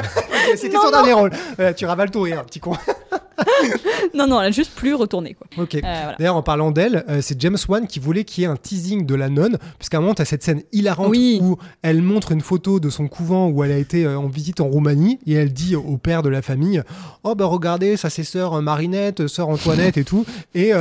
C'était 0.57 0.77
son 0.77 0.85
non. 0.85 0.91
dernier 0.91 1.13
rôle. 1.15 1.31
Tu 1.77 1.87
ravales 1.87 2.11
ton 2.11 2.23
rire, 2.23 2.45
petit 2.45 2.61
con. 2.61 2.73
Non, 4.15 4.27
non, 4.27 4.41
elle 4.41 4.49
a 4.49 4.51
juste 4.51 4.73
plus 4.75 4.95
retourné, 4.95 5.35
quoi. 5.35 5.47
Ok. 5.63 5.75
Euh, 5.77 5.81
voilà. 5.83 6.15
D'ailleurs, 6.19 6.37
en 6.37 6.43
parlant 6.43 6.71
d'elle, 6.71 7.05
euh, 7.09 7.21
c'est 7.23 7.41
James 7.41 7.57
Wan 7.69 7.87
qui 7.87 7.99
voulait 7.99 8.25
qu'il 8.25 8.43
y 8.43 8.45
ait 8.45 8.51
un 8.51 8.57
teasing 8.57 9.07
de 9.07 9.15
la 9.15 9.29
nonne, 9.29 9.59
puisqu'à 9.79 9.99
un 9.99 10.01
moment, 10.01 10.15
tu 10.15 10.23
as 10.23 10.25
cette 10.27 10.43
scène 10.43 10.63
hilarante 10.73 11.09
Oui. 11.11 11.39
où 11.43 11.57
elle 11.83 12.03
montre 12.03 12.33
une 12.33 12.41
photo 12.41 12.81
de 12.81 12.91
son 12.91 13.09
couvent 13.09 13.49
où 13.49 13.65
elle 13.65 13.73
a 13.73 13.79
été 13.79 14.05
euh, 14.05 14.19
en 14.19 14.27
visite 14.29 14.61
en 14.61 14.67
Roumanie 14.67 15.19
et 15.27 15.35
elle 15.35 15.53
dit 15.53 15.77
au 15.77 15.97
père 15.97 16.23
de 16.23 16.29
la 16.29 16.43
famille 16.43 16.83
Oh, 17.25 17.35
bah 17.35 17.47
regardez, 17.47 17.97
ça 17.97 18.11
c'est 18.11 18.25
sœur 18.25 18.61
Marinette, 18.61 19.27
sœur 19.29 19.49
Antoinette 19.49 19.97
et 19.97 20.05
tout. 20.05 20.25
Et 20.55 20.73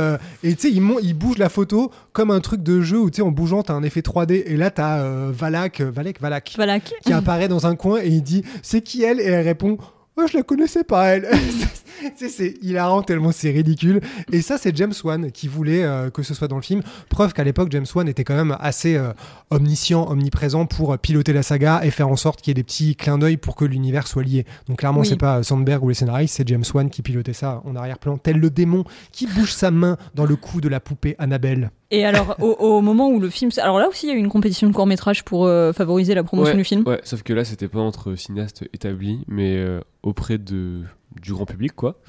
tu 0.42 0.50
sais, 0.58 0.70
il, 0.70 0.82
il 1.02 1.14
bouge 1.14 1.38
la 1.38 1.48
photo 1.48 1.90
comme 2.12 2.30
un 2.30 2.40
truc 2.40 2.62
de 2.62 2.80
jeu 2.80 2.98
où 2.98 3.10
tu 3.10 3.16
sais, 3.16 3.22
en 3.22 3.30
bougeant, 3.30 3.62
tu 3.62 3.72
as 3.72 3.74
un 3.74 3.82
effet 3.82 4.00
3D. 4.00 4.42
Et 4.46 4.56
là, 4.56 4.70
tu 4.70 4.80
as 4.80 5.02
Valak, 5.30 5.80
Valek, 5.80 6.20
Valak, 6.20 6.52
Voilà. 6.56 6.80
qui 6.80 7.12
apparaît 7.12 7.48
dans 7.48 7.66
un 7.66 7.76
coin 7.76 8.00
et 8.02 8.08
il 8.08 8.22
dit 8.22 8.42
C'est 8.62 8.80
qui 8.82 9.02
elle? 9.02 9.20
Et 9.20 9.24
elle 9.26 9.44
répond 9.46 9.78
Oh, 10.16 10.26
je 10.30 10.36
la 10.36 10.42
connaissais 10.42 10.84
pas, 10.84 11.06
elle. 11.06 11.28
C'est 12.16 12.54
hilarant 12.62 13.02
tellement 13.02 13.32
c'est 13.32 13.50
ridicule. 13.50 14.00
Et 14.30 14.42
ça, 14.42 14.58
c'est 14.58 14.76
James 14.76 14.92
Wan 15.04 15.30
qui 15.30 15.48
voulait 15.48 15.84
euh, 15.84 16.10
que 16.10 16.22
ce 16.22 16.34
soit 16.34 16.48
dans 16.48 16.56
le 16.56 16.62
film. 16.62 16.82
Preuve 17.08 17.32
qu'à 17.32 17.44
l'époque, 17.44 17.68
James 17.70 17.86
Wan 17.94 18.08
était 18.08 18.24
quand 18.24 18.34
même 18.34 18.56
assez 18.60 18.96
euh, 18.96 19.12
omniscient, 19.50 20.08
omniprésent 20.10 20.66
pour 20.66 20.96
piloter 20.98 21.32
la 21.32 21.42
saga 21.42 21.80
et 21.84 21.90
faire 21.90 22.08
en 22.08 22.16
sorte 22.16 22.40
qu'il 22.40 22.50
y 22.50 22.52
ait 22.52 22.54
des 22.54 22.64
petits 22.64 22.96
clins 22.96 23.18
d'œil 23.18 23.36
pour 23.36 23.56
que 23.56 23.64
l'univers 23.64 24.06
soit 24.06 24.22
lié. 24.22 24.44
Donc 24.68 24.78
clairement, 24.78 25.00
Oui. 25.00 25.06
c'est 25.06 25.16
pas 25.16 25.42
Sandberg 25.42 25.82
ou 25.84 25.88
les 25.88 25.94
scénaristes, 25.94 26.36
c'est 26.36 26.48
James 26.48 26.64
Wan 26.74 26.90
qui 26.90 27.02
pilotait 27.02 27.32
ça 27.32 27.62
en 27.64 27.76
arrière-plan, 27.76 28.18
tel 28.18 28.38
le 28.38 28.50
démon 28.50 28.84
qui 29.12 29.26
bouge 29.26 29.52
sa 29.52 29.70
main 29.70 29.96
dans 30.14 30.24
le 30.24 30.36
cou 30.36 30.60
de 30.60 30.68
la 30.68 30.80
poupée 30.80 31.14
Annabelle. 31.18 31.70
Et 31.90 32.06
alors, 32.06 32.36
au, 32.40 32.52
au 32.58 32.80
moment 32.80 33.10
où 33.10 33.20
le 33.20 33.28
film. 33.28 33.50
Alors 33.58 33.78
là 33.78 33.86
aussi, 33.86 34.06
il 34.06 34.08
y 34.08 34.12
a 34.12 34.14
eu 34.16 34.18
une 34.18 34.30
compétition 34.30 34.66
de 34.66 34.72
court-métrage 34.72 35.24
pour 35.24 35.44
euh, 35.44 35.74
favoriser 35.74 36.14
la 36.14 36.24
promotion 36.24 36.54
ouais, 36.54 36.58
du 36.58 36.64
film. 36.64 36.84
Ouais, 36.86 37.00
sauf 37.04 37.22
que 37.22 37.34
là, 37.34 37.44
c'était 37.44 37.68
pas 37.68 37.80
entre 37.80 38.14
cinéastes 38.14 38.64
établis, 38.72 39.22
mais 39.28 39.56
euh, 39.56 39.82
auprès 40.02 40.38
de, 40.38 40.82
du 41.20 41.32
grand 41.32 41.46
public, 41.46 41.72
quoi. 41.74 42.00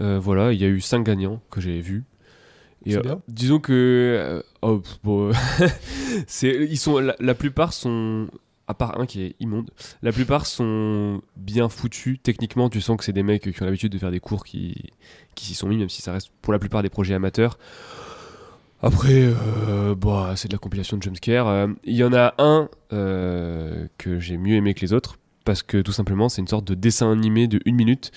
Euh, 0.00 0.18
voilà, 0.18 0.52
il 0.52 0.60
y 0.60 0.64
a 0.64 0.68
eu 0.68 0.80
cinq 0.80 1.04
gagnants 1.04 1.40
que 1.50 1.60
j'ai 1.60 1.80
vus. 1.80 2.04
Et 2.84 2.96
euh, 2.96 3.00
bien. 3.00 3.22
disons 3.28 3.60
que 3.60 3.72
euh, 3.72 4.42
oh, 4.62 4.82
bon, 5.04 5.30
ils 6.42 6.78
sont 6.78 6.98
la, 6.98 7.14
la 7.20 7.34
plupart 7.34 7.72
sont 7.72 8.26
à 8.66 8.74
part 8.74 8.98
un 9.00 9.06
qui 9.06 9.22
est 9.22 9.36
immonde, 9.38 9.70
la 10.02 10.10
plupart 10.10 10.46
sont 10.46 11.22
bien 11.36 11.68
foutus 11.68 12.18
techniquement. 12.22 12.68
Tu 12.68 12.80
sens 12.80 12.96
que 12.96 13.04
c'est 13.04 13.12
des 13.12 13.22
mecs 13.22 13.52
qui 13.52 13.62
ont 13.62 13.66
l'habitude 13.66 13.92
de 13.92 13.98
faire 13.98 14.10
des 14.10 14.18
cours 14.18 14.44
qui 14.44 14.90
qui 15.36 15.46
s'y 15.46 15.54
sont 15.54 15.68
mis, 15.68 15.76
même 15.76 15.88
si 15.88 16.02
ça 16.02 16.12
reste 16.12 16.30
pour 16.42 16.52
la 16.52 16.58
plupart 16.58 16.82
des 16.82 16.90
projets 16.90 17.14
amateurs. 17.14 17.56
Après, 18.82 19.12
euh, 19.14 19.94
bah, 19.94 20.32
c'est 20.34 20.48
de 20.48 20.54
la 20.54 20.58
compilation 20.58 20.96
de 20.96 21.02
jumpscare. 21.02 21.46
Euh, 21.46 21.68
Il 21.84 21.94
y 21.94 22.02
en 22.02 22.12
a 22.12 22.34
un 22.38 22.68
euh, 22.92 23.86
que 23.96 24.18
j'ai 24.18 24.36
mieux 24.36 24.56
aimé 24.56 24.74
que 24.74 24.80
les 24.80 24.92
autres 24.92 25.18
parce 25.44 25.62
que 25.62 25.80
tout 25.82 25.92
simplement 25.92 26.28
c'est 26.28 26.40
une 26.40 26.48
sorte 26.48 26.66
de 26.66 26.74
dessin 26.74 27.10
animé 27.12 27.46
de 27.48 27.60
une 27.66 27.76
minute 27.76 28.10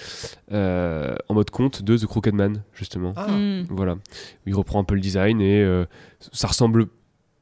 euh, 0.52 1.16
en 1.30 1.34
mode 1.34 1.50
conte 1.50 1.82
de 1.84 1.98
The 1.98 2.06
Crooked 2.06 2.34
Man 2.34 2.64
justement. 2.74 3.14
Ah, 3.16 3.28
Mm. 3.32 3.66
Voilà, 3.70 3.96
il 4.46 4.56
reprend 4.56 4.80
un 4.80 4.84
peu 4.84 4.96
le 4.96 5.02
design 5.02 5.42
et 5.42 5.62
euh, 5.62 5.86
ça 6.32 6.48
ressemble 6.48 6.88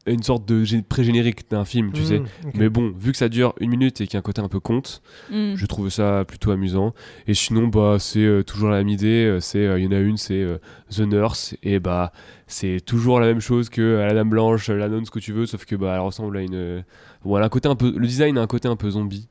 à 0.05 0.11
une 0.11 0.21
sorte 0.23 0.45
de 0.45 0.65
gé- 0.65 0.83
pré-générique 0.83 1.49
d'un 1.49 1.63
film, 1.63 1.93
tu 1.93 2.01
Mm, 2.01 2.05
sais. 2.05 2.21
Mais 2.55 2.67
bon, 2.67 2.91
vu 2.97 3.11
que 3.13 3.17
ça 3.17 3.29
dure 3.29 3.53
une 3.61 3.69
minute 3.69 4.01
et 4.01 4.05
qu'il 4.05 4.15
y 4.15 4.17
a 4.17 4.19
un 4.19 4.21
côté 4.21 4.41
un 4.41 4.49
peu 4.49 4.59
conte, 4.59 5.01
Mm. 5.31 5.55
je 5.55 5.65
trouve 5.65 5.87
ça 5.89 6.25
plutôt 6.27 6.51
amusant. 6.51 6.93
Et 7.25 7.33
sinon, 7.33 7.67
bah, 7.67 7.95
c'est 7.99 8.19
euh, 8.25 8.43
toujours 8.43 8.67
la 8.69 8.79
même 8.79 8.89
idée. 8.89 9.37
C'est, 9.39 9.65
euh, 9.65 9.79
il 9.79 9.85
y 9.85 9.87
en 9.87 9.91
a 9.93 9.99
une, 9.99 10.17
c'est 10.17 10.41
euh, 10.41 10.57
The 10.91 11.01
Nurse, 11.01 11.55
et 11.63 11.79
bah, 11.79 12.11
c'est 12.47 12.81
toujours 12.85 13.21
la 13.21 13.27
même 13.27 13.39
chose 13.39 13.69
que 13.69 13.81
euh, 13.81 14.05
la 14.05 14.13
Dame 14.13 14.29
Blanche, 14.29 14.67
la 14.69 14.89
nonne, 14.89 15.05
ce 15.05 15.11
que 15.11 15.19
tu 15.19 15.31
veux, 15.31 15.45
sauf 15.45 15.63
que 15.63 15.75
bah, 15.77 15.93
elle 15.95 16.01
ressemble 16.01 16.35
à 16.37 16.41
une. 16.41 16.55
euh, 16.55 16.81
bon, 17.23 17.37
elle 17.37 17.43
a 17.43 17.45
un 17.45 17.49
côté 17.49 17.69
un 17.69 17.75
peu, 17.75 17.93
le 17.95 18.05
design 18.05 18.37
a 18.37 18.41
un 18.41 18.47
côté 18.47 18.67
un 18.67 18.75
peu 18.75 18.89
zombie. 18.89 19.29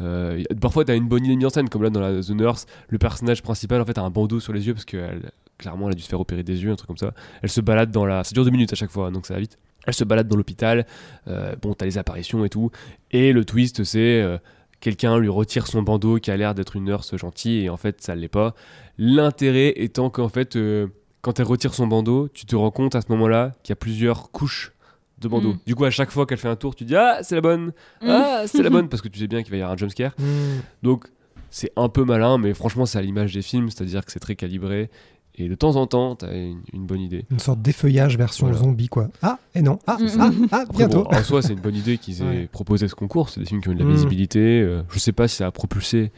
Euh, 0.00 0.42
parfois, 0.60 0.84
t'as 0.84 0.96
une 0.96 1.08
bonne 1.08 1.24
idée 1.24 1.36
mise 1.36 1.46
en 1.46 1.50
scène, 1.50 1.68
comme 1.68 1.82
là 1.82 1.90
dans 1.90 2.00
la 2.00 2.20
The 2.22 2.30
Nurse, 2.30 2.66
le 2.88 2.98
personnage 2.98 3.42
principal 3.42 3.80
en 3.80 3.84
fait 3.84 3.98
a 3.98 4.02
un 4.02 4.10
bandeau 4.10 4.40
sur 4.40 4.52
les 4.52 4.66
yeux 4.66 4.72
parce 4.74 4.84
que 4.86 4.96
elle- 4.96 5.30
clairement, 5.58 5.86
elle 5.88 5.92
a 5.92 5.94
dû 5.96 6.02
se 6.02 6.08
faire 6.08 6.20
opérer 6.20 6.42
des 6.42 6.62
yeux, 6.62 6.70
un 6.72 6.76
truc 6.76 6.86
comme 6.88 6.96
ça. 6.96 7.12
Elle 7.42 7.50
se 7.50 7.60
balade 7.60 7.90
dans 7.90 8.06
la, 8.06 8.24
ça 8.24 8.32
dure 8.32 8.44
deux 8.44 8.50
minutes 8.50 8.72
à 8.72 8.76
chaque 8.76 8.90
fois, 8.90 9.10
donc 9.10 9.26
ça 9.26 9.34
va 9.34 9.40
vite. 9.40 9.58
Elle 9.86 9.94
se 9.94 10.04
balade 10.04 10.26
dans 10.28 10.36
l'hôpital. 10.36 10.86
euh, 11.28 11.54
bon, 11.60 11.74
t'as 11.74 11.84
les 11.86 11.98
apparitions 11.98 12.44
et 12.44 12.48
tout. 12.48 12.70
Et 13.10 13.32
le 13.32 13.44
twist, 13.44 13.84
c'est 13.84 14.22
euh, 14.22 14.38
quelqu'un 14.80 15.18
lui 15.18 15.28
retire 15.28 15.66
son 15.66 15.82
bandeau 15.82 16.16
qui 16.18 16.30
a 16.30 16.36
l'air 16.36 16.54
d'être 16.54 16.76
une 16.76 16.84
nurse 16.84 17.14
gentille 17.16 17.64
et 17.64 17.68
en 17.70 17.76
fait 17.76 18.00
ça 18.00 18.14
l'est 18.14 18.28
pas. 18.28 18.54
L'intérêt 18.98 19.72
étant 19.76 20.10
qu'en 20.10 20.28
fait 20.28 20.56
euh, 20.56 20.86
quand 21.22 21.38
elle 21.40 21.46
retire 21.46 21.74
son 21.74 21.86
bandeau, 21.86 22.28
tu 22.32 22.46
te 22.46 22.56
rends 22.56 22.70
compte 22.70 22.94
à 22.94 23.00
ce 23.02 23.06
moment-là 23.10 23.52
qu'il 23.62 23.72
y 23.72 23.74
a 23.74 23.76
plusieurs 23.76 24.30
couches 24.30 24.72
de 25.20 25.28
bandeau. 25.28 25.52
Mm. 25.54 25.58
Du 25.66 25.74
coup, 25.74 25.84
à 25.84 25.90
chaque 25.90 26.10
fois 26.10 26.26
qu'elle 26.26 26.38
fait 26.38 26.48
un 26.48 26.56
tour, 26.56 26.74
tu 26.74 26.84
dis 26.84 26.96
Ah, 26.96 27.18
c'est 27.22 27.34
la 27.34 27.40
bonne 27.40 27.72
Ah, 28.06 28.42
c'est 28.46 28.62
la 28.62 28.70
bonne 28.70 28.88
Parce 28.88 29.02
que 29.02 29.08
tu 29.08 29.18
sais 29.18 29.26
bien 29.26 29.42
qu'il 29.42 29.50
va 29.50 29.56
y 29.56 29.60
avoir 29.60 29.74
un 29.74 29.76
jumpscare. 29.76 30.12
Hmm. 30.18 30.60
Donc, 30.82 31.06
c'est 31.50 31.72
un 31.76 31.88
peu 31.88 32.04
malin, 32.04 32.38
mais 32.38 32.54
franchement, 32.54 32.86
c'est 32.86 32.98
à 32.98 33.02
l'image 33.02 33.34
des 33.34 33.42
films, 33.42 33.70
c'est-à-dire 33.70 34.04
que 34.04 34.12
c'est 34.12 34.20
très 34.20 34.36
calibré. 34.36 34.88
Et 35.36 35.48
de 35.48 35.54
temps 35.54 35.76
en 35.76 35.86
temps, 35.86 36.16
t'as 36.16 36.34
une, 36.34 36.60
une 36.72 36.86
bonne 36.86 37.00
idée. 37.00 37.24
Une 37.30 37.38
sorte 37.38 37.62
d'effeuillage 37.62 38.18
version 38.18 38.46
Voilà. 38.48 38.62
zombie, 38.62 38.88
quoi. 38.88 39.08
Ah, 39.22 39.38
et 39.54 39.62
non. 39.62 39.78
Ah, 39.86 39.96
Mm. 39.98 40.08
ah, 40.20 40.30
ah, 40.52 40.64
bientôt. 40.76 41.04
bon, 41.04 41.16
en 41.16 41.22
soi, 41.22 41.40
c'est 41.42 41.52
une 41.54 41.60
bonne 41.60 41.76
idée 41.76 41.98
qu'ils 41.98 42.20
aient 42.22 42.26
Ouais. 42.26 42.48
proposé 42.50 42.88
ce 42.88 42.94
concours. 42.94 43.30
C'est 43.30 43.40
des 43.40 43.46
films 43.46 43.60
qui 43.62 43.68
ont 43.68 43.74
de 43.74 43.78
la 43.78 43.84
Mm. 43.84 43.92
visibilité. 43.92 44.60
Euh, 44.60 44.82
je 44.90 44.98
sais 44.98 45.12
pas 45.12 45.28
si 45.28 45.36
ça 45.36 45.46
a 45.46 45.50
propulsé 45.50 46.10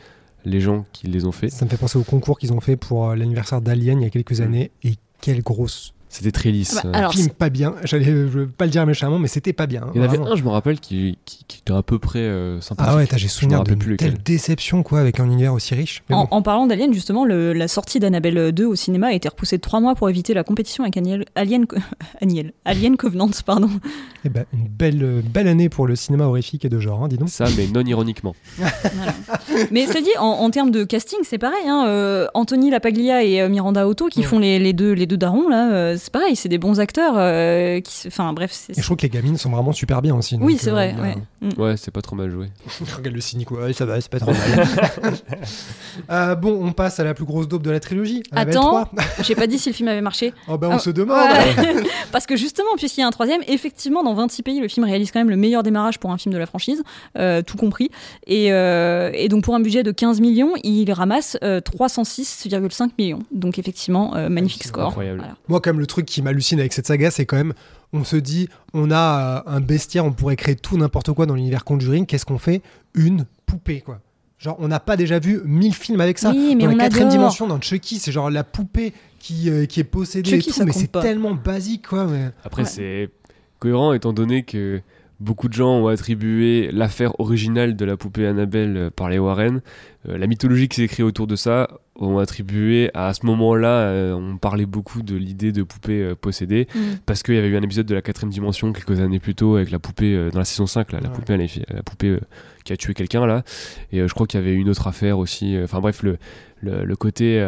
les 0.45 0.61
gens 0.61 0.87
qui 0.93 1.07
les 1.07 1.25
ont 1.25 1.31
fait. 1.33 1.51
Ça 1.51 1.65
me 1.65 1.71
fait 1.71 1.77
penser 1.77 1.99
au 1.99 2.03
concours 2.03 2.39
qu'ils 2.39 2.53
ont 2.53 2.61
fait 2.61 2.77
pour 2.77 3.11
euh, 3.11 3.15
l'anniversaire 3.15 3.61
d'Alien 3.61 4.01
il 4.01 4.05
y 4.05 4.07
a 4.07 4.11
quelques 4.11 4.41
Mm. 4.41 4.45
années. 4.45 4.71
Et 4.83 4.95
quelle 5.21 5.43
grosse 5.43 5.95
C'était 6.15 6.31
très 6.31 6.51
lisse. 6.51 6.79
Bah, 6.85 6.91
alors, 6.93 7.13
film 7.13 7.31
pas 7.31 7.49
bien. 7.49 7.75
J'allais 7.85 8.05
je 8.05 8.13
veux 8.13 8.47
pas 8.47 8.67
le 8.67 8.71
dire 8.71 8.85
méchamment, 8.85 9.19
mais 9.19 9.29
c'était 9.29 9.55
pas 9.55 9.67
bien. 9.67 9.87
Il 9.95 10.01
y 10.03 10.05
en 10.05 10.09
avait 10.09 10.19
un, 10.19 10.37
je 10.37 10.43
me 10.45 10.51
rappelle, 10.51 10.79
qui, 10.79 11.17
qui, 11.25 11.45
qui 11.49 11.59
était 11.61 11.73
à 11.73 11.83
peu 11.83 11.99
près 11.99 12.19
euh, 12.19 12.61
sympathique. 12.61 12.93
Ah 12.95 12.97
ouais, 12.97 13.07
t'as- 13.07 13.17
j'ai 13.17 13.29
Je 13.29 13.33
souvenir 13.33 13.65
de 13.65 13.75
plus 13.75 13.97
telle 13.97 14.11
lequel. 14.11 14.23
déception 14.23 14.83
quoi 14.83 15.01
avec 15.01 15.21
un 15.21 15.25
univers 15.25 15.55
aussi 15.55 15.75
riche. 15.75 16.03
Mais 16.11 16.15
En, 16.15 16.25
bon. 16.25 16.29
en 16.31 16.43
parlant 16.43 16.67
d'Alien, 16.67 16.93
justement, 16.93 17.25
le- 17.25 17.55
la 17.55 17.67
sortie 17.67 17.99
d'Annabelle 17.99 18.53
2 18.53 18.67
au 18.67 18.75
cinéma 18.75 19.07
a 19.09 19.13
été 19.13 19.27
repoussée 19.29 19.57
de 19.57 19.63
trois 19.63 19.81
mois 19.81 19.95
pour 19.95 20.11
éviter 20.11 20.35
la 20.35 20.45
compétition 20.45 20.85
avec 20.85 20.97
Aniel- 20.99 21.25
Alien, 21.35 21.65
Aniel- 22.21 22.53
Alien 22.67 22.97
Covenant. 22.99 23.31
Pardon. 23.47 23.71
Eh 24.25 24.29
ben, 24.29 24.45
une 24.53 24.69
belle, 24.69 25.23
belle 25.25 25.49
année 25.49 25.69
pour 25.71 25.87
le 25.87 25.97
cinéma 25.97 26.27
horrifique 26.27 26.65
et 26.67 26.69
de 26.69 26.79
genre, 26.79 27.03
hein, 27.03 27.09
dis 27.09 27.17
donc. 27.17 27.31
Ça, 27.31 27.47
mais 27.57 27.67
non 27.69 27.83
ironiquement. 27.87 28.35
Voilà. 28.59 28.73
Mais 29.71 29.87
cela 29.87 30.01
dit, 30.01 30.11
en, 30.19 30.27
en 30.27 30.51
termes 30.51 30.71
de 30.71 30.85
casting, 30.85 31.19
c'est 31.25 31.39
pareil. 31.39 31.67
Hein, 31.67 31.87
euh, 31.87 32.27
Anthony 32.35 32.71
Lapaglia 32.71 33.23
et 33.25 33.41
euh, 33.41 33.49
Miranda 33.49 33.87
Otto 33.89 34.09
qui 34.09 34.23
font 34.23 34.39
les, 34.39 34.59
les 34.59 34.73
deux, 34.73 34.93
les 34.93 35.07
deux 35.07 35.17
darons, 35.17 35.49
là, 35.49 35.73
euh, 35.73 35.97
c'est 36.03 36.13
pareil, 36.13 36.37
c'est 36.37 36.49
des 36.49 36.59
bons 36.59 36.81
acteurs. 36.81 37.15
euh, 37.17 37.81
qui 37.81 37.93
se- 37.93 38.09
Enfin, 38.09 38.33
bref. 38.33 38.51
c'est- 38.53 38.73
Et 38.77 38.81
je 38.81 38.85
trouve 38.87 38.97
que 38.97 39.03
les 39.03 39.09
gamines 39.11 39.37
sont 39.39 39.51
vraiment 39.51 39.73
super 39.73 40.03
bien 40.03 40.15
aussi. 40.17 40.37
Oui, 40.41 40.53
donc, 40.55 40.61
c'est 40.61 40.71
euh, 40.71 40.73
vrai. 40.73 40.95
ouais. 41.01 41.17
Mm. 41.41 41.61
Ouais, 41.61 41.77
c'est 41.77 41.91
pas 41.91 42.03
trop 42.03 42.17
mal 42.17 42.31
joué. 42.31 42.49
Regarde 42.97 43.15
le 43.15 43.21
cynique, 43.21 43.51
ouais, 43.53 43.73
ça 43.73 43.85
va, 43.87 44.01
c'est 44.01 44.11
pas 44.11 44.21
trop 44.21 44.33
mal. 44.33 44.41
Euh, 46.11 46.35
bon, 46.35 46.59
on 46.67 46.73
passe 46.73 47.01
à 47.01 47.05
la 47.05 47.13
plus 47.13 47.27
grosse 47.27 47.47
dope 47.49 47.63
de 47.63 47.71
la 47.71 47.79
trilogie. 47.79 48.23
Annabelle 48.33 48.57
Attends. 48.57 48.85
3. 48.87 48.91
J'ai 49.23 49.35
pas 49.35 49.47
dit 49.47 49.59
si 49.59 49.69
le 49.69 49.75
film 49.75 49.89
avait 49.89 50.01
marché. 50.01 50.33
Oh 50.49 50.57
bah 50.57 50.69
on 50.71 50.77
Ah, 50.77 50.79
se 50.79 50.89
demande. 50.89 51.19
Ouais. 51.19 51.85
Parce 52.13 52.25
que 52.27 52.35
justement, 52.35 52.71
puisqu'il 52.79 53.01
y 53.01 53.05
a 53.05 53.07
un 53.07 53.11
troisième, 53.11 53.43
effectivement, 53.47 54.03
dans 54.03 54.15
26 54.15 54.43
pays, 54.43 54.61
le 54.61 54.69
film 54.69 54.85
réalise 54.87 55.13
quand 55.13 55.21
même 55.21 55.29
le 55.29 55.37
meilleur 55.37 55.63
démarrage 55.63 55.99
pour 55.99 56.11
un 56.11 56.17
film 56.17 56.33
de 56.33 56.39
la 56.39 56.47
franchise, 56.47 56.83
euh, 57.19 57.43
tout 57.43 57.59
compris. 57.59 57.91
Et, 58.27 58.53
euh, 58.55 59.11
et 59.13 59.29
donc, 59.29 59.45
pour 59.45 59.55
un 59.55 59.61
budget 59.61 59.83
de 59.83 59.91
15 59.93 60.21
millions, 60.23 60.53
il 60.65 60.91
ramasse 60.93 61.37
euh, 61.45 61.61
306,5 61.61 62.91
millions. 62.99 63.21
Donc, 63.31 63.59
effectivement, 63.59 64.17
euh, 64.17 64.29
magnifique 64.31 64.63
C'est 64.63 64.69
score. 64.71 64.89
incroyable. 64.89 65.19
Voilà. 65.19 65.35
Moi, 65.49 65.61
quand 65.61 65.71
même, 65.71 65.81
le 65.81 65.87
truc 65.93 66.07
qui 66.07 66.23
m'hallucine 66.23 66.59
avec 66.59 66.73
cette 66.73 66.87
saga, 66.87 67.11
c'est 67.11 67.27
quand 67.27 67.37
même, 67.37 67.53
on 67.93 68.05
se 68.05 68.17
dit, 68.17 68.49
on 68.75 68.91
a 68.91 69.43
euh, 69.47 69.51
un 69.57 69.61
bestiaire, 69.61 70.05
on 70.05 70.13
pourrait 70.13 70.37
créer 70.37 70.57
tout 70.57 70.77
n'importe 70.77 71.13
quoi 71.13 71.27
dans 71.27 71.35
l'univers 71.35 71.65
Conjuring. 71.65 72.07
Qu'est-ce 72.07 72.27
qu'on 72.27 72.39
fait? 72.39 72.63
Une 72.95 73.27
poupée, 73.47 73.81
quoi. 73.81 74.01
Genre, 74.39 74.57
on 74.59 74.67
n'a 74.69 74.81
pas 74.81 74.97
déjà 74.97 75.19
vu 75.21 75.41
mille 75.45 75.75
films 75.75 76.01
avec 76.01 76.19
ça. 76.19 76.31
Oui, 76.31 76.57
mais 76.57 76.65
dans 76.65 76.71
on 76.73 76.77
la 76.77 76.85
quatrième 76.85 77.09
adore. 77.09 77.19
dimension, 77.21 77.47
dans 77.47 77.61
Chucky, 77.61 77.99
c'est 78.01 78.11
genre 78.11 78.29
la 78.31 78.43
poupée 78.43 78.93
qui, 79.21 79.49
euh, 79.49 79.67
qui 79.67 79.79
est 79.79 79.85
possédée 79.85 80.31
Chucky, 80.31 80.49
et 80.49 80.53
tout, 80.53 80.59
ça 80.59 80.65
mais 80.65 80.73
c'est 80.73 80.91
tellement 80.91 81.35
basique, 81.35 81.87
quoi. 81.87 82.07
Mais... 82.07 82.31
Après, 82.45 82.63
Ouais. 82.63 82.69
c'est 82.69 83.11
cohérent 83.61 83.93
étant 83.93 84.13
donné 84.13 84.43
que 84.43 84.81
beaucoup 85.23 85.49
de 85.49 85.55
gens 85.55 85.71
ont 85.79 85.87
attribué 85.87 86.71
l'affaire 86.73 87.19
originale 87.21 87.77
de 87.77 87.85
la 87.85 87.97
poupée 87.97 88.27
Annabelle 88.27 88.77
euh, 88.77 88.91
par 88.91 89.09
les 89.09 89.19
Warren. 89.19 89.61
Euh, 90.09 90.19
la 90.19 90.27
mythologie 90.27 90.69
qui 90.69 90.81
s'est 90.83 90.89
créée 90.89 91.05
autour 91.05 91.27
de 91.27 91.37
ça 91.37 91.69
ont 91.97 92.19
attribué 92.19 92.91
à 92.95 93.13
ce 93.15 93.25
moment-là, 93.27 93.69
euh, 93.69 94.13
on 94.15 94.37
parlait 94.39 94.67
beaucoup 94.67 95.03
de 95.03 95.15
l'idée 95.15 95.53
de 95.53 95.63
poupée 95.63 96.03
euh, 96.03 96.15
possédée 96.15 96.67
Mm. 96.75 96.79
parce 97.07 97.23
qu'il 97.23 97.35
y 97.35 97.39
avait 97.39 97.49
eu 97.49 97.57
un 97.57 97.63
épisode 97.63 97.87
de 97.87 97.95
la 97.95 98.03
quatrième 98.03 98.31
dimension 98.33 98.73
quelques 98.73 98.99
années 99.01 99.21
plus 99.21 99.35
tôt 99.35 99.57
avec 99.57 99.71
la 99.71 99.79
poupée 99.79 100.29
dans 100.33 100.39
la 100.39 100.45
saison 100.45 100.67
5 100.67 100.93
là, 100.93 101.01
la 101.01 101.09
Ouais. 101.09 101.15
poupée, 101.15 101.37
la 101.37 102.19
qui 102.65 102.73
a 102.73 102.77
tué 102.77 102.95
quelqu'un 102.95 103.27
là 103.27 103.43
et 103.93 103.99
je 104.07 104.15
crois 104.15 104.27
qu'il 104.27 104.39
y 104.41 104.43
avait 104.43 104.55
une 104.55 104.69
autre 104.71 104.87
affaire 104.87 105.19
aussi 105.19 105.57
enfin 105.63 105.81
bref 105.81 106.03
le, 106.03 106.17
le, 106.61 106.85
le 106.85 106.97
côté 106.97 107.41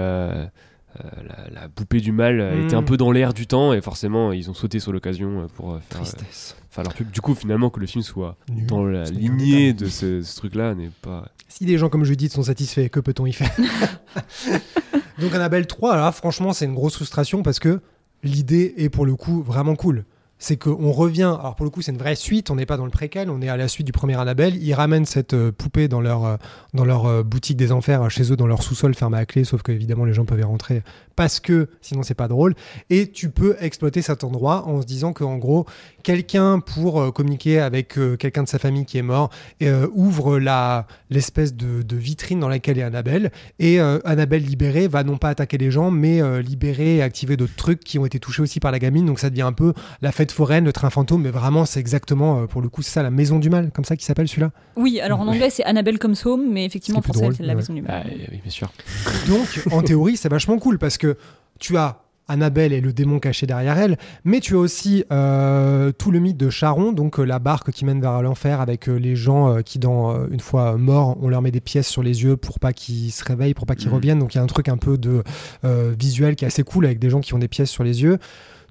la, 1.26 1.60
la 1.62 1.68
poupée 1.68 2.00
du 2.00 2.12
mal 2.12 2.40
euh, 2.40 2.54
Mm. 2.56 2.64
était 2.64 2.74
un 2.76 2.82
peu 2.82 2.96
dans 2.96 3.10
l'air 3.12 3.32
du 3.34 3.46
temps 3.46 3.72
et 3.72 3.80
forcément 3.80 4.32
ils 4.32 4.50
ont 4.50 4.54
sauté 4.54 4.78
sur 4.80 4.92
l'occasion 4.92 5.42
euh, 5.42 5.46
pour 5.56 5.72
euh, 5.72 5.78
faire, 5.90 6.00
euh, 6.00 6.04
Tristesse. 6.04 6.56
faire 6.70 6.84
leur 6.84 6.94
pub. 6.94 7.10
Du 7.10 7.20
coup, 7.20 7.34
finalement, 7.34 7.70
que 7.70 7.80
le 7.80 7.86
film 7.86 8.02
soit 8.02 8.36
Nul. 8.48 8.66
dans 8.66 8.84
la 8.84 9.04
lignée 9.04 9.72
de 9.72 9.86
ce, 9.86 10.22
ce 10.22 10.36
truc-là 10.36 10.74
n'est 10.74 10.90
pas. 11.02 11.28
Si 11.48 11.64
des 11.66 11.78
gens 11.78 11.88
comme 11.88 12.04
Judith 12.04 12.32
sont 12.32 12.42
satisfaits, 12.44 12.88
que 12.88 13.00
peut-on 13.00 13.26
y 13.26 13.32
faire 13.32 13.50
Donc 15.20 15.34
Annabelle 15.34 15.66
3, 15.66 15.96
là, 15.96 16.12
franchement, 16.12 16.52
c'est 16.52 16.64
une 16.64 16.74
grosse 16.74 16.96
frustration 16.96 17.42
parce 17.42 17.58
que 17.58 17.80
l'idée 18.22 18.74
est 18.76 18.88
pour 18.88 19.06
le 19.06 19.14
coup 19.16 19.42
vraiment 19.42 19.76
cool. 19.76 20.04
C'est 20.38 20.56
qu'on 20.56 20.90
revient, 20.90 21.36
alors 21.38 21.54
pour 21.54 21.64
le 21.64 21.70
coup 21.70 21.80
c'est 21.80 21.92
une 21.92 21.98
vraie 21.98 22.16
suite, 22.16 22.50
on 22.50 22.56
n'est 22.56 22.66
pas 22.66 22.76
dans 22.76 22.84
le 22.84 22.90
préquel, 22.90 23.30
on 23.30 23.40
est 23.40 23.48
à 23.48 23.56
la 23.56 23.68
suite 23.68 23.86
du 23.86 23.92
premier 23.92 24.18
Annabelle, 24.18 24.56
ils 24.56 24.74
ramènent 24.74 25.06
cette 25.06 25.32
euh, 25.32 25.52
poupée 25.52 25.86
dans 25.88 26.00
leur, 26.00 26.24
euh, 26.24 26.36
dans 26.74 26.84
leur 26.84 27.06
euh, 27.06 27.22
boutique 27.22 27.56
des 27.56 27.72
enfers, 27.72 28.10
chez 28.10 28.32
eux, 28.32 28.36
dans 28.36 28.46
leur 28.46 28.62
sous-sol 28.62 28.94
fermé 28.94 29.18
à 29.18 29.26
clé, 29.26 29.44
sauf 29.44 29.62
que 29.62 29.70
évidemment 29.70 30.04
les 30.04 30.12
gens 30.12 30.24
peuvent 30.24 30.40
y 30.40 30.44
rentrer 30.44 30.82
parce 31.16 31.40
que 31.40 31.68
sinon 31.80 32.02
c'est 32.02 32.14
pas 32.14 32.28
drôle. 32.28 32.54
Et 32.90 33.10
tu 33.10 33.30
peux 33.30 33.56
exploiter 33.60 34.02
cet 34.02 34.24
endroit 34.24 34.66
en 34.66 34.80
se 34.80 34.86
disant 34.86 35.12
que 35.12 35.24
en 35.24 35.36
gros, 35.36 35.66
quelqu'un 36.02 36.60
pour 36.60 37.00
euh, 37.00 37.10
communiquer 37.10 37.60
avec 37.60 37.98
euh, 37.98 38.16
quelqu'un 38.16 38.42
de 38.42 38.48
sa 38.48 38.58
famille 38.58 38.84
qui 38.84 38.98
est 38.98 39.02
mort 39.02 39.30
euh, 39.62 39.88
ouvre 39.94 40.38
la 40.38 40.86
l'espèce 41.10 41.54
de, 41.54 41.82
de 41.82 41.96
vitrine 41.96 42.40
dans 42.40 42.48
laquelle 42.48 42.78
est 42.78 42.82
Annabelle 42.82 43.30
et 43.58 43.80
euh, 43.80 43.98
Annabelle 44.04 44.44
libérée 44.44 44.88
va 44.88 45.04
non 45.04 45.16
pas 45.16 45.30
attaquer 45.30 45.58
les 45.58 45.70
gens 45.70 45.90
mais 45.90 46.20
euh, 46.20 46.42
libérer 46.42 46.96
et 46.96 47.02
activer 47.02 47.36
d'autres 47.36 47.56
trucs 47.56 47.80
qui 47.80 47.98
ont 47.98 48.06
été 48.06 48.18
touchés 48.18 48.42
aussi 48.42 48.60
par 48.60 48.72
la 48.72 48.78
gamine 48.78 49.06
donc 49.06 49.18
ça 49.18 49.30
devient 49.30 49.42
un 49.42 49.52
peu 49.52 49.72
la 50.02 50.12
fête 50.12 50.32
foraine 50.32 50.64
le 50.64 50.72
train 50.72 50.90
fantôme 50.90 51.22
mais 51.22 51.30
vraiment 51.30 51.64
c'est 51.64 51.80
exactement 51.80 52.46
pour 52.46 52.60
le 52.60 52.68
coup 52.68 52.82
c'est 52.82 52.90
ça 52.90 53.02
la 53.02 53.10
maison 53.10 53.38
du 53.38 53.50
mal 53.50 53.70
comme 53.72 53.84
ça 53.84 53.96
qui 53.96 54.04
s'appelle 54.04 54.28
celui-là 54.28 54.50
Oui, 54.76 55.00
alors 55.00 55.20
en 55.20 55.28
anglais, 55.28 55.50
c'est 55.50 55.64
Annabelle 55.64 55.98
Comes 55.98 56.14
Home, 56.24 56.48
mais 56.50 56.64
effectivement, 56.64 57.00
en 57.00 57.02
français, 57.02 57.28
c'est 57.36 57.42
la 57.42 57.50
ouais. 57.50 57.54
maison 57.56 57.72
du 57.72 57.82
mal. 57.82 58.04
Ah, 58.04 58.08
oui, 58.30 58.40
bien 58.42 58.50
sûr. 58.50 58.72
Donc, 59.28 59.46
en 59.72 59.82
théorie, 59.82 60.16
c'est 60.16 60.28
vachement 60.28 60.58
cool 60.58 60.78
parce 60.78 60.98
que 60.98 61.03
tu 61.58 61.76
as 61.76 62.00
Annabelle 62.26 62.72
et 62.72 62.80
le 62.80 62.92
démon 62.92 63.18
caché 63.18 63.46
derrière 63.46 63.76
elle, 63.76 63.98
mais 64.24 64.40
tu 64.40 64.54
as 64.54 64.58
aussi 64.58 65.04
euh, 65.12 65.92
tout 65.92 66.10
le 66.10 66.20
mythe 66.20 66.38
de 66.38 66.48
Charon, 66.48 66.92
donc 66.92 67.18
euh, 67.18 67.24
la 67.24 67.38
barque 67.38 67.70
qui 67.70 67.84
mène 67.84 68.00
vers 68.00 68.22
l'enfer 68.22 68.62
avec 68.62 68.88
euh, 68.88 68.94
les 68.94 69.14
gens 69.14 69.60
qui, 69.62 69.78
dans, 69.78 70.26
une 70.28 70.40
fois 70.40 70.78
morts, 70.78 71.18
on 71.20 71.28
leur 71.28 71.42
met 71.42 71.50
des 71.50 71.60
pièces 71.60 71.88
sur 71.88 72.02
les 72.02 72.22
yeux 72.22 72.38
pour 72.38 72.58
pas 72.58 72.72
qu'ils 72.72 73.12
se 73.12 73.22
réveillent, 73.24 73.52
pour 73.54 73.66
pas 73.66 73.74
qu'ils 73.74 73.88
Mhm. 73.88 73.94
reviennent. 73.94 74.18
Donc 74.20 74.34
il 74.34 74.38
y 74.38 74.40
a 74.40 74.42
un 74.42 74.46
truc 74.46 74.68
un 74.68 74.78
peu 74.78 74.96
de 74.96 75.22
visuel 75.98 76.34
qui 76.36 76.44
est 76.44 76.48
assez 76.48 76.62
cool 76.62 76.86
avec 76.86 76.98
des 76.98 77.10
gens 77.10 77.20
qui 77.20 77.34
ont 77.34 77.38
des 77.38 77.48
pièces 77.48 77.70
sur 77.70 77.84
les 77.84 78.02
yeux. 78.02 78.18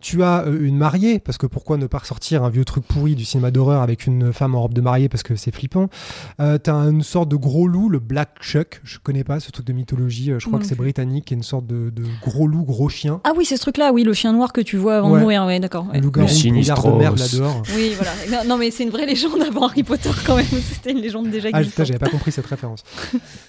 Tu 0.04 0.22
as 0.22 0.44
euh, 0.46 0.60
une 0.68 0.76
mariée, 0.76 1.18
parce 1.20 1.38
que 1.38 1.46
pourquoi 1.48 1.78
ne 1.78 1.88
pas 1.88 2.00
ressortir 2.00 2.44
un 2.44 2.50
vieux 2.50 2.66
truc 2.66 2.84
pourri 2.86 3.16
du 3.16 3.24
cinéma 3.24 3.52
d'horreur 3.52 3.82
avec 3.82 4.06
une 4.06 4.34
femme 4.34 4.54
en 4.54 4.62
robe 4.64 4.74
de 4.74 4.82
mariée, 4.82 5.08
parce 5.08 5.24
que 5.24 5.38
c'est 5.38 5.56
flippant. 5.56 5.88
Euh, 6.42 6.58
T'as 6.58 6.76
une 6.90 7.04
sorte 7.04 7.30
de 7.30 7.38
gros 7.38 7.70
loup, 7.70 7.88
le 7.88 8.00
Black 8.00 8.32
Chuck, 8.42 8.82
je 8.84 8.98
connais 9.02 9.24
pas 9.24 9.40
ce 9.40 9.50
truc 9.50 9.66
de 9.66 9.72
mythologie, 9.72 10.32
euh, 10.32 10.40
je 10.40 10.48
crois 10.48 10.60
que 10.60 10.66
c'est 10.66 10.76
britannique, 10.76 11.24
qui 11.26 11.34
est 11.34 11.38
une 11.38 11.42
sorte 11.44 11.66
de, 11.68 11.90
de 11.90 12.04
gros 12.22 12.48
loup, 12.48 12.64
gros 12.66 12.90
chien. 12.90 13.22
Ah 13.24 13.32
oui, 13.38 13.46
c'est 13.46 13.56
ce 13.56 13.62
truc-là, 13.62 13.94
oui, 13.94 14.04
le 14.04 14.12
chien 14.14 14.34
noir 14.34 14.52
que 14.52 14.60
tu 14.60 14.76
vois 14.76 14.98
avant 14.98 15.10
Ouais. 15.10 15.20
de 15.20 15.24
mourir, 15.24 15.46
ouais, 15.46 15.62
d'accord. 15.62 15.86
ouais. 15.88 16.00
Le 16.00 16.02
loup-garou, 16.04 16.28
de 16.28 16.98
merde 16.98 17.18
là-dehors. 17.20 17.64
Oui, 17.74 17.94
voilà. 17.96 18.44
Non, 18.44 18.58
mais 18.58 18.72
c'est 18.72 18.84
une 18.84 18.90
vraie 18.90 19.06
légende 19.06 19.42
avant 19.42 19.68
Harry 19.68 19.84
Potter 19.84 20.10
quand 20.26 20.36
même. 20.36 20.46
C'était 20.74 20.92
une 20.92 21.00
légende 21.00 21.30
déjà 21.30 21.48
Ah, 21.54 21.60
putain, 21.60 21.60
existante. 21.62 21.86
j'avais 21.86 22.00
pas 22.00 22.10
compris 22.10 22.34
cette 22.34 22.46
référence. 22.46 22.84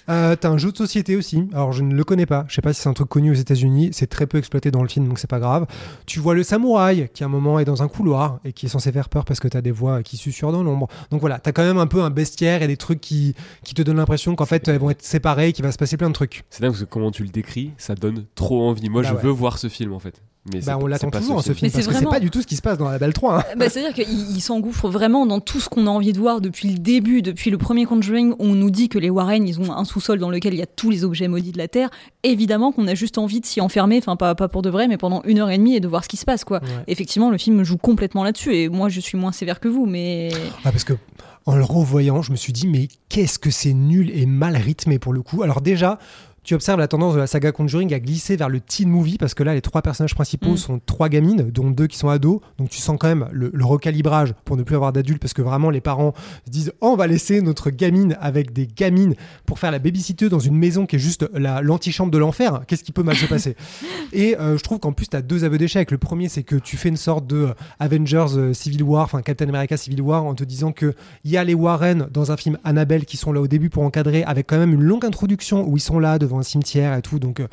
Euh, 0.09 0.37
T'as 0.39 0.49
un 0.49 0.57
jeu 0.57 0.71
de 0.71 0.77
société 0.77 1.17
aussi. 1.17 1.49
Alors, 1.53 1.73
je 1.73 1.83
ne 1.83 1.93
le 1.93 2.03
connais 2.05 2.25
pas. 2.25 2.45
Je 2.47 2.55
sais 2.55 2.61
pas 2.61 2.71
si 2.71 2.79
c'est 2.81 2.87
un 2.89 2.93
truc 2.93 3.09
connu 3.09 3.31
aux 3.31 3.35
États-Unis. 3.35 3.89
C'est 3.91 4.07
très 4.07 4.25
peu 4.25 4.37
exploité 4.37 4.71
dans 4.71 4.81
le 4.83 4.87
film, 4.87 5.07
donc 5.09 5.19
c'est 5.19 5.29
pas 5.29 5.39
grave. 5.39 5.65
Tu 6.05 6.21
vois 6.21 6.33
le 6.33 6.44
samouraï 6.45 7.09
qui, 7.13 7.23
à 7.23 7.25
un 7.25 7.29
moment, 7.29 7.59
est 7.59 7.65
dans 7.65 7.83
un 7.83 7.89
couloir 7.89 8.39
et 8.45 8.53
qui 8.53 8.67
est 8.67 8.69
censé 8.69 8.91
faire 8.93 9.09
peur 9.09 9.25
parce 9.25 9.41
que 9.41 9.49
t'as 9.49 9.59
des 9.61 9.71
voix 9.71 10.01
qui 10.03 10.15
susurrent 10.15 10.53
dans 10.53 10.63
l'ombre. 10.63 10.87
Donc 11.11 11.19
voilà, 11.19 11.39
t'as 11.39 11.51
quand 11.51 11.63
même 11.63 11.77
un 11.77 11.87
peu 11.87 12.01
un 12.01 12.09
bestiaire 12.09 12.61
et 12.63 12.67
des 12.67 12.77
trucs 12.77 13.01
qui, 13.01 13.35
qui 13.65 13.73
te 13.73 13.81
donnent 13.81 13.97
l'impression 13.97 14.35
qu'en 14.35 14.45
fait, 14.45 14.65
elles 14.69 14.79
vont 14.79 14.89
être 14.91 15.03
séparées 15.03 15.49
et 15.49 15.53
qu'il 15.53 15.65
va 15.65 15.73
se 15.73 15.77
passer 15.77 15.97
plein 15.97 16.07
de 16.07 16.13
trucs. 16.13 16.43
C'est 16.49 16.61
dingue 16.61 16.71
parce 16.71 16.83
que 16.83 16.89
comment 16.89 17.11
tu 17.11 17.23
le 17.23 17.29
décris, 17.29 17.71
ça 17.77 17.95
donne 17.95 18.25
trop 18.35 18.61
envie. 18.69 18.89
Moi, 18.89 19.01
Bah 19.01 19.09
je 19.09 19.15
ouais. 19.15 19.21
veux 19.21 19.31
voir 19.31 19.57
ce 19.57 19.67
film 19.67 19.91
en 19.91 19.99
fait. 19.99 20.21
Mais 20.53 20.61
c'est 20.61 20.67
Bah, 20.67 20.77
on 20.79 20.85
l'attend 20.85 21.07
c'est 21.07 21.11
pas 21.11 21.19
toujours, 21.19 21.41
ce 21.41 21.53
film, 21.53 21.57
Mais 21.63 21.69
parce 21.69 21.73
c'est 21.83 21.87
que 21.89 21.93
c'est 21.93 21.99
vraiment- 22.01 22.11
pas 22.11 22.19
du 22.19 22.29
tout 22.29 22.41
ce 22.41 22.45
qui 22.47 22.55
se 22.55 22.61
passe 22.61 22.77
dans 22.77 22.87
la 22.89 22.99
Belle 22.99 23.13
3. 23.13 23.39
hein. 23.39 23.43
Bah, 23.57 23.67
C'est-à-dire 23.69 23.93
qu'il 23.95 24.07
il 24.35 24.41
s'engouffre 24.41 24.89
vraiment 24.89 25.25
dans 25.25 25.39
tout 25.39 25.59
ce 25.59 25.69
qu'on 25.69 25.87
a 25.87 25.89
envie 25.89 26.13
de 26.13 26.19
voir 26.19 26.39
depuis 26.39 26.69
le 26.69 26.77
début, 26.77 27.21
depuis 27.23 27.49
le 27.49 27.57
premier 27.57 27.85
Conjuring, 27.85 28.33
où 28.33 28.35
on 28.39 28.53
nous 28.55 28.69
dit 28.69 28.87
que 28.89 28.99
les 28.99 29.09
Warren, 29.09 29.47
ils 29.47 29.59
ont 29.59 29.71
un 29.73 29.85
sous-sol 29.85 30.19
dans 30.19 30.29
lequel 30.29 30.53
il 30.53 30.59
y 30.59 30.63
a 30.63 30.67
tous 30.67 30.91
les 30.91 31.03
objets 31.03 31.27
maudits 31.27 31.51
de 31.51 31.57
la 31.57 31.67
Terre. 31.67 31.89
Évidemment 32.23 32.71
qu'on 32.71 32.87
a 32.87 32.93
juste 32.95 33.17
envie 33.17 33.39
de 33.41 33.45
s'y 33.45 33.59
enfermer, 33.59 33.97
enfin 33.97 34.15
pas, 34.15 34.35
pas 34.35 34.47
pour 34.47 34.61
de 34.61 34.69
vrai, 34.69 34.87
mais 34.87 34.97
pendant 34.97 35.21
une 35.23 35.39
heure 35.39 35.49
et 35.49 35.57
demie 35.57 35.75
et 35.75 35.79
de 35.79 35.87
voir 35.87 36.03
ce 36.03 36.09
qui 36.09 36.17
se 36.17 36.25
passe, 36.25 36.43
quoi. 36.43 36.59
Ouais. 36.61 36.69
Effectivement, 36.87 37.29
le 37.31 37.37
film 37.39 37.63
joue 37.63 37.77
complètement 37.77 38.23
là-dessus, 38.23 38.53
et 38.55 38.69
moi 38.69 38.89
je 38.89 38.99
suis 38.99 39.17
moins 39.17 39.31
sévère 39.31 39.59
que 39.59 39.67
vous, 39.67 39.85
mais... 39.87 40.29
Ah, 40.63 40.71
parce 40.71 40.83
que 40.83 40.93
en 41.47 41.55
le 41.55 41.63
revoyant, 41.63 42.21
je 42.23 42.31
me 42.31 42.35
suis 42.37 42.53
dit, 42.53 42.67
mais 42.67 42.87
qu'est-ce 43.09 43.37
que 43.39 43.51
c'est 43.51 43.73
nul 43.73 44.11
et 44.15 44.25
mal 44.25 44.55
rythmé 44.57 44.97
pour 44.99 45.13
le 45.13 45.21
coup. 45.21 45.43
Alors 45.43 45.61
déjà, 45.61 45.99
tu 46.45 46.53
observes 46.53 46.79
la 46.79 46.87
tendance 46.87 47.13
de 47.13 47.19
la 47.19 47.27
saga 47.27 47.51
Conjuring 47.51 47.93
à 47.93 47.99
glisser 47.99 48.35
vers 48.37 48.47
le 48.49 48.59
teen 48.61 48.87
movie 48.89 49.17
parce 49.17 49.33
que 49.33 49.43
là, 49.43 49.53
les 49.53 49.61
trois 49.61 49.81
personnages 49.81 50.15
principaux 50.15 50.51
Mm. 50.51 50.57
sont 50.57 50.79
trois 50.85 51.09
gamines, 51.09 51.49
dont 51.51 51.69
deux 51.71 51.87
qui 51.87 51.97
sont 51.97 52.07
ados. 52.09 52.39
Donc 52.57 52.69
tu 52.69 52.79
sens 52.79 52.97
quand 52.99 53.07
même 53.07 53.27
le, 53.31 53.51
le 53.53 53.65
recalibrage 53.65 54.33
pour 54.45 54.55
ne 54.55 54.63
plus 54.63 54.75
avoir 54.75 54.93
d'adultes 54.93 55.19
parce 55.21 55.33
que 55.33 55.41
vraiment 55.41 55.69
les 55.69 55.81
parents 55.81 56.13
se 56.45 56.51
disent 56.51 56.71
oh, 56.81 56.89
on 56.93 56.95
va 56.95 57.07
laisser 57.07 57.41
notre 57.41 57.69
gamine 57.71 58.15
avec 58.21 58.53
des 58.53 58.67
gamines 58.67 59.15
pour 59.45 59.59
faire 59.59 59.71
la 59.71 59.79
babysitter 59.79 60.29
dans 60.29 60.39
une 60.39 60.55
maison 60.55 60.85
qui 60.85 60.95
est 60.95 60.99
juste 60.99 61.27
la- 61.33 61.61
l'antichambre 61.61 62.11
de 62.11 62.17
l'enfer. 62.17 62.61
Qu'est-ce 62.67 62.83
qui 62.83 62.91
peut 62.91 63.03
mal 63.03 63.15
se 63.15 63.25
passer? 63.25 63.55
Et 64.13 64.37
euh, 64.39 64.57
je 64.57 64.63
trouve 64.63 64.79
qu'en 64.79 64.91
plus, 64.93 65.07
tu 65.07 65.15
as 65.17 65.21
deux 65.21 65.43
aveux 65.43 65.57
d'échec. 65.57 65.89
Le 65.91 65.97
premier, 65.97 66.29
c'est 66.29 66.43
que 66.43 66.55
tu 66.55 66.77
fais 66.77 66.89
une 66.89 66.97
sorte 66.97 67.25
de 67.27 67.37
euh, 67.37 67.53
Avengers 67.79 68.25
euh, 68.37 68.53
Civil 68.53 68.83
War, 68.83 69.03
enfin 69.03 69.21
Captain 69.21 69.49
America 69.49 69.75
Civil 69.77 70.01
War, 70.01 70.23
en 70.25 70.35
te 70.35 70.43
disant 70.43 70.71
que 70.71 70.93
il 71.23 71.31
y 71.31 71.37
a 71.37 71.43
les 71.43 71.53
Warren 71.55 72.07
dans 72.11 72.31
un 72.31 72.37
film 72.37 72.57
Annabelle 72.63 73.05
qui 73.05 73.17
sont 73.17 73.33
là 73.33 73.41
au 73.41 73.47
début 73.47 73.69
pour 73.69 73.83
encadrer, 73.83 74.23
avec 74.23 74.47
quand 74.47 74.57
même 74.57 74.73
une 74.73 74.83
longue 74.83 75.05
introduction 75.05 75.67
où 75.67 75.77
ils 75.77 75.81
sont 75.81 75.99
là 75.99 76.19
devant 76.19 76.34
un 76.39 76.43
cimetière 76.43 76.95
et 76.95 77.01
tout. 77.01 77.19
Donc. 77.19 77.39
euh, 77.39 77.47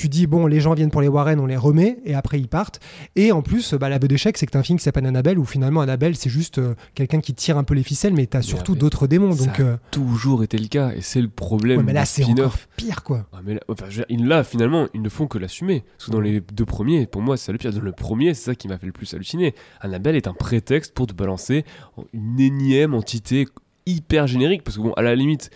tu 0.00 0.08
dis, 0.08 0.26
bon, 0.26 0.46
les 0.46 0.60
gens 0.60 0.72
viennent 0.72 0.90
pour 0.90 1.02
les 1.02 1.08
Warren, 1.08 1.38
on 1.40 1.46
les 1.46 1.58
remet, 1.58 1.98
et 2.06 2.14
après 2.14 2.40
ils 2.40 2.48
partent. 2.48 2.80
Et 3.16 3.32
en 3.32 3.42
plus, 3.42 3.74
bah, 3.74 3.90
l'aveu 3.90 4.08
d'échec, 4.08 4.38
c'est 4.38 4.46
que 4.46 4.52
t'as 4.52 4.60
un 4.60 4.62
film 4.62 4.78
qui 4.78 4.84
s'appelle 4.84 5.04
Annabelle, 5.04 5.38
où 5.38 5.44
finalement 5.44 5.82
Annabelle, 5.82 6.16
c'est 6.16 6.30
juste 6.30 6.56
euh, 6.56 6.74
quelqu'un 6.94 7.20
qui 7.20 7.34
tire 7.34 7.58
un 7.58 7.64
peu 7.64 7.74
les 7.74 7.82
ficelles, 7.82 8.14
mais 8.14 8.24
t'as 8.24 8.40
surtout 8.40 8.74
d'autres 8.74 9.06
démons. 9.06 9.34
Donc, 9.34 9.56
ça 9.56 9.62
a 9.62 9.66
euh, 9.66 9.76
toujours 9.90 10.42
été 10.42 10.56
le 10.56 10.68
cas 10.68 10.92
et 10.92 11.02
c'est 11.02 11.20
le 11.20 11.28
problème 11.28 11.78
ouais, 11.78 11.84
mais 11.84 11.92
là, 11.92 12.06
c'est 12.06 12.24
encore 12.24 12.56
pire, 12.76 13.02
quoi. 13.02 13.26
Ah, 13.34 13.40
mais 13.44 13.54
là, 13.54 13.60
enfin, 13.68 13.86
je 13.90 14.02
là, 14.08 14.42
finalement, 14.42 14.86
ils 14.94 15.02
ne 15.02 15.08
font 15.10 15.26
que 15.26 15.36
l'assumer. 15.36 15.84
Parce 15.98 16.06
que 16.06 16.12
dans 16.12 16.20
les 16.20 16.40
deux 16.40 16.64
premiers, 16.64 17.06
pour 17.06 17.20
moi, 17.20 17.36
c'est 17.36 17.46
ça 17.46 17.52
le 17.52 17.58
pire. 17.58 17.70
Dans 17.70 17.82
le 17.82 17.92
premier, 17.92 18.32
c'est 18.32 18.44
ça 18.44 18.54
qui 18.54 18.68
m'a 18.68 18.78
fait 18.78 18.86
le 18.86 18.92
plus 18.92 19.12
halluciner. 19.12 19.54
Annabelle 19.82 20.16
est 20.16 20.28
un 20.28 20.34
prétexte 20.34 20.94
pour 20.94 21.08
te 21.08 21.12
balancer 21.12 21.66
une 22.14 22.40
énième 22.40 22.94
entité 22.94 23.46
hyper 23.84 24.26
générique. 24.26 24.64
Parce 24.64 24.78
que, 24.78 24.82
bon, 24.82 24.94
à 24.94 25.02
la 25.02 25.14
limite, 25.14 25.50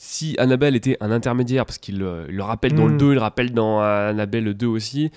si 0.00 0.36
Annabelle 0.38 0.76
était 0.76 0.96
un 1.00 1.10
intermédiaire, 1.10 1.66
parce 1.66 1.78
qu'il 1.78 2.04
euh, 2.04 2.24
le 2.28 2.42
rappelle 2.44 2.72
dans 2.72 2.86
le 2.86 2.94
Mm. 2.94 2.98
2, 2.98 3.06
il 3.10 3.14
le 3.14 3.20
rappelle 3.20 3.50
dans 3.52 3.82
euh, 3.82 4.10
Annabelle 4.10 4.54
2 4.54 4.64
aussi, 4.68 5.10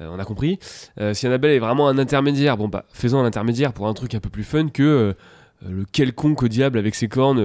euh, 0.00 0.08
on 0.12 0.18
a 0.20 0.24
compris. 0.24 0.60
Euh, 1.00 1.12
si 1.12 1.26
Annabelle 1.26 1.50
est 1.50 1.58
vraiment 1.58 1.88
un 1.88 1.98
intermédiaire, 1.98 2.56
bon, 2.56 2.68
bah, 2.68 2.84
faisons 2.92 3.18
un 3.18 3.24
intermédiaire 3.24 3.72
pour 3.72 3.88
un 3.88 3.94
truc 3.94 4.14
un 4.14 4.20
peu 4.20 4.28
plus 4.30 4.44
fun 4.44 4.68
que 4.68 5.12
le 5.68 5.84
quelconque 5.90 6.46
diable 6.46 6.78
avec 6.78 6.94
ses 6.94 7.08
cornes. 7.08 7.40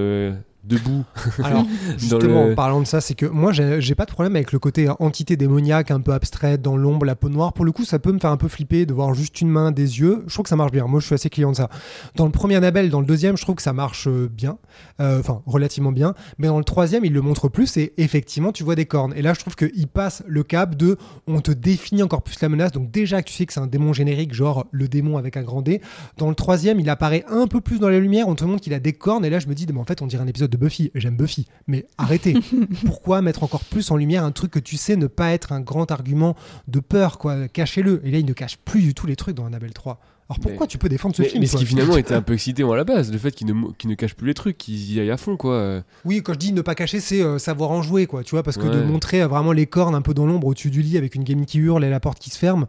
Euh, 0.65 0.75
debout 0.77 1.03
Alors, 1.43 1.65
justement, 1.97 2.45
le- 2.45 2.51
en 2.51 2.55
parlant 2.55 2.79
de 2.81 2.85
ça, 2.87 3.01
c'est 3.01 3.15
que 3.15 3.25
moi, 3.25 3.51
j'ai 3.51 3.95
pas 3.95 4.05
de 4.05 4.11
problème 4.11 4.35
avec 4.35 4.51
le 4.51 4.59
côté 4.59 4.87
entité 4.99 5.35
démoniaque 5.37 5.91
un 5.91 5.99
peu 6.01 6.13
abstraite 6.13 6.61
dans 6.61 6.77
l'ombre, 6.77 7.05
la 7.05 7.15
peau 7.15 7.29
noire. 7.29 7.53
Pour 7.53 7.65
le 7.65 7.71
coup, 7.71 7.85
ça 7.85 7.99
peut 7.99 8.11
me 8.11 8.19
faire 8.19 8.31
un 8.31 8.37
peu 8.37 8.47
flipper 8.47 8.85
de 8.85 8.93
voir 8.93 9.13
juste 9.13 9.41
une 9.41 9.49
main, 9.49 9.71
des 9.71 9.99
yeux. 9.99 10.23
Je 10.27 10.33
trouve 10.33 10.43
que 10.43 10.49
ça 10.49 10.55
marche 10.55 10.71
bien. 10.71 10.85
Moi, 10.87 10.99
je 10.99 11.05
suis 11.05 11.15
assez 11.15 11.29
client 11.29 11.51
de 11.51 11.55
ça. 11.55 11.69
Dans 12.15 12.25
le 12.25 12.31
premier 12.31 12.55
Annabelle, 12.55 12.89
dans 12.89 12.99
le 12.99 13.05
deuxième, 13.05 13.37
je 13.37 13.41
trouve 13.43 13.55
que 13.55 13.61
ça 13.61 13.73
marche 13.73 14.07
euh, 14.07 14.29
bien. 14.31 14.57
Euh, 14.99 15.19
Enfin, 15.19 15.41
relativement 15.45 15.91
bien. 15.91 16.13
Mais 16.37 16.47
dans 16.47 16.57
le 16.57 16.63
troisième, 16.63 17.05
il 17.05 17.13
le 17.13 17.21
montre 17.21 17.47
plus 17.47 17.77
et 17.77 17.93
effectivement, 17.97 18.51
tu 18.51 18.63
vois 18.63 18.75
des 18.75 18.85
cornes. 18.85 19.13
Et 19.15 19.21
là, 19.21 19.33
je 19.33 19.39
trouve 19.39 19.55
qu'il 19.55 19.87
passe 19.87 20.23
le 20.27 20.43
cap 20.43 20.75
de 20.75 20.97
on 21.27 21.39
te 21.39 21.51
définit 21.51 22.03
encore 22.03 22.23
plus 22.23 22.39
la 22.41 22.49
menace. 22.49 22.71
Donc, 22.71 22.89
déjà 22.91 23.21
que 23.21 23.27
tu 23.29 23.33
sais 23.35 23.45
que 23.45 23.53
c'est 23.53 23.59
un 23.59 23.67
démon 23.67 23.93
générique, 23.93 24.33
genre 24.33 24.65
le 24.71 24.87
démon 24.87 25.17
avec 25.17 25.37
un 25.37 25.43
grand 25.43 25.61
D. 25.61 25.81
Dans 26.17 26.29
le 26.29 26.35
troisième, 26.35 26.79
il 26.79 26.89
apparaît 26.89 27.23
un 27.29 27.47
peu 27.47 27.61
plus 27.61 27.79
dans 27.79 27.89
la 27.89 27.99
lumière. 27.99 28.27
On 28.27 28.35
te 28.35 28.43
montre 28.43 28.61
qu'il 28.61 28.73
a 28.73 28.79
des 28.79 28.93
cornes. 28.93 29.23
Et 29.25 29.29
là, 29.29 29.39
je 29.39 29.47
me 29.47 29.53
dis, 29.53 29.65
mais 29.71 29.79
en 29.79 29.85
fait, 29.85 30.01
on 30.01 30.07
dirait 30.07 30.23
un 30.23 30.27
épisode 30.27 30.49
de 30.53 30.57
Buffy. 30.57 30.91
J'aime 30.95 31.17
Buffy. 31.17 31.47
Mais 31.67 31.85
arrêtez. 31.97 32.35
Pourquoi 32.85 33.21
mettre 33.21 33.43
encore 33.43 33.63
plus 33.63 33.91
en 33.91 33.97
lumière 33.97 34.23
un 34.23 34.31
truc 34.31 34.51
que 34.51 34.59
tu 34.59 34.77
sais 34.77 34.95
ne 34.95 35.07
pas 35.07 35.31
être 35.31 35.51
un 35.51 35.59
grand 35.59 35.91
argument 35.91 36.35
de 36.67 36.79
peur, 36.79 37.17
quoi? 37.17 37.47
Cachez-le. 37.47 38.01
Et 38.05 38.11
là, 38.11 38.19
il 38.19 38.25
ne 38.25 38.33
cache 38.33 38.57
plus 38.57 38.81
du 38.81 38.93
tout 38.93 39.07
les 39.07 39.15
trucs 39.15 39.35
dans 39.35 39.45
Annabelle 39.45 39.73
3. 39.73 39.99
Alors 40.29 40.39
pourquoi 40.39 40.61
Mais- 40.61 40.67
tu 40.67 40.77
peux 40.77 40.87
défendre 40.87 41.13
ce 41.15 41.21
mais, 41.21 41.27
film 41.27 41.41
mais 41.41 41.47
ce 41.47 41.57
qui 41.57 41.65
finalement 41.65 41.97
était 41.97 42.13
un 42.13 42.21
peu 42.21 42.33
excitant 42.33 42.71
à 42.71 42.77
la 42.77 42.85
base, 42.85 43.11
le 43.11 43.17
fait 43.17 43.31
qu'il 43.31 43.45
ne, 43.45 43.71
qu'il 43.77 43.89
ne 43.89 43.95
cache 43.95 44.13
plus 44.15 44.25
les 44.27 44.33
trucs, 44.33 44.57
qu'il 44.57 44.93
y 44.93 44.99
aille 45.01 45.11
à 45.11 45.17
fond, 45.17 45.35
quoi. 45.35 45.83
Oui, 46.05 46.23
quand 46.23 46.33
je 46.33 46.39
dis 46.39 46.53
ne 46.53 46.61
pas 46.61 46.75
cacher, 46.75 47.01
c'est 47.01 47.21
euh, 47.21 47.37
savoir 47.39 47.71
en 47.71 47.81
jouer, 47.81 48.05
quoi. 48.07 48.23
Tu 48.23 48.31
vois, 48.31 48.41
parce 48.41 48.55
que 48.57 48.65
de 48.65 48.83
montrer 48.83 49.21
euh, 49.21 49.27
vraiment 49.27 49.51
les 49.51 49.65
cornes 49.67 49.95
un 49.95 50.01
peu 50.01 50.13
dans 50.13 50.25
l'ombre 50.25 50.47
au-dessus 50.47 50.69
du 50.69 50.81
lit 50.81 50.97
avec 50.97 51.15
une 51.15 51.23
gamine 51.25 51.45
qui 51.45 51.59
hurle 51.59 51.83
et 51.83 51.89
la 51.89 51.99
porte 51.99 52.19
qui 52.19 52.29
se 52.29 52.37
ferme. 52.37 52.67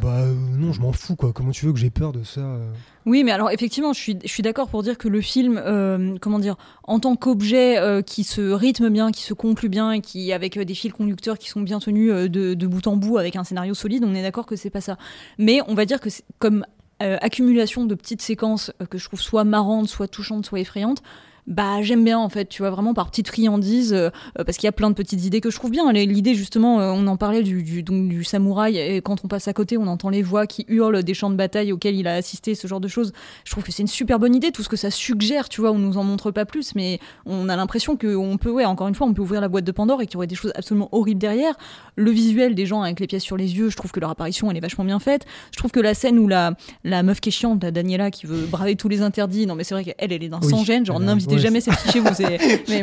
Bah 0.00 0.20
euh, 0.20 0.34
non, 0.56 0.72
je 0.72 0.80
m'en 0.80 0.92
fous, 0.92 1.14
quoi. 1.14 1.32
Comment 1.32 1.50
tu 1.50 1.66
veux 1.66 1.72
que 1.72 1.78
j'ai 1.78 1.90
peur 1.90 2.12
de 2.12 2.22
ça 2.22 2.40
euh 2.40 2.72
Oui, 3.04 3.22
mais 3.22 3.32
alors 3.32 3.50
effectivement, 3.50 3.92
je 3.92 4.14
suis, 4.24 4.42
d'accord 4.42 4.68
pour 4.68 4.82
dire 4.82 4.96
que 4.96 5.08
le 5.08 5.20
film, 5.20 5.60
euh, 5.62 6.16
comment 6.20 6.38
dire, 6.38 6.56
en 6.84 7.00
tant 7.00 7.16
qu'objet 7.16 7.78
qui 8.06 8.24
se 8.24 8.40
rythme 8.40 8.88
bien, 8.88 9.10
qui 9.10 9.22
se 9.22 9.34
conclut 9.34 9.68
bien, 9.68 10.00
qui 10.00 10.32
avec 10.32 10.58
des 10.58 10.74
fils 10.74 10.92
conducteurs 10.92 11.38
qui 11.38 11.48
sont 11.48 11.60
bien 11.60 11.80
tenus 11.80 12.12
de, 12.30 12.66
bout 12.66 12.86
en 12.86 12.96
bout, 12.96 13.18
avec 13.18 13.36
un 13.36 13.44
scénario 13.44 13.74
solide, 13.74 14.04
on 14.04 14.14
est 14.14 14.22
d'accord 14.22 14.46
que 14.46 14.56
c'est 14.56 14.70
pas 14.70 14.80
ça. 14.80 14.96
Mais 15.38 15.60
on 15.68 15.74
va 15.74 15.84
dire 15.84 16.00
que 16.00 16.08
comme 16.38 16.64
accumulation 17.00 17.84
de 17.84 17.94
petites 17.94 18.22
séquences 18.22 18.72
que 18.90 18.98
je 18.98 19.04
trouve 19.06 19.20
soit 19.20 19.44
marrantes, 19.44 19.88
soit 19.88 20.08
touchantes, 20.08 20.46
soit 20.46 20.60
effrayantes. 20.60 21.02
Bah 21.50 21.82
j'aime 21.82 22.04
bien 22.04 22.16
en 22.18 22.28
fait, 22.28 22.46
tu 22.48 22.62
vois 22.62 22.70
vraiment 22.70 22.94
par 22.94 23.10
petites 23.10 23.26
friandises, 23.28 23.92
euh, 23.92 24.08
euh, 24.38 24.44
parce 24.44 24.56
qu'il 24.56 24.66
y 24.66 24.68
a 24.68 24.72
plein 24.72 24.88
de 24.88 24.94
petites 24.94 25.24
idées 25.24 25.40
que 25.40 25.50
je 25.50 25.56
trouve 25.56 25.72
bien. 25.72 25.90
L'idée 25.92 26.34
justement, 26.34 26.80
euh, 26.80 26.92
on 26.94 27.06
en 27.08 27.16
parlait 27.16 27.42
du, 27.42 27.64
du, 27.64 27.82
donc, 27.82 28.08
du 28.08 28.22
samouraï, 28.22 28.78
et 28.78 29.00
quand 29.02 29.24
on 29.24 29.28
passe 29.28 29.48
à 29.48 29.52
côté, 29.52 29.76
on 29.76 29.88
entend 29.88 30.10
les 30.10 30.22
voix 30.22 30.46
qui 30.46 30.64
hurlent 30.68 31.02
des 31.02 31.12
champs 31.12 31.28
de 31.28 31.34
bataille 31.34 31.72
auxquels 31.72 31.96
il 31.96 32.06
a 32.06 32.14
assisté, 32.14 32.54
ce 32.54 32.68
genre 32.68 32.78
de 32.80 32.86
choses. 32.86 33.12
Je 33.44 33.50
trouve 33.50 33.64
que 33.64 33.72
c'est 33.72 33.82
une 33.82 33.88
super 33.88 34.20
bonne 34.20 34.34
idée, 34.36 34.52
tout 34.52 34.62
ce 34.62 34.68
que 34.68 34.76
ça 34.76 34.92
suggère, 34.92 35.48
tu 35.48 35.60
vois, 35.60 35.72
on 35.72 35.78
nous 35.78 35.98
en 35.98 36.04
montre 36.04 36.30
pas 36.30 36.44
plus, 36.44 36.76
mais 36.76 37.00
on 37.26 37.48
a 37.48 37.56
l'impression 37.56 37.96
qu'on 37.96 38.36
peut, 38.40 38.50
ouais, 38.50 38.64
encore 38.64 38.86
une 38.86 38.94
fois, 38.94 39.08
on 39.08 39.12
peut 39.12 39.22
ouvrir 39.22 39.40
la 39.40 39.48
boîte 39.48 39.64
de 39.64 39.72
Pandore 39.72 40.02
et 40.02 40.06
qu'il 40.06 40.14
y 40.14 40.16
aurait 40.18 40.28
des 40.28 40.36
choses 40.36 40.52
absolument 40.54 40.88
horribles 40.92 41.20
derrière. 41.20 41.54
Le 41.96 42.12
visuel 42.12 42.54
des 42.54 42.64
gens 42.66 42.82
avec 42.82 43.00
les 43.00 43.08
pièces 43.08 43.24
sur 43.24 43.36
les 43.36 43.56
yeux, 43.58 43.70
je 43.70 43.76
trouve 43.76 43.90
que 43.90 43.98
leur 43.98 44.10
apparition, 44.10 44.48
elle 44.52 44.56
est 44.56 44.60
vachement 44.60 44.84
bien 44.84 45.00
faite. 45.00 45.26
Je 45.52 45.58
trouve 45.58 45.72
que 45.72 45.80
la 45.80 45.94
scène 45.94 46.16
où 46.20 46.28
la, 46.28 46.54
la 46.84 47.02
meuf 47.02 47.20
qui 47.20 47.30
est 47.30 47.32
chiante, 47.32 47.60
la 47.64 47.72
Daniela, 47.72 48.12
qui 48.12 48.26
veut 48.26 48.46
braver 48.46 48.76
tous 48.76 48.88
les 48.88 49.02
interdits, 49.02 49.46
non 49.48 49.56
mais 49.56 49.64
c'est 49.64 49.74
vrai 49.74 49.82
qu'elle, 49.82 49.94
elle 49.98 50.12
est 50.12 50.28
d'un 50.28 50.38
Oui. 50.40 50.48
sans-gêne, 50.50 50.86
genre 50.86 50.98
Elle 50.98 51.02
a- 51.02 51.06
n'invitez 51.06 51.39
jamais 51.40 51.60
fille 51.60 51.92
chez 51.92 52.00
vous, 52.00 52.08
mais- 52.68 52.82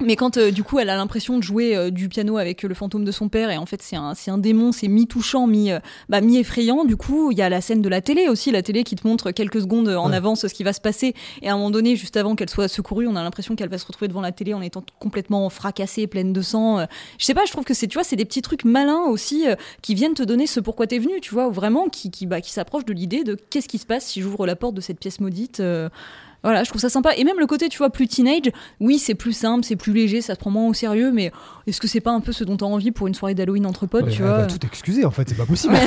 mais 0.00 0.16
quand 0.16 0.38
euh, 0.38 0.50
du 0.50 0.64
coup 0.64 0.80
elle 0.80 0.90
a 0.90 0.96
l'impression 0.96 1.38
de 1.38 1.42
jouer 1.44 1.76
euh, 1.76 1.90
du 1.90 2.08
piano 2.08 2.36
avec 2.36 2.64
euh, 2.64 2.68
le 2.68 2.74
fantôme 2.74 3.04
de 3.04 3.12
son 3.12 3.28
père 3.28 3.50
et 3.50 3.56
en 3.56 3.64
fait 3.64 3.80
c'est 3.80 3.94
un, 3.94 4.12
un 4.26 4.38
démon, 4.38 4.72
c'est 4.72 4.88
mi-touchant, 4.88 5.46
mi, 5.46 5.70
bah, 6.08 6.20
mi-effrayant, 6.20 6.84
du 6.84 6.96
coup 6.96 7.30
il 7.30 7.38
y 7.38 7.42
a 7.42 7.48
la 7.48 7.60
scène 7.60 7.80
de 7.80 7.88
la 7.88 8.00
télé 8.00 8.26
aussi, 8.26 8.50
la 8.50 8.60
télé 8.62 8.82
qui 8.82 8.96
te 8.96 9.06
montre 9.06 9.30
quelques 9.30 9.60
secondes 9.60 9.88
en 9.88 10.10
Ouais. 10.10 10.16
avance 10.16 10.48
ce 10.48 10.52
qui 10.52 10.64
va 10.64 10.72
se 10.72 10.80
passer 10.80 11.14
et 11.42 11.48
à 11.48 11.52
un 11.52 11.56
moment 11.56 11.70
donné, 11.70 11.94
juste 11.94 12.16
avant 12.16 12.34
qu'elle 12.34 12.50
soit 12.50 12.66
secourue, 12.66 13.06
on 13.06 13.14
a 13.14 13.22
l'impression 13.22 13.54
qu'elle 13.54 13.68
va 13.68 13.78
se 13.78 13.86
retrouver 13.86 14.08
devant 14.08 14.20
la 14.20 14.32
télé 14.32 14.52
en 14.52 14.62
étant 14.62 14.84
complètement 14.98 15.48
fracassée, 15.48 16.08
pleine 16.08 16.32
de 16.32 16.42
sang. 16.42 16.84
Je 17.18 17.24
sais 17.24 17.32
pas, 17.34 17.44
je 17.46 17.52
trouve 17.52 17.64
que 17.64 17.72
c'est 17.72 17.86
tu 17.86 17.94
vois, 17.94 18.04
c'est 18.04 18.16
des 18.16 18.24
petits 18.24 18.42
trucs 18.42 18.64
malins 18.64 19.04
aussi 19.04 19.44
qui 19.80 19.94
viennent 19.94 20.14
te 20.14 20.24
donner 20.24 20.48
ce 20.48 20.58
pourquoi 20.58 20.88
t'es 20.88 20.98
venu, 20.98 21.20
tu 21.22 21.32
vois, 21.32 21.46
ou 21.46 21.52
vraiment 21.52 21.88
qui, 21.88 22.10
qui, 22.10 22.26
bah, 22.26 22.40
qui 22.40 22.50
s'approchent 22.50 22.84
de 22.84 22.92
l'idée 22.92 23.22
de 23.22 23.36
qu'est-ce 23.48 23.68
qui 23.68 23.78
se 23.78 23.86
passe 23.86 24.04
si 24.06 24.20
j'ouvre 24.22 24.44
la 24.44 24.56
porte 24.56 24.74
de 24.74 24.80
cette 24.80 24.98
pièce 24.98 25.20
maudite. 25.20 25.62
Voilà, 26.44 26.62
je 26.62 26.68
trouve 26.68 26.80
ça 26.80 26.88
sympa. 26.88 27.14
Et 27.16 27.24
même 27.24 27.38
le 27.38 27.46
côté, 27.46 27.68
tu 27.68 27.78
vois, 27.78 27.90
plus 27.90 28.06
teenage, 28.06 28.52
oui, 28.78 28.98
c'est 28.98 29.14
plus 29.14 29.32
simple, 29.32 29.64
c'est 29.64 29.76
plus 29.76 29.92
léger, 29.92 30.20
ça 30.20 30.34
se 30.34 30.38
prend 30.38 30.50
moins 30.50 30.68
au 30.68 30.74
sérieux, 30.74 31.10
mais 31.10 31.32
est-ce 31.66 31.80
que 31.80 31.88
c'est 31.88 32.00
pas 32.00 32.12
un 32.12 32.20
peu 32.20 32.32
ce 32.32 32.44
dont 32.44 32.56
t'as 32.56 32.66
envie 32.66 32.90
pour 32.92 33.06
une 33.06 33.14
soirée 33.14 33.34
d'Halloween 33.34 33.66
entre 33.66 33.86
potes, 33.86 34.04
Ouais, 34.04 34.10
tu 34.10 34.22
vois 34.22 34.38
va 34.38 34.46
tout 34.46 34.64
excuser, 34.66 35.04
en 35.04 35.10
fait, 35.10 35.28
c'est 35.28 35.36
pas 35.36 35.46
possible. 35.46 35.74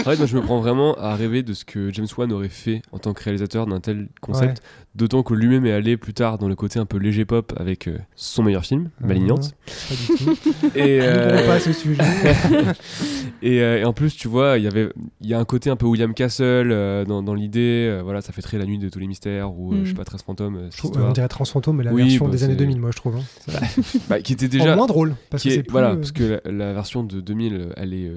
En 0.00 0.10
fait, 0.10 0.16
moi, 0.16 0.26
je 0.26 0.36
me 0.36 0.42
prends 0.42 0.60
vraiment 0.60 0.94
à 0.94 1.16
rêver 1.16 1.42
de 1.42 1.52
ce 1.54 1.64
que 1.64 1.92
James 1.92 2.06
Wan 2.16 2.30
aurait 2.32 2.48
fait 2.48 2.82
en 2.92 2.98
tant 2.98 3.14
que 3.14 3.24
réalisateur 3.24 3.66
d'un 3.66 3.80
tel 3.80 4.08
concept. 4.20 4.62
D'autant 4.98 5.22
que 5.22 5.32
lui-même 5.32 5.64
est 5.64 5.70
allé 5.72 5.96
plus 5.96 6.12
tard 6.12 6.38
dans 6.38 6.48
le 6.48 6.56
côté 6.56 6.80
un 6.80 6.84
peu 6.84 6.98
léger 6.98 7.24
pop 7.24 7.52
avec 7.56 7.86
euh, 7.86 7.98
son 8.16 8.42
meilleur 8.42 8.64
film, 8.64 8.90
Malignante. 9.00 9.52
Pas 9.88 9.94
du 9.94 10.06
tout. 10.24 10.30
Et, 10.74 10.98
N'ouvrons 10.98 11.12
euh, 11.12 11.46
pas 11.46 11.60
ce 11.60 11.72
sujet. 11.72 12.02
et, 13.42 13.62
euh, 13.62 13.78
et 13.78 13.84
en 13.84 13.92
plus, 13.92 14.16
tu 14.16 14.26
vois, 14.28 14.58
il 14.58 14.64
y 14.64 14.66
avait, 14.66 14.88
il 15.20 15.28
y 15.28 15.34
a 15.34 15.38
un 15.38 15.44
côté 15.44 15.70
un 15.70 15.76
peu 15.76 15.86
William 15.86 16.12
Castle 16.14 17.04
dans, 17.06 17.22
dans 17.22 17.34
l'idée. 17.34 18.00
voilà, 18.02 18.20
ça 18.22 18.32
fait 18.32 18.42
très 18.42 18.58
la 18.58 18.64
nuit 18.66 18.78
de 18.78 18.88
tous 18.88 18.98
les 18.98 19.06
mystères 19.06 19.52
ou 19.56 19.72
euh, 19.72 19.76
Mm. 19.78 19.84
je 19.84 19.88
sais 19.90 19.94
pas, 19.94 20.04
13 20.04 20.22
fantômes. 20.22 20.68
Je 20.72 20.76
trouve- 20.78 20.92
on 21.00 21.12
dirait 21.12 21.28
Transfantôme, 21.28 21.76
mais 21.76 21.84
la 21.84 21.92
Oui, 21.92 22.02
version 22.02 22.24
bah, 22.26 22.32
des 22.32 22.42
années 22.44 22.54
c'est- 22.54 22.58
2000, 22.58 22.80
moi, 22.80 22.90
je 22.92 22.96
trouve. 22.96 23.16
hein. 23.16 23.52
Bah, 24.08 24.20
qui 24.20 24.32
était 24.32 24.46
En 24.46 24.48
déjà. 24.48 24.74
moins 24.76 24.86
drôle, 24.86 25.14
parce 25.30 25.42
qui 25.42 25.48
que 25.50 25.52
est- 25.54 25.56
c'est 25.58 25.62
plus, 25.62 25.72
voilà, 25.72 25.94
parce 25.94 26.10
que 26.12 26.40
la, 26.44 26.50
la 26.52 26.72
version 26.72 27.04
de 27.04 27.20
2000, 27.20 27.54
euh, 27.54 27.66
elle 27.76 27.94
est 27.94 28.10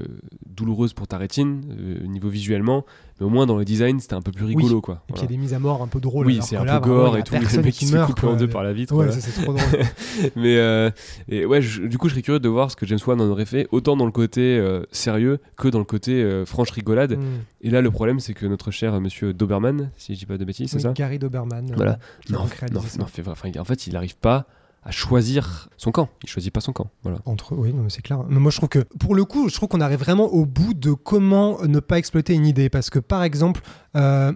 douloureuse 0.50 0.94
pour 0.94 1.08
ta 1.08 1.18
rétine, 1.18 1.62
niveau 2.08 2.30
visuellement, 2.30 2.86
mais 3.22 3.26
au 3.28 3.30
moins 3.30 3.46
dans 3.46 3.56
le 3.56 3.64
design, 3.64 4.00
c'était 4.00 4.16
un 4.16 4.22
peu 4.22 4.32
plus 4.32 4.46
rigolo, 4.46 4.82
quoi. 4.82 5.04
Et 5.08 5.14
puis 5.14 5.14
il 5.14 5.14
y 5.14 5.14
Voilà. 5.20 5.24
a 5.26 5.28
des 5.28 5.38
mises 5.38 5.54
à 5.54 5.60
mort 5.60 5.82
un 5.84 5.88
peu 5.88 6.00
drôles. 6.00 6.26
Oui, 6.26 6.40
c'est 6.42 6.58
un 6.58 6.66
peu 6.66 6.80
gore 6.90 7.18
et 7.18 7.24
tout, 7.24 7.36
le 7.36 7.40
personne 7.42 7.64
mec 7.64 7.74
qui 7.76 7.86
se 7.86 7.96
couper 8.06 8.26
en 8.26 8.36
deux 8.36 8.48
par 8.48 8.64
la 8.64 8.74
vitre. 8.74 8.96
Ouais, 8.96 9.06
voilà. 9.06 9.22
c'est 9.22 9.44
trop 9.44 9.54
drôle. 9.54 9.62
mais 10.36 10.58
euh, 10.58 10.90
et 11.30 11.46
ouais, 11.46 11.62
je- 11.62 11.84
du 11.84 12.00
coup, 12.00 12.08
je 12.10 12.14
serais 12.16 12.24
curieux 12.24 12.40
de 12.40 12.50
voir 12.50 12.72
ce 12.72 12.76
que 12.76 12.86
James 12.88 12.98
Wan 13.06 13.22
en 13.22 13.28
aurait 13.28 13.46
fait, 13.46 13.68
autant 13.72 13.96
dans 13.96 14.06
le 14.06 14.12
côté 14.12 14.58
euh, 14.58 14.82
sérieux 14.92 15.40
que 15.56 15.68
dans 15.68 15.80
le 15.80 15.86
côté 15.86 16.24
euh, 16.24 16.46
franche 16.46 16.72
rigolade. 16.72 17.18
Mm. 17.18 17.22
Et 17.62 17.70
là, 17.70 17.82
le 17.82 17.92
problème, 17.92 18.20
c'est 18.20 18.34
que 18.34 18.48
notre 18.48 18.72
cher 18.72 19.00
monsieur 19.00 19.34
Doberman, 19.34 19.92
si 19.98 20.16
je 20.16 20.20
dis 20.20 20.26
pas 20.26 20.40
de 20.40 20.44
bêtises, 20.46 20.72
c'est 20.72 20.80
ça 20.80 20.92
Gary 20.94 21.20
Doberman. 21.20 21.72
Voilà. 21.76 22.00
non, 22.32 22.40
non, 22.74 22.82
non, 23.00 23.06
fait- 23.06 23.28
enfin, 23.28 23.50
en 23.60 23.64
fait, 23.66 23.86
il 23.86 23.94
n'arrive 23.94 24.18
pas 24.18 24.48
à 24.84 24.92
choisir 24.92 25.70
son 25.78 25.92
camp. 25.92 26.10
Il 26.24 26.30
choisit 26.30 26.52
pas 26.52 26.62
son 26.62 26.74
camp. 26.74 26.90
Voilà. 27.04 27.20
Entre 27.26 27.56
oui, 27.56 27.72
mais 27.74 27.90
c'est 27.90 28.02
clair. 28.02 28.24
Mais 28.30 28.40
moi, 28.40 28.52
je 28.52 28.58
trouve 28.58 28.70
que 28.70 28.80
pour 28.80 29.16
le 29.16 29.26
coup, 29.26 29.50
je 29.50 29.56
trouve 29.56 29.70
qu'on 29.70 29.82
arrive 29.82 30.00
vraiment 30.00 30.26
au 30.26 30.46
bout 30.46 30.74
de 30.74 30.94
comment 30.94 31.62
ne 31.64 31.80
pas 31.80 31.98
exploiter 31.98 32.34
une 32.34 32.46
idée. 32.46 32.70
Parce 32.70 32.90
que 32.90 33.00
par 33.00 33.24
exemple, 33.24 33.62
euh, 33.96 34.34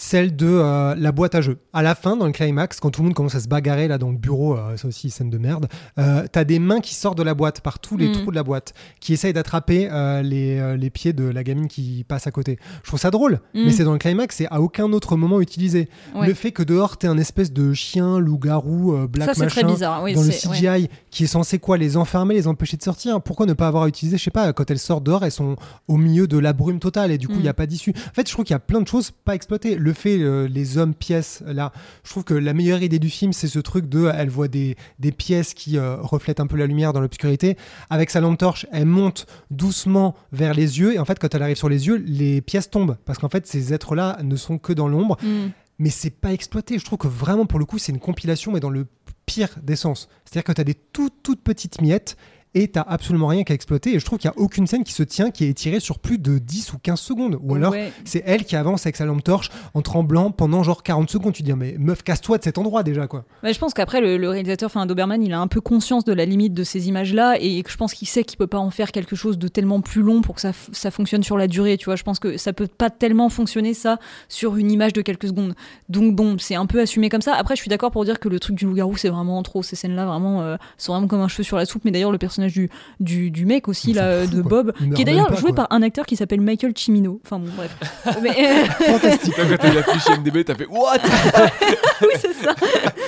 celle 0.00 0.36
de 0.36 0.46
euh, 0.46 0.94
la 0.96 1.10
boîte 1.10 1.34
à 1.34 1.40
jeux. 1.40 1.58
À 1.72 1.82
la 1.82 1.96
fin, 1.96 2.16
dans 2.16 2.26
le 2.26 2.32
climax, 2.32 2.78
quand 2.78 2.90
tout 2.90 3.00
le 3.02 3.06
monde 3.06 3.14
commence 3.14 3.34
à 3.34 3.40
se 3.40 3.48
bagarrer 3.48 3.88
là 3.88 3.98
dans 3.98 4.10
le 4.10 4.16
bureau, 4.16 4.56
euh, 4.56 4.74
c'est 4.76 4.86
aussi 4.86 5.10
scène 5.10 5.28
de 5.28 5.38
merde, 5.38 5.66
euh, 5.98 6.24
t'as 6.30 6.44
des 6.44 6.60
mains 6.60 6.80
qui 6.80 6.94
sortent 6.94 7.18
de 7.18 7.24
la 7.24 7.34
boîte, 7.34 7.60
par 7.62 7.80
tous 7.80 7.96
les 7.96 8.08
Mm. 8.08 8.12
trous 8.12 8.30
de 8.30 8.36
la 8.36 8.44
boîte, 8.44 8.74
qui 9.00 9.12
essayent 9.12 9.32
d'attraper 9.32 9.88
euh, 9.90 10.22
les, 10.22 10.76
les 10.76 10.90
pieds 10.90 11.12
de 11.12 11.24
la 11.24 11.42
gamine 11.42 11.66
qui 11.66 12.04
passe 12.06 12.28
à 12.28 12.30
côté. 12.30 12.58
Je 12.84 12.88
trouve 12.88 13.00
ça 13.00 13.10
drôle, 13.10 13.40
Mm. 13.54 13.64
mais 13.64 13.72
c'est 13.72 13.82
dans 13.82 13.92
le 13.92 13.98
climax, 13.98 14.36
c'est 14.36 14.46
à 14.46 14.60
aucun 14.60 14.92
autre 14.92 15.16
moment 15.16 15.40
utilisé. 15.40 15.88
Ouais. 16.14 16.28
Le 16.28 16.34
fait 16.34 16.52
que 16.52 16.62
dehors, 16.62 16.96
t'es 16.96 17.08
un 17.08 17.18
espèce 17.18 17.52
de 17.52 17.72
chien, 17.72 18.20
loup-garou, 18.20 19.08
black 19.08 19.34
Ça, 19.34 19.46
très 19.46 19.62
machin, 19.62 19.74
bizarre. 19.74 20.02
Oui, 20.04 20.14
dans 20.14 20.22
le 20.22 20.28
ouais. 20.28 20.32
CGI, 20.32 20.88
qui 21.10 21.24
est 21.24 21.26
censé 21.26 21.58
quoi 21.58 21.76
Les 21.76 21.96
enfermer, 21.96 22.34
les 22.34 22.46
empêcher 22.46 22.76
de 22.76 22.84
sortir? 22.84 23.20
Pourquoi 23.20 23.46
ne 23.46 23.52
pas 23.52 23.66
avoir 23.66 23.88
utilisé, 23.88 24.16
je 24.16 24.22
sais 24.22 24.30
pas, 24.30 24.52
quand 24.52 24.70
elles 24.70 24.78
sortent 24.78 25.02
dehors, 25.04 25.24
elles 25.24 25.32
sont 25.32 25.56
au 25.88 25.96
milieu 25.96 26.28
de 26.28 26.38
la 26.38 26.52
brume 26.52 26.78
totale 26.78 27.10
et 27.10 27.18
du 27.18 27.26
coup, 27.26 27.34
il 27.34 27.40
Mm. 27.40 27.42
n'y 27.42 27.48
a 27.48 27.54
pas 27.54 27.66
d'issue. 27.66 27.90
En 27.96 28.14
fait, 28.14 28.28
je 28.28 28.32
trouve 28.32 28.44
qu'il 28.44 28.54
y 28.54 28.56
a 28.56 28.60
plein 28.60 28.80
de 28.80 28.86
choses 28.86 29.10
pas 29.10 29.34
exploitées. 29.34 29.74
Le 29.74 29.87
fait, 29.92 30.18
euh, 30.18 30.48
les 30.48 30.78
hommes 30.78 30.94
pièces, 30.94 31.42
là, 31.46 31.72
je 32.04 32.10
trouve 32.10 32.24
que 32.24 32.34
la 32.34 32.54
meilleure 32.54 32.82
idée 32.82 32.98
du 32.98 33.10
film, 33.10 33.32
c'est 33.32 33.48
ce 33.48 33.58
truc 33.58 33.88
de, 33.88 34.10
elle 34.14 34.30
voit 34.30 34.48
des, 34.48 34.76
des 34.98 35.12
pièces 35.12 35.54
qui 35.54 35.78
euh, 35.78 35.96
reflètent 35.96 36.40
un 36.40 36.46
peu 36.46 36.56
la 36.56 36.66
lumière 36.66 36.92
dans 36.92 37.00
l'obscurité. 37.00 37.56
Avec 37.90 38.10
sa 38.10 38.20
lampe 38.20 38.38
torche, 38.38 38.66
elle 38.72 38.86
monte 38.86 39.26
doucement 39.50 40.14
vers 40.32 40.54
les 40.54 40.80
yeux 40.80 40.94
et 40.94 40.98
en 40.98 41.04
fait, 41.04 41.18
quand 41.18 41.34
elle 41.34 41.42
arrive 41.42 41.56
sur 41.56 41.68
les 41.68 41.86
yeux, 41.86 42.02
les 42.06 42.40
pièces 42.40 42.70
tombent 42.70 42.96
parce 43.04 43.18
qu'en 43.18 43.28
fait, 43.28 43.46
ces 43.46 43.72
êtres-là 43.72 44.18
ne 44.22 44.36
sont 44.36 44.58
que 44.58 44.72
dans 44.72 44.88
l'ombre 44.88 45.18
Mm. 45.22 45.48
mais 45.78 45.90
c'est 45.90 46.10
pas 46.10 46.32
exploité. 46.32 46.78
Je 46.78 46.84
trouve 46.84 46.98
que 46.98 47.08
vraiment, 47.08 47.46
pour 47.46 47.58
le 47.58 47.64
coup, 47.64 47.78
c'est 47.78 47.92
une 47.92 48.00
compilation, 48.00 48.52
mais 48.52 48.60
dans 48.60 48.70
le 48.70 48.86
pire 49.26 49.50
des 49.62 49.76
sens. 49.76 50.08
C'est-à-dire 50.24 50.44
que 50.44 50.52
tu 50.52 50.60
as 50.60 50.64
des 50.64 50.74
toutes, 50.74 51.22
toutes 51.22 51.42
petites 51.42 51.80
miettes 51.80 52.16
et 52.54 52.68
t'as 52.68 52.82
absolument 52.82 53.26
rien 53.28 53.44
qu'à 53.44 53.54
exploiter. 53.54 53.94
Et 53.94 53.98
je 53.98 54.04
trouve 54.04 54.18
qu'il 54.18 54.30
n'y 54.30 54.36
a 54.36 54.40
aucune 54.40 54.66
scène 54.66 54.84
qui 54.84 54.92
se 54.92 55.02
tient, 55.02 55.30
qui 55.30 55.44
est 55.44 55.48
étirée 55.48 55.80
sur 55.80 55.98
plus 55.98 56.18
de 56.18 56.38
10 56.38 56.72
ou 56.72 56.78
15 56.78 56.98
secondes. 57.00 57.38
Ou 57.42 57.54
alors, 57.54 57.72
Ouais. 57.72 57.92
c'est 58.04 58.22
elle 58.26 58.44
qui 58.44 58.56
avance 58.56 58.86
avec 58.86 58.96
sa 58.96 59.04
lampe 59.04 59.22
torche 59.22 59.50
en 59.74 59.82
tremblant 59.82 60.30
pendant 60.30 60.62
genre 60.62 60.82
40 60.82 61.10
secondes. 61.10 61.32
Tu 61.34 61.42
te 61.42 61.46
dis, 61.50 61.54
mais 61.54 61.76
meuf, 61.78 62.02
casse-toi 62.02 62.38
de 62.38 62.44
cet 62.44 62.58
endroit 62.58 62.82
déjà, 62.82 63.06
quoi. 63.06 63.24
Je 63.42 63.58
pense 63.58 63.74
qu'après, 63.74 64.00
le, 64.00 64.16
le 64.16 64.28
réalisateur, 64.28 64.66
enfin, 64.66 64.86
Doberman, 64.86 65.22
il 65.22 65.32
a 65.32 65.40
un 65.40 65.46
peu 65.48 65.60
conscience 65.60 66.04
de 66.04 66.12
la 66.12 66.24
limite 66.24 66.54
de 66.54 66.64
ces 66.64 66.88
images-là 66.88 67.36
et 67.40 67.62
je 67.66 67.76
pense 67.76 67.94
qu'il 67.94 68.08
sait 68.08 68.24
qu'il 68.24 68.38
peut 68.38 68.46
pas 68.46 68.58
en 68.58 68.70
faire 68.70 68.92
quelque 68.92 69.16
chose 69.16 69.38
de 69.38 69.48
tellement 69.48 69.80
plus 69.80 70.02
long 70.02 70.22
pour 70.22 70.34
que 70.36 70.40
ça, 70.40 70.52
ça 70.72 70.90
fonctionne 70.90 71.22
sur 71.22 71.36
la 71.36 71.46
durée. 71.48 71.76
Tu 71.76 71.84
vois, 71.86 71.96
je 71.96 72.02
pense 72.02 72.18
que 72.18 72.36
ça 72.36 72.52
peut 72.52 72.66
pas 72.66 72.90
tellement 72.90 73.28
fonctionner 73.28 73.74
ça 73.74 73.98
sur 74.28 74.56
une 74.56 74.70
image 74.70 74.92
de 74.92 75.02
quelques 75.02 75.28
secondes. 75.28 75.54
Donc 75.88 76.14
bon, 76.14 76.36
c'est 76.38 76.54
un 76.54 76.66
peu 76.66 76.80
assumé 76.80 77.08
comme 77.08 77.22
ça. 77.22 77.34
Après, 77.34 77.56
je 77.56 77.60
suis 77.60 77.68
d'accord 77.68 77.90
pour 77.90 78.04
dire 78.04 78.18
que 78.20 78.28
le 78.28 78.40
truc 78.40 78.56
du 78.56 78.64
loup-garou, 78.64 78.96
c'est 78.96 79.08
vraiment 79.08 79.42
trop. 79.42 79.62
Ces 79.62 79.76
scènes-là, 79.76 80.06
vraiment, 80.06 80.42
euh, 80.42 80.56
sont 80.78 80.92
vraiment 80.92 81.08
comme 81.08 81.20
un 81.20 81.28
cheveu 81.28 81.42
sur 81.42 81.56
la 81.56 81.66
soupe. 81.66 81.84
Mais 81.84 81.90
d'ailleurs, 81.90 82.12
le 82.12 82.18
personnage 82.18 82.37
du, 82.46 82.70
du, 83.00 83.30
du 83.30 83.44
mec 83.46 83.68
aussi, 83.68 83.92
là, 83.92 84.22
fout, 84.22 84.30
de 84.34 84.42
quoi. 84.42 84.62
Bob, 84.62 84.72
qui 84.94 85.02
est 85.02 85.04
d'ailleurs 85.04 85.34
joué 85.36 85.52
quoi. 85.52 85.66
par 85.66 85.72
un 85.72 85.82
acteur 85.82 86.06
qui 86.06 86.16
s'appelle 86.16 86.40
Michael 86.40 86.72
Cimino. 86.76 87.20
Enfin 87.24 87.38
bon, 87.38 87.50
bref. 87.56 87.76
Mais, 88.22 88.30
euh, 88.30 88.64
Fantastique. 88.92 89.34
Quand 89.36 89.42
t'as 89.58 89.72
eu 89.72 89.74
la 89.74 89.82
fiche 89.82 90.06
IMDb, 90.16 90.44
t'as 90.44 90.54
fait 90.54 90.66
What? 90.68 90.98
Oui, 92.00 92.14
c'est 92.20 92.32
ça. 92.32 92.54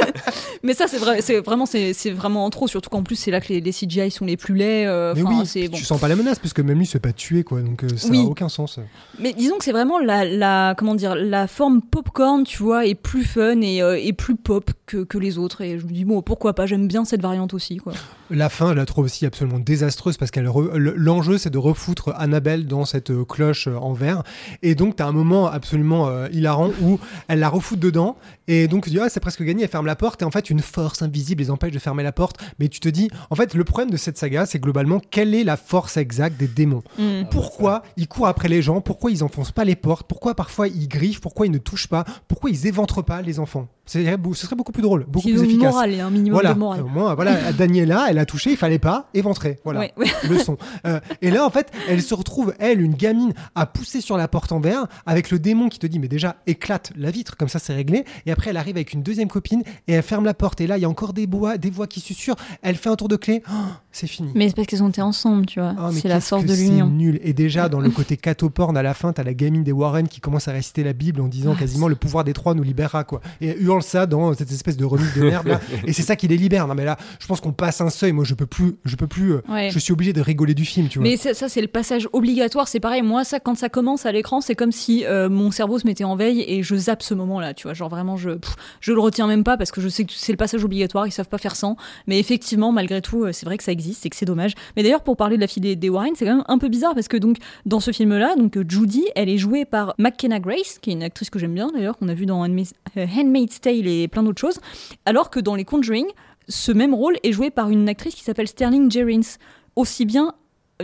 Mais 0.63 0.75
ça, 0.75 0.87
c'est 0.89 0.99
vrai, 0.99 1.21
c'est 1.23 1.39
vraiment, 1.41 1.65
c'est, 1.65 1.93
c'est 1.93 2.11
vraiment 2.11 2.45
en 2.45 2.51
trop. 2.51 2.67
Surtout 2.69 2.91
qu'en 2.91 3.03
plus, 3.03 3.15
c'est 3.17 3.31
là 3.31 3.41
que 3.41 3.49
les, 3.53 3.61
les 3.61 3.73
CGI 3.73 4.11
sont 4.11 4.25
les 4.27 4.37
plus 4.37 4.55
laids. 4.55 4.85
euh, 4.87 5.15
mais 5.17 5.23
oui, 5.23 5.37
c'est 5.47 5.69
bon. 5.69 5.77
tu 5.77 5.85
sens 5.85 6.01
pas 6.01 6.09
la 6.09 6.17
menace, 6.17 6.39
puisque 6.39 6.61
même 6.61 6.77
lui 6.79 6.87
se 6.87 6.93
fait 6.93 6.99
pas 6.99 7.13
tuer, 7.13 7.45
quoi. 7.45 7.61
Donc, 7.61 7.85
euh, 7.85 7.89
ça 7.97 8.09
Oui. 8.09 8.19
a 8.19 8.23
aucun 8.25 8.49
sens. 8.49 8.79
Mais 9.19 9.33
disons 9.33 9.57
que 9.59 9.65
c'est 9.65 9.73
vraiment 9.73 9.99
la, 10.01 10.25
la, 10.25 10.75
comment 10.77 10.95
dire, 10.97 11.15
la 11.15 11.47
forme 11.47 11.81
popcorn, 11.83 12.45
tu 12.45 12.63
vois, 12.63 12.85
est 12.87 12.95
plus 12.97 13.25
fun 13.25 13.61
et, 13.63 13.81
euh, 13.81 13.99
et 14.01 14.13
plus 14.13 14.37
pop 14.37 14.71
que, 14.87 15.05
que 15.05 15.19
les 15.19 15.39
autres. 15.39 15.61
Et 15.63 15.79
je 15.79 15.87
me 15.87 15.93
dis 15.93 16.05
bon, 16.05 16.21
pourquoi 16.21 16.53
pas 16.53 16.67
J'aime 16.67 16.89
bien 16.89 17.05
cette 17.05 17.23
variante 17.23 17.55
aussi, 17.55 17.77
quoi. 17.79 17.93
La 18.33 18.49
fin, 18.49 18.71
je 18.71 18.75
la 18.75 18.87
trouve 18.87 19.07
aussi 19.07 19.27
absolument 19.27 19.59
désastreuse 19.59 20.17
parce 20.17 20.31
qu'elle 20.31 20.45
l'enjeu 20.45 21.37
c'est 21.37 21.51
de 21.51 21.59
refoutre 21.59 22.15
Annabelle 22.17 22.67
dans 22.67 22.85
cette 22.85 23.11
euh, 23.11 23.25
cloche 23.25 23.67
euh, 23.67 23.75
en 23.75 23.93
verre. 23.93 24.23
Et 24.63 24.77
donc 24.77 24.95
t'as 24.95 25.07
un 25.07 25.13
moment 25.13 25.49
absolument 25.49 26.09
euh, 26.09 26.29
hilarant 26.31 26.71
où 26.81 27.01
elle 27.27 27.41
la 27.41 27.49
refoute 27.49 27.81
dedans 27.81 28.17
et 28.53 28.69
donc 28.69 28.85
tu 28.85 28.91
dis 28.91 28.99
ah 29.01 29.09
c'est 29.09 29.21
presque 29.21 29.43
gagné 29.43 29.63
elle 29.65 29.69
ferme 29.69 29.87
la 29.87 29.97
porte 29.97 30.23
et 30.23 30.25
en 30.25 30.31
fait 30.31 30.51
une 30.51 30.61
force 30.61 31.03
invisible 31.03 31.43
les 31.43 31.51
empêche 31.51 31.73
de 31.73 31.79
fermer 31.79 32.03
la 32.03 32.13
porte 32.13 32.37
mais 32.59 32.69
tu 32.69 32.81
te 32.81 32.89
dis 32.89 33.09
en 33.31 33.35
fait 33.37 33.55
le 33.55 33.65
problème 33.65 33.91
de 33.91 33.97
cette 33.97 34.19
saga 34.19 34.45
c'est 34.47 34.59
globalement 34.59 35.01
quelle 35.11 35.35
est 35.35 35.45
la 35.45 35.57
force 35.57 35.97
exacte 35.97 36.37
des 36.39 36.49
démons 36.49 36.83
Mm. 36.99 37.25
pourquoi 37.31 37.83
ils 37.97 38.09
courent 38.09 38.27
après 38.27 38.49
les 38.49 38.63
gens? 38.63 38.81
Pourquoi 38.81 39.11
ils 39.11 39.23
enfoncent 39.23 39.53
pas 39.53 39.65
les 39.65 39.77
portes? 39.77 40.07
Pourquoi 40.09 40.35
parfois 40.35 40.67
ils 40.69 40.89
griffent? 40.89 41.21
Pourquoi 41.21 41.47
ils 41.47 41.53
ne 41.53 41.59
touchent 41.59 41.87
pas? 41.89 42.05
Pourquoi 42.29 42.51
ils 42.51 42.67
éventrent 42.67 43.03
pas 43.05 43.23
les 43.23 43.39
enfants? 43.39 43.69
Ce 43.87 44.01
serait 44.01 44.17
ce 44.35 44.47
serait 44.47 44.55
beaucoup 44.57 44.71
plus 44.73 44.83
drôle, 44.83 45.05
beaucoup 45.09 45.27
plus 45.29 45.43
efficace. 45.43 45.73
morale, 45.73 46.01
un 46.01 46.11
minimum 46.11 46.33
Voilà, 46.35 46.55
de 46.55 46.59
morale. 46.59 46.85
voilà, 47.17 47.53
Daniela, 47.59 48.07
elle 48.09 48.19
a 48.19 48.25
touché, 48.25 48.51
il 48.53 48.57
fallait 48.57 48.79
pas 48.79 49.09
éventrer. 49.15 49.59
Voilà, 49.65 49.81
Ouais, 49.81 49.93
ouais. 49.97 50.07
leçon. 50.29 50.57
Euh, 50.87 51.01
et 51.23 51.31
là, 51.33 51.45
en 51.45 51.51
fait, 51.51 51.73
elle 51.89 52.01
se 52.01 52.15
retrouve, 52.15 52.55
elle, 52.61 52.81
une 52.81 52.95
gamine, 52.95 53.33
à 53.57 53.67
pousser 53.67 54.01
sur 54.01 54.17
la 54.17 54.29
porte 54.29 54.53
en 54.53 54.61
verre, 54.61 54.87
avec 55.07 55.31
le 55.33 55.41
démon 55.41 55.69
qui 55.69 55.81
te 55.81 55.89
dit, 55.89 55.99
mais 55.99 56.07
déjà, 56.07 56.37
éclate 56.47 56.93
la 56.97 57.11
vitre, 57.11 57.37
comme 57.37 57.49
ça, 57.49 57.59
c'est 57.59 57.75
réglé. 57.75 58.05
Et 58.27 58.31
après, 58.33 58.40
elle 58.49 58.57
arrive 58.57 58.77
avec 58.77 58.93
une 58.93 59.03
deuxième 59.03 59.29
copine 59.29 59.63
et 59.89 59.93
elle 59.95 60.03
ferme 60.03 60.25
la 60.25 60.35
porte. 60.35 60.61
Et 60.61 60.67
là, 60.67 60.79
il 60.79 60.81
y 60.81 60.85
a 60.85 60.89
encore 60.89 61.13
des 61.13 61.27
voix, 61.27 61.59
des 61.59 61.71
voix 61.71 61.87
qui 61.87 62.01
susurrent. 62.01 62.37
Elle 62.63 62.77
fait 62.77 62.89
un 62.89 62.97
tour 62.97 63.09
de 63.09 63.17
clé. 63.17 63.43
Oh, 63.51 63.55
c'est 63.93 64.07
fini. 64.07 64.31
Mais 64.35 64.49
c'est 64.49 64.55
parce 64.55 64.67
qu'ils 64.69 64.83
ont 64.83 64.89
été 64.89 65.03
ensemble, 65.03 65.47
tu 65.47 65.61
vois. 65.61 65.75
Oh, 65.79 65.91
c'est 65.93 66.09
la 66.09 66.21
force 66.21 66.45
de 66.45 66.55
c'est 66.55 66.63
l'union. 66.63 66.87
nul. 66.89 67.21
Et 67.23 67.33
déjà, 67.33 67.69
dans 67.69 67.81
le 67.81 67.91
côté 67.91 68.17
catoporn, 68.17 68.77
à 68.77 68.83
la 68.83 68.95
fin, 68.95 69.13
t'as 69.13 69.23
la 69.23 69.35
gamine 69.35 69.65
des 69.65 69.73
Warren 69.73 70.09
qui 70.09 70.21
commence 70.21 70.49
à 70.49 70.53
réciter 70.53 70.83
la 70.85 70.93
Bible 70.93 71.21
en 71.21 71.29
disant 71.29 71.53
Ah, 71.57 71.59
quasiment 71.59 71.89
le 71.89 71.97
pouvoir 71.97 72.25
des 72.25 72.33
trois 72.33 72.55
nous 72.55 72.63
libérera, 72.63 73.05
quoi. 73.05 73.21
Et 73.41 73.49
elle 73.49 73.63
hurle 73.63 73.83
ça 73.83 74.07
dans 74.07 74.33
cette 74.35 74.51
espèce 74.53 74.77
de 74.77 74.85
remise 74.85 75.15
de 75.15 75.23
merde, 75.23 75.47
là. 75.49 75.61
Et 75.87 75.93
c'est 75.93 76.03
ça 76.03 76.17
qui 76.17 76.29
les 76.29 76.37
libère. 76.37 76.67
Non, 76.69 76.75
mais 76.75 76.85
là, 76.85 76.97
je 77.21 77.27
pense 77.27 77.41
qu'on 77.41 77.53
passe 77.53 77.81
un 77.81 77.91
seuil. 77.91 78.13
Moi, 78.13 78.25
je 78.25 78.35
peux 78.35 78.47
plus, 78.47 78.77
je 78.85 78.97
peux 78.97 79.07
plus, 79.07 79.33
euh, 79.35 79.43
Ouais. 79.49 79.71
je 79.71 79.79
suis 79.79 79.93
obligé 79.93 80.13
de 80.13 80.21
rigoler 80.21 80.55
du 80.55 80.65
film, 80.65 80.89
tu 80.89 80.99
vois. 80.99 81.09
Mais 81.09 81.17
ça, 81.17 81.35
ça, 81.35 81.49
c'est 81.49 81.61
le 81.63 81.69
passage 81.69 82.09
obligatoire. 82.13 82.69
C'est 82.69 82.81
pareil. 82.81 83.03
Moi, 83.03 83.25
ça, 83.25 83.41
quand 83.41 83.57
ça 83.57 83.69
commence 83.69 84.07
à 84.07 84.13
l'écran, 84.13 84.41
c'est 84.41 84.55
comme 84.55 84.73
si 84.73 85.05
euh, 85.05 85.29
mon 85.29 85.51
cerveau 85.51 85.79
se 85.79 85.87
mettait 85.87 86.05
en 86.05 86.17
veille 86.17 86.45
et 86.47 86.63
je 86.63 86.77
zappe 86.77 87.03
ce 87.03 87.15
moment-là. 87.15 87.55
Tu 87.55 87.65
vois, 87.65 87.75
genre 87.75 87.89
vraiment, 87.89 88.17
je, 88.17 88.30
pff, 88.37 88.55
je 88.81 88.93
le 88.93 89.01
retiens 89.01 89.27
même 89.27 89.45
pas 89.45 89.57
parce 89.57 89.71
que 89.71 89.81
je 89.81 89.89
sais 89.89 90.05
que 90.05 90.13
c'est 90.15 90.33
le 90.33 90.37
passage 90.37 90.65
obligatoire. 90.65 91.07
Ils 91.07 91.13
savent 91.13 91.29
pas 91.29 91.39
faire 91.39 91.57
sans. 91.57 91.77
Mais 92.07 92.19
effectivement, 92.19 92.73
malgré 92.73 93.01
tout, 93.03 93.25
euh, 93.25 93.33
c'est 93.33 93.47
vrai 93.47 93.57
que 93.57 93.65
ça 93.65 93.73
existe 93.73 94.05
et 94.07 94.11
que 94.11 94.17
c'est 94.17 94.27
dommage. 94.27 94.55
Mais 94.77 94.83
d'ailleurs, 94.83 95.03
pour 95.03 95.17
parler 95.17 95.37
de 95.37 95.41
la 95.41 95.47
fille 95.47 95.63
des, 95.63 95.77
des 95.77 95.89
Warren, 95.89 96.15
c'est 96.15 96.25
quand 96.25 96.37
même 96.37 96.45
un 96.49 96.59
peu 96.59 96.69
bizarre 96.69 96.95
parce 96.95 97.09
que 97.09 97.17
donc 97.17 97.39
dans 97.67 97.81
ce 97.81 97.93
film-là, 97.93 98.37
donc 98.37 98.59
Judy, 98.69 99.07
elle 99.15 99.29
est 99.29 99.39
jouée 99.39 99.65
par 99.65 99.95
McKenna 99.99 100.41
Grace, 100.41 100.79
qui 100.81 100.91
est 100.91 100.93
une 100.95 101.03
actrice 101.03 101.31
que 101.31 101.39
j'aime 101.39 101.55
bien 101.55 101.69
d'ailleurs, 101.73 101.97
qu'on 101.97 102.09
a 102.09 102.15
vu 102.15 102.27
dans 102.27 102.43
Handmaid's 102.43 102.75
euh, 102.97 103.61
Tale 103.61 103.87
et 103.87 104.09
plein 104.09 104.23
d'autres 104.23 104.41
choses. 104.41 104.61
Alors 105.07 105.31
que 105.31 105.41
dans 105.41 105.55
les 105.55 105.65
Conjuring, 105.65 106.07
ce 106.49 106.73
même 106.73 106.95
rôle 106.95 107.17
est 107.23 107.33
joué 107.33 107.51
par 107.51 107.71
une 107.71 107.89
actrice 107.89 108.15
qui 108.15 108.25
s'appelle 108.25 108.49
Sterling 108.49 108.91
Jerins, 108.91 109.39
aussi 109.77 110.05
bien 110.05 110.35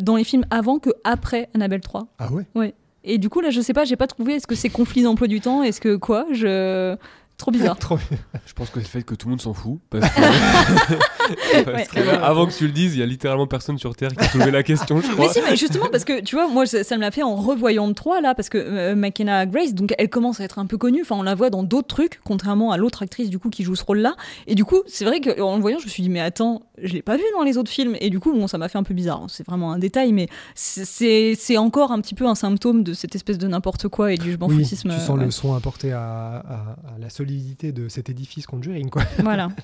dans 0.00 0.16
les 0.16 0.24
films 0.24 0.44
avant 0.50 0.78
que 0.78 0.90
après 1.04 1.48
Annabelle 1.54 1.80
3. 1.80 2.06
Ah 2.18 2.32
ouais? 2.32 2.44
Ouais. 2.54 2.74
Et 3.04 3.18
du 3.18 3.28
coup, 3.28 3.40
là, 3.40 3.50
je 3.50 3.60
sais 3.60 3.72
pas, 3.72 3.84
j'ai 3.84 3.96
pas 3.96 4.08
trouvé. 4.08 4.34
Est-ce 4.34 4.46
que 4.46 4.56
c'est 4.56 4.68
conflit 4.68 5.02
d'emploi 5.02 5.28
du 5.28 5.40
temps? 5.40 5.62
Est-ce 5.62 5.80
que 5.80 5.96
quoi? 5.96 6.26
Je. 6.32 6.96
Trop 7.38 7.50
bizarre. 7.50 7.76
Trop. 7.80 7.98
Je 8.46 8.52
pense 8.54 8.70
que 8.70 8.80
c'est 8.80 8.86
le 8.86 8.90
fait 8.90 9.02
que 9.02 9.14
tout 9.14 9.26
le 9.28 9.30
monde 9.32 9.42
s'en 9.42 9.52
fout. 9.52 9.78
Parce 9.90 10.08
que, 10.08 10.20
parce 11.64 11.76
Ouais. 11.76 11.86
que 11.86 12.00
là, 12.00 12.24
avant 12.24 12.46
que 12.46 12.52
tu 12.52 12.66
le 12.66 12.72
dises, 12.72 12.94
il 12.94 13.00
y 13.00 13.02
a 13.02 13.06
littéralement 13.06 13.46
personne 13.46 13.78
sur 13.78 13.94
Terre 13.94 14.10
qui 14.14 14.24
a 14.24 14.28
soulevé 14.28 14.50
la 14.50 14.62
question, 14.62 15.00
je 15.00 15.08
Mais 15.08 15.12
crois. 15.14 15.32
si, 15.32 15.40
mais 15.48 15.56
justement, 15.56 15.86
parce 15.90 16.04
que 16.04 16.20
tu 16.22 16.34
vois, 16.36 16.48
moi, 16.48 16.64
ça, 16.66 16.82
ça 16.84 16.96
me 16.96 17.02
l'a 17.02 17.10
fait 17.10 17.22
en 17.22 17.34
revoyant 17.36 17.86
le 17.88 17.94
3 17.94 18.20
là, 18.22 18.34
parce 18.34 18.48
que 18.48 18.56
euh, 18.58 18.94
McKenna 18.94 19.44
Grace, 19.46 19.74
donc 19.74 19.92
elle 19.98 20.08
commence 20.08 20.40
à 20.40 20.44
être 20.44 20.58
un 20.58 20.66
peu 20.66 20.78
connue. 20.78 21.02
Enfin, 21.02 21.16
on 21.16 21.22
la 21.22 21.34
voit 21.34 21.50
dans 21.50 21.62
d'autres 21.62 21.88
trucs, 21.88 22.20
contrairement 22.24 22.72
à 22.72 22.78
l'autre 22.78 23.02
actrice 23.02 23.28
du 23.28 23.38
coup 23.38 23.50
qui 23.50 23.64
joue 23.64 23.74
ce 23.76 23.84
rôle-là. 23.84 24.16
Et 24.46 24.54
du 24.54 24.64
coup, 24.64 24.82
c'est 24.86 25.04
vrai 25.04 25.20
qu'en 25.20 25.56
le 25.56 25.60
voyant, 25.60 25.78
je 25.78 25.84
me 25.84 25.90
suis 25.90 26.02
dit, 26.02 26.08
mais 26.08 26.20
attends, 26.20 26.62
je 26.82 26.92
l'ai 26.94 27.02
pas 27.02 27.16
vu 27.16 27.24
dans 27.34 27.42
les 27.42 27.58
autres 27.58 27.70
films. 27.70 27.96
Et 28.00 28.08
du 28.08 28.18
coup, 28.20 28.32
bon, 28.32 28.46
ça 28.46 28.56
m'a 28.56 28.68
fait 28.68 28.78
un 28.78 28.82
peu 28.82 28.94
bizarre. 28.94 29.24
C'est 29.28 29.44
vraiment 29.46 29.72
un 29.72 29.78
détail, 29.78 30.12
mais 30.12 30.28
c'est- 30.54 31.36
encore 31.58 31.90
un 31.92 32.00
petit 32.00 32.14
peu 32.14 32.26
un 32.26 32.34
symptôme 32.34 32.82
de 32.82 32.92
cette 32.94 33.14
espèce 33.14 33.38
de 33.38 33.46
n'importe 33.48 33.88
quoi 33.88 34.12
et 34.12 34.16
du 34.16 34.32
je 34.32 34.36
m'en 34.38 34.46
Oui, 34.46 34.58
foutisme. 34.62 34.90
tu 34.90 35.00
sens 35.00 35.18
ouais. 35.18 35.24
le 35.24 35.30
son 35.30 35.54
apporté 35.54 35.92
à, 35.92 36.00
à- 36.00 36.94
à 36.94 36.98
la 37.00 37.08
solidité 37.26 37.72
de 37.72 37.88
cet 37.88 38.08
édifice 38.08 38.46
Conjuring, 38.46 38.88
quoi. 38.88 39.02
Voilà. 39.22 39.48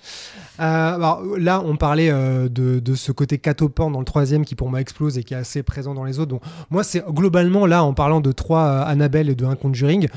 Euh, 0.61 0.95
alors, 0.95 1.23
là, 1.39 1.63
on 1.65 1.77
parlait 1.77 2.11
euh, 2.11 2.49
de, 2.49 2.79
de 2.79 2.95
ce 2.95 3.11
côté 3.11 3.39
catoporn 3.39 3.91
dans 3.91 3.99
le 3.99 4.05
troisième 4.05 4.45
qui 4.45 4.55
pour 4.55 4.69
moi 4.69 4.81
explose 4.81 5.17
et 5.17 5.25
qui 5.25 5.33
est 5.33 5.39
assez 5.39 5.63
présent 5.63 5.95
dans 5.95 6.05
les 6.05 6.21
autres. 6.21 6.29
Donc, 6.29 6.43
moi, 6.71 6.85
c'est 6.85 7.03
globalement 7.09 7.67
là, 7.67 7.83
en 7.83 7.95
parlant 7.95 8.21
de 8.21 8.31
trois 8.33 8.65
euh, 8.65 8.85
Annabelle 8.85 9.31
et 9.31 9.35
de 9.35 9.47
un 9.47 9.57
Conjuring, 9.57 10.09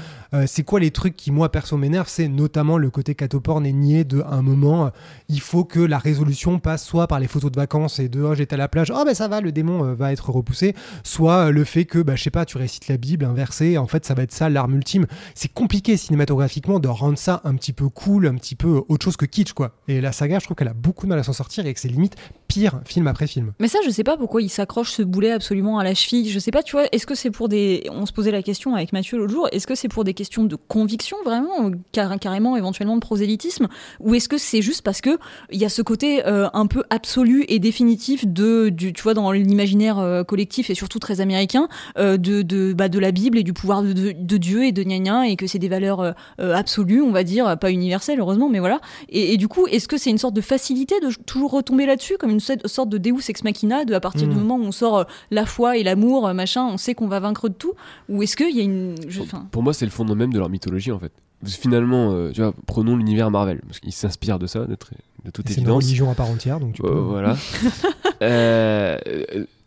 c'est 0.45 0.63
quoi 0.63 0.81
les 0.81 0.91
trucs 0.91 1.15
qui 1.15 1.31
moi 1.31 1.49
perso 1.49 1.77
m'énervent? 1.77 2.09
C'est 2.09 2.27
notamment 2.27 2.77
le 2.77 2.89
côté 2.89 3.15
catoporn 3.15 3.65
et 3.65 3.72
nié 3.72 4.03
de 4.03 4.19
à 4.22 4.34
un 4.34 4.41
moment, 4.41 4.91
il 5.30 5.39
faut 5.39 5.63
que 5.63 5.80
la 5.80 5.97
résolution 5.97 6.59
passe 6.59 6.84
soit 6.84 7.07
par 7.07 7.22
les 7.22 7.27
photos 7.27 7.49
de 7.49 7.55
vacances 7.55 7.99
et 7.99 8.09
de 8.09 8.22
oh, 8.22 8.35
j'étais 8.35 8.55
à 8.55 8.57
la 8.57 8.67
plage, 8.67 8.91
oh 8.93 9.03
ben 9.05 9.15
ça 9.15 9.30
va, 9.30 9.39
le 9.39 9.53
démon 9.53 9.93
va 9.93 10.11
être 10.11 10.30
repoussé, 10.30 10.76
soit 11.05 11.51
le 11.51 11.63
fait 11.63 11.85
que 11.85 11.99
bah, 11.99 12.17
je 12.17 12.23
sais 12.23 12.31
pas, 12.31 12.43
tu 12.43 12.57
récites 12.57 12.89
la 12.89 12.97
Bible, 12.97 13.23
un 13.23 13.34
verset, 13.34 13.77
en 13.77 13.88
fait 13.88 14.05
ça 14.05 14.13
va 14.13 14.23
être 14.23 14.34
ça 14.34 14.49
l'arme 14.49 14.76
ultime. 14.76 15.05
C'est 15.35 15.53
compliqué 15.53 15.95
cinématographiquement 15.95 16.80
de 16.80 16.89
rendre 16.89 17.17
ça 17.17 17.34
un 17.43 17.55
petit 17.55 17.73
peu 17.73 17.89
cool, 17.89 18.27
un 18.27 18.35
petit 18.35 18.55
peu 18.55 18.81
autre 18.87 19.03
chose 19.03 19.17
que 19.17 19.25
kitsch, 19.25 19.53
quoi. 19.53 19.75
Et 19.87 20.01
la 20.01 20.11
saga, 20.11 20.39
je 20.39 20.45
trouve 20.45 20.55
qu'elle 20.55 20.67
a 20.67 20.73
beaucoup 20.73 21.05
de 21.05 21.09
mal 21.09 21.19
à 21.19 21.23
s'en 21.23 21.33
sortir 21.33 21.65
et 21.65 21.73
que 21.73 21.79
c'est 21.79 21.87
limite 21.87 22.15
pire 22.47 22.79
film 22.85 23.07
après 23.07 23.27
film. 23.27 23.53
Mais 23.59 23.67
ça, 23.67 23.79
je 23.85 23.89
sais 23.89 24.03
pas 24.03 24.17
pourquoi 24.17 24.41
il 24.41 24.49
s'accroche 24.49 24.91
ce 24.91 25.01
boulet 25.01 25.31
absolument 25.31 25.79
à 25.79 25.83
la 25.83 25.93
cheville. 25.93 26.29
Je 26.29 26.39
sais 26.39 26.51
pas, 26.51 26.63
tu 26.63 26.73
vois, 26.73 26.85
est-ce 26.91 27.05
que 27.05 27.15
c'est 27.15 27.31
pour 27.31 27.49
des. 27.49 27.87
On 27.91 28.05
se 28.05 28.13
posait 28.13 28.31
la 28.31 28.43
question 28.43 28.75
avec 28.75 28.93
Mathieu 28.93 29.17
l'autre 29.17 29.33
jour, 29.33 29.47
est-ce 29.51 29.67
que 29.67 29.75
c'est 29.75 29.87
pour 29.87 30.03
des 30.03 30.13
questions 30.13 30.43
de 30.43 30.55
conviction 30.55 31.17
vraiment, 31.25 31.71
car- 31.91 32.19
carrément 32.19 32.55
éventuellement 32.55 32.95
de 32.95 33.01
prosélytisme, 33.01 33.67
ou 33.99 34.15
est-ce 34.15 34.29
que 34.29 34.37
c'est 34.37 34.61
juste 34.61 34.81
parce 34.83 35.01
que 35.01 35.17
il 35.51 35.59
y 35.59 35.65
a 35.65 35.69
ce 35.69 35.81
côté 35.81 36.25
euh, 36.25 36.47
un 36.53 36.67
peu 36.67 36.83
absolu 36.89 37.45
et 37.47 37.59
définitif 37.59 38.27
de, 38.27 38.69
du, 38.69 38.93
tu 38.93 39.01
vois, 39.03 39.13
dans 39.13 39.31
l'imaginaire 39.31 39.99
euh, 39.99 40.23
collectif 40.23 40.69
et 40.69 40.75
surtout 40.75 40.99
très 40.99 41.21
américain, 41.21 41.67
euh, 41.97 42.17
de, 42.17 42.41
de, 42.41 42.73
bah, 42.73 42.89
de 42.89 42.99
la 42.99 43.11
Bible 43.11 43.37
et 43.37 43.43
du 43.43 43.53
pouvoir 43.53 43.83
de, 43.83 44.37
Dieu 44.37 44.65
et 44.65 44.71
de 44.71 44.83
gna 44.83 44.99
gna, 44.99 45.27
et 45.27 45.35
que 45.35 45.47
c'est 45.47 45.59
des 45.59 45.69
valeurs 45.69 46.13
absolues, 46.39 47.01
on 47.01 47.11
va 47.11 47.23
dire, 47.26 47.57
pas 47.60 47.72
universelles 47.72 48.19
heureusement, 48.22 48.47
mais 48.49 48.60
voilà. 48.60 48.80
Et, 49.10 49.34
et 49.34 49.38
du 49.38 49.47
coup, 49.49 49.68
est-ce 49.68 49.88
que 49.89 49.97
c'est 49.97 50.10
une 50.10 50.18
sorte 50.18 50.34
de 50.35 50.41
facilité 50.41 50.95
de 51.02 51.10
toujours 51.26 51.52
retomber 51.52 51.85
là-dessus, 51.85 52.15
comme 52.18 52.30
une 52.31 52.39
sorte 52.39 52.89
de 52.89 52.97
Deus 52.97 53.30
ex 53.30 53.43
machina, 53.43 53.84
de 53.84 53.93
à 53.93 53.99
partir 53.99 54.27
du 54.27 54.35
Mm. 54.35 54.39
moment 54.39 54.56
où 54.56 54.64
on 54.68 54.72
sort 54.72 54.97
euh, 54.99 55.03
la 55.31 55.45
foi 55.45 55.77
et 55.77 55.84
l'amour, 55.84 56.27
euh, 56.27 56.34
machin, 56.34 56.64
on 56.65 56.77
sait 56.77 56.95
qu'on 56.95 57.07
va 57.07 57.19
vaincre 57.19 57.49
de 57.49 57.53
tout 57.56 57.73
Ou 58.07 58.23
est-ce 58.23 58.38
qu'il 58.38 58.56
y 58.56 58.61
a 58.61 58.64
une. 58.64 58.95
je- 59.07 59.22
enfin, 59.22 59.47
Pour 59.52 59.64
moi, 59.64 59.73
c'est 59.73 59.85
le 59.85 59.91
fondement 59.91 60.15
même 60.15 60.31
de 60.31 60.39
leur 60.39 60.49
mythologie 60.49 60.91
en 60.91 60.99
fait. 60.99 61.11
Finalement, 61.43 62.11
euh, 62.14 62.31
tu 62.31 62.41
vois, 62.41 62.53
prenons 62.65 62.95
l'univers 62.95 63.30
Marvel, 63.30 63.61
parce 63.68 63.80
qu'ils 63.80 63.91
s'inspirent 63.91 64.39
de 64.39 64.47
ça, 64.47 64.65
de, 64.65 64.76
très- 64.76 64.95
de 65.26 65.31
toute 65.31 65.45
Et 65.49 65.53
C'est 65.53 65.60
une 65.61 65.68
évidence. 65.68 65.84
religion 65.84 66.10
à 66.10 66.15
part 66.15 66.30
entière, 66.30 66.60
donc 66.60 66.73
tu 66.73 66.81
Euh, 66.84 66.88
peux. 66.88 66.93
voilà. 66.99 67.35
Euh, 68.22 68.97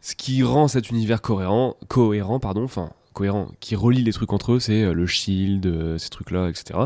ce 0.01 0.15
qui 0.15 0.43
rend 0.43 0.69
cet 0.69 0.91
univers 0.91 1.21
cohérent, 1.21 1.77
cohérent 1.89 2.41
pardon, 2.41 2.65
enfin 2.65 2.91
cohérent, 3.13 3.49
qui 3.61 3.77
relie 3.77 4.03
les 4.03 4.13
trucs 4.13 4.33
entre 4.33 4.53
eux, 4.53 4.61
c'est 4.61 4.93
le 4.93 5.07
shield, 5.07 5.97
ces 5.99 6.09
trucs-là, 6.09 6.49
etc. 6.49 6.79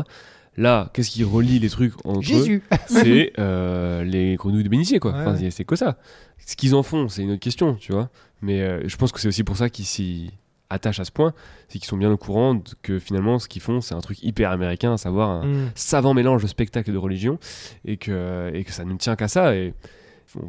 Là, 0.57 0.89
qu'est-ce 0.93 1.09
qui 1.09 1.23
relie 1.23 1.57
les 1.59 1.69
trucs 1.69 1.93
entre 2.05 2.19
eux 2.19 2.21
Jésus 2.21 2.61
C'est 2.87 3.33
euh, 3.39 4.03
les 4.03 4.35
grenouilles 4.35 4.63
de 4.63 4.69
bénitier, 4.69 4.99
quoi. 4.99 5.11
Ouais, 5.13 5.21
Enfin, 5.21 5.35
ouais. 5.41 5.49
c'est- 5.51 5.63
que 5.63 5.75
ça. 5.75 5.97
Ce 6.45 6.55
qu'ils 6.55 6.75
en 6.75 6.83
font, 6.83 7.07
c'est 7.09 7.23
une 7.23 7.31
autre 7.31 7.39
question, 7.39 7.75
tu 7.75 7.91
vois. 7.93 8.09
Mais 8.41 8.61
euh, 8.61 8.81
je 8.87 8.95
pense 8.97 9.11
que 9.11 9.19
c'est 9.19 9.27
aussi 9.27 9.43
pour 9.43 9.57
ça 9.57 9.69
qu'ils 9.69 9.85
s'y 9.85 10.31
attachent 10.69 10.99
à 10.99 11.05
ce 11.05 11.11
point, 11.11 11.33
c'est 11.69 11.77
qu'ils 11.79 11.87
sont 11.87 11.97
bien 11.97 12.11
au 12.11 12.17
courant 12.17 12.59
que 12.81 12.97
finalement, 12.99 13.37
ce 13.39 13.47
qu'ils 13.47 13.61
font, 13.61 13.79
c'est 13.79 13.93
un 13.95 14.01
truc 14.01 14.21
hyper 14.23 14.51
américain, 14.51 14.93
à 14.93 14.97
savoir 14.97 15.29
un, 15.29 15.45
Mm. 15.45 15.71
savant 15.75 16.13
mélange 16.13 16.41
de 16.41 16.47
spectacle 16.47 16.89
et 16.89 16.93
de 16.93 16.97
religion 16.97 17.37
et 17.85 17.97
que, 17.97 18.51
et 18.53 18.63
que 18.63 18.71
ça 18.71 18.83
ne 18.83 18.95
tient 18.97 19.15
qu'à 19.15 19.27
ça 19.27 19.55
et 19.55 19.73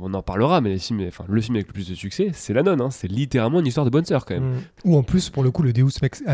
on 0.00 0.12
en 0.14 0.22
parlera 0.22 0.60
mais 0.60 0.70
les 0.70 0.78
films, 0.78 1.04
enfin, 1.08 1.24
le 1.28 1.40
film 1.40 1.56
avec 1.56 1.66
le 1.68 1.72
plus 1.72 1.88
de 1.88 1.94
succès 1.94 2.30
c'est 2.32 2.52
La 2.52 2.62
Nonne 2.62 2.80
hein. 2.80 2.90
c'est 2.90 3.08
littéralement 3.08 3.60
une 3.60 3.66
histoire 3.66 3.84
de 3.84 3.90
bonne 3.90 4.04
sœur 4.04 4.24
quand 4.24 4.34
même 4.34 4.44
Mm. 4.44 4.58
Ou 4.84 4.96
en 4.96 5.02
plus, 5.02 5.30
pour 5.30 5.42
le 5.42 5.50
coup, 5.50 5.62
le 5.62 5.72
Deus 5.72 5.88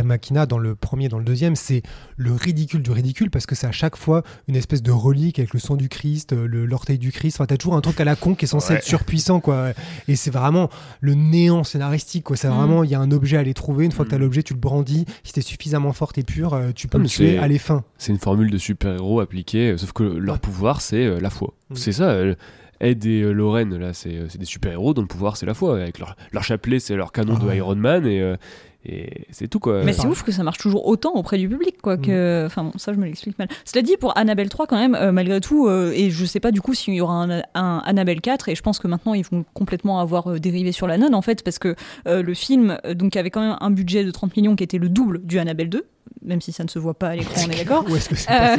Machina 0.05 0.47
dans 0.47 0.59
le 0.59 0.74
premier, 0.74 1.09
dans 1.09 1.18
le 1.18 1.24
deuxième, 1.24 1.55
c'est 1.56 1.82
le 2.16 2.32
ridicule 2.32 2.82
du 2.82 2.90
ridicule 2.90 3.31
parce 3.31 3.47
que 3.47 3.55
c'est 3.55 3.66
à 3.66 3.72
chaque 3.72 3.97
fois 3.97 4.22
une 4.48 4.56
espèce 4.56 4.82
de 4.82 4.90
relique 4.90 5.39
avec 5.39 5.52
le 5.55 5.60
sang 5.60 5.77
du 5.77 5.89
Christ, 5.89 6.32
le- 6.32 6.66
l'orteil 6.66 6.98
du 6.98 7.12
Christ. 7.12 7.36
Enfin, 7.36 7.47
t'as 7.47 7.56
toujours 7.56 7.77
un 7.77 7.81
truc 7.81 8.01
à 8.01 8.05
la 8.05 8.16
con 8.16 8.35
qui 8.35 8.44
est 8.47 8.48
censé 8.48 8.72
Ouais. 8.72 8.78
être 8.78 8.85
surpuissant, 8.85 9.40
quoi. 9.40 9.70
Et 10.09 10.16
c'est 10.16 10.31
vraiment 10.31 10.68
le 11.01 11.14
néant 11.14 11.62
scénaristique, 11.64 12.24
quoi. 12.24 12.36
C'est 12.36 12.48
Mm. 12.48 12.52
vraiment, 12.55 12.85
il 12.85 12.90
y 12.90 12.94
a 12.94 13.01
un 13.01 13.10
objet 13.12 13.36
à 13.36 13.40
aller 13.40 13.55
trouver. 13.55 13.85
Une 13.85 13.93
fois 13.93 14.05
que 14.05 14.10
t'as 14.10 14.18
Mm. 14.18 14.22
l'objet, 14.22 14.43
tu 14.43 14.55
le 14.55 14.60
brandis. 14.60 15.05
Si 15.22 15.32
t'es 15.32 15.40
suffisamment 15.43 15.93
forte 15.93 16.18
et 16.18 16.22
pure, 16.24 16.55
euh, 16.55 16.70
tu 16.74 16.89
peux 16.89 16.98
Ah, 16.98 17.02
le 17.02 17.09
tuer 17.09 17.32
c'est- 17.32 17.39
à 17.39 17.47
les 17.48 17.59
fins. 17.59 17.85
c'est 17.98 18.12
une 18.12 18.18
formule 18.18 18.51
de 18.51 18.59
super-héros 18.59 19.20
appliquée 19.20 19.70
euh, 19.72 19.77
sauf 19.78 19.93
que 19.93 20.02
leur 20.02 20.35
Ouais. 20.36 20.40
pouvoir 20.40 20.81
c'est 20.81 21.05
euh, 21.06 21.20
la 21.20 21.31
foi 21.31 21.55
c'est 21.74 21.93
ça 21.93 22.10
euh, 22.10 22.35
Ed 22.81 23.05
et 23.07 23.23
euh, 23.23 23.32
Lorraine 23.32 23.77
là 23.77 23.93
c'est 23.93 24.16
euh, 24.16 24.27
c'est 24.28 24.39
des 24.39 24.44
super-héros 24.47 24.94
dont 24.94 25.02
le 25.02 25.07
pouvoir 25.09 25.36
c'est 25.36 25.47
la 25.47 25.55
foi 25.55 25.77
avec 25.81 25.98
leur, 25.98 26.16
leur 26.32 26.43
chapelet 26.43 26.81
c'est 26.81 26.97
leur 26.97 27.12
canon 27.12 27.35
Ah 27.36 27.43
de 27.43 27.47
ouais. 27.48 27.57
Iron 27.59 27.77
Man 27.77 28.07
et, 28.07 28.20
euh, 28.20 28.36
et 28.85 29.27
c'est 29.31 29.48
tout 29.48 29.61
quoi 29.61 29.85
Mais 29.85 29.93
c'est 29.93 30.07
ouf 30.07 30.23
que 30.23 30.32
ça 30.32 30.43
marche 30.43 30.59
toujours 30.59 30.86
autant 30.86 31.12
auprès 31.15 31.36
du 31.36 31.48
public, 31.48 31.81
quoi. 31.82 31.97
Mm. 31.97 32.01
Que, 32.01 32.43
enfin 32.47 32.65
bon, 32.65 32.73
ça 32.77 32.93
je 32.93 32.98
me 32.98 33.05
l'explique 33.05 33.39
mal. 33.39 33.48
Cela 33.65 33.82
dit, 33.82 33.97
pour 33.98 34.16
Annabelle 34.16 34.48
3, 34.48 34.66
quand 34.66 34.78
même, 34.78 34.94
euh, 34.94 35.12
malgré 35.12 35.40
tout, 35.40 35.66
euh, 35.66 35.93
et 35.94 36.11
je 36.11 36.24
sais 36.24 36.40
pas 36.40 36.51
du 36.51 36.61
coup 36.61 36.73
s'il 36.73 36.94
y 36.94 37.01
aura 37.01 37.23
un, 37.24 37.43
un 37.55 37.82
Annabelle 37.85 38.20
4, 38.20 38.48
et 38.48 38.55
je 38.55 38.62
pense 38.62 38.78
que 38.78 38.89
maintenant 38.89 39.15
ils 39.15 39.24
vont 39.24 39.44
complètement 39.55 40.01
avoir 40.01 40.31
euh, 40.31 40.39
dérivé 40.39 40.73
sur 40.73 40.86
la 40.86 40.97
nonne, 40.97 41.15
en 41.15 41.23
fait, 41.23 41.43
parce 41.43 41.59
que 41.59 41.74
le 42.07 42.35
film, 42.35 42.78
donc 42.94 43.16
avait 43.16 43.31
quand 43.31 43.40
même 43.40 43.57
un 43.61 43.70
budget 43.70 44.05
de 44.05 44.11
30 44.11 44.36
millions 44.36 44.57
qui 44.57 44.65
était 44.65 44.78
le 44.78 44.89
double 44.89 45.20
du 45.24 45.39
Annabelle 45.39 45.69
2, 45.69 45.86
même 46.23 46.40
si 46.40 46.52
ça 46.52 46.65
ne 46.65 46.69
se 46.69 46.78
voit 46.78 46.94
pas 46.94 47.09
à 47.09 47.16
l'écran, 47.16 47.40
on 47.47 47.51
est 47.51 47.57
d'accord. 47.65 47.85
Euh, 47.89 48.57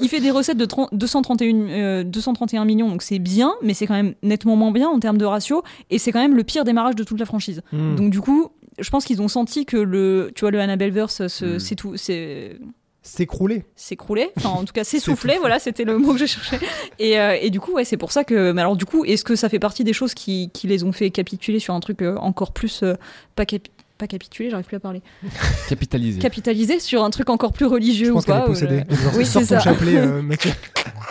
Il 0.00 0.08
fait 0.08 0.20
des 0.20 0.30
recettes 0.30 0.58
de 0.58 0.64
30 0.64 0.90
231, 0.92 1.54
euh, 1.68 2.04
231 2.04 2.64
millions, 2.64 2.88
donc 2.88 3.02
c'est 3.02 3.18
bien, 3.18 3.54
mais 3.62 3.74
c'est 3.74 3.86
quand 3.86 3.94
même 3.94 4.14
nettement 4.22 4.56
moins 4.56 4.72
bien 4.72 4.88
en 4.88 4.98
termes 4.98 5.18
de 5.18 5.24
ratio, 5.24 5.62
et 5.90 5.98
c'est 5.98 6.12
quand 6.12 6.20
même 6.20 6.36
le 6.36 6.44
pire 6.44 6.64
démarrage 6.64 6.96
de 6.96 7.04
toute 7.04 7.18
la 7.18 7.26
franchise. 7.26 7.62
Mm. 7.72 7.94
Donc 7.96 8.10
du 8.10 8.20
coup, 8.20 8.50
je 8.78 8.90
pense 8.90 9.04
qu'ils 9.04 9.20
ont 9.22 9.28
senti 9.28 9.66
que 9.66 9.76
le, 9.76 10.32
tu 10.34 10.40
vois, 10.40 10.50
le 10.50 10.60
Annabelleverse, 10.60 11.26
se- 11.28 11.44
Mm. 11.56 11.58
c'est 11.58 11.74
tout, 11.76 11.96
c'est 11.96 12.58
S'écrouler. 13.02 13.64
s'écroulait, 13.76 14.32
enfin 14.38 14.48
en 14.48 14.64
tout 14.64 14.72
cas 14.72 14.82
s'essoufflait, 14.84 15.32
S'étouffer. 15.32 15.38
voilà, 15.40 15.58
c'était 15.58 15.84
le 15.84 15.98
mot 15.98 16.12
que 16.14 16.18
je 16.20 16.26
cherchais. 16.26 16.58
Et, 16.98 17.18
euh, 17.20 17.36
et 17.40 17.50
du 17.50 17.60
coup, 17.60 17.72
ouais, 17.74 17.84
c'est 17.84 17.98
pour 17.98 18.12
ça 18.12 18.24
que, 18.24 18.52
mais 18.52 18.62
alors 18.62 18.76
du 18.76 18.86
coup, 18.86 19.04
est-ce 19.04 19.24
que 19.24 19.36
ça 19.36 19.48
fait 19.50 19.58
partie 19.58 19.84
des 19.84 19.92
choses 19.92 20.14
qui, 20.14 20.50
qui 20.54 20.66
les 20.66 20.84
ont 20.84 20.92
fait 20.92 21.10
capituler 21.10 21.58
sur 21.58 21.74
un 21.74 21.80
truc 21.80 22.00
euh, 22.00 22.16
encore 22.16 22.52
plus 22.52 22.82
euh, 22.82 22.94
pas 23.36 23.44
capi- 23.44 23.70
pas 23.98 24.06
capituler, 24.06 24.50
j'arrive 24.50 24.66
plus 24.66 24.76
à 24.76 24.80
parler. 24.80 25.02
capitalisé 25.68 26.18
Capitaliser 26.18 26.80
sur 26.80 27.04
un 27.04 27.10
truc 27.10 27.30
encore 27.30 27.52
plus 27.52 27.66
religieux 27.66 28.06
Je 28.06 28.10
ou 28.10 28.14
pense 28.14 28.24
qu'elle 28.26 28.34
pas 28.34 28.40
est 28.40 28.44
ou 28.44 28.48
possédée. 28.48 28.82
le- 28.88 28.96
Genre, 28.96 29.12
Oui, 29.16 29.24
c'est 29.26 29.44
ça. 29.44 29.60
chapelet, 29.60 29.96
euh, 29.96 30.20
Mathieu. 30.22 30.50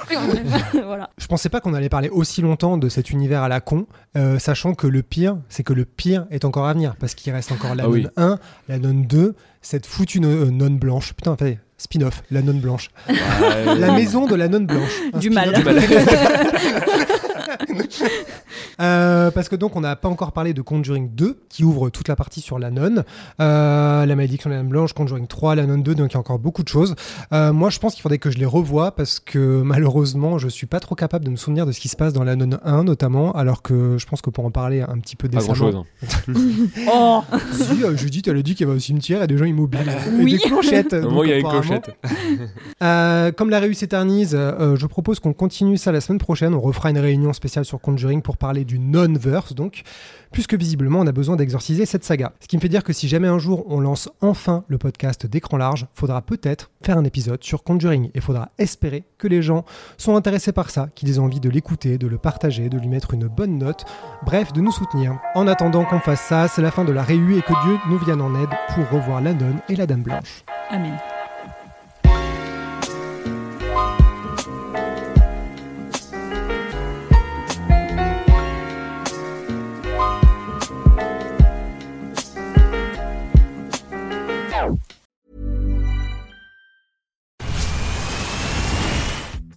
voilà. 0.86 1.10
Je 1.18 1.28
pensais 1.28 1.50
pas 1.50 1.60
qu'on 1.62 1.74
allait 1.74 1.90
parler 1.90 2.10
aussi 2.10 2.42
longtemps 2.42 2.78
de 2.78 2.90
cet 2.90 3.10
univers 3.12 3.42
à 3.44 3.48
la 3.48 3.62
con, 3.62 3.88
euh, 4.18 4.38
sachant 4.38 4.74
que 4.74 4.86
le 4.88 5.02
pire, 5.02 5.38
c'est 5.50 5.64
que 5.64 5.74
le 5.74 5.86
pire 5.86 6.26
est 6.30 6.44
encore 6.46 6.66
à 6.68 6.74
venir, 6.74 6.96
parce 7.00 7.16
qu'il 7.16 7.32
reste 7.34 7.52
encore 7.52 7.74
la 7.76 7.84
Ah 7.84 7.88
nonne 7.88 7.94
oui. 7.96 8.08
1, 8.18 8.38
la 8.68 8.80
nonne 8.80 9.04
2, 9.08 9.36
cette 9.62 9.86
foutue 9.86 10.20
no- 10.20 10.28
euh, 10.28 10.52
nonne 10.52 10.78
blanche. 10.78 11.14
Putain, 11.14 11.36
fait 11.38 11.60
spin-off, 11.78 12.22
la 12.32 12.42
nonne 12.42 12.60
blanche. 12.60 12.90
Ouais. 13.10 13.16
La 13.80 13.92
maison 13.94 14.26
de 14.26 14.36
la 14.36 14.48
nonne 14.50 14.68
blanche. 14.68 14.92
Du 15.20 15.32
spin-off. 15.32 15.64
mal. 15.64 15.76
Euh, 18.82 19.30
parce 19.32 19.50
que 19.50 19.56
donc 19.56 19.76
on 19.76 19.82
n'a 19.82 19.96
pas 19.96 20.10
encore 20.10 20.32
parlé 20.32 20.54
de 20.54 20.62
Conjuring 20.62 21.10
2 21.14 21.38
qui 21.50 21.64
ouvre 21.64 21.90
toute 21.90 22.08
la 22.08 22.16
partie 22.16 22.42
sur 22.42 22.60
la 22.60 22.72
nonne, 22.72 23.04
Euh, 23.40 24.06
la 24.06 24.16
malédiction 24.16 24.50
de 24.50 24.56
la 24.56 24.64
blanche, 24.64 24.94
Conjuring 24.94 25.28
3, 25.28 25.56
la 25.56 25.66
nonne 25.66 25.84
2, 25.84 25.96
donc 25.96 26.12
il 26.12 26.14
y 26.14 26.18
a 26.18 26.20
encore 26.20 26.40
beaucoup 26.40 26.64
de 26.64 26.68
choses. 26.70 26.96
Euh, 27.34 27.54
moi 27.54 27.70
je 27.70 27.80
pense 27.80 27.94
qu'il 27.94 28.02
faudrait 28.02 28.18
que 28.18 28.32
je 28.32 28.38
les 28.38 28.46
revoie 28.46 28.96
parce 28.96 29.20
que 29.20 29.62
malheureusement 29.62 30.38
je 30.38 30.48
suis 30.48 30.66
pas 30.68 30.80
trop 30.80 30.96
capable 30.96 31.26
de 31.26 31.30
me 31.30 31.36
souvenir 31.36 31.66
de 31.66 31.72
ce 31.72 31.80
qui 31.80 31.88
se 31.88 31.96
passe 31.96 32.14
dans 32.14 32.24
la 32.24 32.36
nonne 32.36 32.60
1 32.64 32.84
notamment, 32.84 33.32
alors 33.34 33.62
que 33.62 33.98
je 33.98 34.06
pense 34.06 34.22
que 34.22 34.30
pour 34.30 34.46
en 34.46 34.52
parler 34.52 34.82
un 34.82 34.98
petit 35.00 35.16
peu 35.16 35.30
pas 35.30 35.40
grand 35.40 35.54
décemment. 35.54 35.86
chose 36.08 36.36
Oh, 36.92 37.22
Si, 37.54 37.84
euh, 37.84 37.96
Judith 37.96 38.28
elle 38.28 38.38
a 38.38 38.42
dit 38.42 38.56
qu'il 38.56 38.66
y 38.66 38.70
avait 38.70 38.78
au 38.78 38.82
cimetière 38.82 39.22
et 39.24 39.28
des 39.28 39.38
gens 39.38 39.46
immobiles. 39.46 39.82
Et 40.20 40.24
Oui. 40.24 40.34
des 40.34 40.40
clochettes. 40.40 40.94
Au 40.94 41.02
donc 41.02 41.12
moins, 41.12 41.26
il 41.26 41.30
y 41.30 41.34
a 41.34 41.38
une 41.40 41.48
clochette 41.48 41.92
Euh, 42.82 43.32
comme 43.32 43.50
la 43.50 43.60
réu 43.60 43.74
s'éternise, 43.74 44.36
euh, 44.36 44.76
je 44.76 44.86
propose 44.88 45.20
qu'on 45.20 45.34
continue 45.34 45.78
ça 45.78 45.92
la 45.92 46.02
semaine 46.02 46.20
prochaine. 46.20 46.54
On 46.54 46.60
refera 46.60 46.90
une 46.90 46.98
réunion 47.00 47.32
spéciale 47.34 47.66
sur 47.66 47.80
Conjuring 47.84 48.22
pour 48.22 48.38
parler 48.38 48.66
du 48.66 48.80
non-verse, 48.80 49.54
donc, 49.54 49.84
puisque 50.32 50.56
visiblement 50.56 51.02
on 51.02 51.08
a 51.08 51.12
besoin 51.12 51.36
d'exorciser 51.36 51.86
cette 51.86 52.04
saga. 52.04 52.32
Ce 52.40 52.48
qui 52.48 52.56
me 52.56 52.62
fait 52.62 52.70
dire 52.70 52.84
que 52.84 52.94
si 52.94 53.08
jamais 53.08 53.28
un 53.28 53.38
jour 53.38 53.66
on 53.68 53.80
lance 53.80 54.10
enfin 54.22 54.64
le 54.68 54.78
podcast 54.78 55.26
d'écran 55.28 55.58
large, 55.58 55.86
faudra 55.94 56.22
peut-être 56.22 56.72
faire 56.82 56.98
un 56.98 57.04
épisode 57.04 57.44
sur 57.44 57.64
Conjuring 57.64 58.10
et 58.16 58.22
faudra 58.22 58.50
espérer 58.58 59.04
que 59.18 59.28
les 59.28 59.42
gens 59.42 59.66
sont 59.98 60.16
intéressés 60.16 60.54
par 60.54 60.70
ça, 60.70 60.88
qu'ils 60.96 61.16
aient 61.16 61.20
envie 61.20 61.40
de 61.40 61.50
l'écouter, 61.50 61.98
de 61.98 62.08
le 62.08 62.18
partager, 62.18 62.70
de 62.70 62.80
lui 62.80 62.88
mettre 62.88 63.14
une 63.14 63.28
bonne 63.28 63.58
note, 63.58 63.86
bref, 64.26 64.54
de 64.54 64.62
nous 64.62 64.72
soutenir. 64.72 65.20
En 65.36 65.48
attendant 65.48 65.86
qu'on 65.86 66.00
fasse 66.00 66.22
ça, 66.22 66.48
c'est 66.48 66.62
la 66.62 66.72
fin 66.72 66.86
de 66.86 66.94
la 66.94 67.04
réu 67.04 67.38
et 67.38 67.42
que 67.42 67.66
Dieu 67.66 67.78
nous 67.90 68.00
vienne 68.00 68.22
en 68.22 68.34
aide 68.42 68.50
pour 68.74 68.90
revoir 68.90 69.22
la 69.22 69.34
nonne 69.34 69.60
et 69.70 69.76
la 69.76 69.86
dame 69.86 70.04
blanche. 70.04 70.44
amen. 70.70 70.98